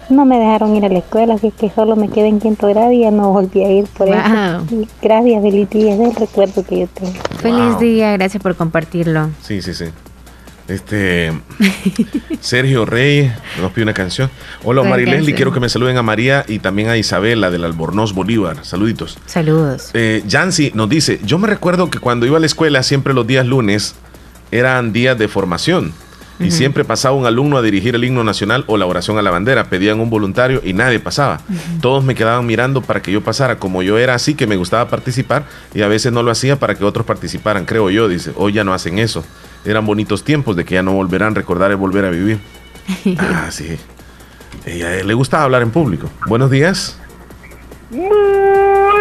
No 0.09 0.25
me 0.25 0.37
dejaron 0.37 0.75
ir 0.75 0.83
a 0.83 0.89
la 0.89 0.99
escuela, 0.99 1.35
así 1.35 1.51
que 1.51 1.69
solo 1.69 1.95
me 1.95 2.09
quedé 2.09 2.27
en 2.27 2.39
quinto 2.39 2.67
grado 2.67 2.91
y 2.91 2.99
ya 2.99 3.11
no 3.11 3.31
volví 3.31 3.63
a 3.63 3.71
ir 3.71 3.85
por 3.85 4.09
eso. 4.09 4.65
Y 4.69 4.87
gracias, 5.01 5.41
feliz 5.41 5.69
día, 5.69 5.93
es 5.93 5.99
el 6.01 6.15
recuerdo 6.15 6.65
que 6.65 6.81
yo 6.81 6.87
tengo. 6.87 7.13
Feliz 7.41 7.79
día, 7.79 8.11
gracias 8.13 8.43
por 8.43 8.55
compartirlo. 8.55 9.29
Sí, 9.41 9.61
sí, 9.61 9.73
sí. 9.73 9.85
Este 10.67 11.31
Sergio 12.41 12.85
Rey 12.85 13.31
nos 13.61 13.71
pide 13.71 13.83
una 13.83 13.93
canción. 13.93 14.29
Hola, 14.63 14.81
¿Cuál 14.81 14.91
Mari 14.91 15.05
Leslie, 15.05 15.33
quiero 15.33 15.51
que 15.51 15.59
me 15.59 15.69
saluden 15.69 15.97
a 15.97 16.03
María 16.03 16.45
y 16.47 16.59
también 16.59 16.89
a 16.89 16.97
Isabela 16.97 17.49
del 17.49 17.63
Albornoz 17.63 18.13
Bolívar. 18.13 18.63
Saluditos. 18.63 19.17
Saludos. 19.25 19.91
Eh, 19.93 20.23
Yancy 20.27 20.71
nos 20.73 20.89
dice, 20.89 21.19
yo 21.25 21.37
me 21.39 21.47
recuerdo 21.47 21.89
que 21.89 21.99
cuando 21.99 22.25
iba 22.25 22.37
a 22.37 22.39
la 22.39 22.45
escuela 22.45 22.83
siempre 22.83 23.13
los 23.13 23.25
días 23.25 23.45
lunes 23.45 23.95
eran 24.51 24.93
días 24.93 25.17
de 25.17 25.27
formación 25.27 25.93
y 26.45 26.51
siempre 26.51 26.83
pasaba 26.83 27.15
un 27.15 27.25
alumno 27.25 27.57
a 27.57 27.61
dirigir 27.61 27.95
el 27.95 28.03
himno 28.03 28.23
nacional 28.23 28.63
o 28.67 28.77
la 28.77 28.85
oración 28.85 29.17
a 29.17 29.21
la 29.21 29.31
bandera, 29.31 29.65
pedían 29.65 29.99
un 29.99 30.09
voluntario 30.09 30.61
y 30.63 30.73
nadie 30.73 30.99
pasaba. 30.99 31.39
Todos 31.81 32.03
me 32.03 32.15
quedaban 32.15 32.45
mirando 32.45 32.81
para 32.81 33.01
que 33.01 33.11
yo 33.11 33.21
pasara, 33.21 33.59
como 33.59 33.83
yo 33.83 33.97
era 33.97 34.15
así 34.15 34.33
que 34.33 34.47
me 34.47 34.55
gustaba 34.55 34.89
participar 34.89 35.45
y 35.73 35.81
a 35.81 35.87
veces 35.87 36.11
no 36.11 36.23
lo 36.23 36.31
hacía 36.31 36.57
para 36.57 36.75
que 36.75 36.83
otros 36.83 37.05
participaran, 37.05 37.65
creo 37.65 37.89
yo, 37.89 38.07
dice, 38.07 38.31
hoy 38.35 38.53
ya 38.53 38.63
no 38.63 38.73
hacen 38.73 38.99
eso. 38.99 39.23
Eran 39.65 39.85
bonitos 39.85 40.23
tiempos 40.23 40.55
de 40.55 40.65
que 40.65 40.75
ya 40.75 40.83
no 40.83 40.93
volverán, 40.93 41.35
recordar 41.35 41.71
es 41.71 41.77
volver 41.77 42.05
a 42.05 42.09
vivir. 42.09 42.39
Ah, 43.19 43.49
sí. 43.51 43.77
Ella 44.65 45.03
le 45.03 45.13
gustaba 45.13 45.43
hablar 45.43 45.61
en 45.61 45.71
público. 45.71 46.09
Buenos 46.27 46.49
días. 46.51 46.97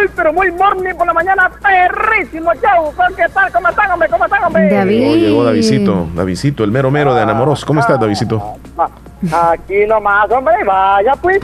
Muy, 0.01 0.09
pero 0.15 0.33
muy 0.33 0.51
morning 0.51 0.95
por 0.95 1.05
la 1.05 1.13
mañana, 1.13 1.51
perrísimo 1.61 2.51
show. 2.55 2.91
¿Qué 3.15 3.25
tal? 3.31 3.51
¿Cómo 3.51 3.69
están, 3.69 3.91
hombre? 3.91 4.09
¿Cómo 4.09 4.25
están, 4.25 4.43
hombre? 4.45 4.81
Oh, 4.81 5.15
llegó 5.15 5.43
Davidito, 5.43 6.07
Davidito, 6.15 6.63
el 6.63 6.71
mero 6.71 6.89
mero 6.89 7.13
de 7.13 7.21
Anamoros. 7.21 7.63
¿Cómo 7.63 7.81
estás, 7.81 7.99
Davidito? 7.99 8.55
Aquí 9.31 9.85
nomás, 9.87 10.31
hombre, 10.31 10.55
vaya 10.65 11.13
pues. 11.21 11.39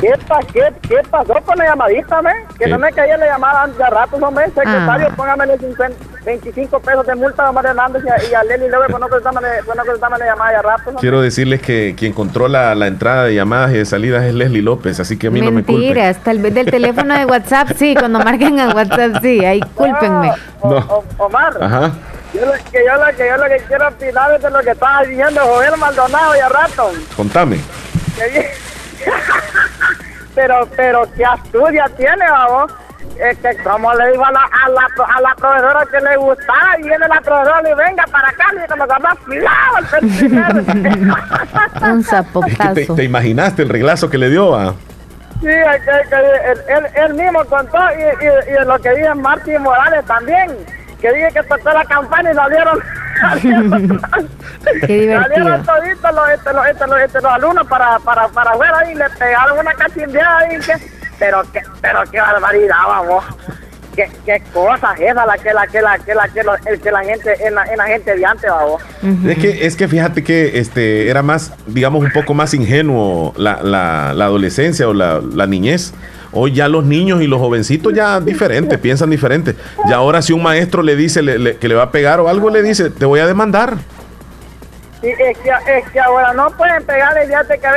¿Qué, 0.00 0.12
pa- 0.28 0.40
qué, 0.52 0.72
qué 0.88 0.96
pasó 1.10 1.34
con 1.44 1.56
la 1.58 1.64
llamadita, 1.66 2.20
me? 2.22 2.32
Que 2.58 2.64
¿Qué? 2.64 2.70
no 2.70 2.78
me 2.78 2.92
caía 2.92 3.16
la 3.16 3.26
llamada 3.26 3.66
de 3.66 3.84
rato, 3.90 4.16
hombre. 4.16 4.44
Secretario, 4.46 5.08
Ah. 5.10 5.14
póngamele 5.16 5.58
50 5.58 5.96
25 6.24 6.80
pesos 6.80 7.06
de 7.06 7.14
multa 7.16 7.44
a 7.46 7.50
Omar 7.50 7.66
Hernández 7.66 8.02
y 8.04 8.08
a, 8.08 8.30
y 8.30 8.34
a 8.34 8.42
Leli 8.44 8.68
López 8.68 8.90
por 8.90 8.98
no 9.00 9.08
contestarme 9.08 9.48
por 9.66 9.76
no 9.76 9.82
contestarme 9.84 10.18
la 10.18 10.24
llamada 10.26 10.50
de 10.52 10.62
rato. 10.62 10.82
hombre. 10.86 11.00
Quiero 11.00 11.20
decirles 11.20 11.60
que 11.60 11.94
quien 11.98 12.12
controla 12.14 12.74
la 12.74 12.86
entrada 12.86 13.24
de 13.24 13.34
llamadas 13.34 13.72
y 13.72 13.78
de 13.78 13.84
salidas 13.84 14.24
es 14.24 14.32
Leslie 14.34 14.62
López, 14.62 15.00
así 15.00 15.18
que 15.18 15.26
a 15.26 15.30
mí 15.30 15.40
no 15.42 15.50
me 15.50 15.62
culpen. 15.64 15.80
Mentiras, 15.88 16.16
tal 16.24 16.38
vez 16.38 16.54
del 16.54 16.66
teléfono 16.70 17.14
de 17.18 17.26
WhatsApp, 17.26 17.68
sí, 17.76 17.94
cuando 17.94 18.20
marquen 18.20 18.58
a 18.58 18.68
WhatsApp, 18.74 19.16
sí, 19.20 19.44
ahí 19.44 19.60
cúlpenme. 19.74 20.32
No. 20.62 20.76
O- 20.78 21.04
Omar, 21.18 21.58
Ajá. 21.60 21.92
yo 22.32 22.46
lo, 22.46 22.52
que 22.52 22.84
yo, 22.86 22.94
lo, 22.96 23.16
que 23.16 23.28
yo 23.28 23.36
lo 23.36 23.44
que 23.44 23.56
quiero 23.68 23.88
opinar 23.88 24.34
es 24.34 24.42
de 24.42 24.50
lo 24.50 24.60
que 24.60 24.70
estaba 24.70 25.02
diciendo 25.02 25.40
Joel 25.44 25.76
Maldonado 25.78 26.36
y 26.36 26.38
a 26.38 26.48
rato. 26.48 26.90
Contame. 27.16 27.58
Que. 28.16 28.50
pero, 30.34 30.68
pero, 30.76 31.02
¿qué 31.16 31.24
astucia 31.24 31.86
tiene, 31.96 32.30
vamos? 32.30 32.72
Es 33.20 33.38
que 33.38 33.56
como 33.62 33.94
le 33.94 34.10
digo 34.10 34.24
a 34.24 34.32
la, 34.32 34.40
a 34.40 34.68
la, 34.70 34.88
a 35.14 35.20
la 35.20 35.34
profesora 35.36 35.86
que 35.90 36.00
le 36.00 36.16
gustaba 36.16 36.78
y 36.78 36.82
viene 36.82 37.06
la 37.06 37.20
profesora 37.20 37.62
y 37.70 37.74
venga 37.74 38.04
para 38.10 38.28
acá 38.28 38.46
y 38.52 38.68
como 38.68 38.88
que 38.88 39.00
más 39.00 39.16
primero. 39.18 39.50
Un 41.92 42.00
Es 42.00 42.00
que 42.00 42.02
te, 42.02 42.02
zapotazo. 42.04 42.94
te 42.96 43.04
imaginaste 43.04 43.62
el 43.62 43.68
reglazo 43.68 44.10
que 44.10 44.18
le 44.18 44.30
dio 44.30 44.54
a... 44.56 44.74
Sí, 45.40 45.48
es 45.48 45.82
que, 45.82 46.08
que 46.08 46.16
él, 46.16 46.58
él, 46.68 46.86
él 46.94 47.14
mismo 47.14 47.44
contó 47.44 47.78
y, 47.96 48.24
y, 48.24 48.54
y 48.54 48.64
lo 48.64 48.78
que 48.78 48.90
dice 48.94 49.14
Martín 49.14 49.62
Morales 49.62 50.04
también, 50.06 50.56
que 51.00 51.12
dije 51.12 51.28
que 51.34 51.42
tocó 51.42 51.70
la 51.70 51.84
campana 51.84 52.32
y 52.32 52.34
salieron, 52.34 52.78
salieron, 53.20 54.00
Qué 54.86 55.00
divertido. 55.00 55.22
salieron 55.22 55.64
toditos 55.64 56.14
los, 56.14 56.28
este, 56.30 56.52
los, 56.52 56.66
este, 56.66 56.86
los, 56.86 56.98
este, 57.00 57.20
los 57.20 57.32
alumnos 57.32 57.66
para, 57.66 57.98
para, 58.00 58.28
para 58.28 58.50
afuera 58.52 58.90
y 58.90 58.94
le 58.94 59.04
pegaron 59.18 59.58
una 59.58 59.72
cachimbeada 59.74 60.52
y 60.54 60.58
que, 60.60 60.72
pero 61.18 61.42
que, 61.52 61.62
pero 61.80 62.02
qué 62.10 62.20
barbaridad, 62.20 62.76
vamos. 62.86 63.24
Qué, 63.94 64.10
qué 64.26 64.42
cosas 64.52 64.98
esas 64.98 65.24
la 65.24 65.38
que 65.38 65.52
la 65.54 65.68
que 65.68 65.80
la 65.80 65.96
que 66.00 66.14
la 66.16 66.26
que, 66.28 66.42
lo- 66.42 66.56
el 66.66 66.80
que 66.80 66.90
la 66.90 67.04
gente 67.04 67.46
en 67.46 67.54
la, 67.54 67.62
en 67.64 67.76
la 67.78 67.84
gente 67.86 68.16
de 68.16 68.26
antes, 68.26 68.50
vamos. 68.50 68.82
Es 69.24 69.38
que, 69.38 69.66
es 69.66 69.76
que 69.76 69.86
fíjate 69.86 70.24
que 70.24 70.58
este 70.58 71.08
era 71.08 71.22
más, 71.22 71.52
digamos, 71.66 72.02
un 72.02 72.10
poco 72.10 72.34
más 72.34 72.54
ingenuo 72.54 73.32
la, 73.36 73.62
la, 73.62 74.12
la 74.12 74.24
adolescencia 74.24 74.88
o 74.88 74.92
la, 74.94 75.20
la 75.20 75.46
niñez. 75.46 75.94
Hoy 76.34 76.52
ya 76.52 76.68
los 76.68 76.84
niños 76.84 77.22
y 77.22 77.26
los 77.26 77.40
jovencitos 77.40 77.92
ya 77.94 78.20
diferentes, 78.20 78.78
piensan 78.78 79.10
diferente. 79.10 79.54
Y 79.88 79.92
ahora 79.92 80.20
si 80.22 80.32
un 80.32 80.42
maestro 80.42 80.82
le 80.82 80.96
dice 80.96 81.22
le- 81.22 81.38
le- 81.38 81.56
que 81.56 81.68
le 81.68 81.74
va 81.74 81.84
a 81.84 81.90
pegar 81.90 82.20
o 82.20 82.28
algo, 82.28 82.50
le 82.50 82.62
dice, 82.62 82.90
te 82.90 83.04
voy 83.06 83.20
a 83.20 83.26
demandar. 83.26 83.76
Sí, 85.00 85.08
es 85.10 85.38
que, 85.38 85.50
es 85.78 85.90
que 85.90 86.00
ahora 86.00 86.32
no 86.32 86.50
pueden 86.56 86.82
pegarle, 86.84 87.26
fíjate 87.26 87.58
que 87.58 87.66
a 87.66 87.72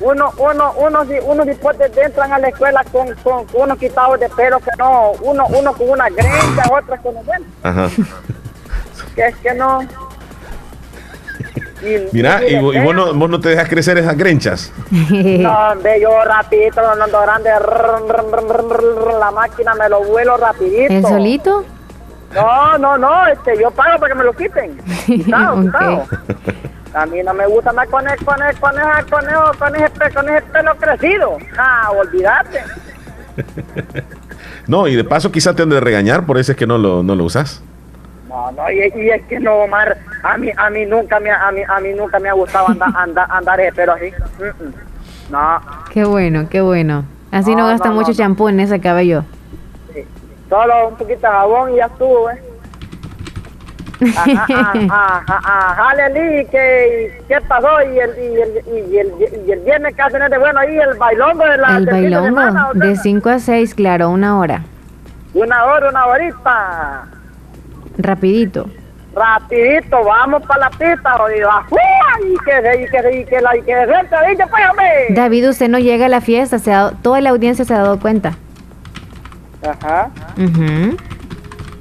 uno, 0.00 0.30
uno, 0.36 0.72
unos, 0.72 1.06
unos 1.24 1.46
hipotes 1.48 1.90
entran 1.96 2.30
a 2.32 2.38
la 2.38 2.48
escuela 2.48 2.84
con, 2.92 3.14
con, 3.22 3.46
con 3.46 3.62
unos 3.62 3.78
quitados 3.78 4.20
de 4.20 4.28
pelo 4.30 4.58
que 4.58 4.70
no, 4.78 5.12
uno, 5.22 5.46
uno 5.46 5.72
con 5.72 5.88
una 5.88 6.08
grencha, 6.10 6.64
otros 6.70 7.00
con 7.00 7.14
bueno, 7.24 7.46
Ajá. 7.62 7.88
que 9.14 9.26
es 9.26 9.36
que 9.36 9.54
no. 9.54 9.80
Y- 11.82 12.08
Mira, 12.12 12.42
y, 12.48 12.54
vo- 12.54 12.74
y 12.74 12.82
vos, 12.82 12.94
no, 12.94 13.12
vos 13.14 13.28
no 13.30 13.38
te 13.40 13.50
dejas 13.50 13.68
crecer 13.68 13.98
esas 13.98 14.16
grenchas. 14.16 14.72
No, 15.10 15.70
hombre, 15.72 16.00
yo 16.00 16.08
rapidito, 16.24 16.80
no 16.96 17.04
ando 17.04 17.20
grande, 17.20 17.50
la 19.20 19.30
máquina 19.30 19.74
me 19.74 19.88
lo 19.88 20.02
vuelo 20.04 20.36
rapidito. 20.36 20.92
¿El 20.92 21.02
solito? 21.02 21.64
No, 22.34 22.76
no, 22.78 22.98
no, 22.98 23.26
este, 23.28 23.58
yo 23.60 23.70
pago 23.70 23.98
para 23.98 24.12
que 24.12 24.18
me 24.18 24.24
lo 24.24 24.32
quiten. 24.32 24.76
Quitado, 25.06 25.60
quitado. 25.62 26.04
A 26.94 27.04
mí 27.06 27.18
no 27.22 27.34
me 27.34 27.46
gusta 27.46 27.72
más 27.72 27.88
con, 27.88 28.08
el, 28.08 28.16
con, 28.24 28.40
el, 28.42 28.56
con, 28.58 28.74
esa- 28.78 29.04
con, 29.10 29.24
ese- 29.26 29.58
con, 29.58 29.76
ese, 29.76 30.14
con 30.14 30.28
ese 30.30 30.42
pelo 30.46 30.74
crecido. 30.76 31.36
Ah, 31.58 31.90
olvídate. 31.96 32.62
No, 34.66 34.88
y 34.88 34.96
de 34.96 35.04
paso 35.04 35.30
quizá 35.30 35.54
te 35.54 35.62
han 35.62 35.70
de 35.70 35.78
regañar, 35.78 36.26
por 36.26 36.38
eso 36.38 36.50
es 36.52 36.58
que 36.58 36.66
no 36.66 36.76
lo, 36.76 37.02
no 37.04 37.14
lo 37.14 37.22
usas. 37.24 37.62
No, 38.36 38.52
no, 38.52 38.70
y, 38.70 38.92
y 38.94 39.10
es 39.10 39.22
que 39.22 39.40
no, 39.40 39.54
Omar, 39.56 39.96
a 40.22 40.36
mí, 40.36 40.50
a 40.54 40.68
mí 40.68 40.84
nunca 40.84 41.18
me, 41.20 41.30
ha- 41.30 41.48
a 41.48 41.52
mí, 41.52 41.62
a 41.66 41.80
mí 41.80 41.94
nunca 41.94 42.18
me 42.18 42.28
ha 42.28 42.34
gustado 42.34 42.68
andar, 42.68 42.90
andar, 42.96 43.26
andar 43.30 43.58
pelo 43.74 43.92
así. 43.94 44.12
Mm, 44.38 44.64
mm. 44.64 44.74
No, 45.30 45.60
Qué 45.90 46.04
bueno, 46.04 46.46
qué 46.50 46.60
bueno. 46.60 47.04
Así 47.32 47.54
no, 47.54 47.62
No, 47.62 47.68
gasta 47.68 47.88
no, 47.88 47.94
mucho 47.94 48.12
champú 48.12 48.48
en 48.48 48.60
ese 48.60 48.78
cabello. 48.80 49.24
solo 50.50 50.88
un 50.88 50.96
poquito 50.96 51.20
de 51.26 51.32
jabón 51.32 51.72
y 51.72 51.76
ya 51.76 51.86
estuvo, 51.86 52.30
¿eh? 52.30 52.42
Ajá, 54.14 54.72
ajá, 54.90 55.24
ajá, 55.42 55.94
Leli, 55.94 56.44
¿qué, 56.50 57.18
¿qué 57.26 57.38
pasó? 57.48 57.68
¿Y 57.82 57.98
el, 57.98 58.10
y, 58.18 58.40
el, 58.42 58.62
y, 58.92 58.98
el, 58.98 59.12
y 59.46 59.52
el 59.52 59.60
viernes 59.60 59.96
qué 59.96 60.02
hacen 60.02 60.30
de 60.30 60.38
bueno 60.38 60.60
ahí? 60.60 60.76
¿El 60.78 60.98
bailongo 60.98 61.42
de 61.46 61.56
la, 61.56 61.76
El 61.78 61.86
bailongo, 61.86 62.42
de 62.74 62.96
5 62.96 63.30
a 63.30 63.38
6, 63.38 63.74
claro, 63.74 64.10
una 64.10 64.38
hora. 64.38 64.62
Una 65.32 65.64
hora, 65.64 65.88
una 65.88 66.06
horita. 66.06 67.04
Rapidito. 67.98 68.68
Rapidito, 69.14 70.04
vamos 70.04 70.42
para 70.46 70.68
la 70.68 70.70
pista, 70.70 71.16
oído. 71.16 71.48
Y 72.22 72.36
que 72.44 72.60
se, 72.62 72.82
y 72.82 72.86
que 72.86 73.02
se, 73.02 73.16
y 73.20 73.24
que 73.24 73.40
la, 73.40 73.56
y 73.56 73.62
que 73.62 73.72
se 73.72 74.42
hombre. 74.70 75.06
David, 75.10 75.48
usted 75.50 75.68
no 75.68 75.78
llega 75.78 76.06
a 76.06 76.08
la 76.10 76.20
fiesta, 76.20 76.58
se 76.58 76.72
ha 76.72 76.76
dado- 76.76 76.92
toda 77.02 77.20
la 77.22 77.30
audiencia 77.30 77.64
se 77.64 77.72
ha 77.74 77.78
dado 77.78 77.98
cuenta. 77.98 78.34
Ajá. 79.66 80.10
Ujú. 80.36 80.96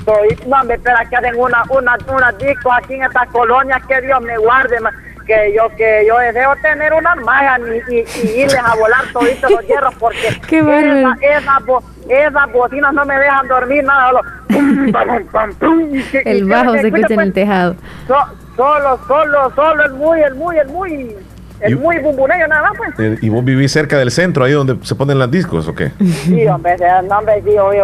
Soy, 0.05 0.37
no, 0.47 0.63
me 0.63 0.75
espera 0.75 1.03
que 1.09 1.15
hacen 1.15 1.33
una, 1.37 1.63
una, 1.69 1.97
una 2.07 2.31
disco 2.33 2.71
aquí 2.71 2.93
en 2.93 3.03
estas 3.03 3.27
colonias, 3.29 3.81
que 3.85 3.99
Dios 4.01 4.21
me 4.21 4.37
guarde, 4.37 4.79
ma, 4.79 4.91
que 5.25 5.53
yo, 5.55 5.69
que 5.75 6.05
yo 6.07 6.17
deseo 6.19 6.55
tener 6.61 6.93
una 6.93 7.15
magia 7.15 7.57
y, 7.89 7.95
y, 7.95 7.99
y 8.23 8.41
irles 8.41 8.57
a 8.63 8.75
volar 8.75 9.01
toditos 9.11 9.49
los 9.51 9.65
hierros, 9.65 9.95
porque 9.95 10.29
bárbaro. 10.61 11.13
esa- 11.21 11.37
esas, 11.39 11.65
bo- 11.65 11.83
esas 12.07 12.51
bocinas 12.51 12.93
no 12.93 13.05
me 13.05 13.17
dejan 13.17 13.47
dormir 13.47 13.83
nada, 13.83 14.09
solo, 14.09 14.21
pum, 14.49 14.91
pam, 14.91 15.25
pam, 15.31 15.53
pum, 15.55 15.95
y 15.95 16.03
que- 16.03 16.23
y 16.25 16.29
El 16.29 16.45
bajo 16.45 16.73
se 16.73 16.87
escucha 16.87 17.07
en 17.09 17.15
pues, 17.15 17.27
el 17.27 17.33
tejado. 17.33 17.75
so- 18.07 18.35
solo, 18.55 18.99
solo, 19.07 19.51
solo 19.55 19.83
el 19.85 19.93
muy, 19.93 20.21
el 20.21 20.35
muy, 20.35 20.57
el 20.57 20.67
muy, 20.69 21.15
el 21.61 21.71
Y- 21.73 21.75
muy 21.75 21.97
bumbuneño 21.99 22.47
nada 22.47 22.69
más, 22.69 22.77
pues. 22.77 22.89
Eh, 22.99 23.17
¿Y 23.21 23.29
vos 23.29 23.43
vivís 23.43 23.71
cerca 23.71 23.97
del 23.97 24.11
centro, 24.11 24.43
ahí 24.45 24.51
donde 24.53 24.77
se 24.85 24.95
ponen 24.95 25.17
las 25.19 25.31
discos 25.31 25.67
o 25.67 25.73
qué? 25.75 25.91
Sí, 25.99 26.45
hombre, 26.47 26.73
ese 26.75 26.85
nombre, 27.09 27.41
sí, 27.43 27.57
oye, 27.57 27.81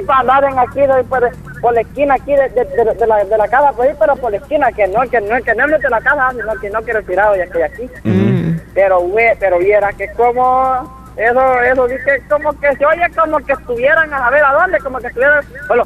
y 0.00 0.04
para 0.04 0.20
andar 0.20 0.44
en 0.44 0.58
aquí, 0.58 0.80
por, 1.08 1.30
por 1.60 1.74
la 1.74 1.80
esquina 1.80 2.14
aquí 2.14 2.32
de, 2.32 2.48
de, 2.50 2.64
de- 2.64 2.94
de 2.94 3.06
la, 3.06 3.24
de 3.24 3.36
la 3.38 3.48
casa, 3.48 3.72
pues, 3.76 3.94
pero 3.98 4.16
por 4.16 4.30
la 4.30 4.36
esquina, 4.38 4.70
que 4.72 4.86
no, 4.88 5.00
que 5.10 5.20
no, 5.20 5.36
que 5.42 5.54
no 5.54 5.64
es 5.76 5.82
de 5.82 5.90
la 5.90 6.00
casa, 6.00 6.30
sino 6.32 6.54
que 6.60 6.70
no 6.70 6.80
quiero 6.82 7.02
tirar 7.02 7.36
ya 7.36 7.46
que 7.46 7.64
aquí. 7.64 7.90
Pero, 8.74 9.00
güey, 9.00 9.26
pero 9.40 9.58
viera 9.58 9.92
que 9.92 10.08
como, 10.12 11.12
eso, 11.16 11.60
eso, 11.62 11.88
dice, 11.88 12.22
como 12.30 12.52
que 12.60 12.74
se 12.76 12.86
oye 12.86 13.02
como 13.18 13.38
que 13.40 13.52
estuvieran 13.52 14.12
a 14.14 14.30
ver 14.30 14.44
a 14.44 14.52
dónde, 14.52 14.78
como 14.78 14.98
que 14.98 15.08
estuvieran, 15.08 15.44
bueno, 15.68 15.84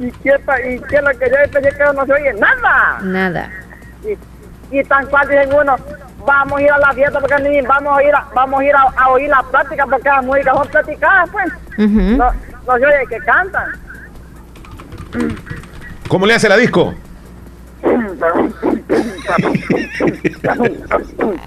y 0.00 0.10
que, 0.10 0.30
y 0.30 0.80
que 0.80 1.02
lo 1.02 1.10
que 1.10 1.28
yo 1.28 1.52
pensé 1.52 1.68
que 1.76 1.84
no 1.94 2.06
se 2.06 2.12
oye 2.12 2.32
nada. 2.34 2.98
Nada. 3.02 3.50
Y, 4.02 4.78
y 4.78 4.84
tan 4.84 5.06
cual 5.06 5.28
dicen 5.28 5.52
uno, 5.52 5.76
vamos 6.24 6.58
a 6.58 6.62
ir 6.62 6.70
a 6.70 6.78
la 6.78 6.92
fiesta 6.94 7.20
porque 7.20 7.42
ni 7.42 7.60
vamos 7.60 7.98
a 7.98 8.02
ir 8.02 8.14
a, 8.14 8.26
vamos 8.34 8.60
a, 8.60 8.64
ir 8.64 8.74
a, 8.74 9.08
oír 9.10 9.28
la 9.28 9.42
plática 9.42 9.84
porque 9.84 10.08
las 10.08 10.24
músicas 10.24 10.56
son 10.56 10.68
platicadas, 10.68 11.30
pues. 11.30 11.52
No, 11.76 12.32
no 12.66 12.78
se 12.78 12.86
oye 12.86 13.06
que 13.10 13.18
cantan. 13.18 13.68
¿Cómo 16.08 16.24
le 16.26 16.34
hace 16.34 16.48
la 16.48 16.56
disco? 16.56 16.94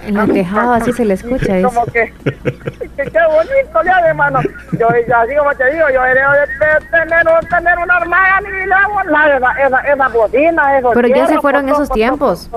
En 0.05 0.17
el 0.17 0.33
tejado 0.33 0.73
así 0.73 0.91
se 0.93 1.05
le 1.05 1.13
escucha. 1.13 1.55
Dice. 1.55 1.63
Como 1.63 1.85
que, 1.85 2.13
que 2.23 3.03
qué 3.03 3.19
bonito 3.27 3.83
ya, 3.85 3.99
hermano. 4.07 4.39
Yo, 4.73 4.87
ya, 5.07 5.21
así 5.21 5.35
como 5.35 5.53
te 5.55 5.71
digo, 5.71 5.85
yo 5.93 6.05
he 6.05 6.09
de, 6.09 6.15
de, 6.15 6.87
tener, 6.91 7.25
tener 7.49 7.77
una 7.77 7.97
hermana 7.97 8.49
y 8.49 8.67
la 8.67 9.37
esa, 9.37 9.51
esa, 9.67 9.79
esa 9.79 10.07
bocina, 10.09 10.77
esos 10.77 10.93
Pero 10.93 11.07
ya 11.07 11.27
se 11.27 11.39
fueron 11.39 11.69
esos 11.69 11.89
tiempos. 11.89 12.49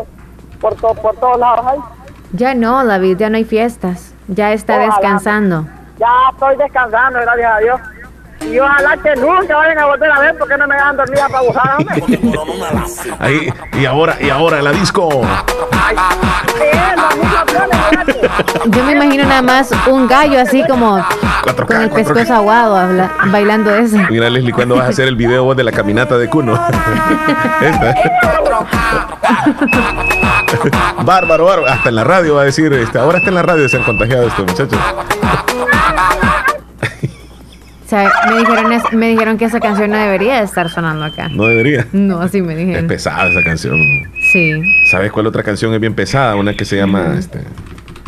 Por, 0.61 0.77
por, 0.77 0.98
por, 0.98 1.16
todos 1.16 1.39
lados. 1.39 1.85
Ya 2.32 2.55
no, 2.55 2.85
David, 2.85 3.19
ya 3.19 3.31
no 3.31 3.36
hay 3.36 3.44
fiestas. 3.44 4.15
Ya 4.28 4.53
está 4.53 4.78
descansando. 4.78 5.66
Ya 5.98 6.09
estoy 6.32 6.57
descansando, 6.57 7.20
gracias 7.20 7.53
a 7.53 7.59
Dios. 7.59 7.81
Y 8.40 8.58
ojalá 8.58 8.96
que 8.98 9.16
nunca 9.16 9.56
vayan 9.56 9.78
a 9.78 9.86
volver 9.86 10.10
a 10.10 10.20
ver 10.20 10.36
porque 10.38 10.56
no 10.56 10.66
me 10.66 10.74
dejan 10.74 10.96
dormir 10.96 11.18
para 11.18 11.38
abusar, 11.38 11.76
Ahí, 13.18 13.52
y 13.72 13.84
ahora, 13.86 14.16
y 14.20 14.30
ahora 14.30 14.62
la 14.62 14.72
disco. 14.72 15.08
Yo 18.66 18.84
me 18.84 18.92
imagino 18.92 19.24
nada 19.24 19.42
más 19.42 19.70
un 19.86 20.06
gallo 20.06 20.40
así 20.40 20.62
como 20.68 21.04
con 21.66 21.82
el 21.82 21.90
pescuezo 21.90 22.34
aguado 22.34 23.08
bailando 23.26 23.74
eso. 23.74 23.96
Mira, 24.10 24.30
Leslie, 24.30 24.52
¿cuándo 24.52 24.76
vas 24.76 24.86
a 24.86 24.88
hacer 24.90 25.08
el 25.08 25.16
video 25.16 25.44
vos 25.44 25.56
de 25.56 25.64
la 25.64 25.72
caminata 25.72 26.18
de 26.18 26.28
Cuno? 26.28 26.52
bárbaro, 31.04 31.44
bárbaro. 31.44 31.66
Hasta 31.66 31.88
en 31.88 31.94
la 31.94 32.04
radio 32.04 32.34
va 32.36 32.42
a 32.42 32.44
decir, 32.44 32.72
este, 32.72 32.98
ahora 32.98 33.18
está 33.18 33.30
en 33.30 33.36
la 33.36 33.42
radio, 33.42 33.68
se 33.68 33.76
han 33.76 33.84
contagiado 33.84 34.26
estos 34.26 34.46
muchachos. 34.46 34.78
O 37.86 37.88
sea, 37.88 38.10
me 38.28 38.38
dijeron, 38.38 38.82
me 38.94 39.08
dijeron 39.10 39.38
que 39.38 39.44
esa 39.44 39.60
canción 39.60 39.92
no 39.92 39.96
debería 39.96 40.42
estar 40.42 40.68
sonando 40.68 41.04
acá. 41.04 41.28
No 41.28 41.44
debería. 41.44 41.86
No, 41.92 42.20
así 42.20 42.42
me 42.42 42.56
dijeron. 42.56 42.82
Es 42.82 42.88
pesada 42.88 43.28
esa 43.28 43.44
canción. 43.44 43.78
Sí. 44.32 44.60
¿Sabes 44.90 45.12
cuál 45.12 45.28
otra 45.28 45.44
canción 45.44 45.72
es 45.72 45.78
bien 45.78 45.94
pesada? 45.94 46.34
Una 46.34 46.52
que 46.52 46.64
se 46.64 46.76
llama, 46.76 47.14
este, 47.16 47.42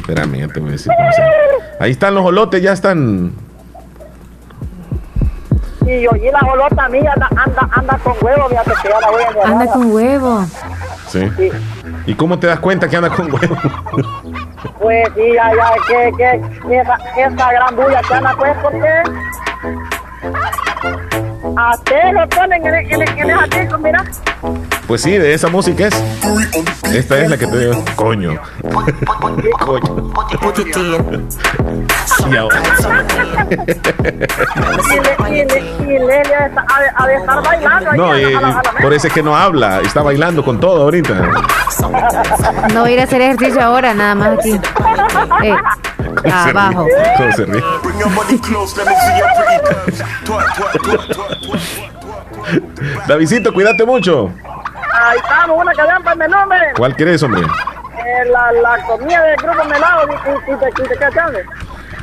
espérame, 0.01 0.41
ya 0.41 0.49
te 0.49 0.59
voy 0.59 0.71
a 0.71 0.73
decir 0.73 0.93
cómo 0.97 1.13
se 1.13 1.21
llama. 1.21 1.33
Ahí 1.79 1.93
están 1.93 2.13
los 2.17 2.25
olotes, 2.27 2.61
ya 2.61 2.73
están. 2.73 3.31
Y 5.87 6.03
yo, 6.03 6.11
y 6.17 6.29
la 6.29 6.41
olota 6.53 6.89
mía 6.89 7.13
anda, 7.15 7.29
anda, 7.37 7.69
anda 7.71 7.99
con 7.99 8.15
huevo, 8.21 8.49
fíjate 8.49 8.73
que 8.83 8.89
ya 8.89 9.01
la 9.01 9.11
voy 9.11 9.23
a 9.23 9.47
Anda 9.47 9.67
con 9.73 9.93
huevo. 9.93 10.45
¿Sí? 11.07 11.21
sí. 11.37 11.51
¿Y 12.05 12.15
cómo 12.15 12.41
te 12.41 12.49
das 12.49 12.59
cuenta 12.59 12.89
que 12.89 12.97
anda 12.97 13.11
con 13.11 13.33
huevo? 13.33 13.57
Pues 14.81 15.09
sí, 15.15 15.33
ya, 15.35 15.51
ya, 15.55 15.71
que, 15.87 16.13
que, 16.17 16.81
esa, 16.81 16.97
esa 17.17 17.53
gran 17.53 17.77
bulla 17.77 18.01
que 18.03 18.15
anda, 18.15 18.35
pues, 18.37 18.57
porque 18.63 19.03
a 21.57 21.77
te 21.85 22.13
lo 22.13 22.29
ponen 22.29 22.67
en, 22.67 22.75
en, 22.75 23.31
en 23.31 23.51
disco, 23.51 23.79
mira. 23.79 24.05
Pues 24.87 25.03
sí, 25.03 25.13
de 25.13 25.35
esa 25.35 25.49
música 25.49 25.89
es. 25.89 25.95
Esta 26.93 27.19
es 27.19 27.31
la 27.31 27.37
que 27.37 27.47
te 27.47 27.59
digo. 27.59 27.85
Coño. 27.97 28.41
Coño. 29.19 30.13
Y 32.31 32.37
ahora. 32.37 32.63
y 35.29 35.99
Lele 35.99 36.35
ha 36.97 37.07
de 37.07 37.15
estar 37.17 37.43
bailando. 37.43 37.93
No, 37.95 38.19
y, 38.19 38.37
por 38.81 38.93
eso 38.93 39.09
es 39.09 39.13
que 39.13 39.23
no 39.23 39.37
habla. 39.37 39.81
Está 39.81 40.03
bailando 40.03 40.45
con 40.45 40.61
todo 40.61 40.83
ahorita. 40.83 41.15
No 42.75 42.81
voy 42.81 42.91
a 42.91 42.95
ir 42.95 43.01
a 43.01 43.05
hacer 43.05 43.21
ejercicio 43.21 43.63
ahora, 43.63 43.95
nada 43.95 44.15
más 44.15 44.39
aquí. 44.39 44.59
Eh, 45.45 45.55
abajo. 46.25 46.87
¿Cómo 47.17 47.33
se 47.33 47.45
ríe? 47.47 47.63
Davidito, 53.07 53.53
cuídate 53.53 53.85
mucho. 53.85 54.31
Ahí 54.93 55.19
estamos, 55.19 55.61
una 55.61 55.73
cadena 55.73 56.01
para 56.01 56.25
el 56.25 56.31
nombre. 56.31 56.59
¿Cuál 56.77 56.97
quieres, 56.97 57.23
hombre? 57.23 57.43
Eh, 57.43 58.25
la, 58.31 58.53
la, 58.53 58.85
comida 58.87 59.23
del 59.23 59.37
grupo 59.37 59.65
Melado, 59.65 60.09
¿y, 60.09 60.57
te, 60.57 60.99
qué 60.99 61.09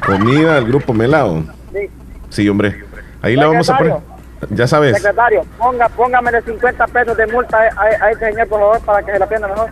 Comida 0.05 0.55
del 0.55 0.65
grupo 0.67 0.93
Melado. 0.93 1.43
Sí. 1.73 1.89
Sí, 2.29 2.49
hombre. 2.49 2.83
Ahí 3.21 3.35
la 3.35 3.47
vamos 3.47 3.69
a 3.69 3.77
poner. 3.77 4.14
Ya 4.49 4.67
sabes. 4.67 4.95
Secretario, 4.97 5.43
ponga, 5.57 5.89
póngame 5.89 6.31
50 6.41 6.87
pesos 6.87 7.17
de 7.17 7.27
multa 7.27 7.57
a, 7.57 8.05
a, 8.05 8.11
este 8.11 8.31
señor, 8.31 8.47
por 8.47 8.59
favor, 8.59 8.81
para 8.81 9.05
que 9.05 9.11
se 9.11 9.19
la 9.19 9.27
pierda 9.27 9.47
mejor. 9.47 9.71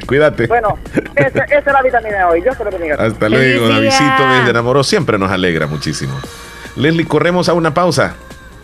Cuídate. 0.06 0.46
Bueno, 0.46 0.78
esa 1.14 1.44
es 1.44 1.66
la 1.66 1.82
vitamina 1.82 2.18
de 2.18 2.24
hoy. 2.24 2.42
Yo 2.44 2.54
te 2.54 2.64
lo 2.64 2.70
bendiga. 2.70 2.96
Hasta 2.98 3.28
luego, 3.28 3.68
Davidito 3.68 4.28
desde 4.28 4.50
Enamoró. 4.50 4.84
Siempre 4.84 5.18
nos 5.18 5.30
alegra 5.30 5.66
muchísimo. 5.66 6.14
Leslie, 6.76 7.06
corremos 7.06 7.48
a 7.48 7.54
una 7.54 7.72
pausa. 7.74 8.14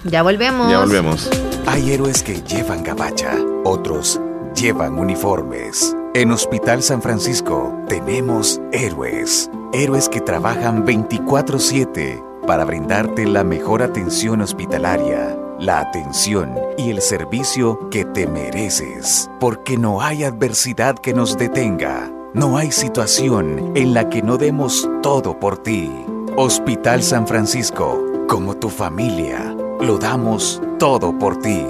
Ya 0.05 0.23
volvemos. 0.23 0.71
Ya 0.71 0.81
volvemos. 0.81 1.31
Hay 1.67 1.93
héroes 1.93 2.23
que 2.23 2.43
llevan 2.43 2.83
gabacha, 2.83 3.35
otros 3.65 4.21
llevan 4.55 4.99
uniformes. 4.99 5.97
En 6.15 6.31
Hospital 6.31 6.83
San 6.83 7.01
Francisco 7.01 7.75
tenemos 7.89 8.61
héroes. 8.73 9.51
Héroes 9.73 10.09
que 10.09 10.21
trabajan 10.21 10.85
24/7 10.85 12.32
para 12.47 12.65
brindarte 12.65 13.27
la 13.27 13.45
mejor 13.45 13.83
atención 13.83 14.41
hospitalaria, 14.41 15.37
la 15.59 15.81
atención 15.81 16.55
y 16.77 16.91
el 16.91 17.01
servicio 17.01 17.89
que 17.91 18.05
te 18.05 18.27
mereces. 18.27 19.31
Porque 19.41 19.77
no 19.77 20.01
hay 20.01 20.25
adversidad 20.25 20.99
que 20.99 21.15
nos 21.15 21.39
detenga. 21.39 22.11
No 22.35 22.57
hay 22.57 22.73
situación 22.73 23.77
en 23.77 23.95
la 23.95 24.09
que 24.09 24.23
no 24.23 24.39
demos 24.39 24.89
todo 25.03 25.39
por 25.39 25.59
ti. 25.59 25.91
Hospital 26.37 27.03
San 27.03 27.27
Francisco, 27.27 28.03
como 28.27 28.57
tu 28.57 28.71
familia, 28.71 29.55
lo 29.81 29.99
damos 29.99 30.63
todo 30.79 31.19
por 31.19 31.39
ti. 31.41 31.63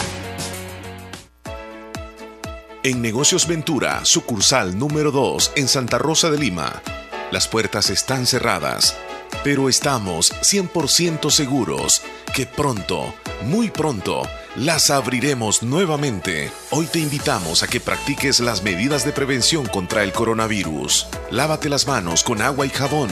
En 2.86 3.02
Negocios 3.02 3.48
Ventura, 3.48 4.06
sucursal 4.06 4.78
número 4.78 5.10
2 5.10 5.54
en 5.56 5.68
Santa 5.68 5.98
Rosa 5.98 6.30
de 6.30 6.38
Lima. 6.38 6.84
Las 7.32 7.48
puertas 7.48 7.90
están 7.90 8.28
cerradas, 8.28 8.96
pero 9.44 9.70
estamos 9.70 10.32
100% 10.44 11.32
seguros 11.32 12.04
que 12.36 12.46
pronto, 12.46 13.16
muy 13.46 13.72
pronto, 13.72 14.22
las 14.56 14.92
abriremos 14.92 15.64
nuevamente. 15.64 16.52
Hoy 16.70 16.86
te 16.86 17.00
invitamos 17.00 17.64
a 17.64 17.68
que 17.68 17.80
practiques 17.80 18.40
las 18.40 18.62
medidas 18.62 19.04
de 19.04 19.14
prevención 19.14 19.66
contra 19.66 20.04
el 20.04 20.14
coronavirus. 20.14 21.08
Lávate 21.32 21.70
las 21.70 21.88
manos 21.88 22.24
con 22.24 22.40
agua 22.40 22.68
y 22.68 22.70
jabón. 22.70 23.10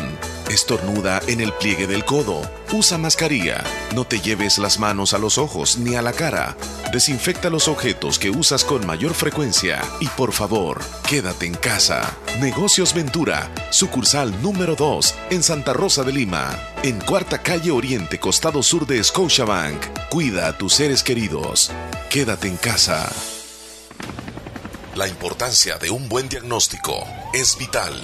Estornuda 0.52 1.20
en 1.26 1.42
el 1.42 1.52
pliegue 1.52 1.88
del 1.88 2.06
codo. 2.06 2.44
Usa 2.74 2.98
mascarilla. 2.98 3.64
No 3.94 4.04
te 4.04 4.20
lleves 4.20 4.58
las 4.58 4.80
manos 4.80 5.14
a 5.14 5.20
los 5.20 5.38
ojos 5.38 5.78
ni 5.78 5.94
a 5.94 6.02
la 6.02 6.12
cara. 6.12 6.58
Desinfecta 6.92 7.52
los 7.52 7.68
objetos 7.68 8.18
que 8.18 8.32
usas 8.32 8.66
con 8.66 8.84
mayor 8.88 9.14
frecuencia. 9.14 9.80
Y 10.00 10.08
por 10.08 10.32
favor, 10.32 10.82
quédate 11.08 11.46
en 11.46 11.54
casa. 11.54 12.18
Negocios 12.40 12.96
Ventura, 12.96 13.52
sucursal 13.70 14.42
número 14.42 14.76
2 14.76 15.14
en 15.30 15.44
Santa 15.44 15.74
Rosa 15.74 16.04
de 16.04 16.14
Lima. 16.14 16.50
En 16.82 17.00
Cuarta 17.00 17.44
Calle 17.44 17.70
Oriente, 17.70 18.20
costado 18.20 18.64
sur 18.64 18.88
de 18.88 19.04
Scotiabank. 19.04 20.10
Cuida 20.10 20.48
a 20.48 20.58
tus 20.58 20.74
seres 20.74 21.04
queridos. 21.04 21.70
Quédate 22.10 22.48
en 22.48 22.58
casa. 22.58 23.08
La 24.96 25.08
importancia 25.08 25.78
de 25.78 25.92
un 25.92 26.10
buen 26.10 26.28
diagnóstico 26.28 27.06
es 27.36 27.56
vital. 27.56 28.04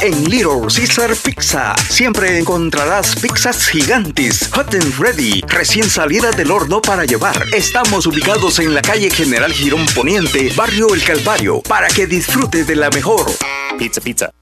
En 0.00 0.24
Little 0.28 0.62
Caesar 0.68 1.14
Pizza 1.16 1.74
siempre 1.88 2.38
encontrarás 2.38 3.14
pizzas 3.16 3.68
gigantes, 3.68 4.48
hot 4.52 4.74
and 4.74 4.98
ready, 4.98 5.40
recién 5.48 5.88
salidas 5.88 6.36
del 6.36 6.50
horno 6.50 6.80
para 6.80 7.04
llevar. 7.04 7.36
Estamos 7.54 8.06
ubicados 8.06 8.58
en 8.58 8.74
la 8.74 8.82
calle 8.82 9.10
General 9.10 9.52
Girón 9.52 9.86
Poniente, 9.94 10.52
barrio 10.56 10.94
El 10.94 11.04
Calvario, 11.04 11.60
para 11.62 11.88
que 11.88 12.06
disfrutes 12.06 12.66
de 12.66 12.76
la 12.76 12.90
mejor 12.90 13.26
pizza 13.78 14.00
pizza. 14.00 14.41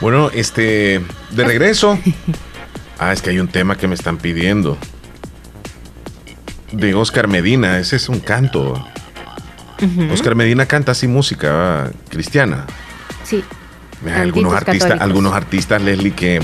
Bueno, 0.00 0.30
este, 0.30 1.00
de 1.30 1.44
regreso. 1.44 1.96
Ah, 2.98 3.12
es 3.12 3.22
que 3.22 3.30
hay 3.30 3.38
un 3.38 3.46
tema 3.48 3.76
que 3.76 3.86
me 3.88 3.94
están 3.94 4.18
pidiendo 4.18 4.76
de 6.76 6.94
Oscar 6.94 7.28
Medina. 7.28 7.78
Ese 7.78 7.96
es 7.96 8.08
un 8.08 8.20
canto. 8.20 8.84
Oscar 10.12 10.34
Medina 10.34 10.66
canta 10.66 10.92
así 10.92 11.08
música 11.08 11.90
cristiana. 12.08 12.64
Sí. 13.24 13.44
Hay 14.06 14.20
algunos 14.20 14.54
artistas, 14.54 15.00
algunos 15.00 15.32
artistas, 15.32 15.82
Leslie, 15.82 16.12
que, 16.12 16.40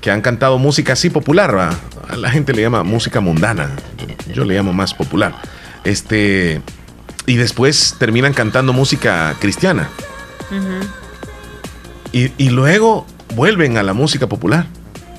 que 0.00 0.10
han 0.10 0.20
cantado 0.20 0.58
música 0.58 0.94
así 0.94 1.10
popular. 1.10 1.56
¿va? 1.56 1.70
A 2.08 2.16
la 2.16 2.30
gente 2.30 2.52
le 2.52 2.62
llama 2.62 2.82
música 2.82 3.20
mundana. 3.20 3.70
Yo, 4.32 4.44
le 4.44 4.54
llamo 4.54 4.72
más 4.72 4.94
popular. 4.94 5.34
Este. 5.84 6.60
Y 7.26 7.36
después 7.36 7.96
terminan 7.98 8.32
cantando 8.32 8.72
música 8.72 9.34
cristiana. 9.40 9.88
y, 12.12 12.50
luego 12.50 13.06
vuelven 13.34 13.78
a 13.78 13.82
la 13.82 13.92
música 13.92 14.28
popular. 14.28 14.66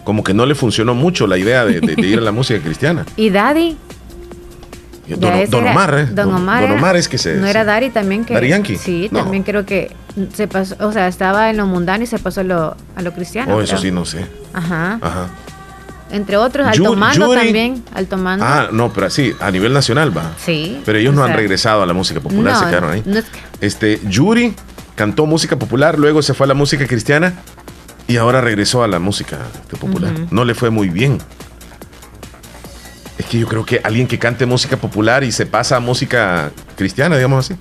Como 0.06 0.24
que 0.24 0.34
no 0.34 0.46
le 0.46 0.56
funcionó 0.56 0.96
mucho 0.96 1.28
la 1.28 1.38
idea 1.38 1.66
de 1.66 2.08
ir 2.08 2.20
a 2.20 2.22
la 2.22 2.32
música 2.32 2.62
cristiana. 2.62 3.06
¿Y 3.18 3.30
Daddy? 3.30 3.78
Don, 5.08 5.68
Omar, 5.68 5.98
¿eh? 5.98 6.06
Don, 6.12 6.34
Omar, 6.34 6.68
Don 6.68 6.72
Omar 6.78 6.96
es 6.98 7.08
que 7.08 7.18
se. 7.18 7.36
No 7.36 7.48
era 7.48 7.64
Dari 7.64 7.90
también 7.90 8.26
que. 8.26 8.34
Dari 8.34 8.50
Yankee. 8.50 8.78
Sí, 8.78 9.10
también 9.12 9.44
creo 9.44 9.66
que 9.66 9.96
se 10.34 10.48
pasó, 10.48 10.76
o 10.80 10.92
sea, 10.92 11.08
estaba 11.08 11.50
en 11.50 11.58
lo 11.58 11.66
mundano 11.66 12.04
y 12.04 12.08
se 12.08 12.20
pasó 12.20 12.42
a 12.42 12.44
lo, 12.44 12.76
a 12.96 13.02
lo 13.02 13.14
cristiano. 13.14 13.56
Oh, 13.56 13.62
eso 13.62 13.78
sí, 13.78 13.92
no 13.92 14.06
sé. 14.06 14.26
Ajá. 14.54 15.00
Ajá. 15.02 15.28
Entre 16.12 16.38
otros, 16.38 16.66
Alto 16.68 16.96
Mando 16.96 17.34
también. 17.34 17.84
Alto 17.94 18.18
Mando. 18.18 18.46
Ah, 18.46 18.70
no, 18.72 18.92
pero 18.94 19.10
sí, 19.10 19.34
a 19.40 19.52
nivel 19.52 19.74
nacional 19.74 20.16
va. 20.16 20.32
Sí. 20.38 20.82
Pero 20.86 20.98
ellos 20.98 21.14
no 21.14 21.24
han 21.24 21.34
regresado 21.34 21.84
a 21.84 21.86
la 21.86 21.94
música 21.94 22.20
popular, 22.20 22.56
se 22.56 22.66
quedaron 22.66 22.92
ahí. 22.92 23.04
Este, 23.62 24.00
Yuri 24.08 24.54
cantó 24.96 25.26
música 25.26 25.58
popular, 25.58 26.00
luego 26.00 26.22
se 26.22 26.34
fue 26.34 26.46
a 26.46 26.48
la 26.48 26.54
música 26.54 26.88
cristiana 26.88 27.34
y 28.08 28.18
ahora 28.18 28.42
regresó 28.42 28.84
a 28.84 28.88
la 28.88 29.00
música 29.00 29.38
popular. 29.80 30.14
No 30.32 30.46
le 30.46 30.56
fue 30.56 30.70
muy 30.70 30.90
bien. 30.90 31.20
Es 33.18 33.26
que 33.26 33.40
yo 33.40 33.48
creo 33.48 33.66
que 33.66 33.82
alguien 33.84 34.08
que 34.08 34.20
cante 34.20 34.46
música 34.46 34.78
popular 34.78 35.24
y 35.24 35.32
se 35.32 35.46
pasa 35.46 35.78
a 35.78 35.80
música 35.80 36.52
cristiana, 36.76 37.16
digamos 37.16 37.46
así, 37.46 37.60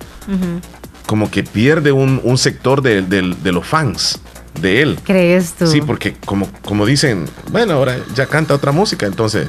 como 1.07 1.31
que 1.31 1.43
pierde 1.43 1.91
un, 1.91 2.37
sector 2.37 2.81
de, 2.81 3.51
los 3.51 3.65
fans 3.65 4.19
de 4.61 4.81
él. 4.81 4.99
¿Crees 5.03 5.53
tú? 5.53 5.67
Sí, 5.67 5.81
porque 5.81 6.15
como, 6.25 6.49
como 6.63 6.85
dicen, 6.85 7.25
bueno, 7.51 7.73
ahora 7.73 7.97
ya 8.13 8.27
canta 8.27 8.53
otra 8.53 8.71
música, 8.71 9.05
entonces 9.05 9.47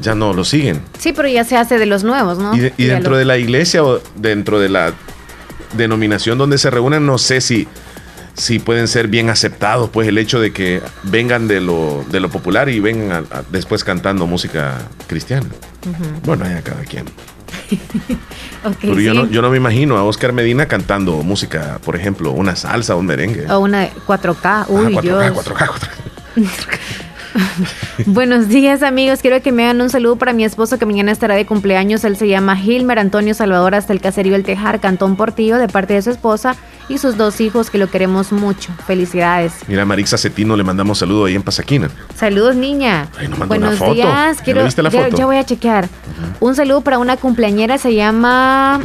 ya 0.00 0.14
no 0.14 0.32
lo 0.32 0.44
siguen. 0.44 0.82
Sí, 0.98 1.12
pero 1.12 1.28
ya 1.28 1.44
se 1.44 1.56
hace 1.56 1.78
de 1.78 1.86
los 1.86 2.04
nuevos, 2.04 2.38
¿no? 2.38 2.56
Y, 2.56 2.72
y 2.76 2.84
dentro 2.86 3.16
de 3.16 3.24
la 3.24 3.38
iglesia 3.38 3.84
o 3.84 4.00
dentro 4.16 4.58
de 4.58 4.68
la 4.68 4.92
denominación 5.76 6.38
donde 6.38 6.58
se 6.58 6.70
reúnen, 6.70 7.06
no 7.06 7.18
sé 7.18 7.40
si 7.40 7.68
si 8.34 8.58
pueden 8.58 8.88
ser 8.88 9.08
bien 9.08 9.30
aceptados, 9.30 9.90
pues 9.90 10.08
el 10.08 10.18
hecho 10.18 10.40
de 10.40 10.52
que 10.52 10.80
vengan 11.04 11.48
de 11.48 11.60
lo, 11.60 12.04
de 12.10 12.20
lo 12.20 12.30
popular 12.30 12.68
y 12.68 12.80
vengan 12.80 13.26
después 13.50 13.84
cantando 13.84 14.26
música 14.26 14.78
cristiana. 15.06 15.46
Bueno, 16.24 16.44
allá 16.44 16.62
cada 16.62 16.82
quien. 16.84 17.04
Pero 18.80 19.00
yo, 19.00 19.14
no, 19.14 19.26
yo 19.28 19.42
no 19.42 19.50
me 19.50 19.56
imagino 19.56 19.96
a 19.98 20.04
Oscar 20.04 20.32
Medina 20.32 20.66
cantando 20.66 21.22
música, 21.22 21.80
por 21.84 21.96
ejemplo, 21.96 22.30
una 22.30 22.56
salsa 22.56 22.94
o 22.94 22.98
un 22.98 23.06
merengue. 23.06 23.50
O 23.50 23.60
una 23.60 23.88
4K. 23.90 24.66
Uy, 24.68 24.94
4K, 24.94 25.34
4K, 25.34 25.68
4K. 25.68 25.88
Buenos 28.06 28.48
días 28.48 28.82
amigos, 28.82 29.20
quiero 29.20 29.40
que 29.40 29.52
me 29.52 29.64
hagan 29.64 29.80
un 29.80 29.90
saludo 29.90 30.16
para 30.16 30.32
mi 30.32 30.44
esposo 30.44 30.78
que 30.78 30.86
mañana 30.86 31.12
estará 31.12 31.34
de 31.34 31.46
cumpleaños. 31.46 32.04
Él 32.04 32.16
se 32.16 32.28
llama 32.28 32.56
Gilmer 32.56 32.98
Antonio 32.98 33.34
Salvador 33.34 33.74
hasta 33.74 33.92
el 33.92 34.00
caserío 34.00 34.34
El 34.36 34.44
Tejar, 34.44 34.80
Cantón 34.80 35.16
Portillo, 35.16 35.56
de 35.58 35.68
parte 35.68 35.94
de 35.94 36.02
su 36.02 36.10
esposa 36.10 36.56
y 36.88 36.98
sus 36.98 37.16
dos 37.16 37.40
hijos 37.40 37.70
que 37.70 37.78
lo 37.78 37.88
queremos 37.88 38.32
mucho. 38.32 38.72
Felicidades. 38.86 39.52
Mira, 39.68 39.84
Marixa 39.84 40.18
Cetino, 40.18 40.56
le 40.56 40.64
mandamos 40.64 40.98
saludo 40.98 41.26
ahí 41.26 41.34
en 41.34 41.42
Pasaquina. 41.42 41.88
Saludos, 42.16 42.56
niña. 42.56 43.08
Buenos 43.46 43.80
días. 43.92 44.40
Quiero, 44.42 44.66
ya, 44.66 45.26
voy 45.26 45.36
a 45.36 45.44
chequear. 45.44 45.88
Un 46.40 46.54
saludo 46.54 46.80
para 46.82 46.98
una 46.98 47.16
cumpleañera, 47.16 47.78
se 47.78 47.94
llama 47.94 48.80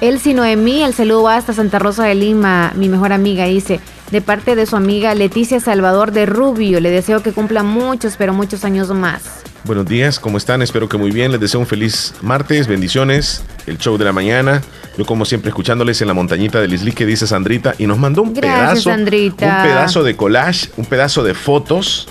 Elsie 0.00 0.34
Noemí. 0.34 0.82
El 0.82 0.94
saludo 0.94 1.24
va 1.24 1.36
hasta 1.36 1.52
Santa 1.52 1.78
Rosa 1.78 2.04
de 2.04 2.14
Lima, 2.14 2.72
mi 2.74 2.88
mejor 2.88 3.12
amiga, 3.12 3.46
dice 3.46 3.80
de 4.12 4.20
parte 4.20 4.54
de 4.54 4.66
su 4.66 4.76
amiga 4.76 5.14
Leticia 5.14 5.58
Salvador 5.58 6.12
de 6.12 6.26
Rubio. 6.26 6.80
Le 6.80 6.90
deseo 6.90 7.22
que 7.22 7.32
cumpla 7.32 7.62
muchos, 7.62 8.16
pero 8.18 8.34
muchos 8.34 8.64
años 8.64 8.90
más. 8.90 9.42
Buenos 9.64 9.86
días, 9.86 10.18
¿cómo 10.18 10.38
están? 10.38 10.60
Espero 10.60 10.88
que 10.88 10.96
muy 10.96 11.12
bien. 11.12 11.30
Les 11.30 11.40
deseo 11.40 11.60
un 11.60 11.66
feliz 11.66 12.14
martes, 12.20 12.66
bendiciones, 12.66 13.44
el 13.66 13.78
show 13.78 13.96
de 13.96 14.04
la 14.04 14.12
mañana. 14.12 14.60
Yo 14.98 15.06
como 15.06 15.24
siempre 15.24 15.50
escuchándoles 15.50 16.02
en 16.02 16.08
la 16.08 16.14
montañita 16.14 16.60
de 16.60 16.66
Lisli 16.66 16.90
que 16.90 17.06
dice 17.06 17.28
Sandrita 17.28 17.74
y 17.78 17.86
nos 17.86 17.96
mandó 17.98 18.22
un 18.22 18.34
pedazo, 18.34 18.90
un 18.90 19.04
pedazo 19.04 20.02
de 20.02 20.16
collage, 20.16 20.68
un 20.76 20.84
pedazo 20.84 21.22
de 21.22 21.34
fotos 21.34 22.08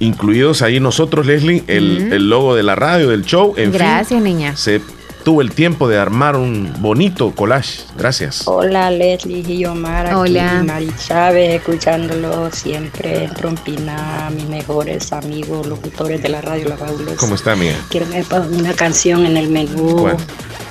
incluidos 0.00 0.62
ahí 0.62 0.80
nosotros, 0.80 1.26
Leslie, 1.26 1.64
el, 1.66 2.28
logo 2.28 2.54
de 2.56 2.62
la 2.62 2.74
radio, 2.74 3.10
del 3.10 3.24
show. 3.24 3.54
En 3.56 3.70
Gracias, 3.70 4.22
niña. 4.22 4.56
Se 4.56 4.80
tuvo 5.24 5.40
el 5.40 5.50
tiempo 5.52 5.88
de 5.88 5.98
armar 5.98 6.36
un 6.36 6.72
bonito 6.80 7.34
collage. 7.34 7.84
Gracias. 7.96 8.46
Hola 8.46 8.90
Leslie 8.90 9.40
y 9.40 9.64
Omar, 9.64 10.14
Hola. 10.14 10.58
aquí 10.58 10.66
Mari 10.66 10.90
Chávez, 11.04 11.54
escuchándolo 11.54 12.50
siempre 12.52 13.24
en 13.24 13.34
Trompina, 13.34 14.30
mis 14.34 14.46
mejores 14.46 15.12
amigos, 15.12 15.66
locutores 15.66 16.22
de 16.22 16.28
la 16.28 16.40
radio 16.42 16.68
La 16.68 16.76
Fabulosa. 16.76 17.16
¿Cómo 17.16 17.34
está, 17.34 17.56
mía? 17.56 17.74
Quiero 17.88 18.06
una 18.52 18.74
canción 18.74 19.24
en 19.26 19.36
el 19.38 19.48
menú, 19.48 20.06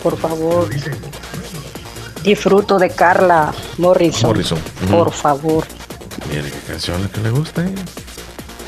por 0.03 0.17
favor. 0.17 0.69
Disfruto 2.23 2.79
de 2.79 2.89
Carla 2.91 3.53
Morrison. 3.79 4.29
Morrison. 4.29 4.59
Por 4.89 5.11
favor. 5.11 5.65
Mire 6.29 6.49
qué 6.49 6.59
canción 6.71 7.01
la 7.01 7.09
que 7.09 7.21
le 7.21 7.31
gusta. 7.31 7.65
¿eh? 7.65 7.75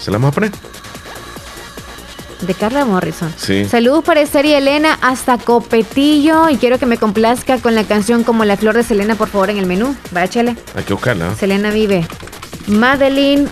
¿Se 0.01 0.11
la 0.11 0.17
vamos 0.17 0.31
a 0.31 0.35
poner? 0.35 0.51
De 2.41 2.53
Carla 2.53 2.85
Morrison. 2.85 3.33
Sí. 3.37 3.65
Saludos 3.65 4.03
para 4.03 4.21
Esther 4.21 4.45
y 4.45 4.53
Elena 4.53 4.97
hasta 5.01 5.37
Copetillo. 5.37 6.49
Y 6.49 6.57
quiero 6.57 6.77
que 6.77 6.85
me 6.85 6.97
complazca 6.97 7.57
con 7.59 7.75
la 7.75 7.83
canción 7.83 8.23
como 8.23 8.45
La 8.45 8.57
Flor 8.57 8.75
de 8.75 8.83
Selena, 8.83 9.15
por 9.15 9.29
favor, 9.29 9.49
en 9.49 9.57
el 9.57 9.65
menú. 9.65 9.95
Va, 10.15 10.27
chele. 10.27 10.55
Hay 10.75 10.83
que 10.83 10.93
buscarla. 10.93 11.35
Selena 11.35 11.71
vive. 11.71 12.05
Madeline. 12.67 13.47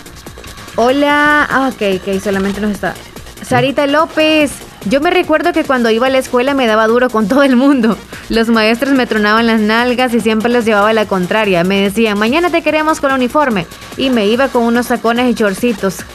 Hola. 0.76 1.46
Ah, 1.50 1.70
ok, 1.72 2.00
ok, 2.00 2.20
solamente 2.22 2.60
nos 2.60 2.72
está. 2.72 2.94
Sarita 3.42 3.86
López. 3.86 4.52
Yo 4.86 5.00
me 5.00 5.10
recuerdo 5.10 5.54
que 5.54 5.64
cuando 5.64 5.88
iba 5.90 6.08
a 6.08 6.10
la 6.10 6.18
escuela 6.18 6.52
me 6.52 6.66
daba 6.66 6.86
duro 6.86 7.08
con 7.08 7.26
todo 7.26 7.42
el 7.42 7.56
mundo. 7.56 7.96
Los 8.28 8.48
maestros 8.48 8.92
me 8.92 9.06
tronaban 9.06 9.46
las 9.46 9.60
nalgas 9.60 10.12
y 10.12 10.20
siempre 10.20 10.50
les 10.50 10.66
llevaba 10.66 10.92
la 10.92 11.06
contraria. 11.06 11.64
Me 11.64 11.80
decían, 11.80 12.18
mañana 12.18 12.50
te 12.50 12.62
queremos 12.62 13.00
con 13.00 13.12
uniforme. 13.12 13.66
Y 13.96 14.10
me 14.10 14.26
iba 14.26 14.48
con 14.48 14.62
unos 14.62 14.86
sacones 14.86 15.30
y 15.30 15.34
chorcitos. 15.34 15.98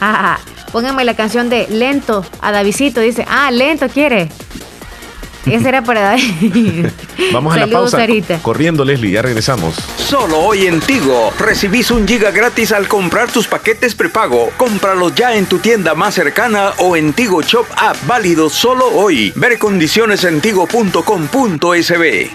Póngame 0.72 1.04
la 1.04 1.14
canción 1.14 1.50
de 1.50 1.66
Lento 1.68 2.24
a 2.40 2.52
Davidito. 2.52 3.00
Dice, 3.00 3.24
ah, 3.28 3.50
lento 3.50 3.88
quiere. 3.88 4.28
Esa 5.46 5.68
era 5.68 5.82
para 5.82 6.00
David. 6.02 6.86
Vamos 7.32 7.54
a 7.54 7.58
la 7.58 7.66
pausa. 7.66 7.98
Sarita. 7.98 8.38
Corriendo, 8.40 8.84
Leslie, 8.84 9.10
ya 9.10 9.22
regresamos. 9.22 9.74
Solo 9.96 10.38
hoy 10.38 10.66
en 10.66 10.80
Tigo 10.80 11.32
recibís 11.38 11.90
un 11.90 12.06
giga 12.06 12.30
gratis 12.30 12.72
al 12.72 12.86
comprar 12.88 13.30
tus 13.30 13.46
paquetes 13.46 13.94
prepago. 13.94 14.50
Cómpralos 14.56 15.14
ya 15.14 15.34
en 15.34 15.46
tu 15.46 15.58
tienda 15.58 15.94
más 15.94 16.14
cercana 16.14 16.72
o 16.78 16.96
en 16.96 17.12
Tigo 17.12 17.42
Shop 17.42 17.66
App, 17.76 17.96
válido 18.06 18.50
solo 18.50 18.86
hoy. 18.88 19.32
Ver 19.36 19.58
condiciones 19.58 20.24
en 20.24 20.40
tigo.com.sb. 20.40 22.30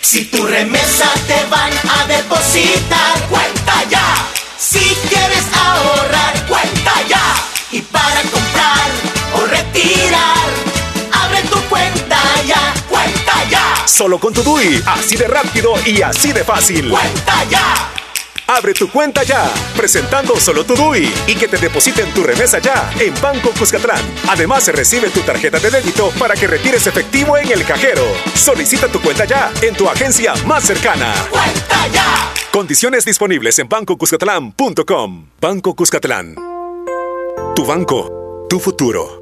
Si 0.00 0.24
tu 0.26 0.44
remesa 0.46 1.10
te 1.26 1.44
van 1.48 1.72
a 1.88 2.06
depositar, 2.06 3.28
cuenta 3.28 3.84
ya. 3.88 4.41
Si 4.62 4.78
quieres 5.08 5.44
ahorrar, 5.60 6.46
cuenta 6.46 6.92
ya. 7.08 7.34
Y 7.72 7.80
para 7.82 8.22
comprar 8.30 8.90
o 9.34 9.46
retirar, 9.46 10.36
abre 11.10 11.42
tu 11.50 11.58
cuenta 11.68 12.16
ya, 12.46 12.72
cuenta 12.88 13.32
ya. 13.50 13.88
Solo 13.88 14.20
con 14.20 14.32
tu 14.32 14.40
DUI, 14.44 14.80
así 14.86 15.16
de 15.16 15.26
rápido 15.26 15.74
y 15.84 16.00
así 16.02 16.32
de 16.32 16.44
fácil. 16.44 16.90
Cuenta 16.90 17.44
ya. 17.50 18.01
Abre 18.46 18.74
tu 18.74 18.90
cuenta 18.90 19.22
ya, 19.22 19.52
presentando 19.76 20.38
solo 20.38 20.64
tu 20.64 20.74
DUI 20.74 21.12
y 21.26 21.34
que 21.34 21.48
te 21.48 21.56
depositen 21.56 22.12
tu 22.12 22.22
remesa 22.22 22.58
ya 22.58 22.90
en 22.98 23.14
Banco 23.20 23.50
Cuscatlán. 23.58 24.02
Además, 24.28 24.64
se 24.64 24.72
recibe 24.72 25.10
tu 25.10 25.20
tarjeta 25.20 25.58
de 25.58 25.70
débito 25.70 26.10
para 26.18 26.34
que 26.34 26.46
retires 26.46 26.86
efectivo 26.86 27.36
en 27.36 27.50
el 27.50 27.64
cajero. 27.64 28.02
Solicita 28.34 28.88
tu 28.88 29.00
cuenta 29.00 29.24
ya 29.24 29.52
en 29.62 29.74
tu 29.74 29.88
agencia 29.88 30.34
más 30.46 30.64
cercana. 30.64 31.14
¡Cuenta 31.30 31.88
ya! 31.92 32.32
Condiciones 32.50 33.04
disponibles 33.04 33.58
en 33.58 33.68
bancocuscatlán.com. 33.68 35.28
Banco 35.40 35.74
Cuscatlán. 35.74 36.34
Tu 37.54 37.64
banco, 37.64 38.46
tu 38.48 38.58
futuro. 38.58 39.21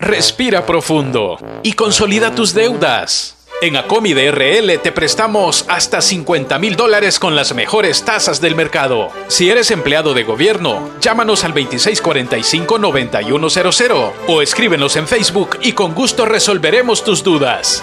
Respira 0.00 0.64
profundo 0.64 1.36
y 1.62 1.74
consolida 1.74 2.34
tus 2.34 2.54
deudas. 2.54 3.36
En 3.60 3.76
Acomi 3.76 4.14
de 4.14 4.30
RL 4.30 4.78
te 4.78 4.92
prestamos 4.92 5.66
hasta 5.68 6.00
50 6.00 6.58
mil 6.58 6.74
dólares 6.74 7.18
con 7.18 7.36
las 7.36 7.54
mejores 7.54 8.02
tasas 8.02 8.40
del 8.40 8.54
mercado. 8.54 9.10
Si 9.28 9.50
eres 9.50 9.70
empleado 9.70 10.14
de 10.14 10.24
gobierno, 10.24 10.88
llámanos 11.02 11.44
al 11.44 11.52
2645-9100 11.52 14.12
o 14.26 14.40
escríbenos 14.40 14.96
en 14.96 15.06
Facebook 15.06 15.58
y 15.60 15.72
con 15.72 15.94
gusto 15.94 16.24
resolveremos 16.24 17.04
tus 17.04 17.22
dudas. 17.22 17.82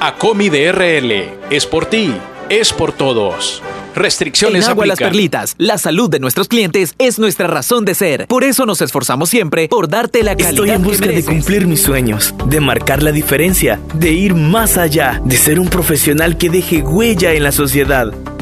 Acomi 0.00 0.48
de 0.48 0.72
RL 0.72 1.40
es 1.50 1.66
por 1.66 1.84
ti, 1.84 2.14
es 2.48 2.72
por 2.72 2.92
todos. 2.92 3.62
Restricciones 3.94 4.64
En 4.64 4.70
Agua 4.70 4.86
Las 4.86 4.94
aplican. 4.94 5.12
Perlitas, 5.12 5.54
la 5.58 5.78
salud 5.78 6.10
de 6.10 6.20
nuestros 6.20 6.48
clientes 6.48 6.94
es 6.98 7.18
nuestra 7.18 7.46
razón 7.46 7.84
de 7.84 7.94
ser. 7.94 8.26
Por 8.26 8.44
eso 8.44 8.66
nos 8.66 8.80
esforzamos 8.80 9.30
siempre 9.30 9.68
por 9.68 9.88
darte 9.88 10.22
la 10.22 10.36
calidad 10.36 10.50
Estoy 10.50 10.70
en 10.70 10.82
busca 10.82 11.06
que 11.08 11.16
de 11.16 11.24
cumplir 11.24 11.66
mis 11.66 11.82
sueños, 11.82 12.34
de 12.46 12.60
marcar 12.60 13.02
la 13.02 13.12
diferencia, 13.12 13.80
de 13.94 14.12
ir 14.12 14.34
más 14.34 14.76
allá, 14.76 15.20
de 15.24 15.36
ser 15.36 15.58
un 15.58 15.68
profesional 15.68 16.36
que 16.36 16.50
deje 16.50 16.82
huella 16.82 17.32
en 17.32 17.42
la 17.42 17.52
sociedad. 17.52 18.12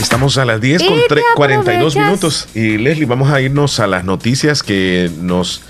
Estamos 0.00 0.38
a 0.38 0.44
las 0.44 0.60
10 0.60 0.82
con 0.82 0.98
Y 0.98 1.02
te 1.08 1.16
tre- 1.16 1.22
42 1.34 1.92
aprovechas. 1.96 1.96
minutos. 2.04 2.48
Y 2.54 2.78
Leslie, 2.78 3.06
vamos 3.06 3.30
a 3.30 3.40
irnos 3.40 3.78
a 3.80 3.86
las 3.86 4.04
noticias 4.04 4.62
que 4.62 5.10
nos 5.20 5.62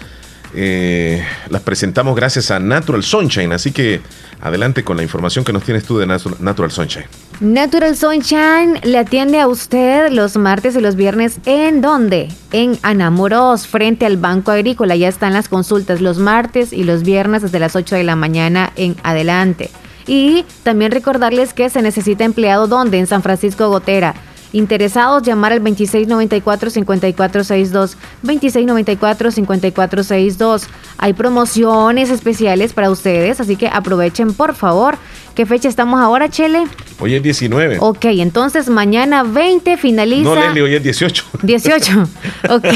eh, 0.54 1.24
las 1.48 1.62
presentamos 1.62 2.16
gracias 2.16 2.50
a 2.50 2.58
Natural 2.58 3.02
Sunshine. 3.04 3.52
Así 3.52 3.70
que 3.72 4.00
adelante 4.40 4.82
con 4.82 4.96
la 4.96 5.02
información 5.02 5.44
que 5.44 5.52
nos 5.52 5.62
tienes 5.64 5.84
tú 5.84 5.98
de 5.98 6.06
Natu- 6.06 6.38
Natural 6.40 6.70
Sunshine. 6.70 7.04
Natural 7.40 7.96
Sunshine 7.96 8.80
le 8.82 8.98
atiende 8.98 9.40
a 9.40 9.46
usted 9.48 10.10
los 10.10 10.36
martes 10.36 10.74
y 10.76 10.80
los 10.80 10.96
viernes. 10.96 11.38
¿En 11.46 11.80
dónde? 11.80 12.28
En 12.52 12.78
Anamoros, 12.82 13.66
frente 13.66 14.06
al 14.06 14.16
Banco 14.16 14.50
Agrícola. 14.50 14.96
Ya 14.96 15.08
están 15.08 15.32
las 15.34 15.48
consultas 15.48 16.00
los 16.00 16.18
martes 16.18 16.72
y 16.72 16.84
los 16.84 17.02
viernes 17.02 17.42
desde 17.42 17.58
las 17.60 17.76
8 17.76 17.94
de 17.96 18.04
la 18.04 18.16
mañana 18.16 18.72
en 18.76 18.96
adelante. 19.02 19.70
Y 20.10 20.44
también 20.64 20.90
recordarles 20.90 21.54
que 21.54 21.70
se 21.70 21.80
necesita 21.82 22.24
empleado 22.24 22.66
donde? 22.66 22.98
En 22.98 23.06
San 23.06 23.22
Francisco 23.22 23.68
Gotera. 23.68 24.16
Interesados, 24.52 25.22
llamar 25.22 25.52
al 25.52 25.62
2694-5462. 25.62 27.94
2694-5462. 28.24 30.64
Hay 30.98 31.12
promociones 31.12 32.10
especiales 32.10 32.72
para 32.72 32.90
ustedes, 32.90 33.40
así 33.40 33.54
que 33.54 33.68
aprovechen 33.68 34.34
por 34.34 34.56
favor. 34.56 34.98
¿Qué 35.40 35.46
fecha 35.46 35.70
estamos 35.70 35.98
ahora, 35.98 36.28
Chele? 36.28 36.64
Hoy 36.98 37.14
es 37.14 37.22
19. 37.22 37.78
Ok, 37.80 38.04
entonces 38.04 38.68
mañana 38.68 39.22
20 39.22 39.78
finaliza. 39.78 40.22
No, 40.22 40.34
Leslie, 40.34 40.60
hoy 40.60 40.74
es 40.74 40.82
18. 40.82 41.24
18. 41.42 42.08
Ok. 42.50 42.66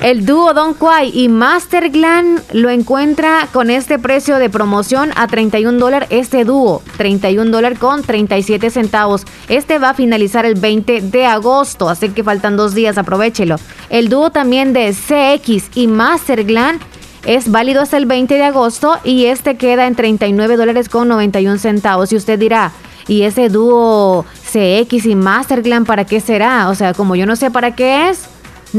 El 0.00 0.24
dúo 0.24 0.54
Don 0.54 0.72
Quai 0.72 1.10
y 1.12 1.28
Master 1.28 1.90
Glam 1.90 2.40
lo 2.54 2.70
encuentra 2.70 3.48
con 3.52 3.68
este 3.68 3.98
precio 3.98 4.38
de 4.38 4.48
promoción 4.48 5.10
a 5.14 5.26
31 5.26 5.78
dólares. 5.78 6.08
Este 6.10 6.44
dúo, 6.44 6.82
31 6.96 7.50
dólares 7.50 7.78
con 7.78 8.02
37 8.02 8.70
centavos. 8.70 9.26
Este 9.50 9.78
va 9.78 9.90
a 9.90 9.94
finalizar 9.94 10.46
el 10.46 10.54
20 10.54 11.02
de 11.02 11.26
agosto, 11.26 11.90
así 11.90 12.08
que 12.08 12.24
faltan 12.24 12.56
dos 12.56 12.74
días, 12.74 12.96
aprovechelo. 12.96 13.56
El 13.90 14.08
dúo 14.08 14.30
también 14.30 14.72
de 14.72 14.90
CX 14.94 15.64
y 15.74 15.86
Master 15.86 16.44
Glam 16.44 16.78
es 17.26 17.50
válido 17.50 17.80
hasta 17.80 17.96
el 17.96 18.06
20 18.06 18.34
de 18.34 18.44
agosto 18.44 18.98
y 19.04 19.26
este 19.26 19.56
queda 19.56 19.86
en 19.86 19.94
39 19.94 20.56
dólares 20.56 20.88
con 20.88 21.08
91 21.08 21.58
centavos. 21.58 22.12
Y 22.12 22.16
usted 22.16 22.38
dirá, 22.38 22.72
¿y 23.08 23.22
ese 23.22 23.48
dúo 23.48 24.24
CX 24.52 25.06
y 25.06 25.14
Masterglam 25.14 25.84
para 25.84 26.04
qué 26.04 26.20
será? 26.20 26.68
O 26.68 26.74
sea, 26.74 26.94
como 26.94 27.16
yo 27.16 27.26
no 27.26 27.36
sé 27.36 27.50
para 27.50 27.74
qué 27.74 28.10
es, 28.10 28.26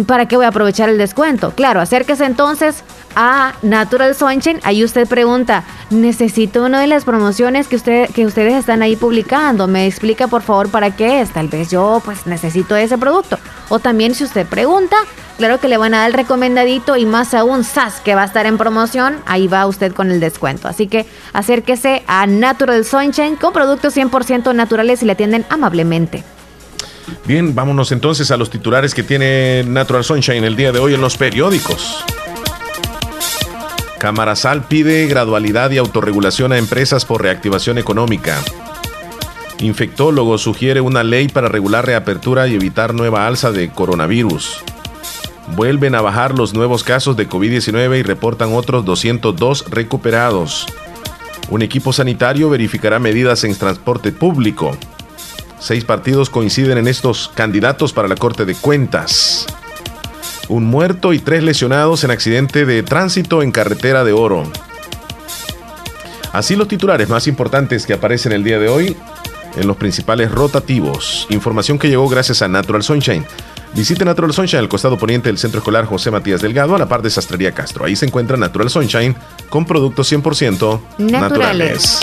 ¿para 0.05 0.27
qué 0.27 0.35
voy 0.35 0.45
a 0.45 0.49
aprovechar 0.49 0.89
el 0.89 0.97
descuento? 0.97 1.51
Claro, 1.55 1.81
acérquese 1.81 2.25
entonces 2.25 2.83
a 3.15 3.53
Natural 3.61 4.13
Sunshine. 4.15 4.59
Ahí 4.63 4.83
usted 4.83 5.07
pregunta, 5.07 5.63
necesito 5.89 6.63
una 6.63 6.81
de 6.81 6.87
las 6.87 7.05
promociones 7.05 7.67
que, 7.67 7.75
usted, 7.75 8.09
que 8.11 8.25
ustedes 8.25 8.53
están 8.53 8.81
ahí 8.81 8.95
publicando. 8.95 9.67
Me 9.67 9.87
explica 9.87 10.27
por 10.27 10.41
favor 10.41 10.69
para 10.69 10.95
qué 10.95 11.21
es. 11.21 11.31
Tal 11.31 11.47
vez 11.47 11.69
yo 11.71 12.01
pues 12.03 12.27
necesito 12.27 12.75
ese 12.75 12.97
producto. 12.97 13.39
O 13.69 13.79
también 13.79 14.13
si 14.15 14.23
usted 14.23 14.45
pregunta, 14.45 14.97
claro 15.37 15.59
que 15.59 15.67
le 15.67 15.77
van 15.77 15.93
a 15.93 15.99
dar 15.99 16.07
el 16.07 16.13
recomendadito 16.13 16.97
y 16.97 17.05
más 17.05 17.33
aún 17.33 17.63
SAS 17.63 18.01
que 18.01 18.15
va 18.15 18.23
a 18.23 18.25
estar 18.25 18.45
en 18.45 18.57
promoción. 18.57 19.17
Ahí 19.25 19.47
va 19.47 19.65
usted 19.65 19.93
con 19.93 20.11
el 20.11 20.19
descuento. 20.19 20.67
Así 20.67 20.87
que 20.87 21.05
acérquese 21.33 22.03
a 22.07 22.27
Natural 22.27 22.85
Sunshine 22.85 23.35
con 23.35 23.53
productos 23.53 23.95
100% 23.95 24.53
naturales 24.53 25.01
y 25.01 25.05
le 25.05 25.13
atienden 25.13 25.45
amablemente. 25.49 26.23
Bien, 27.25 27.53
vámonos 27.53 27.91
entonces 27.91 28.31
a 28.31 28.37
los 28.37 28.49
titulares 28.49 28.93
que 28.93 29.03
tiene 29.03 29.63
Natural 29.63 30.03
Sunshine 30.03 30.43
el 30.43 30.55
día 30.55 30.71
de 30.71 30.79
hoy 30.79 30.93
en 30.93 31.01
los 31.01 31.17
periódicos. 31.17 32.03
Camarasal 34.05 34.67
pide 34.67 35.07
gradualidad 35.07 35.71
y 35.71 35.79
autorregulación 35.79 36.51
a 36.51 36.59
empresas 36.59 37.05
por 37.05 37.23
reactivación 37.23 37.79
económica. 37.79 38.39
Infectólogo 39.57 40.37
sugiere 40.37 40.79
una 40.79 41.03
ley 41.03 41.27
para 41.27 41.47
regular 41.49 41.87
reapertura 41.87 42.47
y 42.47 42.53
evitar 42.53 42.93
nueva 42.93 43.25
alza 43.25 43.51
de 43.51 43.71
coronavirus. 43.71 44.63
Vuelven 45.55 45.95
a 45.95 46.01
bajar 46.01 46.37
los 46.37 46.53
nuevos 46.53 46.83
casos 46.83 47.17
de 47.17 47.27
COVID-19 47.27 47.97
y 47.97 48.03
reportan 48.03 48.53
otros 48.53 48.85
202 48.85 49.71
recuperados. 49.71 50.67
Un 51.49 51.63
equipo 51.63 51.91
sanitario 51.91 52.47
verificará 52.51 52.99
medidas 52.99 53.43
en 53.43 53.55
transporte 53.55 54.11
público. 54.11 54.77
Seis 55.57 55.83
partidos 55.83 56.29
coinciden 56.29 56.77
en 56.77 56.87
estos 56.87 57.31
candidatos 57.33 57.91
para 57.91 58.07
la 58.07 58.15
Corte 58.15 58.45
de 58.45 58.53
Cuentas. 58.53 59.47
Un 60.47 60.65
muerto 60.65 61.13
y 61.13 61.19
tres 61.19 61.43
lesionados 61.43 62.03
en 62.03 62.11
accidente 62.11 62.65
de 62.65 62.83
tránsito 62.83 63.41
en 63.41 63.51
carretera 63.51 64.03
de 64.03 64.13
Oro. 64.13 64.43
Así 66.33 66.55
los 66.55 66.67
titulares 66.67 67.09
más 67.09 67.27
importantes 67.27 67.85
que 67.85 67.93
aparecen 67.93 68.31
el 68.31 68.43
día 68.43 68.59
de 68.59 68.67
hoy 68.67 68.95
en 69.55 69.67
los 69.67 69.77
principales 69.77 70.31
rotativos. 70.31 71.27
Información 71.29 71.79
que 71.79 71.87
llegó 71.87 72.07
gracias 72.09 72.41
a 72.41 72.47
Natural 72.47 72.83
Sunshine. 72.83 73.25
Visite 73.73 74.05
Natural 74.05 74.33
Sunshine 74.33 74.59
al 74.59 74.69
costado 74.69 74.97
poniente 74.97 75.29
del 75.29 75.37
Centro 75.37 75.59
Escolar 75.59 75.85
José 75.85 76.11
Matías 76.11 76.41
Delgado 76.41 76.75
a 76.75 76.79
la 76.79 76.87
par 76.87 77.01
de 77.01 77.09
Sastrería 77.09 77.51
Castro. 77.53 77.85
Ahí 77.85 77.95
se 77.95 78.05
encuentra 78.05 78.37
Natural 78.37 78.69
Sunshine 78.69 79.15
con 79.49 79.65
productos 79.65 80.11
100% 80.11 80.79
naturales. 80.97 81.21
naturales. 81.21 81.99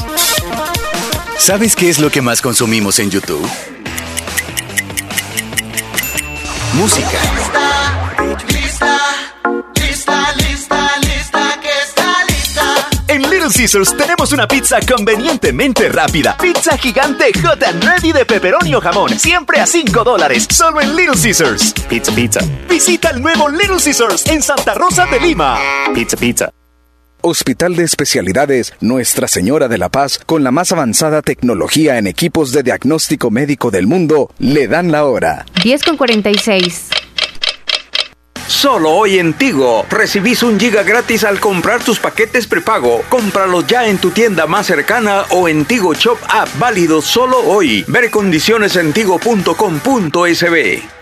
¿Sabes 1.38 1.74
qué 1.74 1.88
es 1.90 1.98
lo 1.98 2.10
que 2.10 2.22
más 2.22 2.42
consumimos 2.42 2.98
en 2.98 3.10
YouTube? 3.10 3.46
Música 6.74 7.61
Little 13.52 13.64
Caesars 13.64 13.96
tenemos 13.96 14.32
una 14.32 14.48
pizza 14.48 14.78
convenientemente 14.80 15.88
rápida. 15.90 16.36
Pizza 16.38 16.78
gigante 16.78 17.26
hot 17.42 17.62
and 17.62 17.84
ready 17.84 18.12
de 18.12 18.24
pepperoni 18.24 18.74
o 18.74 18.80
jamón. 18.80 19.18
Siempre 19.18 19.60
a 19.60 19.66
5 19.66 20.04
dólares. 20.04 20.46
Solo 20.50 20.80
en 20.80 20.96
Little 20.96 21.20
Caesars. 21.20 21.74
Pizza, 21.88 22.14
pizza. 22.14 22.40
Visita 22.68 23.10
el 23.10 23.20
nuevo 23.20 23.48
Little 23.48 23.76
Caesars 23.82 24.26
en 24.26 24.42
Santa 24.42 24.74
Rosa 24.74 25.06
de 25.06 25.20
Lima. 25.20 25.58
Pizza, 25.94 26.16
pizza. 26.16 26.50
Hospital 27.20 27.76
de 27.76 27.84
Especialidades 27.84 28.72
Nuestra 28.80 29.28
Señora 29.28 29.68
de 29.68 29.78
la 29.78 29.90
Paz, 29.90 30.18
con 30.24 30.42
la 30.42 30.50
más 30.50 30.72
avanzada 30.72 31.20
tecnología 31.20 31.98
en 31.98 32.06
equipos 32.06 32.52
de 32.52 32.62
diagnóstico 32.62 33.30
médico 33.30 33.70
del 33.70 33.86
mundo, 33.86 34.30
le 34.38 34.66
dan 34.66 34.90
la 34.90 35.04
hora. 35.04 35.44
10 35.62 35.82
con 35.84 35.96
46. 35.96 37.01
Solo 38.52 38.90
hoy 38.90 39.18
en 39.18 39.32
Tigo 39.32 39.86
recibís 39.88 40.42
un 40.42 40.60
giga 40.60 40.82
gratis 40.82 41.24
al 41.24 41.40
comprar 41.40 41.82
tus 41.82 41.98
paquetes 41.98 42.46
prepago. 42.46 43.02
Cómpralo 43.08 43.66
ya 43.66 43.88
en 43.88 43.96
tu 43.96 44.10
tienda 44.10 44.46
más 44.46 44.66
cercana 44.66 45.24
o 45.30 45.48
en 45.48 45.64
Tigo 45.64 45.94
Shop 45.94 46.18
App, 46.28 46.48
válido 46.58 47.00
solo 47.00 47.40
hoy. 47.40 47.82
Ver 47.88 48.10
condiciones 48.10 48.76
en 48.76 48.92
tigo.com.sb. 48.92 51.01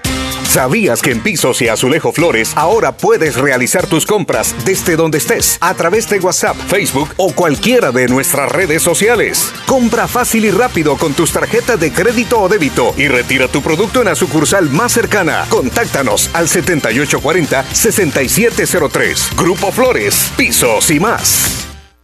¿Sabías 0.51 1.01
que 1.01 1.12
en 1.12 1.20
Pisos 1.20 1.62
y 1.62 1.68
Azulejo 1.68 2.12
Flores 2.12 2.55
ahora 2.56 2.90
puedes 2.90 3.36
realizar 3.36 3.86
tus 3.86 4.05
compras 4.05 4.52
desde 4.64 4.97
donde 4.97 5.18
estés 5.18 5.56
a 5.60 5.74
través 5.74 6.10
de 6.10 6.18
WhatsApp, 6.18 6.56
Facebook 6.56 7.14
o 7.18 7.32
cualquiera 7.32 7.93
de 7.93 8.09
nuestras 8.09 8.51
redes 8.51 8.82
sociales? 8.82 9.52
Compra 9.64 10.09
fácil 10.09 10.44
y 10.44 10.51
rápido 10.51 10.97
con 10.97 11.14
tus 11.14 11.31
tarjetas 11.31 11.78
de 11.78 11.93
crédito 11.93 12.40
o 12.40 12.48
débito 12.48 12.93
y 12.97 13.06
retira 13.06 13.47
tu 13.47 13.62
producto 13.62 14.01
en 14.01 14.06
la 14.06 14.16
sucursal 14.16 14.68
más 14.70 14.90
cercana. 14.90 15.47
Contáctanos 15.48 16.28
al 16.32 16.48
7840-6703. 16.48 19.36
Grupo 19.36 19.70
Flores, 19.70 20.32
Pisos 20.36 20.90
y 20.90 20.98
más. 20.98 21.69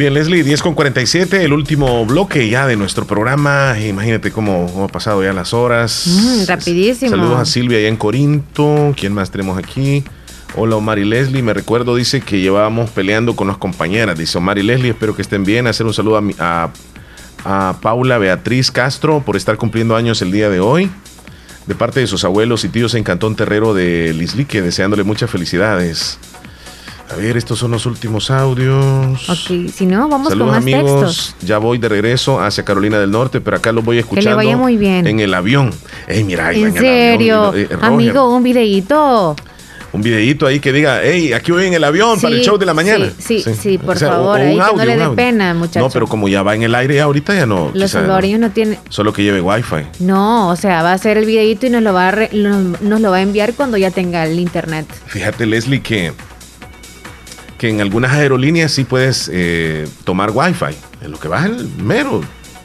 Bien, 0.00 0.14
Leslie, 0.14 0.42
10 0.42 0.62
con 0.62 0.74
47, 0.74 1.44
el 1.44 1.52
último 1.52 2.06
bloque 2.06 2.48
ya 2.48 2.66
de 2.66 2.74
nuestro 2.74 3.06
programa. 3.06 3.78
Imagínate 3.78 4.32
cómo, 4.32 4.82
ha 4.82 4.88
pasado 4.88 5.22
ya 5.22 5.34
las 5.34 5.52
horas. 5.52 6.06
Mm, 6.06 6.46
rapidísimo. 6.46 7.10
Saludos 7.10 7.38
a 7.38 7.44
Silvia 7.44 7.76
allá 7.76 7.88
en 7.88 7.98
Corinto. 7.98 8.94
¿Quién 8.98 9.12
más 9.12 9.30
tenemos 9.30 9.58
aquí? 9.58 10.02
Hola 10.56 10.76
Omar 10.76 10.98
y 10.98 11.04
Leslie, 11.04 11.42
me 11.42 11.52
recuerdo, 11.52 11.96
dice 11.96 12.22
que 12.22 12.40
llevábamos 12.40 12.88
peleando 12.88 13.36
con 13.36 13.48
las 13.48 13.58
compañeras. 13.58 14.18
Dice 14.18 14.38
Omar 14.38 14.56
y 14.56 14.62
Leslie, 14.62 14.92
espero 14.92 15.14
que 15.14 15.20
estén 15.20 15.44
bien. 15.44 15.66
Hacer 15.66 15.84
un 15.84 15.92
saludo 15.92 16.18
a, 16.38 16.70
a 17.44 17.76
Paula 17.82 18.16
Beatriz 18.16 18.70
Castro 18.70 19.22
por 19.22 19.36
estar 19.36 19.58
cumpliendo 19.58 19.96
años 19.96 20.22
el 20.22 20.32
día 20.32 20.48
de 20.48 20.60
hoy. 20.60 20.90
De 21.66 21.74
parte 21.74 22.00
de 22.00 22.06
sus 22.06 22.24
abuelos 22.24 22.64
y 22.64 22.70
tíos 22.70 22.94
en 22.94 23.04
Cantón 23.04 23.36
Terrero 23.36 23.74
de 23.74 24.14
Lislique, 24.14 24.62
deseándole 24.62 25.02
muchas 25.02 25.30
felicidades. 25.30 26.18
A 27.12 27.16
ver, 27.16 27.36
estos 27.36 27.58
son 27.58 27.72
los 27.72 27.86
últimos 27.86 28.30
audios. 28.30 29.28
Ok, 29.28 29.68
si 29.74 29.84
no, 29.86 30.08
vamos 30.08 30.28
Saludos, 30.28 30.38
con 30.38 30.46
más 30.48 30.56
amigos. 30.58 31.00
textos. 31.16 31.34
Ya 31.46 31.58
voy 31.58 31.78
de 31.78 31.88
regreso 31.88 32.40
hacia 32.40 32.64
Carolina 32.64 32.98
del 33.00 33.10
Norte, 33.10 33.40
pero 33.40 33.56
acá 33.56 33.72
los 33.72 33.84
voy 33.84 33.98
escuchando. 33.98 34.30
Que 34.30 34.30
le 34.30 34.36
vaya 34.36 34.56
muy 34.56 34.76
bien. 34.76 35.06
En 35.08 35.18
el 35.18 35.34
avión. 35.34 35.72
Ey, 36.06 36.22
mira, 36.22 36.52
En 36.52 36.58
el 36.58 36.66
avión, 36.68 36.78
serio, 36.84 37.54
eh, 37.54 37.68
amigo, 37.80 38.34
un 38.34 38.42
videíto. 38.44 39.34
Un 39.92 40.02
videíto 40.02 40.46
ahí 40.46 40.60
que 40.60 40.72
diga, 40.72 41.00
hey, 41.02 41.32
aquí 41.32 41.50
voy 41.50 41.66
en 41.66 41.74
el 41.74 41.82
avión 41.82 42.20
para 42.20 42.32
el 42.36 42.42
show 42.42 42.56
de 42.56 42.64
la 42.64 42.74
mañana. 42.74 43.10
Sí, 43.18 43.42
sí, 43.42 43.54
sí, 43.60 43.76
por 43.76 43.96
O 43.96 43.98
sea, 43.98 44.08
o- 44.10 44.12
favor, 44.12 44.38
o 44.38 44.42
ahí 44.44 44.54
que 44.54 44.76
no 44.76 44.84
le 44.84 44.96
dé 44.96 45.08
pena, 45.16 45.52
muchacho. 45.52 45.80
No, 45.80 45.90
pero 45.90 46.06
como 46.06 46.28
ya 46.28 46.44
va 46.44 46.54
en 46.54 46.62
el 46.62 46.76
aire 46.76 47.00
ahorita 47.00 47.34
ya 47.34 47.44
no. 47.44 47.72
Los 47.74 47.74
no. 47.74 47.88
salvadoreños 47.88 48.38
no 48.38 48.50
tienen... 48.52 48.78
Solo 48.88 49.12
que 49.12 49.24
lleve 49.24 49.40
wifi. 49.40 49.86
No, 49.98 50.48
o 50.50 50.54
sea, 50.54 50.84
va 50.84 50.90
a 50.92 50.94
hacer 50.94 51.18
el 51.18 51.26
videíto 51.26 51.66
y 51.66 51.70
nos 51.70 51.82
lo 51.82 51.92
va 51.92 52.06
a, 52.06 52.10
re- 52.12 52.30
nos, 52.32 52.80
nos 52.80 53.00
lo 53.00 53.10
va 53.10 53.16
a 53.16 53.22
enviar 53.22 53.54
cuando 53.54 53.76
ya 53.78 53.90
tenga 53.90 54.24
el 54.24 54.38
internet. 54.38 54.86
Fíjate, 55.06 55.44
Leslie, 55.44 55.82
que, 55.82 56.12
que 57.60 57.68
en 57.68 57.82
algunas 57.82 58.12
aerolíneas 58.12 58.72
sí 58.72 58.84
puedes 58.84 59.30
eh, 59.30 59.86
tomar 60.04 60.30
wifi. 60.32 60.74
En 61.02 61.10
lo 61.10 61.20
que 61.20 61.28
vas 61.28 61.44
el 61.44 61.68
mero, 61.76 62.22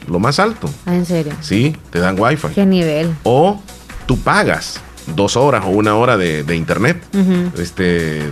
lo 0.08 0.18
más 0.18 0.38
alto. 0.38 0.70
Ah, 0.86 0.94
en 0.94 1.04
serio. 1.04 1.34
Sí, 1.42 1.76
te 1.90 1.98
dan 1.98 2.18
wifi. 2.18 2.48
¿Qué 2.54 2.64
nivel? 2.64 3.14
O 3.22 3.60
tú 4.06 4.18
pagas 4.18 4.80
dos 5.14 5.36
horas 5.36 5.64
o 5.66 5.68
una 5.68 5.96
hora 5.96 6.16
de, 6.16 6.44
de 6.44 6.56
internet. 6.56 7.04
Este, 7.58 8.22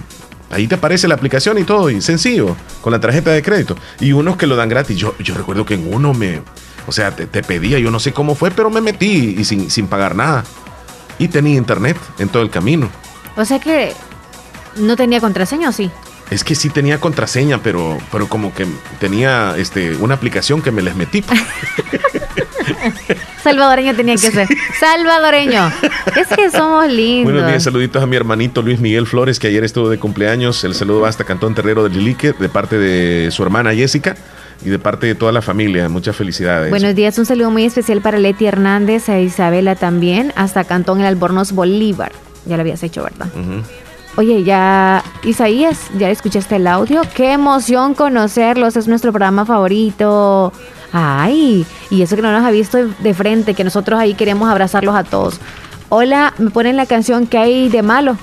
ahí 0.51 0.67
te 0.67 0.77
aparece 0.77 1.07
la 1.07 1.17
aplicación 1.17 1.59
y 1.59 1.65
todo, 1.65 1.91
y 1.91 2.01
sencillo, 2.01 2.57
con 2.81 2.95
la 2.95 2.99
tarjeta 2.99 3.31
de 3.31 3.43
crédito. 3.43 3.77
Y 4.01 4.13
unos 4.13 4.39
que 4.39 4.47
lo 4.47 4.57
dan 4.57 4.71
gratis. 4.71 4.97
Yo, 4.97 5.15
yo 5.19 5.35
recuerdo 5.35 5.67
que 5.67 5.75
en 5.75 5.93
uno 5.93 6.15
me, 6.15 6.41
o 6.87 6.93
sea, 6.93 7.15
te, 7.15 7.27
te 7.27 7.43
pedía, 7.43 7.79
yo 7.79 7.91
no 7.91 8.01
sé 8.01 8.15
cómo 8.15 8.35
fue, 8.35 8.51
pero 8.51 8.71
me 8.71 8.81
metí 8.81 9.37
y 9.39 9.45
sin, 9.45 9.71
sin 9.71 9.87
pagar 9.87 10.17
nada. 10.17 10.45
Y 11.19 11.29
tenía 11.29 11.57
internet 11.57 11.99
en 12.19 12.31
todo 12.31 12.43
el 12.43 12.49
camino. 12.49 12.89
O 13.37 13.45
sea 13.45 13.59
que 13.59 13.93
no 14.77 14.97
tenía 14.97 15.21
contraseña 15.21 15.69
o 15.69 15.73
sí. 15.73 15.91
Es 16.35 16.43
que 16.43 16.57
sí 16.57 16.69
tenía 16.69 16.99
contraseña, 16.99 17.63
pero, 17.63 17.97
pero 18.11 18.29
como 18.29 18.53
que 18.53 18.67
tenía 18.99 19.55
este, 19.57 19.95
una 19.95 20.15
aplicación 20.15 20.63
que 20.63 20.73
me 20.73 20.83
les 20.83 20.97
metí. 20.97 21.23
Salvadoreño 23.45 23.95
tenía 23.95 24.17
que 24.17 24.33
ser. 24.33 24.49
Salvadoreño. 24.81 25.71
Es 26.17 26.27
que 26.35 26.51
somos 26.51 26.89
lindos. 26.89 27.33
Buenos 27.33 27.49
días, 27.49 27.63
saluditos 27.63 28.03
a 28.03 28.07
mi 28.07 28.17
hermanito 28.17 28.63
Luis 28.63 28.81
Miguel 28.81 29.07
Flores, 29.07 29.39
que 29.39 29.47
ayer 29.47 29.63
estuvo 29.63 29.89
de 29.89 29.99
cumpleaños. 29.99 30.65
El 30.65 30.75
saludo 30.75 31.03
va 31.03 31.09
hasta 31.09 31.23
Cantón 31.23 31.55
Terrero 31.55 31.85
de 31.85 31.91
Lilique, 31.91 32.33
de 32.33 32.49
parte 32.49 32.79
de 32.79 33.31
su 33.31 33.45
hermana 33.45 33.73
Jessica 33.73 34.17
y 34.65 34.71
de 34.71 34.81
parte 34.81 35.07
de 35.07 35.15
toda 35.15 35.31
la 35.31 35.41
familia. 35.41 35.89
Muchas 35.89 36.17
felicidades. 36.17 36.69
Buenos 36.69 36.97
días, 36.97 37.17
un 37.17 37.27
saludo 37.27 37.53
muy 37.53 37.65
especial 37.65 38.01
para 38.01 38.19
Leti 38.19 38.47
Hernández, 38.47 39.09
a 39.09 39.21
Isabela 39.21 39.77
también, 39.77 40.33
hasta 40.35 40.65
Cantón 40.65 40.99
El 40.99 41.07
Albornoz 41.07 41.53
Bolívar. 41.53 42.11
Ya 42.45 42.57
lo 42.57 42.63
habías 42.63 42.83
hecho, 42.83 43.05
¿verdad? 43.05 43.29
Oye, 44.17 44.45
ya, 44.45 45.03
Isaías, 45.25 45.91
¿ya 45.99 46.09
escuchaste 46.09 46.57
el 46.57 46.69
audio? 46.69 47.03
Qué 47.17 47.33
emoción 47.33 47.95
conocerlos, 47.95 48.77
es 48.77 48.87
nuestro 48.87 49.11
programa 49.11 49.45
favorito. 49.45 50.53
Ay, 50.93 51.67
y 51.91 52.03
eso 52.03 52.15
que 52.15 52.23
no 52.23 52.31
nos 52.31 52.45
ha 52.45 52.53
visto 52.53 52.79
de 52.87 53.15
frente, 53.15 53.55
que 53.55 53.65
nosotros 53.65 53.99
ahí 53.99 54.15
queremos 54.15 54.49
abrazarlos 54.49 54.95
a 54.95 55.03
todos. 55.03 55.41
Hola, 55.89 56.33
me 56.39 56.51
ponen 56.51 56.77
la 56.77 56.87
canción 56.87 57.27
que 57.27 57.39
hay 57.39 57.69
de 57.69 57.83
malo. 57.83 58.17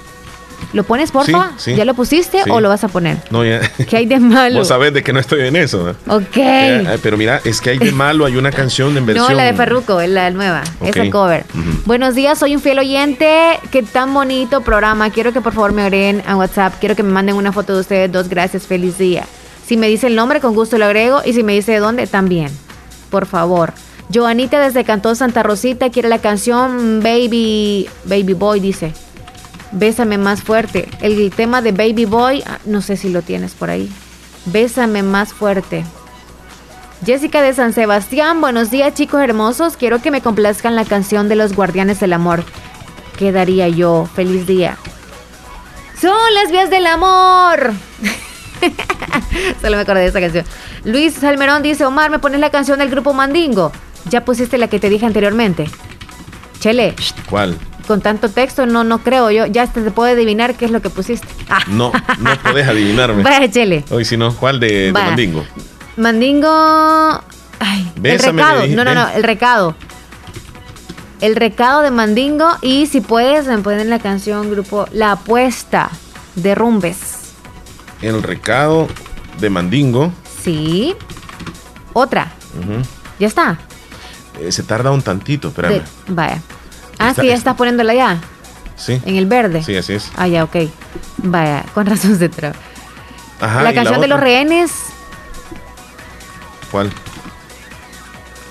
¿Lo 0.74 0.84
pones, 0.84 1.12
porfa? 1.12 1.52
¿Ya 1.66 1.86
lo 1.86 1.94
pusiste 1.94 2.44
o 2.50 2.62
lo 2.62 2.70
vas 2.70 2.84
a 2.84 2.88
poner? 2.88 3.18
No, 3.30 3.44
ya. 3.44 3.60
¿Qué 3.90 3.98
hay 3.98 4.06
de 4.06 4.20
malo? 4.20 4.60
Vos 4.60 4.70
sabés 4.70 4.94
de 4.94 5.04
que 5.04 5.12
no 5.14 5.20
estoy 5.20 5.48
en 5.48 5.56
eso. 5.56 5.96
Ok. 6.08 6.38
pero 7.02 7.18
mira, 7.18 7.42
es 7.44 7.60
que 7.60 7.72
hay 7.72 7.78
de 7.78 7.92
malo, 7.92 8.26
hay 8.26 8.38
una 8.38 8.52
canción 8.52 8.98
en 8.98 9.06
versión... 9.06 9.28
No, 9.32 9.36
la 9.36 9.44
de 9.44 9.54
Ferruco, 9.54 10.02
la 10.02 10.32
nueva, 10.32 10.64
esa 10.82 11.10
cover. 11.10 11.46
Buenos 11.86 12.16
días, 12.16 12.40
soy 12.40 12.56
un 12.56 12.62
fiel 12.62 12.80
oyente. 12.80 13.60
Qué 13.72 13.84
tan 13.84 14.14
bonito 14.14 14.62
programa. 14.62 15.10
Quiero 15.10 15.32
que 15.34 15.42
por 15.42 15.54
favor 15.54 15.74
me 15.74 15.84
agreguen 15.84 16.24
a 16.26 16.36
WhatsApp. 16.36 16.74
Quiero 16.80 16.96
que 16.96 17.04
me 17.04 17.12
manden 17.12 17.36
una 17.36 17.52
foto 17.52 17.74
de 17.76 17.82
ustedes 17.82 18.12
dos. 18.12 18.30
Gracias, 18.30 18.68
feliz 18.68 18.98
día. 18.98 19.26
Si 19.66 19.78
me 19.78 19.88
dice 19.88 20.08
el 20.08 20.16
nombre, 20.16 20.40
con 20.40 20.54
gusto 20.54 20.78
lo 20.78 20.86
agrego. 20.86 21.22
Y 21.26 21.34
si 21.34 21.44
me 21.44 21.54
dice 21.54 21.74
de 21.74 21.80
dónde, 21.80 22.08
también. 22.08 22.50
Por 23.10 23.26
favor. 23.26 23.74
Joanita 24.14 24.60
desde 24.60 24.84
Cantón 24.84 25.16
Santa 25.16 25.44
Rosita 25.44 25.90
quiere 25.90 26.10
la 26.10 26.20
canción 26.20 27.02
Baby, 27.02 27.88
Baby 28.06 28.34
Boy, 28.34 28.60
dice. 28.60 28.94
Bésame 29.72 30.18
más 30.18 30.44
fuerte. 30.44 30.90
El 31.02 31.32
tema 31.32 31.62
de 31.62 31.72
Baby 31.72 32.06
Boy, 32.06 32.44
ah, 32.46 32.60
no 32.66 32.82
sé 32.82 32.98
si 32.98 33.10
lo 33.10 33.22
tienes 33.22 33.54
por 33.54 33.70
ahí. 33.70 33.92
Bésame 34.46 35.04
más 35.04 35.34
fuerte. 35.34 35.86
Jessica 37.06 37.42
de 37.42 37.54
San 37.54 37.74
Sebastián, 37.74 38.42
buenos 38.42 38.70
días 38.70 38.94
chicos 38.94 39.22
hermosos. 39.22 39.78
Quiero 39.78 40.02
que 40.02 40.12
me 40.12 40.22
complazcan 40.22 40.76
la 40.76 40.86
canción 40.86 41.30
de 41.30 41.36
los 41.36 41.56
Guardianes 41.56 42.00
del 42.00 42.14
Amor. 42.14 42.44
¿Qué 43.18 43.32
daría 43.32 43.68
yo? 43.68 44.08
Feliz 44.14 44.46
día. 44.46 44.78
Son 46.00 46.34
las 46.34 46.52
vías 46.52 46.70
del 46.70 46.88
amor. 46.88 47.74
Solo 49.62 49.76
me 49.76 49.82
acordé 49.84 50.02
de 50.02 50.08
esa 50.08 50.20
canción. 50.20 50.46
Luis 50.84 51.14
Salmerón 51.14 51.62
dice, 51.62 51.86
Omar, 51.86 52.10
¿me 52.10 52.20
pones 52.20 52.40
la 52.40 52.50
canción 52.50 52.80
del 52.80 52.90
grupo 52.90 53.14
Mandingo? 53.14 53.72
Ya 54.10 54.26
pusiste 54.26 54.58
la 54.58 54.68
que 54.68 54.80
te 54.80 54.90
dije 54.90 55.06
anteriormente. 55.06 55.70
Chele. 56.60 56.96
¿Cuál? 57.30 57.58
Con 57.92 58.00
tanto 58.00 58.30
texto, 58.30 58.66
no, 58.66 58.86
no 58.86 59.00
creo. 59.00 59.32
Yo 59.32 59.48
ya 59.48 59.68
te 59.68 59.82
puedo 59.92 60.14
adivinar 60.14 60.56
qué 60.56 60.64
es 60.64 60.72
lo 60.72 60.82
que 60.82 60.90
pusiste. 60.90 61.28
Ah. 61.50 61.60
No, 61.68 61.92
no 62.20 62.38
podés 62.42 62.66
adivinarme. 62.66 63.22
Vaya, 63.22 63.52
chele. 63.52 63.84
Hoy 63.90 64.06
si 64.06 64.16
no, 64.16 64.34
¿cuál 64.34 64.62
de, 64.62 64.92
Mandingo? 64.94 65.44
Mandingo. 65.98 66.48
Ay, 67.60 67.92
el 68.02 68.18
recado. 68.18 68.66
No, 68.68 68.86
no, 68.86 68.96
no, 68.96 69.10
el 69.10 69.24
recado. 69.24 69.76
El 71.20 71.36
recado 71.36 71.82
de 71.82 71.92
Mandingo. 71.92 72.48
Y 72.62 72.86
si 72.86 73.02
puedes, 73.02 73.46
me 73.46 73.58
ponen 73.58 73.90
la 73.90 74.00
canción 74.00 74.50
grupo 74.50 74.88
La 74.94 75.12
Apuesta 75.12 75.90
de 76.36 76.56
Rumbes. 76.56 77.34
El 78.02 78.24
recado 78.24 78.88
de 79.42 79.50
Mandingo. 79.50 80.14
Sí. 80.42 80.96
Otra. 81.92 82.32
Ya 83.20 83.28
está. 83.28 83.60
Eh, 84.40 84.50
se 84.50 84.64
tarda 84.64 84.92
un 84.92 85.02
tantito, 85.02 85.50
espérame. 85.50 85.82
vaya. 86.08 86.42
Ah, 87.02 87.14
sí, 87.14 87.28
ya 87.28 87.36
estás 87.36 87.56
poniéndola 87.56 87.94
ya. 87.94 88.20
Sí. 88.76 89.02
En 89.06 89.16
el 89.16 89.26
verde. 89.26 89.64
Sí, 89.64 89.76
así 89.76 89.94
es. 89.94 90.12
Ah, 90.16 90.28
ya, 90.28 90.44
ok. 90.44 90.56
Vaya, 91.18 91.64
con 91.74 91.86
razón 91.88 92.18
se 92.18 92.30
traba. 92.30 92.56
Ajá, 93.40 93.64
la 93.64 93.74
canción 93.74 94.02
de 94.02 94.08
los 94.08 94.20
rehenes. 94.20 94.72
¿Cuál? 96.72 96.92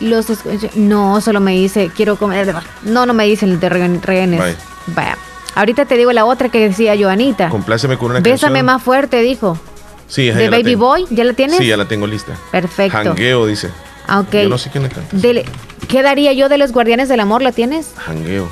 Los 0.00 0.26
no, 0.74 1.20
solo 1.20 1.40
me 1.40 1.52
dice, 1.52 1.90
quiero 1.94 2.16
comer. 2.16 2.54
No, 2.82 3.06
no 3.06 3.14
me 3.14 3.24
dicen 3.24 3.50
el 3.50 3.60
de 3.60 3.68
rehenes. 3.68 4.56
Vaya. 4.86 5.16
Ahorita 5.54 5.84
te 5.84 5.96
digo 5.96 6.12
la 6.12 6.24
otra 6.24 6.48
que 6.48 6.68
decía 6.68 6.94
Joanita. 6.98 7.48
Compláceme 7.48 7.98
con 7.98 8.10
una 8.12 8.20
Bésame 8.20 8.62
más 8.62 8.82
fuerte, 8.82 9.20
dijo. 9.20 9.58
Sí, 10.06 10.30
De 10.30 10.50
Baby 10.50 10.74
Boy, 10.74 11.06
¿ya 11.10 11.24
la 11.24 11.34
tienes? 11.34 11.58
Sí, 11.58 11.66
ya 11.66 11.76
la 11.76 11.86
tengo 11.86 12.06
lista. 12.06 12.36
Perfecto. 12.50 12.98
Hangueo, 12.98 13.46
dice. 13.46 13.70
Ah, 14.06 14.20
ok. 14.20 14.32
Yo 14.32 14.48
no 14.48 14.58
sé 14.58 14.70
quién 14.70 14.86
es. 14.86 14.92
Dele. 15.12 15.44
¿Qué 15.88 16.02
daría 16.02 16.32
yo 16.32 16.48
de 16.48 16.58
los 16.58 16.72
Guardianes 16.72 17.08
del 17.08 17.20
Amor? 17.20 17.42
¿La 17.42 17.52
tienes? 17.52 17.92
Jangueo. 17.96 18.48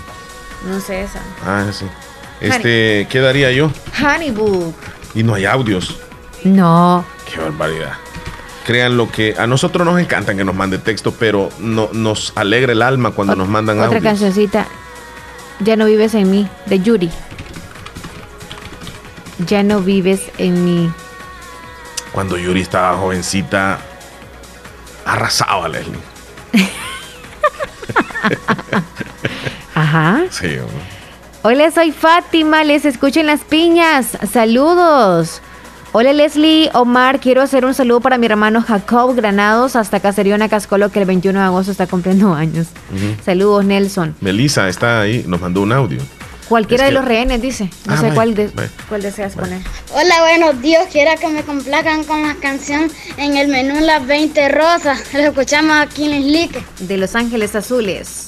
No 0.69 0.81
sé 0.81 1.03
esa. 1.03 1.21
Ah, 1.45 1.67
sí. 1.73 1.87
Este, 2.41 3.07
¿qué 3.11 3.21
daría 3.21 3.53
yo? 3.53 3.71
Honeybook. 4.01 4.75
Y 5.15 5.23
no 5.23 5.35
hay 5.35 5.45
audios. 5.45 5.97
No. 6.45 7.05
Qué 7.33 7.41
barbaridad. 7.41 7.93
Crean 8.65 8.97
lo 8.97 9.11
que 9.11 9.35
a 9.39 9.47
nosotros 9.47 9.87
nos 9.87 9.99
encanta 9.99 10.35
que 10.35 10.45
nos 10.45 10.55
mande 10.55 10.79
texto, 10.79 11.13
pero 11.19 11.49
no, 11.59 11.89
nos 11.93 12.33
alegra 12.37 12.73
el 12.73 12.83
alma 12.83 13.13
cuando 13.13 13.35
nos 13.35 13.49
mandan 13.49 13.79
audios. 13.79 13.97
Otra 13.97 14.11
cancioncita. 14.11 14.67
Ya 15.61 15.75
no 15.77 15.87
vives 15.87 16.15
en 16.15 16.31
mí, 16.31 16.49
de 16.67 16.81
Yuri. 16.81 17.11
Ya 19.47 19.63
no 19.63 19.81
vives 19.81 20.31
en 20.39 20.65
mí. 20.65 20.93
Cuando 22.13 22.37
Yuri 22.37 22.61
estaba 22.61 22.97
jovencita, 22.97 23.79
arrasaba 25.09 25.69
Leslie. 25.69 25.99
Ajá. 29.75 30.23
Sí. 30.31 30.57
Hola, 31.43 31.71
soy 31.71 31.93
Fátima, 31.93 32.65
les 32.65 32.85
escucho 32.85 33.21
en 33.21 33.27
las 33.27 33.41
piñas. 33.41 34.19
Saludos. 34.31 35.41
Hola 35.93 36.13
Leslie, 36.13 36.69
Omar, 36.75 37.19
quiero 37.19 37.41
hacer 37.41 37.65
un 37.65 37.73
saludo 37.73 38.01
para 38.03 38.19
mi 38.19 38.27
hermano 38.27 38.61
Jacob 38.61 39.17
Granados 39.17 39.75
hasta 39.75 40.01
Caseriona 40.01 40.51
Cascolo 40.51 40.91
que 40.91 41.01
el 41.01 41.07
21 41.07 41.39
de 41.39 41.45
agosto 41.47 41.73
está 41.73 41.87
cumpliendo 41.87 42.35
años. 42.35 42.67
Saludos 43.25 43.65
Nelson. 43.65 44.15
Melissa 44.21 44.69
está 44.69 45.01
ahí, 45.01 45.25
nos 45.27 45.41
mandó 45.41 45.63
un 45.63 45.73
audio. 45.73 46.01
Cualquiera 46.49 46.87
de 46.87 46.93
los 46.93 47.05
rehenes, 47.05 47.43
dice. 47.43 47.71
No 47.85 47.95
ah, 47.95 48.01
sé 48.01 48.11
cuál, 48.15 48.35
cuál 48.89 49.03
deseas 49.03 49.35
poner. 49.35 49.61
Hola, 49.93 50.21
buenos 50.21 50.63
días. 50.63 50.89
Quiero 50.91 51.19
que 51.21 51.29
me 51.29 51.43
complacan 51.43 52.05
con 52.05 52.23
la 52.23 52.35
canción 52.37 52.91
en 53.19 53.37
el 53.37 53.49
menú 53.49 53.81
Las 53.81 54.07
20 54.07 54.49
Rosas. 54.49 55.13
Lo 55.13 55.21
escuchamos 55.21 55.77
aquí 55.77 56.07
en 56.07 56.13
Lislique. 56.13 56.65
De 56.81 56.97
Los 56.97 57.15
Ángeles 57.15 57.55
Azules. 57.55 58.27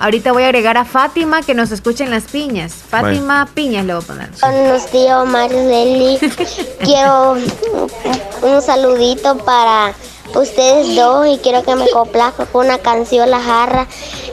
Ahorita 0.00 0.32
voy 0.32 0.44
a 0.44 0.46
agregar 0.46 0.78
a 0.78 0.84
Fátima 0.84 1.42
que 1.42 1.54
nos 1.54 1.72
escuche 1.72 2.04
en 2.04 2.10
las 2.10 2.24
piñas. 2.24 2.72
Fátima 2.72 3.48
Piñas 3.52 3.84
le 3.84 3.94
voy 3.94 4.02
a 4.02 4.06
poner. 4.06 4.30
Buenos 4.40 4.92
días, 4.92 5.16
Omar 5.16 5.50
Quiero 6.84 7.36
un 8.42 8.62
saludito 8.62 9.36
para 9.38 9.92
ustedes 10.36 10.94
dos 10.94 11.26
y 11.26 11.38
quiero 11.38 11.64
que 11.64 11.74
me 11.74 11.88
complazca 11.90 12.46
con 12.46 12.66
una 12.66 12.78
canción 12.78 13.28
La 13.28 13.40
Jarra. 13.40 13.88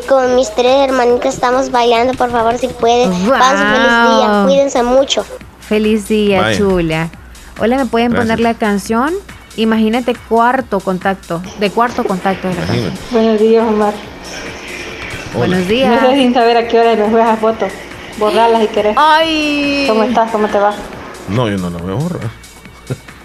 Con 0.07 0.35
mis 0.35 0.53
tres 0.53 0.89
hermanitas 0.89 1.33
estamos 1.33 1.71
bailando, 1.71 2.13
por 2.13 2.31
favor, 2.31 2.57
si 2.57 2.67
pueden. 2.67 3.09
Wow. 3.09 3.37
feliz 3.39 4.07
día, 4.07 4.43
cuídense 4.45 4.83
mucho. 4.83 5.25
Feliz 5.61 6.07
día, 6.07 6.55
chula. 6.55 7.09
Hola, 7.59 7.77
¿me 7.77 7.85
pueden 7.85 8.13
poner 8.13 8.39
la 8.39 8.53
canción? 8.53 9.13
Imagínate 9.55 10.15
cuarto 10.27 10.79
contacto, 10.79 11.41
de 11.59 11.71
cuarto 11.71 12.03
contacto. 12.03 12.49
Buenos 13.11 13.39
días, 13.39 13.65
Omar. 13.67 13.93
Buenos 15.33 15.67
días. 15.67 16.01
No 16.01 16.09
sé 16.09 16.15
sin 16.17 16.33
saber 16.33 16.57
a 16.57 16.67
qué 16.67 16.79
hora 16.79 16.95
me 16.95 17.09
juegas 17.09 17.39
fotos. 17.39 17.71
Borrarlas 18.17 18.61
si 18.61 18.67
querés. 18.67 18.95
¡Ay! 18.97 19.85
¿Cómo 19.87 20.03
estás? 20.03 20.31
¿Cómo 20.31 20.47
te 20.47 20.59
va? 20.59 20.73
No, 21.29 21.49
yo 21.49 21.57
no 21.57 21.69
la 21.69 21.77
voy 21.77 21.91
a 21.91 21.95
borrar. 21.95 22.29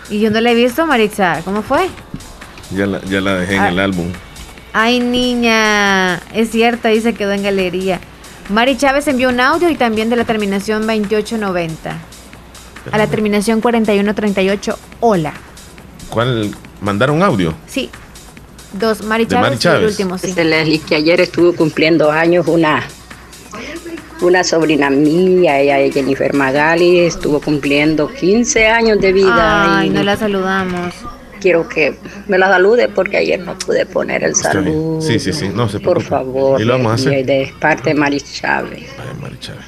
¿Y 0.09 0.21
yo 0.21 0.31
no 0.31 0.41
la 0.41 0.51
he 0.51 0.55
visto, 0.55 0.87
Maritza? 0.87 1.41
¿Cómo 1.45 1.63
fue? 1.63 1.89
Ya 2.75 2.87
la, 2.87 3.01
ya 3.03 3.21
la 3.21 3.35
dejé 3.35 3.57
en 3.57 3.65
el 3.65 3.79
álbum. 3.79 4.13
Ay, 4.73 5.01
niña, 5.01 6.17
es 6.33 6.51
cierta, 6.51 6.89
dice 6.91 7.13
quedó 7.15 7.33
en 7.33 7.43
galería. 7.43 8.01
Mari 8.49 8.77
Chávez 8.77 9.09
envió 9.09 9.29
un 9.29 9.41
audio 9.41 9.69
y 9.69 9.75
también 9.75 10.11
de 10.11 10.17
la 10.17 10.25
terminación 10.25 10.87
2890. 10.87 11.99
A 12.91 12.99
la 12.99 13.07
terminación 13.09 13.61
4138, 13.61 14.79
hola. 15.01 15.35
¿Cuál? 16.09 16.51
¿Mandaron 16.81 17.23
audio? 17.23 17.55
Sí. 17.67 17.91
Dos, 18.73 19.03
Mari 19.03 19.27
Chávez, 19.27 19.65
y 19.65 19.69
el 19.69 19.85
último, 19.85 20.19
sí. 20.19 20.33
Leslie, 20.35 20.79
que 20.79 20.95
ayer 20.95 21.21
estuvo 21.21 21.53
cumpliendo 21.55 22.11
años 22.11 22.47
una, 22.47 22.85
una 24.21 24.45
sobrina 24.45 24.89
mía, 24.89 25.59
ella 25.59 25.93
Jennifer 25.93 26.33
Magali, 26.33 27.01
estuvo 27.01 27.41
cumpliendo 27.41 28.09
15 28.09 28.69
años 28.69 29.01
de 29.01 29.13
vida. 29.13 29.79
Ay, 29.79 29.91
no 29.91 30.03
la 30.05 30.17
saludamos 30.17 30.95
quiero 31.41 31.69
que 31.69 31.97
me 32.29 32.39
la 32.39 32.49
salude 32.49 32.89
porque 32.89 33.17
ayer 33.17 33.41
no 33.41 33.59
pude 33.59 33.87
poner 33.87 34.23
el 34.23 34.35
saludo. 34.35 35.01
Sí, 35.01 35.19
sí, 35.19 35.33
sí, 35.33 35.49
no 35.49 35.69
se 35.69 35.81
Por 35.81 36.03
favor. 36.03 36.61
Y 36.61 36.65
lo 36.65 36.75
vamos 36.75 36.93
a 36.93 36.95
hacer. 36.95 37.27
De 37.27 37.53
parte 37.59 37.91
de 37.91 37.95
Mari 37.95 38.21
Chávez. 38.21 38.89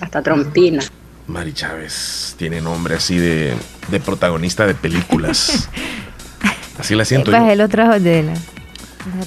Hasta 0.01 0.23
Trompina. 0.23 0.83
Mari 1.27 1.53
Chávez 1.53 2.35
tiene 2.37 2.61
nombre 2.61 2.95
así 2.95 3.17
de, 3.19 3.55
de 3.89 4.01
protagonista 4.01 4.67
de 4.67 4.75
películas. 4.75 5.69
Así 6.79 6.95
la 6.95 7.05
siento. 7.05 7.31
Pues 7.31 7.43
yo. 7.43 7.51
el 7.51 7.61
otro 7.61 8.01
de 8.01 8.23
la. 8.23 8.33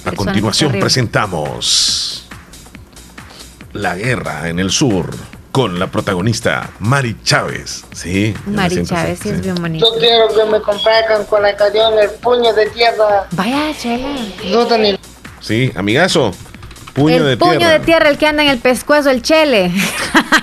A 0.04 0.12
continuación 0.14 0.72
presentamos 0.72 2.28
La 3.72 3.96
guerra 3.96 4.50
en 4.50 4.60
el 4.60 4.72
sur 4.72 5.14
con 5.56 5.80
la 5.80 5.88
protagonista 5.88 6.70
Mari 6.80 7.16
Chávez. 7.24 7.86
Sí. 7.94 8.34
Mari 8.46 8.84
Chávez, 8.84 9.20
sí 9.24 9.30
es 9.30 9.42
bien 9.42 9.56
bonito. 9.56 9.86
Yo 9.86 10.00
quiero 10.02 10.28
que 10.28 10.52
me 10.52 10.60
complazcan 10.60 11.24
con 11.24 11.44
la 11.44 11.56
canción 11.56 11.98
El 11.98 12.10
puño 12.10 12.52
de 12.52 12.66
tierra. 12.72 13.26
Vaya, 13.32 13.72
chela. 13.80 14.18
No, 14.52 14.66
Daniel. 14.66 15.00
Sí, 15.40 15.72
amigazo. 15.78 16.34
Puño 16.94 17.16
el 17.16 17.26
de 17.26 17.38
puño 17.38 17.58
tierra. 17.60 17.72
de 17.72 17.80
tierra, 17.86 18.10
el 18.10 18.18
que 18.18 18.28
anda 18.28 18.44
en 18.44 18.50
el 18.50 18.58
pescuezo, 18.58 19.10
el 19.10 19.22
chele. 19.22 19.72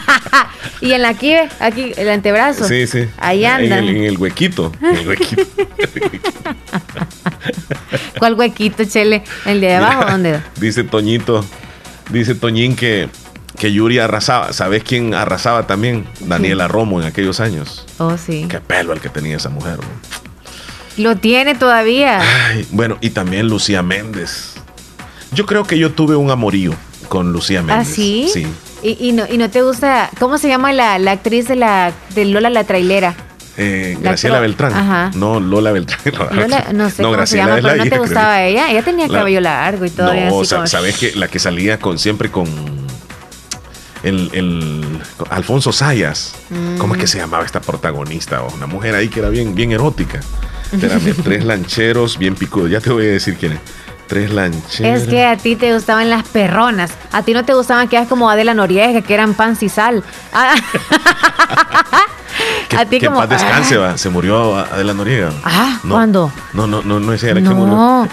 y 0.81 0.93
en 0.93 1.03
la 1.03 1.11
aquí, 1.11 1.35
aquí, 1.61 1.93
el 1.95 2.09
antebrazo. 2.09 2.67
Sí, 2.67 2.87
sí. 2.87 3.07
Ahí 3.19 3.45
anda. 3.45 3.81
en 3.81 4.05
el 4.05 4.17
huequito. 4.17 4.73
en 4.81 4.97
el 4.97 5.09
huequito. 5.09 5.43
¿Cuál 8.19 8.33
huequito, 8.33 8.83
chele? 8.87 9.25
¿El 9.45 9.61
de 9.61 9.75
abajo 9.75 9.99
Mira, 9.99 10.11
dónde? 10.11 10.41
Dice 10.57 10.85
Toñito, 10.85 11.45
dice 12.09 12.35
Toñín 12.35 12.77
que, 12.77 13.11
que 13.63 13.73
Yuri 13.73 14.01
arrasaba. 14.01 14.53
¿Sabes 14.53 14.83
quién 14.83 15.15
arrasaba 15.15 15.69
también? 15.69 16.05
Daniela 16.19 16.67
Romo 16.67 17.01
en 17.01 17.07
aquellos 17.07 17.39
años. 17.39 17.87
Oh, 17.99 18.17
sí. 18.19 18.47
Qué 18.49 18.59
pelo 18.59 18.93
el 18.93 19.01
que 19.01 19.09
tenía 19.09 19.37
esa 19.37 19.51
mujer. 19.51 19.77
¿no? 19.79 19.85
Lo 21.05 21.15
tiene 21.17 21.55
todavía. 21.55 22.21
Ay, 22.49 22.67
bueno, 22.73 22.99
y 23.01 23.11
también 23.11 23.47
Lucía 23.47 23.81
Méndez. 23.85 24.55
Yo 25.31 25.47
creo 25.47 25.63
que 25.63 25.79
yo 25.79 25.93
tuve 25.93 26.17
un 26.17 26.33
amorío 26.33 26.75
con 27.09 27.33
Lucía 27.33 27.61
¿Ah, 27.61 27.63
Méndez. 27.63 27.89
sí? 27.95 28.29
Sí. 28.35 28.47
Y, 28.83 28.97
y 29.09 29.13
no, 29.13 29.27
y 29.31 29.39
no 29.39 29.49
te 29.49 29.63
gusta, 29.63 30.11
¿cómo 30.19 30.39
se 30.39 30.49
llama 30.49 30.73
la, 30.73 30.99
la 30.99 31.13
actriz 31.13 31.47
de, 31.47 31.55
la, 31.55 31.93
de 32.17 32.25
Lola 32.25 32.51
la 32.51 32.65
trailera? 32.65 33.15
Eh, 33.59 33.97
La 34.03 34.11
Graciela 34.11 34.41
Beltrán. 34.41 34.73
Ajá. 34.75 35.13
No, 35.15 35.39
Lola 35.39 35.71
Beltrán. 35.71 36.01
Lola, 36.33 36.67
no 36.75 36.91
sé 36.91 36.97
cómo 37.05 37.11
se 37.13 37.17
Graciela 37.17 37.45
llama, 37.45 37.61
la 37.61 37.63
pero 37.63 37.77
no 37.77 37.83
te 37.85 37.87
hija, 37.87 37.91
creo. 37.91 38.03
gustaba 38.03 38.43
ella. 38.43 38.71
Ella 38.73 38.83
tenía 38.83 39.07
La- 39.07 39.19
cabello 39.21 39.41
largo 39.41 39.85
y 39.85 39.91
todo. 39.91 40.13
No, 40.13 40.41
así 40.41 40.53
como- 40.53 40.67
sabes 40.67 40.99
que 40.99 41.13
la 41.15 41.29
que 41.29 41.39
salía 41.39 41.79
con 41.79 42.01
siempre 42.01 42.29
con 42.29 42.82
el, 44.03 44.31
el- 44.33 45.01
Alfonso 45.31 45.73
Sayas. 45.73 46.35
Mm. 46.51 46.79
¿Cómo 46.79 46.95
es 46.95 47.01
que 47.01 47.07
se 47.07 47.19
llamaba 47.19 47.45
esta 47.45 47.61
protagonista? 47.61 48.43
O 48.43 48.53
una 48.55 48.67
mujer 48.67 48.95
ahí 48.95 49.09
que 49.09 49.21
era 49.21 49.29
bien, 49.29 49.55
bien 49.55 49.73
erótica. 49.73 50.21
Tres 51.25 51.45
lancheros 51.45 52.19
bien 52.19 52.35
picudos. 52.35 52.71
Ya 52.71 52.81
te 52.81 52.91
voy 52.91 53.07
a 53.07 53.11
decir 53.11 53.37
quién 53.39 53.53
es. 53.53 53.61
Tres 54.07 54.31
lancheros. 54.31 55.03
Es 55.03 55.09
que 55.09 55.25
a 55.25 55.37
ti 55.37 55.57
te 55.57 55.73
gustaban 55.73 56.11
las 56.11 56.27
perronas. 56.29 56.93
A 57.13 57.23
ti 57.23 57.33
no 57.33 57.45
te 57.45 57.55
gustaban 57.55 57.89
que 57.89 57.97
eras 57.97 58.09
como 58.09 58.29
Adela 58.29 58.53
Noriega, 58.55 59.01
que 59.03 59.15
eran 59.15 59.35
pan 59.35 59.57
y 59.61 59.69
sal. 59.69 60.03
Ah, 60.33 60.55
que, 62.69 62.77
a 62.77 62.85
ti 62.87 62.99
que 62.99 63.07
como- 63.07 63.21
paz 63.21 63.29
descanse, 63.31 63.77
va. 63.79 63.97
Se 63.97 64.11
murió 64.11 64.57
Adela 64.59 64.93
Noriega. 64.95 65.31
Ah, 65.45 65.79
No, 65.85 65.95
¿cuándo? 65.95 66.33
No, 66.53 66.67
no, 66.67 66.83
no, 66.83 67.01
no 67.01 67.13
es 67.13 67.23
ella 67.23 67.35
la 67.35 67.43
que 67.43 67.49
murió. 67.55 68.09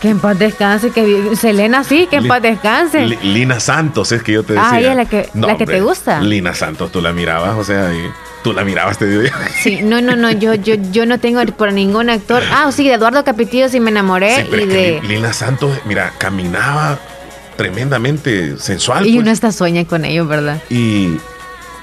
Que 0.00 0.08
en 0.10 0.20
paz 0.20 0.38
descanse. 0.38 0.90
Que 0.90 1.34
Selena 1.36 1.84
sí, 1.84 2.06
que 2.10 2.16
en 2.16 2.24
Li- 2.24 2.28
paz 2.28 2.42
descanse. 2.42 3.06
Li- 3.06 3.18
Lina 3.22 3.60
Santos, 3.60 4.12
es 4.12 4.22
que 4.22 4.32
yo 4.32 4.42
te 4.42 4.52
decía. 4.54 4.68
Ah, 4.70 4.78
ella 4.80 4.90
es 4.90 4.96
la 4.96 5.04
que- 5.06 5.28
la 5.34 5.56
que 5.56 5.66
te 5.66 5.80
gusta. 5.80 6.20
Lina 6.20 6.54
Santos, 6.54 6.92
tú 6.92 7.00
la 7.00 7.12
mirabas, 7.12 7.56
o 7.56 7.64
sea, 7.64 7.92
y 7.94 8.10
tú 8.44 8.52
la 8.52 8.62
mirabas, 8.64 8.98
te 8.98 9.06
digo 9.06 9.22
yo. 9.22 9.30
Sí, 9.62 9.80
no, 9.82 10.00
no, 10.00 10.16
no, 10.16 10.30
yo, 10.30 10.54
yo, 10.54 10.74
yo 10.92 11.06
no 11.06 11.18
tengo 11.18 11.44
por 11.56 11.72
ningún 11.72 12.10
actor. 12.10 12.42
Ah, 12.52 12.70
sí, 12.72 12.86
de 12.88 12.94
Eduardo 12.94 13.24
Capitillo 13.24 13.68
sí 13.68 13.80
me 13.80 13.90
enamoré 13.90 14.36
Sí, 14.36 14.46
pero 14.50 14.62
y 14.62 14.68
es 14.68 14.70
que 14.70 14.76
de. 14.76 15.00
Li- 15.02 15.08
Lina 15.16 15.32
Santos, 15.32 15.70
mira, 15.86 16.12
caminaba 16.18 16.98
tremendamente 17.56 18.56
sensual. 18.58 19.06
Y 19.06 19.12
pues, 19.12 19.22
uno 19.22 19.30
está 19.30 19.52
sueña 19.52 19.84
con 19.84 20.04
ellos, 20.04 20.26
¿verdad? 20.28 20.62
y 20.70 21.16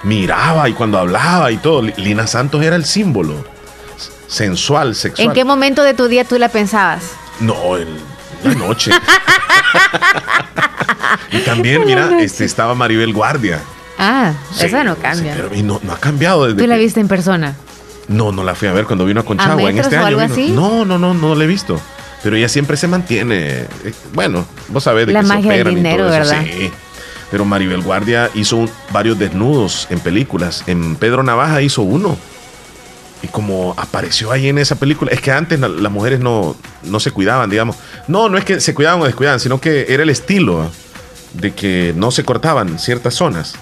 miraba 0.03 0.69
y 0.69 0.73
cuando 0.73 0.97
hablaba 0.99 1.51
y 1.51 1.57
todo, 1.57 1.81
Li- 1.81 1.93
Lina 1.97 2.27
Santos 2.27 2.63
era 2.63 2.75
el 2.75 2.85
símbolo 2.85 3.43
sensual, 4.27 4.95
sexual. 4.95 5.27
¿En 5.29 5.33
qué 5.33 5.43
momento 5.45 5.83
de 5.83 5.93
tu 5.93 6.07
día 6.07 6.23
tú 6.23 6.37
la 6.37 6.49
pensabas? 6.49 7.03
No, 7.39 7.77
en 7.77 7.87
la 8.43 8.53
noche. 8.55 8.91
y 11.31 11.39
también, 11.39 11.85
mira, 11.85 12.19
este, 12.21 12.45
estaba 12.45 12.73
Maribel 12.75 13.13
Guardia. 13.13 13.59
Ah, 13.99 14.33
Sí, 14.53 14.65
esa 14.65 14.83
no 14.83 14.95
sí, 14.95 15.01
cambia. 15.01 15.33
pero 15.35 15.53
y 15.55 15.63
no, 15.63 15.79
no 15.83 15.93
ha 15.93 15.99
cambiado 15.99 16.45
desde 16.45 16.61
¿Tú 16.61 16.67
la 16.67 16.75
que- 16.75 16.81
viste 16.81 16.99
en 16.99 17.07
persona? 17.07 17.55
No, 18.07 18.31
no 18.31 18.43
la 18.43 18.55
fui 18.55 18.67
a 18.67 18.71
ver 18.73 18.85
cuando 18.85 19.05
vino 19.05 19.19
a 19.19 19.25
Conchagua 19.25 19.69
en 19.69 19.75
metros 19.75 19.85
este 19.87 19.95
o 19.97 19.99
año. 19.99 20.07
algo 20.07 20.21
vino. 20.21 20.33
así? 20.33 20.51
No, 20.51 20.85
no, 20.85 20.97
no, 20.97 21.13
no 21.13 21.35
la 21.35 21.43
he 21.43 21.47
visto. 21.47 21.79
Pero 22.23 22.35
ella 22.35 22.47
siempre 22.49 22.77
se 22.77 22.87
mantiene. 22.87 23.37
eh, 23.49 23.67
Bueno, 24.13 24.45
vos 24.69 24.83
sabés 24.83 25.07
de 25.07 25.13
La 25.13 25.21
que 25.21 25.27
se 25.27 25.33
magia 25.33 25.51
del 25.51 25.61
operan 25.61 25.73
y 25.73 25.75
dinero, 25.75 26.05
todo 26.05 26.15
eso, 26.15 26.29
¿verdad? 26.31 26.45
Sí. 26.45 26.71
Pero 27.29 27.43
Maribel 27.43 27.81
Guardia 27.81 28.29
hizo 28.33 28.69
varios 28.91 29.19
desnudos 29.19 29.87
en 29.89 29.99
películas. 29.99 30.63
En 30.67 30.95
Pedro 30.95 31.21
Navaja 31.23 31.61
hizo 31.61 31.81
uno. 31.81 32.17
Y 33.23 33.27
como 33.27 33.73
apareció 33.77 34.31
ahí 34.31 34.47
en 34.49 34.57
esa 34.59 34.75
película, 34.75 35.11
es 35.11 35.21
que 35.21 35.31
antes 35.31 35.59
la- 35.59 35.67
las 35.69 35.91
mujeres 35.91 36.19
no, 36.19 36.55
no 36.83 36.99
se 36.99 37.11
cuidaban, 37.11 37.49
digamos. 37.49 37.75
No, 38.07 38.29
no 38.29 38.37
es 38.37 38.45
que 38.45 38.59
se 38.61 38.73
cuidaban 38.75 39.01
o 39.01 39.05
descuidaban, 39.05 39.39
sino 39.39 39.59
que 39.59 39.87
era 39.89 40.03
el 40.03 40.09
estilo 40.09 40.61
¿ah? 40.61 40.69
de 41.33 41.53
que 41.53 41.93
no 41.95 42.11
se 42.11 42.23
cortaban 42.23 42.77
ciertas 42.79 43.15
zonas. 43.15 43.55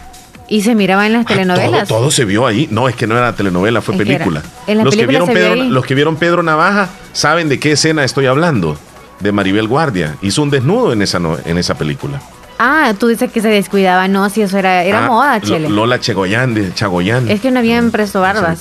¿Y 0.48 0.62
se 0.62 0.76
miraba 0.76 1.08
en 1.08 1.14
las 1.14 1.26
telenovelas? 1.26 1.88
Todo, 1.88 2.00
todo 2.00 2.12
se 2.12 2.24
vio 2.26 2.46
ahí. 2.46 2.68
No, 2.70 2.88
es 2.88 2.96
que 2.96 3.08
no 3.08 3.18
era 3.18 3.34
telenovela, 3.36 3.82
fue 3.82 3.96
Es 3.96 4.02
que 4.04 4.10
era- 4.10 4.18
película. 4.26 4.44
en 4.68 4.84
los, 4.84 4.96
que 4.96 5.08
vieron 5.08 5.28
Pedro, 5.30 5.56
los 5.56 5.86
que 5.86 5.96
vieron 5.96 6.18
Pedro 6.18 6.44
Navaja 6.44 6.90
saben 7.14 7.50
de 7.50 7.60
qué 7.60 7.72
escena 7.72 8.04
estoy 8.04 8.26
hablando. 8.28 8.78
De 9.22 9.32
Maribel 9.32 9.68
Guardia. 9.70 10.18
Hizo 10.22 10.44
un 10.44 10.50
desnudo 10.52 10.92
en 10.92 11.02
esa, 11.02 11.20
en 11.46 11.58
esa 11.58 11.76
película. 11.76 12.22
Ah, 12.60 12.94
tú 13.00 13.08
dices 13.08 13.32
que 13.32 13.40
se 13.42 13.48
descuidaba. 13.48 14.08
No, 14.10 14.30
si 14.30 14.42
eso 14.42 14.58
era, 14.58 14.84
era 14.84 15.06
Ah, 15.06 15.08
moda, 15.08 15.40
Chele. 15.42 15.70
Lola 15.70 16.02
Chegoyán 16.02 16.54
de 16.54 16.74
Chagoyán. 16.74 17.30
Es 17.30 17.40
que 17.40 17.50
no 17.50 17.60
habían 17.60 17.92
presto 17.92 18.20
barbas. 18.20 18.60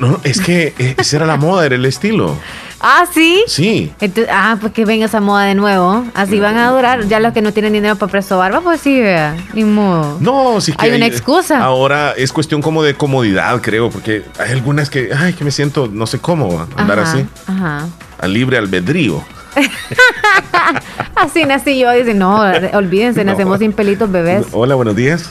No, 0.00 0.18
es 0.24 0.40
que 0.40 0.74
eh, 0.78 0.94
esa 0.98 1.16
era 1.16 1.26
la 1.26 1.36
moda, 1.36 1.64
era 1.66 1.76
el 1.76 1.84
estilo. 1.86 2.36
Ah, 2.80 3.04
sí. 3.12 3.44
Sí. 3.46 3.92
Entonces, 4.00 4.32
ah, 4.34 4.56
pues 4.60 4.72
que 4.72 4.84
venga 4.84 5.04
esa 5.04 5.20
moda 5.20 5.44
de 5.44 5.54
nuevo. 5.54 6.04
Así 6.14 6.40
van 6.40 6.56
a 6.56 6.70
durar. 6.70 7.06
Ya 7.08 7.20
los 7.20 7.32
que 7.32 7.42
no 7.42 7.52
tienen 7.52 7.74
dinero 7.74 7.94
para 7.96 8.10
presto 8.10 8.38
barba, 8.38 8.62
pues 8.62 8.80
sí, 8.80 9.00
vea. 9.00 9.36
Ni 9.52 9.64
modo. 9.64 10.16
No, 10.20 10.60
sí 10.60 10.72
que 10.72 10.86
Hay 10.86 10.92
una 10.96 11.06
excusa. 11.06 11.62
Ahora 11.62 12.12
es 12.16 12.32
cuestión 12.32 12.62
como 12.62 12.82
de 12.82 12.94
comodidad, 12.94 13.60
creo, 13.60 13.90
porque 13.90 14.24
hay 14.38 14.52
algunas 14.52 14.88
que, 14.90 15.10
ay, 15.16 15.34
que 15.34 15.44
me 15.44 15.50
siento, 15.50 15.88
no 15.92 16.06
sé 16.06 16.18
cómo 16.18 16.66
andar 16.76 17.00
Ajá, 17.00 17.12
así, 17.12 17.26
Ajá. 17.46 17.86
a 18.18 18.26
libre 18.26 18.56
albedrío. 18.56 19.22
Así 21.16 21.44
nací 21.44 21.78
yo. 21.78 21.90
Dice, 21.92 22.14
no, 22.14 22.40
olvídense, 22.72 23.24
No. 23.24 23.32
nacemos 23.32 23.58
sin 23.58 23.72
pelitos 23.72 24.10
bebés. 24.10 24.46
Hola, 24.52 24.74
buenos 24.74 24.96
días. 24.96 25.30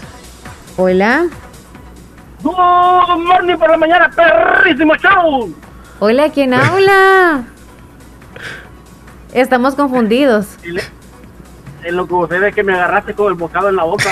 Hola. 0.78 1.26
Good 2.42 2.56
morning 3.26 3.58
por 3.58 3.70
la 3.70 3.78
mañana, 3.78 4.10
perrísimo 4.10 4.96
show. 4.96 5.54
Hola, 6.00 6.30
¿quién 6.30 6.54
habla? 6.54 7.44
Estamos 9.34 9.76
confundidos. 9.76 10.48
En 11.82 11.96
lo 11.96 12.06
que 12.06 12.14
usted 12.14 12.42
ve 12.42 12.52
que 12.52 12.62
me 12.62 12.74
agarraste 12.74 13.14
con 13.14 13.30
el 13.32 13.36
bocado 13.36 13.70
en 13.70 13.78
la 13.78 13.86
boca. 13.86 14.10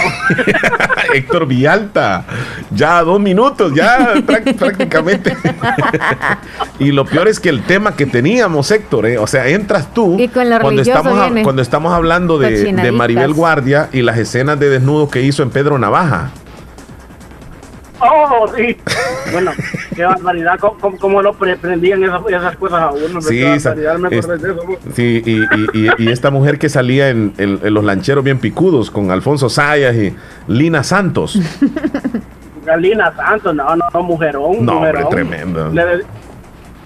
Héctor 1.14 1.46
Villalta, 1.46 2.24
ya 2.72 3.04
dos 3.04 3.20
minutos, 3.20 3.74
ya 3.76 4.14
prá- 4.26 4.56
prácticamente. 4.58 5.36
y 6.80 6.94
lo 6.94 7.04
peor 7.04 7.28
es 7.28 7.42
que 7.42 7.50
el 7.50 7.64
tema 7.64 7.94
que 7.94 8.06
teníamos, 8.06 8.72
Héctor, 8.72 9.06
eh, 9.08 9.18
o 9.18 9.28
sea, 9.28 9.48
entras 9.50 9.94
tú 9.94 10.16
Y 10.18 10.30
con 10.30 10.50
lo 10.50 10.62
cuando, 10.62 10.82
estamos, 10.82 11.20
a- 11.20 11.26
viene. 11.26 11.44
cuando 11.44 11.62
estamos 11.62 11.92
hablando 11.94 12.38
de, 12.40 12.72
de. 12.72 12.92
Maribel 12.94 13.34
Guardia 13.34 13.90
y 13.92 14.02
las 14.02 14.18
escenas 14.18 14.58
de 14.58 14.70
desnudo 14.70 15.10
que 15.10 15.22
hizo 15.24 15.44
en 15.44 15.50
Pedro 15.50 15.78
Navaja. 15.78 16.32
Oh, 18.00 18.48
sí. 18.56 18.78
Bueno, 19.32 19.52
qué 19.96 20.04
barbaridad. 20.06 20.60
¿Cómo, 20.60 20.98
cómo, 21.00 21.22
lo 21.22 21.34
pre- 21.34 21.58
prendían 21.58 22.04
esas, 22.04 22.22
esas 22.30 22.56
cosas 22.58 22.82
a 22.82 22.92
uno? 22.92 23.22
Sí, 23.22 23.30
qué 23.40 23.56
esa- 23.56 23.70
barbaridad, 23.70 23.98
me 23.98 24.08
acordé 24.18 24.36
es- 24.36 24.42
de 24.42 24.52
eso. 24.52 24.62
Sí, 24.94 25.22
y, 25.26 25.32
y- 25.32 25.68
y- 25.74 25.90
y 25.98 26.12
esta 26.12 26.30
mujer 26.32 26.60
que 26.60 26.70
salía 26.70 27.10
en, 27.10 27.34
en- 27.38 27.60
en 27.64 27.74
los 27.74 27.84
lancheros 27.84 28.24
bien 28.24 28.40
picudos 28.40 28.92
con 28.92 29.10
Alfonso 29.12 29.50
Sayas 29.50 29.96
y 29.96 30.16
Lina 30.48 30.84
Santos. 30.84 31.40
Galina 32.66 33.14
Santos, 33.16 33.56
no, 33.56 33.76
no, 33.76 33.86
no, 33.94 34.04
mujerón. 34.04 34.66
No, 34.66 34.74
hombre, 34.78 34.92
mujerón. 34.92 35.10
tremendo. 35.10 35.70
Le 35.70 36.04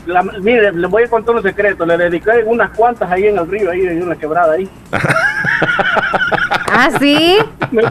la- 0.08 0.24
mire, 0.24 0.72
le 0.72 0.88
voy 0.88 1.04
a 1.04 1.08
contar 1.10 1.36
un 1.36 1.44
secreto. 1.44 1.86
Le 1.86 1.96
dediqué 1.98 2.32
unas 2.46 2.72
cuantas 2.72 3.12
ahí 3.12 3.26
en 3.28 3.38
el 3.38 3.48
río, 3.48 3.70
ahí 3.70 3.82
en 3.86 4.02
una 4.04 4.16
quebrada 4.16 4.54
ahí. 4.54 4.68
Ah, 6.74 6.90
sí. 7.00 7.38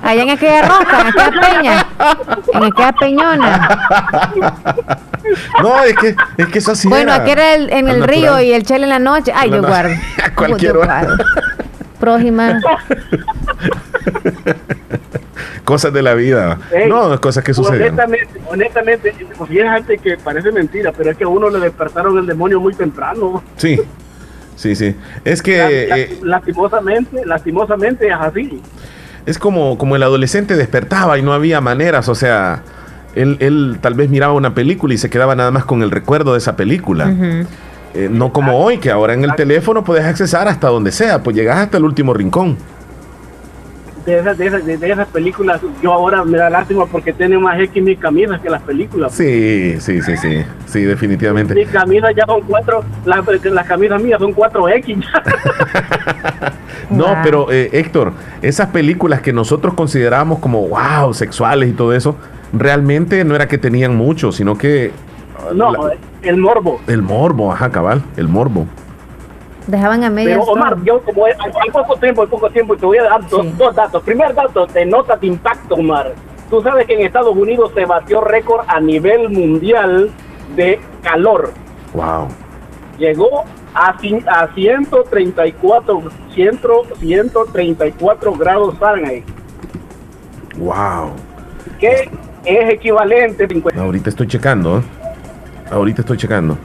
Allá 0.03 0.23
en 0.23 0.31
aquella 0.31 0.63
roca, 0.63 1.01
en 1.01 1.07
aquella 1.09 1.41
peña. 1.41 1.87
En 2.55 2.65
aquella 2.65 2.93
peñona. 2.93 3.79
No, 5.63 5.83
es 5.85 5.95
que, 5.97 6.17
es 6.39 6.47
que 6.49 6.59
eso 6.59 6.75
sí 6.75 6.89
Bueno, 6.89 7.13
era 7.13 7.23
aquí 7.23 7.31
era 7.33 7.55
el- 7.55 7.71
en 7.71 7.89
el 7.89 8.03
río 8.03 8.41
y 8.41 8.53
el 8.53 8.65
chele 8.65 8.85
en 8.85 8.91
la 8.91 8.99
noche. 8.99 9.33
Ay, 9.35 9.51
yo 9.51 9.61
no- 9.61 9.69
guardo. 9.69 9.95
A 10.25 10.35
cualquier 10.35 10.73
Yo 10.73 10.81
hora. 10.81 11.03
guardo. 11.05 11.25
Prójima. 12.01 12.59
Cosas 15.65 15.93
de 15.93 16.03
la 16.03 16.15
vida. 16.15 16.59
No, 16.89 17.21
cosas 17.21 17.45
que 17.45 17.55
suceden. 17.55 17.83
Honestamente, 17.83 18.41
honestamente, 18.49 19.15
pues, 19.37 19.51
fíjate 19.51 19.99
que 19.99 20.17
parece 20.17 20.51
mentira, 20.51 20.93
pero 20.97 21.11
es 21.11 21.17
que 21.17 21.25
a 21.25 21.29
uno 21.29 21.49
le 21.51 21.61
despertaron 21.61 22.19
el 22.19 22.27
demonio 22.27 22.59
muy 22.61 22.75
temprano. 22.75 23.43
Sí, 23.57 23.81
sí, 24.61 24.75
sí. 24.77 24.95
Es 25.25 25.43
que 25.43 25.59
La- 25.59 25.97
la- 25.97 25.99
eh, 26.03 26.19
lastimosamente, 26.23 27.23
lastimosamente 27.25 28.07
es 28.09 28.15
así. 28.15 28.61
es 29.27 29.39
como, 29.39 29.77
como 29.79 29.97
el 29.97 30.03
adolescente 30.03 30.57
despertaba 30.57 31.19
y 31.19 31.23
no 31.23 31.33
había 31.33 31.61
maneras, 31.61 32.09
o 32.09 32.15
sea, 32.15 32.63
Él, 33.15 33.37
él 33.41 33.79
tal 33.81 33.95
vez 33.95 34.09
miraba 34.09 34.33
una 34.35 34.55
película 34.55 34.95
y 34.95 34.99
se 34.99 35.11
quedaba 35.11 35.35
nada 35.35 35.51
más 35.51 35.65
con 35.65 35.83
el 35.83 35.91
recuerdo 35.91 36.33
de 36.33 36.39
esa 36.39 36.55
película. 36.57 37.13
Eh, 37.93 38.09
no 38.09 38.33
como 38.33 38.57
hoy, 38.65 38.79
que 38.79 38.89
ahora 38.91 39.15
en 39.15 39.25
el 39.25 39.35
teléfono 39.35 39.83
puedes 39.83 40.05
accesar 40.05 40.47
hasta 40.47 40.69
donde 40.69 40.93
sea, 40.93 41.21
pues 41.23 41.35
llegas 41.35 41.57
hasta 41.59 41.77
el 41.79 41.85
último 41.85 42.15
rincón. 42.15 42.57
De 44.05 44.19
esas, 44.19 44.39
de, 44.39 44.47
esas, 44.47 44.65
de, 44.65 44.91
esas 44.91 45.09
películas, 45.09 45.61
yo 45.83 45.93
ahora 45.93 46.25
me 46.25 46.39
da 46.39 46.49
lástima 46.49 46.87
porque 46.87 47.13
tiene 47.13 47.39
más 47.39 47.61
X 47.61 47.83
mis 47.83 47.99
camisas 47.99 48.41
que 48.41 48.49
las 48.49 48.63
películas. 48.63 49.13
Sí, 49.13 49.77
sí, 49.79 50.01
sí, 50.01 50.17
sí, 50.17 50.45
sí, 50.67 50.83
definitivamente. 50.83 51.55
Mis 51.55 51.69
camisas 51.69 52.15
ya 52.17 52.25
son 52.25 52.41
cuatro, 52.43 52.83
las, 53.05 53.45
las 53.45 53.67
camisas 53.67 54.03
mías 54.03 54.19
son 54.19 54.33
cuatro 54.33 54.69
X. 54.69 54.99
No, 56.91 57.07
pero 57.23 57.53
eh, 57.53 57.71
Héctor, 57.73 58.13
esas 58.43 58.69
películas 58.71 59.21
que 59.21 59.33
nosotros 59.33 59.75
considerábamos 59.75 60.41
como 60.41 60.69
wow, 60.69 61.15
sexuales 61.15 61.69
y 61.69 61.73
todo 61.73 61.93
eso, 61.95 62.17
realmente 62.53 63.25
no 63.25 63.37
era 63.37 63.47
que 63.47 63.59
tenían 63.59 63.95
mucho, 63.95 64.33
sino 64.33 64.59
que 64.59 64.91
no, 65.55 65.73
el 66.23 66.37
morbo. 66.37 66.81
el 66.87 67.03
morbo, 67.03 67.53
ajá, 67.53 67.71
cabal, 67.71 68.03
el 68.17 68.29
morbo. 68.29 68.67
Dejaban 69.67 70.03
a 70.05 70.11
medias. 70.11 70.39
Pero 70.41 70.53
Omar, 70.53 70.75
todo. 70.75 70.85
yo 70.85 71.01
como 71.03 71.27
hay, 71.27 71.33
hay 71.63 71.71
poco 71.71 71.97
tiempo, 71.97 72.23
hay 72.23 72.29
poco 72.29 72.51
tiempo, 72.51 72.75
y 72.75 72.79
te 72.79 72.87
voy 72.87 72.99
a 72.99 73.05
dar 73.05 73.29
dos, 73.29 73.57
dos 73.59 73.75
datos. 73.75 74.03
Primer 74.03 74.35
dato, 74.35 74.67
de 74.67 74.87
nota 74.87 75.17
de 75.17 75.27
impacto, 75.27 75.75
Omar. 75.75 76.13
Tú 76.49 76.61
sabes 76.63 76.87
que 76.87 76.95
en 76.95 77.07
Estados 77.07 77.37
Unidos 77.37 77.71
se 77.75 77.85
batió 77.85 78.21
récord 78.23 78.65
a 78.67 78.81
nivel 78.81 79.29
mundial 79.31 80.11
de 80.57 80.81
calor. 81.03 81.53
Wow. 81.95 82.29
Llegó 82.99 83.45
a, 83.75 83.91
a 84.27 84.55
134, 84.55 86.03
100, 86.35 86.61
134 86.99 88.33
grados 88.35 88.77
Fahrenheit, 88.79 89.25
Wow. 90.59 91.13
que 91.79 92.11
es 92.45 92.71
equivalente 92.75 93.45
a 93.45 93.49
50 93.49 93.81
Ahorita 93.81 94.11
estoy 94.11 94.27
checando. 94.27 94.79
¿eh? 94.79 94.83
Ahorita 95.71 96.01
estoy 96.03 96.17
checando. 96.17 96.59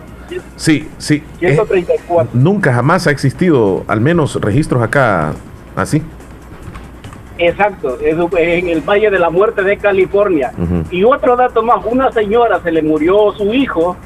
Sí, 0.55 0.89
sí. 0.97 1.23
eh, 1.41 1.53
134. 1.53 2.29
nunca 2.33 2.73
jamás 2.73 3.07
ha 3.07 3.11
existido, 3.11 3.83
al 3.87 4.01
menos 4.01 4.35
registros 4.41 4.81
acá 4.83 5.33
así. 5.75 6.01
Exacto, 7.37 7.97
es 7.99 8.15
en 8.37 8.69
el 8.69 8.81
Valle 8.81 9.09
de 9.11 9.19
la 9.19 9.29
Muerte 9.29 9.61
de 9.63 9.77
California. 9.77 10.53
Y 10.89 11.03
otro 11.03 11.35
dato 11.35 11.61
más, 11.63 11.83
una 11.85 12.11
señora 12.11 12.61
se 12.61 12.71
le 12.71 12.81
murió 12.81 13.33
su 13.33 13.53
hijo 13.53 13.97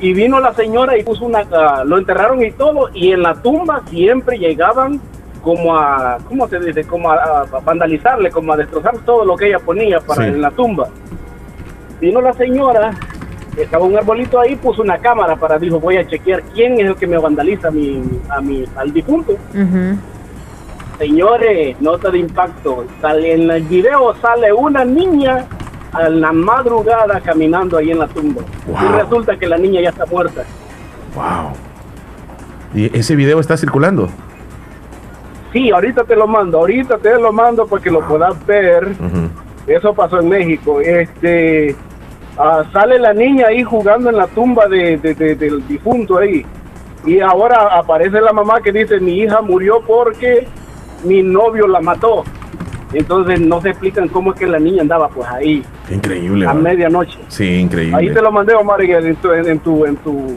y 0.00 0.12
vino 0.12 0.40
la 0.40 0.52
señora 0.54 0.98
y 0.98 1.04
puso 1.04 1.24
una, 1.24 1.44
ah, 1.52 1.84
lo 1.86 1.98
enterraron 1.98 2.42
y 2.44 2.50
todo 2.50 2.90
y 2.92 3.12
en 3.12 3.22
la 3.22 3.34
tumba 3.40 3.82
siempre 3.88 4.38
llegaban 4.38 5.00
como 5.40 5.76
a, 5.76 6.18
¿cómo 6.28 6.48
se 6.48 6.58
dice? 6.58 6.82
Como 6.84 7.10
a, 7.12 7.42
a 7.42 7.60
vandalizarle, 7.60 8.30
como 8.32 8.52
a 8.52 8.56
destrozar 8.56 8.98
todo 9.06 9.24
lo 9.24 9.36
que 9.36 9.46
ella 9.46 9.60
ponía 9.60 10.00
para 10.00 10.22
Sí. 10.24 10.28
en 10.30 10.40
la 10.40 10.50
tumba. 10.50 10.88
Vino 12.00 12.20
la 12.20 12.32
señora, 12.32 12.90
estaba 13.56 13.84
un 13.84 13.96
arbolito 13.96 14.40
ahí, 14.40 14.56
puso 14.56 14.82
una 14.82 14.98
cámara 14.98 15.36
para, 15.36 15.58
dijo, 15.58 15.78
voy 15.78 15.96
a 15.96 16.06
chequear 16.06 16.42
quién 16.54 16.80
es 16.80 16.86
el 16.86 16.96
que 16.96 17.06
me 17.06 17.18
vandaliza 17.18 17.68
a 17.68 17.70
mi, 17.70 18.02
a 18.28 18.40
mi, 18.40 18.64
al 18.76 18.92
difunto. 18.92 19.36
Señores, 20.98 21.80
nota 21.80 22.10
de 22.10 22.18
impacto. 22.18 22.84
Sale, 23.00 23.34
en 23.34 23.50
el 23.50 23.62
video 23.64 24.14
sale 24.20 24.52
una 24.52 24.84
niña 24.84 25.46
a 25.92 26.08
la 26.08 26.32
madrugada 26.32 27.20
caminando 27.20 27.76
ahí 27.76 27.90
en 27.90 27.98
la 27.98 28.08
tumba. 28.08 28.42
Y 28.68 28.92
resulta 28.96 29.36
que 29.36 29.46
la 29.46 29.58
niña 29.58 29.80
ya 29.80 29.90
está 29.90 30.06
muerta. 30.06 30.44
Wow. 31.14 31.52
¿Y 32.74 32.96
ese 32.96 33.16
video 33.16 33.40
está 33.40 33.56
circulando? 33.56 34.08
Sí, 35.52 35.70
ahorita 35.70 36.04
te 36.04 36.16
lo 36.16 36.26
mando, 36.26 36.58
ahorita 36.58 36.96
te 36.96 37.18
lo 37.20 37.32
mando 37.32 37.66
para 37.66 37.82
que 37.82 37.90
lo 37.90 38.00
puedas 38.08 38.46
ver. 38.46 38.92
Eso 39.66 39.92
pasó 39.92 40.20
en 40.20 40.28
México. 40.30 40.80
Este, 40.80 41.76
ah, 42.38 42.62
sale 42.72 42.98
la 42.98 43.12
niña 43.12 43.46
ahí 43.48 43.62
jugando 43.62 44.10
en 44.10 44.16
la 44.16 44.26
tumba 44.26 44.66
de, 44.66 44.96
de- 44.98 45.14
de- 45.14 45.34
del 45.34 45.66
difunto 45.66 46.18
ahí. 46.18 46.44
Y 47.04 47.20
ahora 47.20 47.76
aparece 47.76 48.20
la 48.20 48.32
mamá 48.32 48.60
que 48.62 48.70
dice, 48.72 49.00
mi 49.00 49.18
hija 49.20 49.40
murió 49.40 49.80
porque 49.86 50.46
mi 51.04 51.22
novio 51.22 51.66
la 51.66 51.80
mató. 51.80 52.22
Entonces 52.92 53.40
no 53.40 53.60
se 53.60 53.70
explican 53.70 54.06
cómo 54.08 54.32
es 54.34 54.38
que 54.38 54.46
la 54.46 54.58
niña 54.58 54.82
andaba 54.82 55.08
pues 55.08 55.26
ahí 55.28 55.62
increíble. 55.90 56.46
a 56.46 56.52
medianoche. 56.54 57.18
Sí, 57.28 57.46
increíble. 57.56 57.96
Ahí 57.96 58.10
te 58.12 58.20
lo 58.20 58.30
mandé, 58.30 58.54
Omar, 58.54 58.80
en 58.82 59.16
tu, 59.16 59.32
en, 59.32 59.48
en 59.48 59.58
tu, 59.60 59.84
en 59.86 59.96
tu 59.96 60.36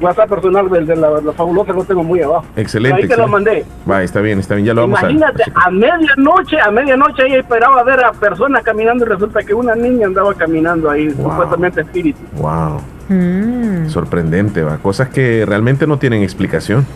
WhatsApp 0.00 0.28
personal 0.28 0.68
del 0.70 0.86
de 0.86 0.96
la, 0.96 1.20
la 1.20 1.32
fabulosa, 1.32 1.72
lo 1.72 1.84
tengo 1.84 2.02
muy 2.02 2.22
abajo. 2.22 2.44
Excelente. 2.56 3.02
Ahí 3.02 3.08
te 3.08 3.16
lo 3.16 3.28
mandé. 3.28 3.64
Va, 3.88 4.02
está 4.02 4.20
bien, 4.20 4.38
está 4.38 4.54
bien, 4.54 4.66
ya 4.66 4.74
lo 4.74 4.82
vamos 4.82 5.00
Imagínate, 5.00 5.44
a 5.54 5.70
medianoche, 5.70 6.60
a 6.60 6.70
medianoche 6.70 7.26
ella 7.26 7.40
esperaba 7.40 7.82
ver 7.82 8.04
a 8.04 8.12
personas 8.12 8.62
caminando 8.62 9.04
y 9.04 9.08
resulta 9.08 9.42
que 9.42 9.54
una 9.54 9.74
niña 9.74 10.06
andaba 10.06 10.34
caminando 10.34 10.90
ahí, 10.90 11.10
supuestamente 11.10 11.82
espíritu. 11.82 12.20
a... 12.38 12.40
Wow. 12.40 12.80
Mm. 13.10 13.88
Sorprendente, 13.88 14.62
va. 14.62 14.78
Cosas 14.78 15.08
que 15.08 15.44
realmente 15.44 15.86
no 15.86 15.98
tienen 15.98 16.22
explicación. 16.22 16.86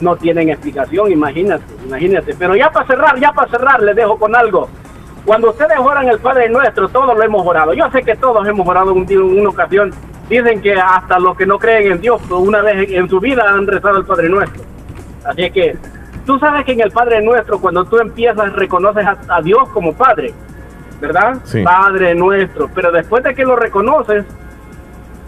No 0.00 0.16
tienen 0.16 0.48
explicación, 0.48 1.10
imagínate, 1.10 1.64
imagínate. 1.84 2.34
Pero 2.38 2.56
ya 2.56 2.70
para 2.70 2.86
cerrar, 2.86 3.18
ya 3.20 3.32
para 3.32 3.50
cerrar, 3.50 3.82
les 3.82 3.96
dejo 3.96 4.16
con 4.18 4.34
algo. 4.34 4.68
Cuando 5.24 5.50
ustedes 5.50 5.78
oran 5.78 6.08
el 6.08 6.18
Padre 6.18 6.48
Nuestro, 6.48 6.88
todos 6.88 7.16
lo 7.16 7.22
hemos 7.22 7.46
orado. 7.46 7.74
Yo 7.74 7.90
sé 7.90 8.02
que 8.02 8.16
todos 8.16 8.46
hemos 8.46 8.66
orado 8.66 8.92
un 8.92 9.04
día, 9.04 9.18
en 9.18 9.40
una 9.40 9.50
ocasión. 9.50 9.92
Dicen 10.28 10.62
que 10.62 10.74
hasta 10.74 11.18
los 11.18 11.36
que 11.36 11.46
no 11.46 11.58
creen 11.58 11.92
en 11.92 12.00
Dios, 12.00 12.22
una 12.30 12.62
vez 12.62 12.90
en 12.90 13.08
su 13.08 13.20
vida 13.20 13.44
han 13.48 13.66
rezado 13.66 13.98
el 13.98 14.04
Padre 14.04 14.28
Nuestro. 14.28 14.62
Así 15.24 15.50
que 15.50 15.76
tú 16.24 16.38
sabes 16.38 16.64
que 16.64 16.72
en 16.72 16.80
el 16.80 16.90
Padre 16.90 17.22
Nuestro, 17.22 17.60
cuando 17.60 17.84
tú 17.84 17.98
empiezas, 17.98 18.52
reconoces 18.52 19.04
a, 19.04 19.18
a 19.28 19.42
Dios 19.42 19.68
como 19.70 19.94
Padre, 19.94 20.32
¿verdad? 21.00 21.38
Sí. 21.44 21.62
Padre 21.62 22.14
Nuestro. 22.14 22.70
Pero 22.74 22.90
después 22.92 23.22
de 23.24 23.34
que 23.34 23.44
lo 23.44 23.56
reconoces, 23.56 24.24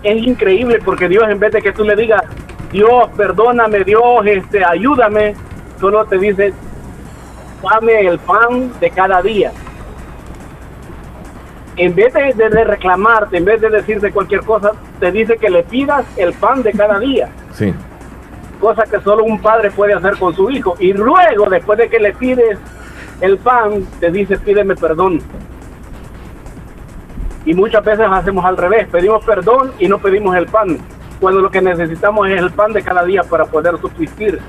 es 0.03 0.27
increíble 0.27 0.81
porque 0.85 1.09
Dios, 1.09 1.25
en 1.29 1.39
vez 1.39 1.53
de 1.53 1.63
que 1.63 1.73
tú 1.73 1.85
le 1.85 1.97
digas, 1.97 2.23
Dios, 2.71 3.09
perdóname, 3.17 3.85
Dios, 3.85 4.27
este, 4.27 4.65
ayúdame, 4.65 5.35
solo 5.81 6.05
te 6.05 6.19
dice, 6.19 6.53
dame 7.63 8.01
el 8.01 8.19
pan 8.19 8.73
de 8.81 8.91
cada 8.91 9.23
día. 9.23 9.53
En 11.77 11.95
vez 11.95 12.13
de, 12.15 12.33
de- 12.35 12.51
de 12.51 12.65
reclamarte, 12.65 13.37
en 13.37 13.45
vez 13.45 13.61
de 13.61 13.69
decirte 13.71 14.13
cualquier 14.13 14.43
cosa, 14.43 14.73
te 15.01 15.11
dice 15.11 15.37
que 15.37 15.51
le 15.51 15.63
pidas 15.65 16.05
el 16.17 16.33
pan 16.35 16.63
de 16.63 16.73
cada 16.73 16.99
día 17.01 17.29
Sí. 17.53 17.75
cosa 18.61 18.85
que 18.85 19.01
solo 19.01 19.25
un 19.25 19.41
padre 19.41 19.71
puede 19.71 19.93
hacer 19.95 20.17
con 20.19 20.35
su 20.35 20.51
hijo. 20.51 20.77
Y 20.79 20.93
luego, 20.93 21.49
después 21.51 21.79
de 21.79 21.89
que 21.89 21.99
le 21.99 22.13
pides 22.13 22.59
el 23.21 23.39
pan, 23.39 23.85
te 24.01 24.11
dice, 24.11 24.39
pídeme 24.39 24.77
perdón. 24.77 25.21
Y 27.45 27.55
muchas 27.55 27.85
veces 27.85 28.07
hacemos 28.11 28.45
al 28.45 28.57
revés, 28.57 28.87
pedimos 28.89 29.25
perdón 29.25 29.73
y 29.79 29.87
no 29.89 29.99
pedimos 29.99 30.35
el 30.37 30.47
pan, 30.47 30.79
cuando 31.21 31.41
lo 31.43 31.51
que 31.51 31.61
necesitamos 31.61 32.29
es 32.29 32.41
el 32.41 32.51
pan 32.53 32.73
de 32.73 32.83
cada 32.83 33.05
día 33.05 33.23
para 33.23 33.45
poder 33.45 33.77
subsistir. 33.79 34.41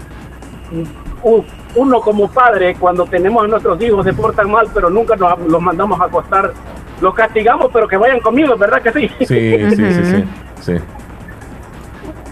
Uno 1.75 1.99
como 2.01 2.29
padre, 2.29 2.75
cuando 2.79 3.05
tenemos 3.05 3.43
a 3.43 3.47
nuestros 3.47 3.81
hijos, 3.81 4.05
se 4.05 4.13
portan 4.13 4.49
mal, 4.49 4.67
pero 4.73 4.89
nunca 4.89 5.15
nos, 5.15 5.39
los 5.39 5.61
mandamos 5.61 5.99
a 5.99 6.05
acostar. 6.05 6.53
Los 7.01 7.13
castigamos, 7.13 7.69
pero 7.73 7.87
que 7.87 7.97
vayan 7.97 8.19
conmigo, 8.19 8.55
¿verdad 8.57 8.81
que 8.81 8.91
sí? 8.91 9.09
Sí, 9.19 9.25
sí, 9.25 9.75
sí, 9.75 10.03
sí. 10.03 10.23
sí. 10.61 10.73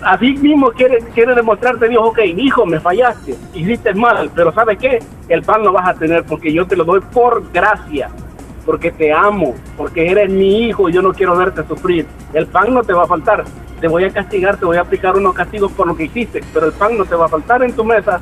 así 0.01 0.33
mismo 0.37 0.71
quiere, 0.71 0.99
quiere 1.13 1.35
demostrarte 1.35 1.89
Dios, 1.89 2.01
ok, 2.03 2.19
hijo, 2.37 2.65
me 2.65 2.79
fallaste, 2.79 3.35
hiciste 3.53 3.93
mal, 3.93 4.31
pero 4.33 4.53
¿sabes 4.53 4.77
qué? 4.77 4.99
El 5.27 5.43
pan 5.43 5.63
lo 5.63 5.73
vas 5.73 5.87
a 5.89 5.93
tener 5.93 6.23
porque 6.23 6.53
yo 6.53 6.65
te 6.65 6.75
lo 6.75 6.85
doy 6.85 7.01
por 7.11 7.51
gracia, 7.51 8.09
porque 8.65 8.91
te 8.91 9.11
amo, 9.11 9.53
porque 9.77 10.09
eres 10.09 10.29
mi 10.29 10.67
hijo 10.67 10.89
y 10.89 10.93
yo 10.93 11.01
no 11.01 11.13
quiero 11.13 11.35
verte 11.35 11.65
sufrir. 11.67 12.05
El 12.33 12.47
pan 12.47 12.73
no 12.73 12.83
te 12.83 12.93
va 12.93 13.03
a 13.03 13.07
faltar, 13.07 13.43
te 13.81 13.87
voy 13.87 14.05
a 14.05 14.09
castigar, 14.09 14.57
te 14.57 14.65
voy 14.65 14.77
a 14.77 14.81
aplicar 14.81 15.15
unos 15.17 15.33
castigos 15.33 15.71
por 15.73 15.87
lo 15.87 15.95
que 15.95 16.05
hiciste, 16.05 16.41
pero 16.53 16.67
el 16.67 16.71
pan 16.73 16.97
no 16.97 17.05
te 17.05 17.15
va 17.15 17.25
a 17.25 17.29
faltar 17.29 17.63
en 17.63 17.73
tu 17.73 17.83
mesa 17.83 18.19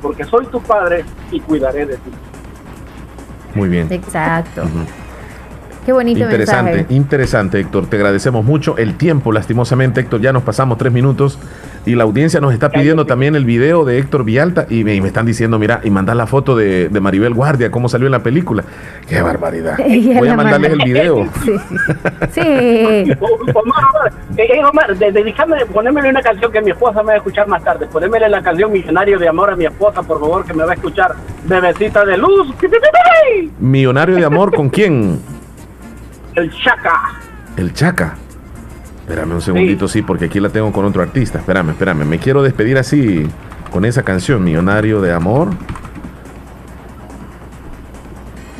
porque 0.00 0.24
soy 0.24 0.46
tu 0.46 0.60
padre 0.62 1.04
y 1.30 1.40
cuidaré 1.40 1.86
de 1.86 1.96
ti. 1.96 2.10
Muy 3.54 3.68
bien. 3.68 3.88
Exacto. 3.90 4.62
Qué 5.84 5.92
bonito 5.92 6.20
Interesante, 6.20 6.72
mensaje. 6.72 6.94
interesante, 6.94 7.60
Héctor. 7.60 7.86
Te 7.86 7.96
agradecemos 7.96 8.44
mucho. 8.44 8.76
El 8.76 8.96
tiempo, 8.96 9.32
lastimosamente, 9.32 10.00
Héctor, 10.00 10.20
ya 10.20 10.32
nos 10.32 10.42
pasamos 10.42 10.76
tres 10.78 10.92
minutos 10.92 11.38
y 11.86 11.94
la 11.94 12.04
audiencia 12.04 12.40
nos 12.40 12.52
está 12.52 12.68
pidiendo 12.68 13.06
también 13.06 13.34
el 13.34 13.46
video 13.46 13.86
de 13.86 13.98
Héctor 13.98 14.24
Vialta 14.24 14.66
y 14.68 14.84
me, 14.84 14.94
y 14.94 15.00
me 15.00 15.08
están 15.08 15.24
diciendo, 15.24 15.58
mira, 15.58 15.80
y 15.82 15.90
mandar 15.90 16.16
la 16.16 16.26
foto 16.26 16.54
de, 16.54 16.90
de 16.90 17.00
Maribel 17.00 17.32
Guardia, 17.32 17.70
cómo 17.70 17.88
salió 17.88 18.06
en 18.06 18.12
la 18.12 18.22
película. 18.22 18.62
Qué 19.08 19.22
barbaridad. 19.22 19.78
Voy 20.18 20.28
a 20.28 20.36
mandarles 20.36 20.72
el 20.72 20.82
video. 20.84 21.26
Sí. 22.32 22.40
Omar, 22.40 23.54
Omar, 23.54 24.12
eh, 24.36 24.46
eh, 24.54 24.64
Omar, 24.64 24.96
dedícame, 24.96 25.64
ponémele 25.66 26.10
una 26.10 26.22
canción 26.22 26.52
que 26.52 26.60
mi 26.60 26.70
esposa 26.70 27.02
me 27.02 27.08
va 27.08 27.12
a 27.14 27.16
escuchar 27.16 27.48
más 27.48 27.64
tarde. 27.64 27.86
Ponémele 27.86 28.28
la 28.28 28.42
canción 28.42 28.70
Millonario 28.70 29.18
de 29.18 29.28
Amor 29.28 29.50
a 29.50 29.56
mi 29.56 29.64
esposa, 29.64 30.02
por 30.02 30.20
favor, 30.20 30.44
que 30.44 30.52
me 30.54 30.64
va 30.64 30.72
a 30.72 30.74
escuchar. 30.74 31.14
Bebecita 31.44 32.04
de 32.04 32.18
luz. 32.18 32.48
Millonario 33.58 34.16
de 34.16 34.24
amor, 34.24 34.54
¿con 34.54 34.68
quién? 34.68 35.18
El 36.34 36.50
Chaca. 36.50 37.20
El 37.56 37.72
Chaca. 37.72 38.14
Espérame 39.00 39.32
un 39.32 39.40
segundito, 39.40 39.88
sí. 39.88 40.02
porque 40.02 40.26
aquí 40.26 40.38
la 40.38 40.50
tengo 40.50 40.72
con 40.72 40.84
otro 40.84 41.02
artista. 41.02 41.38
Espérame, 41.38 41.70
espérame. 41.70 42.04
Me 42.04 42.18
quiero 42.18 42.42
despedir 42.42 42.78
así 42.78 43.26
con 43.70 43.84
esa 43.84 44.02
canción, 44.02 44.44
Millonario 44.44 45.00
de 45.00 45.12
Amor. 45.12 45.50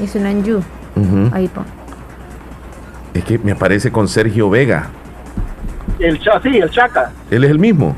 Es 0.03 0.15
un 0.15 0.27
Anju. 0.27 0.59
Ujú. 0.97 1.31
Ahí 1.33 1.47
pon. 1.49 1.65
Es 3.15 3.25
que 3.25 3.39
me 3.39 3.53
aparece 3.53 3.93
con 3.93 4.09
Sergio 4.09 4.51
Vega. 4.51 4.89
El 5.99 6.19
sí, 6.19 6.59
el 6.59 6.71
Chaca. 6.71 7.13
Él 7.31 7.45
es 7.45 7.51
el 7.51 7.59
mismo. 7.59 7.95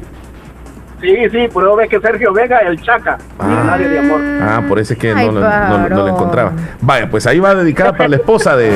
Sí, 1.03 1.17
sí, 1.33 1.49
pero 1.53 1.75
ves 1.77 1.89
que 1.89 2.01
Sergio 2.01 2.33
Vega, 2.33 2.59
el 2.61 2.81
Chaca, 2.81 3.19
de 3.79 3.99
amor. 3.99 4.21
Ah, 4.41 4.63
por 4.69 4.79
eso 4.79 4.93
es 4.93 4.99
que 4.99 5.13
Ay, 5.13 5.27
no, 5.27 5.33
lo- 5.33 5.41
no- 5.41 5.89
no 5.89 5.97
lo 5.97 6.09
encontraba. 6.09 6.53
Vaya, 6.81 7.11
pues 7.11 7.27
ahí 7.27 7.41
va 7.41 7.55
dedicada 7.57 7.93
para 7.93 8.09
la 8.09 8.17
esposa 8.17 8.57
de 8.57 8.73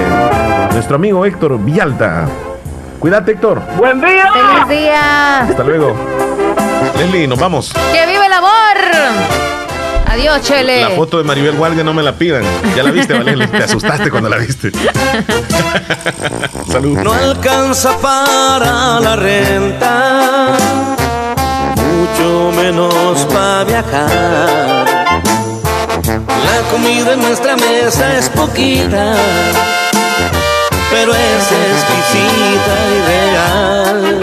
nuestro 0.72 0.96
amigo 0.96 1.24
Héctor 1.24 1.58
Villalta. 1.64 2.26
Cuídate, 2.98 3.32
Héctor. 3.32 3.62
¡Buen 3.76 4.00
día! 4.00 4.24
¡Feliz 4.32 4.68
día! 4.80 5.40
Hasta 5.42 5.62
luego. 5.62 5.94
Leslie, 6.98 7.28
nos 7.28 7.38
vamos. 7.38 7.72
¡Que 7.92 8.06
vive 8.06 8.26
el 8.26 8.32
amor! 8.32 8.50
Adiós, 10.08 10.40
Chele. 10.42 10.80
La 10.80 10.90
foto 10.90 11.18
de 11.18 11.24
Maribel 11.24 11.54
Guardia 11.56 11.84
no 11.84 11.92
me 11.92 12.02
la 12.02 12.12
pidan. 12.12 12.42
Ya 12.74 12.82
la 12.82 12.90
viste, 12.90 13.12
Valeria. 13.12 13.46
Te 13.48 13.58
asustaste 13.64 14.10
cuando 14.10 14.28
la 14.30 14.38
viste. 14.38 14.72
Salud. 16.68 16.98
No 16.98 17.12
alcanza 17.12 17.96
para 17.98 18.98
la 19.00 19.16
renta, 19.16 20.52
mucho 22.06 22.52
menos 22.52 23.18
para 23.32 23.64
viajar. 23.64 24.86
La 26.44 26.60
comida 26.70 27.12
en 27.14 27.20
nuestra 27.20 27.56
mesa 27.56 28.18
es 28.18 28.28
poquita, 28.28 29.14
pero 30.90 31.12
es 31.14 31.52
exquisita 31.70 32.74
y 32.94 32.98
real. 33.10 34.20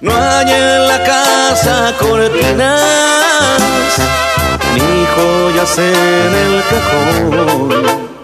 No 0.00 0.14
hay 0.14 0.52
en 0.52 0.88
la 0.88 1.02
casa 1.04 1.94
cortinas, 1.98 3.60
ni 4.74 5.06
joyas 5.14 5.78
en 5.78 6.34
el 6.44 6.62
cajón. 6.70 8.15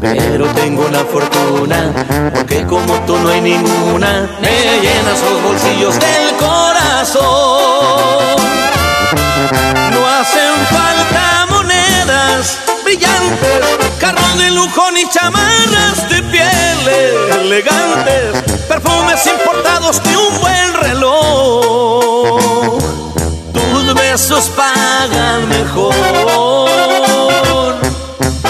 Pero 0.00 0.46
tengo 0.54 0.86
una 0.86 1.04
fortuna, 1.04 1.92
porque 2.34 2.64
como 2.66 2.94
tú 3.06 3.16
no 3.18 3.28
hay 3.28 3.40
ninguna, 3.40 4.28
me 4.40 4.80
llenas 4.80 5.20
los 5.22 5.42
bolsillos 5.42 5.94
del 5.98 6.36
corazón. 6.36 7.24
No 9.92 10.06
hacen 10.06 10.54
falta 10.70 11.46
monedas 11.48 12.58
brillantes, 12.84 13.64
carros 13.98 14.38
de 14.38 14.50
lujo 14.50 14.90
ni 14.92 15.08
chamarras 15.08 16.08
de 16.08 16.22
pieles 16.24 17.36
elegantes, 17.40 18.42
perfumes 18.68 19.26
importados 19.26 20.00
ni 20.04 20.14
un 20.16 20.40
buen 20.40 20.74
reloj. 20.74 22.40
Tus 23.52 23.94
besos 23.94 24.50
pagan 24.56 25.48
mejor. 25.48 26.80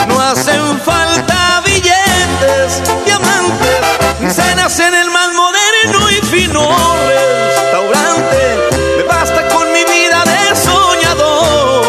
No 0.06 0.20
hacen 0.20 0.80
falta 0.80 1.62
billetes, 1.64 2.82
diamantes, 3.04 3.80
ni 4.20 4.30
cenas 4.30 4.78
en 4.80 4.94
el 4.94 5.10
más 5.10 5.28
moderno 5.32 6.10
y 6.10 6.14
fino 6.26 6.68
restaurante. 7.06 8.58
Me 8.96 9.02
basta 9.04 9.48
con 9.48 9.72
mi 9.72 9.84
vida 9.84 10.24
de 10.24 10.56
soñador. 10.56 11.80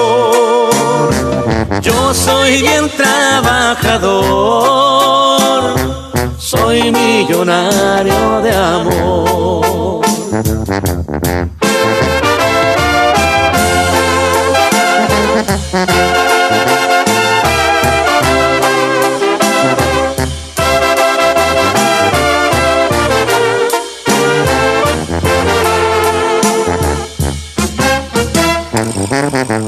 Yo 1.81 2.13
soy 2.13 2.61
bien 2.61 2.89
trabajador, 2.95 4.13
soy 6.37 6.91
millonario 6.91 8.41
de 8.41 8.55
amor. 8.55 10.01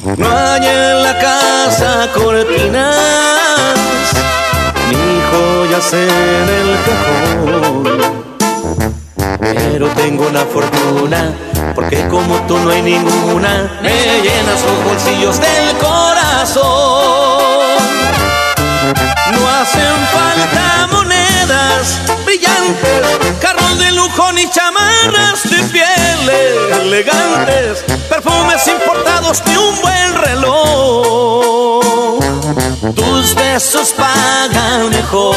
No 0.06 0.28
hay 0.30 0.68
en 0.68 1.02
la 1.02 1.18
casa 1.18 2.10
cortinas, 2.14 2.98
ni 4.90 5.22
joyas 5.32 5.94
en 5.94 6.50
el 6.60 6.78
cajón. 6.86 7.84
Pero 9.40 9.88
tengo 9.96 10.28
una 10.28 10.42
fortuna, 10.42 11.34
porque 11.74 12.06
como 12.10 12.36
tú 12.48 12.58
no 12.58 12.72
hay 12.72 12.82
ninguna, 12.82 13.80
me 13.82 14.22
llenas 14.22 14.62
los 14.66 14.84
bolsillos 14.84 15.40
del 15.40 15.78
corazón. 15.78 16.93
No 19.32 19.50
hacen 19.50 20.08
falta 20.12 20.88
monedas 20.92 22.00
brillantes, 22.26 23.02
carros 23.42 23.80
de 23.80 23.92
lujo 23.92 24.32
ni 24.34 24.50
chamarras 24.50 25.44
de 25.44 25.64
pieles 25.64 26.78
elegantes, 26.82 27.84
perfumes 28.10 28.68
importados 28.68 29.42
ni 29.46 29.58
un 29.58 29.82
buen 29.82 30.16
reloj. 30.16 31.84
Tus 32.96 33.34
besos 33.36 33.94
pagan 33.94 34.90
mejor. 34.90 35.34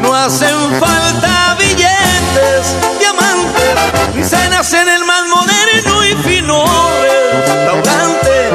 No 0.00 0.14
hacen 0.14 0.56
falta 0.78 1.56
billetes, 1.58 2.74
diamantes, 2.98 4.14
ni 4.14 4.22
cenas 4.22 4.72
en 4.72 4.88
el 4.88 5.04
más 5.04 5.24
moderno 5.26 6.04
y 6.04 6.14
fino 6.16 6.64
restaurante. 7.02 8.50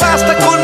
Basta 0.00 0.36
con 0.38 0.63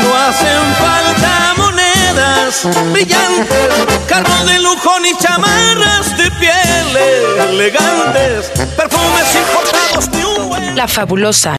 No 0.00 0.16
hacen 0.16 0.62
falta 0.78 1.54
monedas 1.56 2.66
brillantes, 2.92 3.68
carros 4.06 4.46
de 4.46 4.60
lujo 4.60 5.00
ni 5.00 5.16
chamarras 5.16 6.16
de 6.16 6.30
pieles 6.32 7.40
elegantes, 7.48 8.50
perfumes 8.76 9.34
importados 9.34 10.08
ni 10.12 10.22
un 10.22 10.48
buen 10.48 10.76
La 10.76 10.86
fabulosa 10.86 11.48